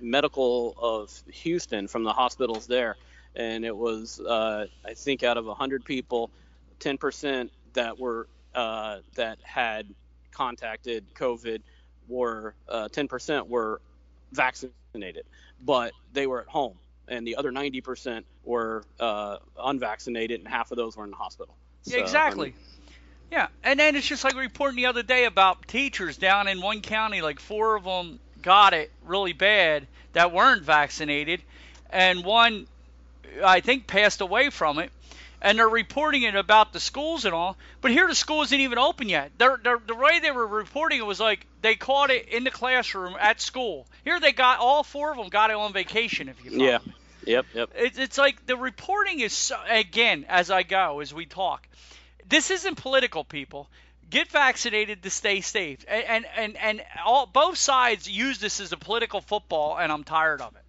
medical 0.00 0.74
of 0.78 1.10
Houston 1.32 1.88
from 1.88 2.04
the 2.04 2.12
hospitals 2.12 2.66
there, 2.66 2.96
and 3.34 3.64
it 3.64 3.76
was 3.76 4.20
uh, 4.20 4.66
I 4.84 4.94
think 4.94 5.22
out 5.22 5.36
of 5.36 5.46
100 5.46 5.84
people, 5.84 6.30
10% 6.80 7.50
that 7.74 7.98
were 7.98 8.28
uh, 8.54 8.98
that 9.16 9.38
had 9.42 9.94
contacted 10.32 11.14
COVID 11.14 11.62
were 12.08 12.54
uh, 12.68 12.88
10% 12.92 13.48
were 13.48 13.80
vaccinated, 14.32 14.94
but 15.34 15.66
they 15.86 15.96
were 15.98 16.16
at 16.16 16.22
home, 16.22 16.50
and 16.84 17.02
the 17.04 17.14
other 17.14 17.32
90% 17.32 18.12
were 18.30 18.74
uh, 19.00 19.36
unvaccinated, 19.58 20.40
and 20.40 20.48
half 20.48 20.70
of 20.70 20.76
those 20.76 20.96
were 20.96 21.04
in 21.04 21.10
the 21.10 21.16
hospital. 21.16 21.56
Yeah, 21.86 21.98
So, 21.98 22.22
I 22.26 22.34
exactly. 22.34 22.34
mean, 22.34 22.54
Yeah, 23.30 23.48
and 23.62 23.78
then 23.78 23.96
it's 23.96 24.06
just 24.06 24.24
like 24.24 24.36
reporting 24.36 24.76
the 24.76 24.86
other 24.86 25.02
day 25.02 25.24
about 25.24 25.66
teachers 25.68 26.16
down 26.16 26.48
in 26.48 26.60
one 26.60 26.80
county, 26.82 27.22
like 27.22 27.40
four 27.40 27.76
of 27.76 27.84
them 27.84 28.20
got 28.46 28.72
it 28.74 28.90
really 29.04 29.32
bad 29.34 29.86
that 30.14 30.32
weren't 30.32 30.62
vaccinated, 30.62 31.42
and 31.90 32.24
one, 32.24 32.66
I 33.44 33.60
think, 33.60 33.86
passed 33.86 34.20
away 34.22 34.48
from 34.50 34.78
it. 34.78 34.90
And 35.42 35.58
they're 35.58 35.68
reporting 35.68 36.22
it 36.22 36.34
about 36.34 36.72
the 36.72 36.80
schools 36.80 37.26
and 37.26 37.34
all, 37.34 37.58
but 37.82 37.90
here 37.90 38.08
the 38.08 38.14
school 38.14 38.40
isn't 38.42 38.58
even 38.58 38.78
open 38.78 39.10
yet. 39.10 39.32
They're, 39.36 39.58
they're, 39.62 39.78
the 39.86 39.94
way 39.94 40.18
they 40.20 40.30
were 40.30 40.46
reporting 40.46 40.98
it 40.98 41.04
was 41.06 41.20
like 41.20 41.46
they 41.60 41.74
caught 41.74 42.10
it 42.10 42.30
in 42.30 42.44
the 42.44 42.50
classroom 42.50 43.14
at 43.20 43.40
school. 43.42 43.86
Here 44.02 44.18
they 44.18 44.32
got 44.32 44.60
all 44.60 44.82
four 44.82 45.10
of 45.10 45.18
them 45.18 45.28
got 45.28 45.50
it 45.50 45.56
on 45.56 45.74
vacation. 45.74 46.30
If 46.30 46.42
you 46.42 46.52
follow 46.52 46.64
Yeah. 46.64 46.78
me. 46.86 46.94
Yep. 47.26 47.46
Yep. 47.54 47.70
It's, 47.76 47.98
it's 47.98 48.18
like 48.18 48.46
the 48.46 48.56
reporting 48.56 49.20
is 49.20 49.34
so, 49.34 49.56
again 49.68 50.24
as 50.28 50.50
I 50.50 50.62
go 50.62 51.00
as 51.00 51.12
we 51.12 51.26
talk. 51.26 51.68
This 52.28 52.50
isn't 52.50 52.76
political, 52.76 53.22
people. 53.22 53.68
Get 54.08 54.28
vaccinated 54.28 55.02
to 55.02 55.10
stay 55.10 55.40
safe, 55.40 55.84
and 55.88 56.24
and 56.36 56.56
and, 56.56 56.82
all 57.04 57.26
both 57.26 57.58
sides 57.58 58.08
use 58.08 58.38
this 58.38 58.60
as 58.60 58.72
a 58.72 58.76
political 58.76 59.20
football, 59.20 59.76
and 59.76 59.90
I'm 59.90 60.04
tired 60.04 60.40
of 60.40 60.54
it. 60.54 60.62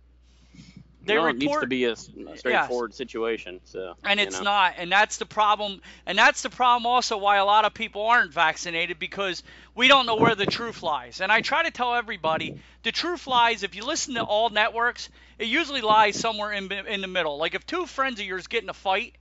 They 1.07 1.15
no, 1.15 1.27
it 1.27 1.37
needs 1.37 1.59
to 1.59 1.67
be 1.67 1.85
a 1.85 1.95
straightforward 1.95 2.93
situation. 2.93 3.61
So 3.63 3.95
and 4.03 4.19
it's 4.19 4.39
know. 4.39 4.43
not, 4.43 4.73
and 4.77 4.91
that's 4.91 5.17
the 5.17 5.25
problem, 5.25 5.81
and 6.05 6.17
that's 6.17 6.41
the 6.41 6.49
problem 6.49 6.85
also 6.85 7.17
why 7.17 7.37
a 7.37 7.45
lot 7.45 7.63
of 7.63 7.73
people 7.73 8.05
aren't 8.07 8.33
vaccinated 8.33 8.99
because 8.99 9.41
we 9.73 9.87
don't 9.87 10.05
know 10.05 10.17
where 10.17 10.35
the 10.35 10.45
truth 10.45 10.83
lies. 10.83 11.21
And 11.21 11.31
I 11.31 11.41
try 11.41 11.63
to 11.63 11.71
tell 11.71 11.95
everybody 11.95 12.59
the 12.83 12.91
truth 12.91 13.25
lies. 13.27 13.63
If 13.63 13.75
you 13.75 13.85
listen 13.85 14.15
to 14.15 14.23
all 14.23 14.49
networks, 14.49 15.09
it 15.39 15.47
usually 15.47 15.81
lies 15.81 16.19
somewhere 16.19 16.51
in 16.51 16.71
in 16.71 17.01
the 17.01 17.07
middle. 17.07 17.37
Like 17.37 17.55
if 17.55 17.65
two 17.65 17.85
friends 17.85 18.19
of 18.19 18.25
yours 18.25 18.47
get 18.47 18.63
in 18.63 18.69
a 18.69 18.73
fight, 18.73 19.15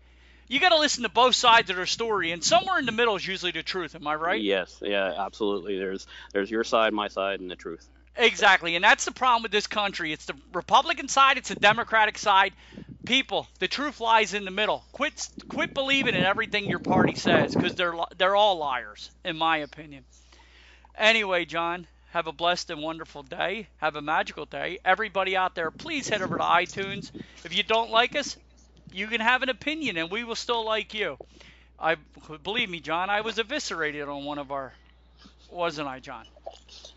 you 0.48 0.60
got 0.60 0.70
to 0.70 0.78
listen 0.78 1.02
to 1.02 1.08
both 1.08 1.34
sides 1.34 1.70
of 1.70 1.76
their 1.76 1.86
story, 1.86 2.32
and 2.32 2.42
somewhere 2.42 2.78
in 2.78 2.86
the 2.86 2.92
middle 2.92 3.16
is 3.16 3.26
usually 3.26 3.52
the 3.52 3.62
truth. 3.62 3.94
Am 3.94 4.06
I 4.06 4.14
right? 4.14 4.40
Yes. 4.40 4.78
Yeah. 4.82 5.12
Absolutely. 5.18 5.78
There's 5.78 6.06
there's 6.32 6.50
your 6.50 6.64
side, 6.64 6.92
my 6.92 7.08
side, 7.08 7.40
and 7.40 7.50
the 7.50 7.56
truth. 7.56 7.88
Exactly, 8.18 8.76
and 8.76 8.84
that's 8.84 9.04
the 9.04 9.12
problem 9.12 9.42
with 9.42 9.52
this 9.52 9.66
country. 9.66 10.12
It's 10.12 10.24
the 10.24 10.36
Republican 10.52 11.08
side, 11.08 11.36
it's 11.36 11.50
the 11.50 11.54
Democratic 11.54 12.16
side. 12.16 12.54
People, 13.04 13.46
the 13.58 13.68
truth 13.68 14.00
lies 14.00 14.34
in 14.34 14.44
the 14.44 14.50
middle. 14.50 14.84
Quit, 14.92 15.28
quit 15.48 15.74
believing 15.74 16.14
in 16.14 16.24
everything 16.24 16.64
your 16.64 16.78
party 16.78 17.14
says, 17.14 17.54
because 17.54 17.74
they're 17.74 17.94
they're 18.16 18.34
all 18.34 18.56
liars, 18.56 19.10
in 19.24 19.36
my 19.36 19.58
opinion. 19.58 20.04
Anyway, 20.96 21.44
John, 21.44 21.86
have 22.12 22.26
a 22.26 22.32
blessed 22.32 22.70
and 22.70 22.82
wonderful 22.82 23.22
day. 23.22 23.68
Have 23.76 23.96
a 23.96 24.02
magical 24.02 24.46
day. 24.46 24.78
Everybody 24.84 25.36
out 25.36 25.54
there, 25.54 25.70
please 25.70 26.08
head 26.08 26.22
over 26.22 26.38
to 26.38 26.42
iTunes. 26.42 27.10
If 27.44 27.54
you 27.54 27.62
don't 27.62 27.90
like 27.90 28.16
us, 28.16 28.36
you 28.96 29.06
can 29.08 29.20
have 29.20 29.42
an 29.42 29.48
opinion, 29.48 29.96
and 29.96 30.10
we 30.10 30.24
will 30.24 30.34
still 30.34 30.64
like 30.64 30.94
you. 30.94 31.18
I 31.78 31.96
believe 32.42 32.70
me, 32.70 32.80
John. 32.80 33.10
I 33.10 33.20
was 33.20 33.38
eviscerated 33.38 34.08
on 34.08 34.24
one 34.24 34.38
of 34.38 34.50
our, 34.50 34.72
wasn't 35.50 35.88
I, 35.88 36.00
John? 36.00 36.24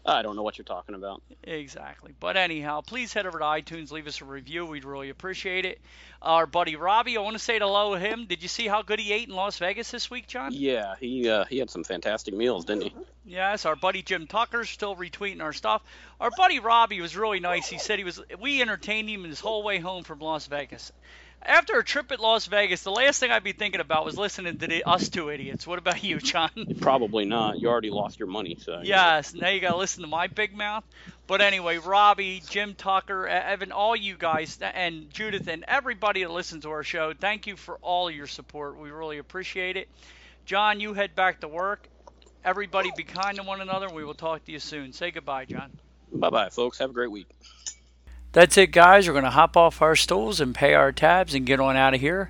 I 0.05 0.21
don't 0.21 0.35
know 0.35 0.43
what 0.43 0.57
you're 0.57 0.65
talking 0.65 0.95
about. 0.95 1.21
Exactly. 1.43 2.13
But 2.19 2.37
anyhow, 2.37 2.81
please 2.81 3.11
head 3.11 3.25
over 3.25 3.39
to 3.39 3.45
iTunes, 3.45 3.91
leave 3.91 4.07
us 4.07 4.21
a 4.21 4.25
review. 4.25 4.65
We'd 4.65 4.85
really 4.85 5.09
appreciate 5.09 5.65
it. 5.65 5.79
Our 6.21 6.45
buddy 6.45 6.75
Robbie, 6.75 7.17
I 7.17 7.21
want 7.21 7.35
to 7.35 7.43
say 7.43 7.59
hello 7.59 7.93
to 7.93 7.99
him. 7.99 8.25
Did 8.25 8.41
you 8.41 8.47
see 8.47 8.67
how 8.67 8.81
good 8.81 8.99
he 8.99 9.11
ate 9.11 9.27
in 9.27 9.35
Las 9.35 9.57
Vegas 9.57 9.91
this 9.91 10.09
week, 10.09 10.27
John? 10.27 10.51
Yeah. 10.53 10.95
He 10.99 11.29
uh, 11.29 11.45
he 11.45 11.57
had 11.59 11.69
some 11.69 11.83
fantastic 11.83 12.33
meals, 12.33 12.65
didn't 12.65 12.83
he? 12.83 12.93
Yes, 13.25 13.65
our 13.65 13.75
buddy 13.75 14.01
Jim 14.01 14.25
Tucker's 14.27 14.69
still 14.69 14.95
retweeting 14.95 15.41
our 15.41 15.53
stuff. 15.53 15.81
Our 16.19 16.31
buddy 16.31 16.59
Robbie 16.59 17.01
was 17.01 17.15
really 17.15 17.39
nice. 17.39 17.67
He 17.67 17.77
said 17.77 17.99
he 17.99 18.05
was 18.05 18.21
we 18.39 18.61
entertained 18.61 19.09
him 19.09 19.23
his 19.23 19.39
whole 19.39 19.63
way 19.63 19.79
home 19.79 20.03
from 20.03 20.19
Las 20.19 20.47
Vegas. 20.47 20.91
After 21.41 21.79
a 21.79 21.83
trip 21.83 22.11
at 22.11 22.19
Las 22.19 22.47
Vegas, 22.47 22.83
the 22.83 22.91
last 22.91 23.19
thing 23.19 23.31
I'd 23.31 23.43
be 23.43 23.53
thinking 23.53 23.79
about 23.79 24.03
was 24.03 24.17
listening 24.17 24.57
to 24.57 24.67
the, 24.67 24.83
us 24.83 25.07
two 25.07 25.29
idiots. 25.29 25.65
What 25.65 25.79
about 25.79 26.03
you, 26.03 26.19
John? 26.19 26.49
Probably 26.79 27.25
not. 27.25 27.59
You 27.59 27.69
already 27.69 27.89
lost 27.89 28.19
your 28.19 28.27
money, 28.27 28.57
so. 28.59 28.81
Yes, 28.83 29.33
now 29.33 29.47
you 29.47 29.61
got 29.61 29.71
to 29.71 29.77
listen 29.77 30.03
to 30.03 30.09
my 30.09 30.27
big 30.27 30.53
mouth. 30.53 30.83
But 31.27 31.41
anyway, 31.41 31.77
Robbie, 31.77 32.43
Jim 32.49 32.75
Tucker, 32.75 33.27
Evan, 33.27 33.71
all 33.71 33.95
you 33.95 34.17
guys, 34.17 34.59
and 34.61 35.09
Judith, 35.11 35.47
and 35.47 35.63
everybody 35.67 36.23
that 36.23 36.31
listens 36.31 36.63
to 36.63 36.71
our 36.71 36.83
show, 36.83 37.13
thank 37.13 37.47
you 37.47 37.55
for 37.55 37.77
all 37.81 38.11
your 38.11 38.27
support. 38.27 38.77
We 38.77 38.91
really 38.91 39.17
appreciate 39.17 39.77
it. 39.77 39.87
John, 40.45 40.79
you 40.79 40.93
head 40.93 41.15
back 41.15 41.41
to 41.41 41.47
work. 41.47 41.87
Everybody 42.43 42.91
be 42.95 43.03
kind 43.03 43.37
to 43.37 43.43
one 43.43 43.61
another. 43.61 43.87
We 43.89 44.03
will 44.03 44.13
talk 44.13 44.45
to 44.45 44.51
you 44.51 44.59
soon. 44.59 44.91
Say 44.91 45.11
goodbye, 45.11 45.45
John. 45.45 45.71
Bye 46.11 46.29
bye, 46.29 46.49
folks. 46.49 46.79
Have 46.79 46.89
a 46.89 46.93
great 46.93 47.11
week. 47.11 47.27
That's 48.31 48.57
it, 48.57 48.67
guys. 48.67 49.07
We're 49.07 49.13
going 49.13 49.23
to 49.23 49.31
hop 49.31 49.57
off 49.57 49.81
our 49.81 49.95
stools 49.95 50.39
and 50.39 50.53
pay 50.53 50.75
our 50.75 50.91
tabs 50.91 51.33
and 51.33 51.45
get 51.45 51.59
on 51.59 51.75
out 51.75 51.95
of 51.95 52.01
here. 52.01 52.29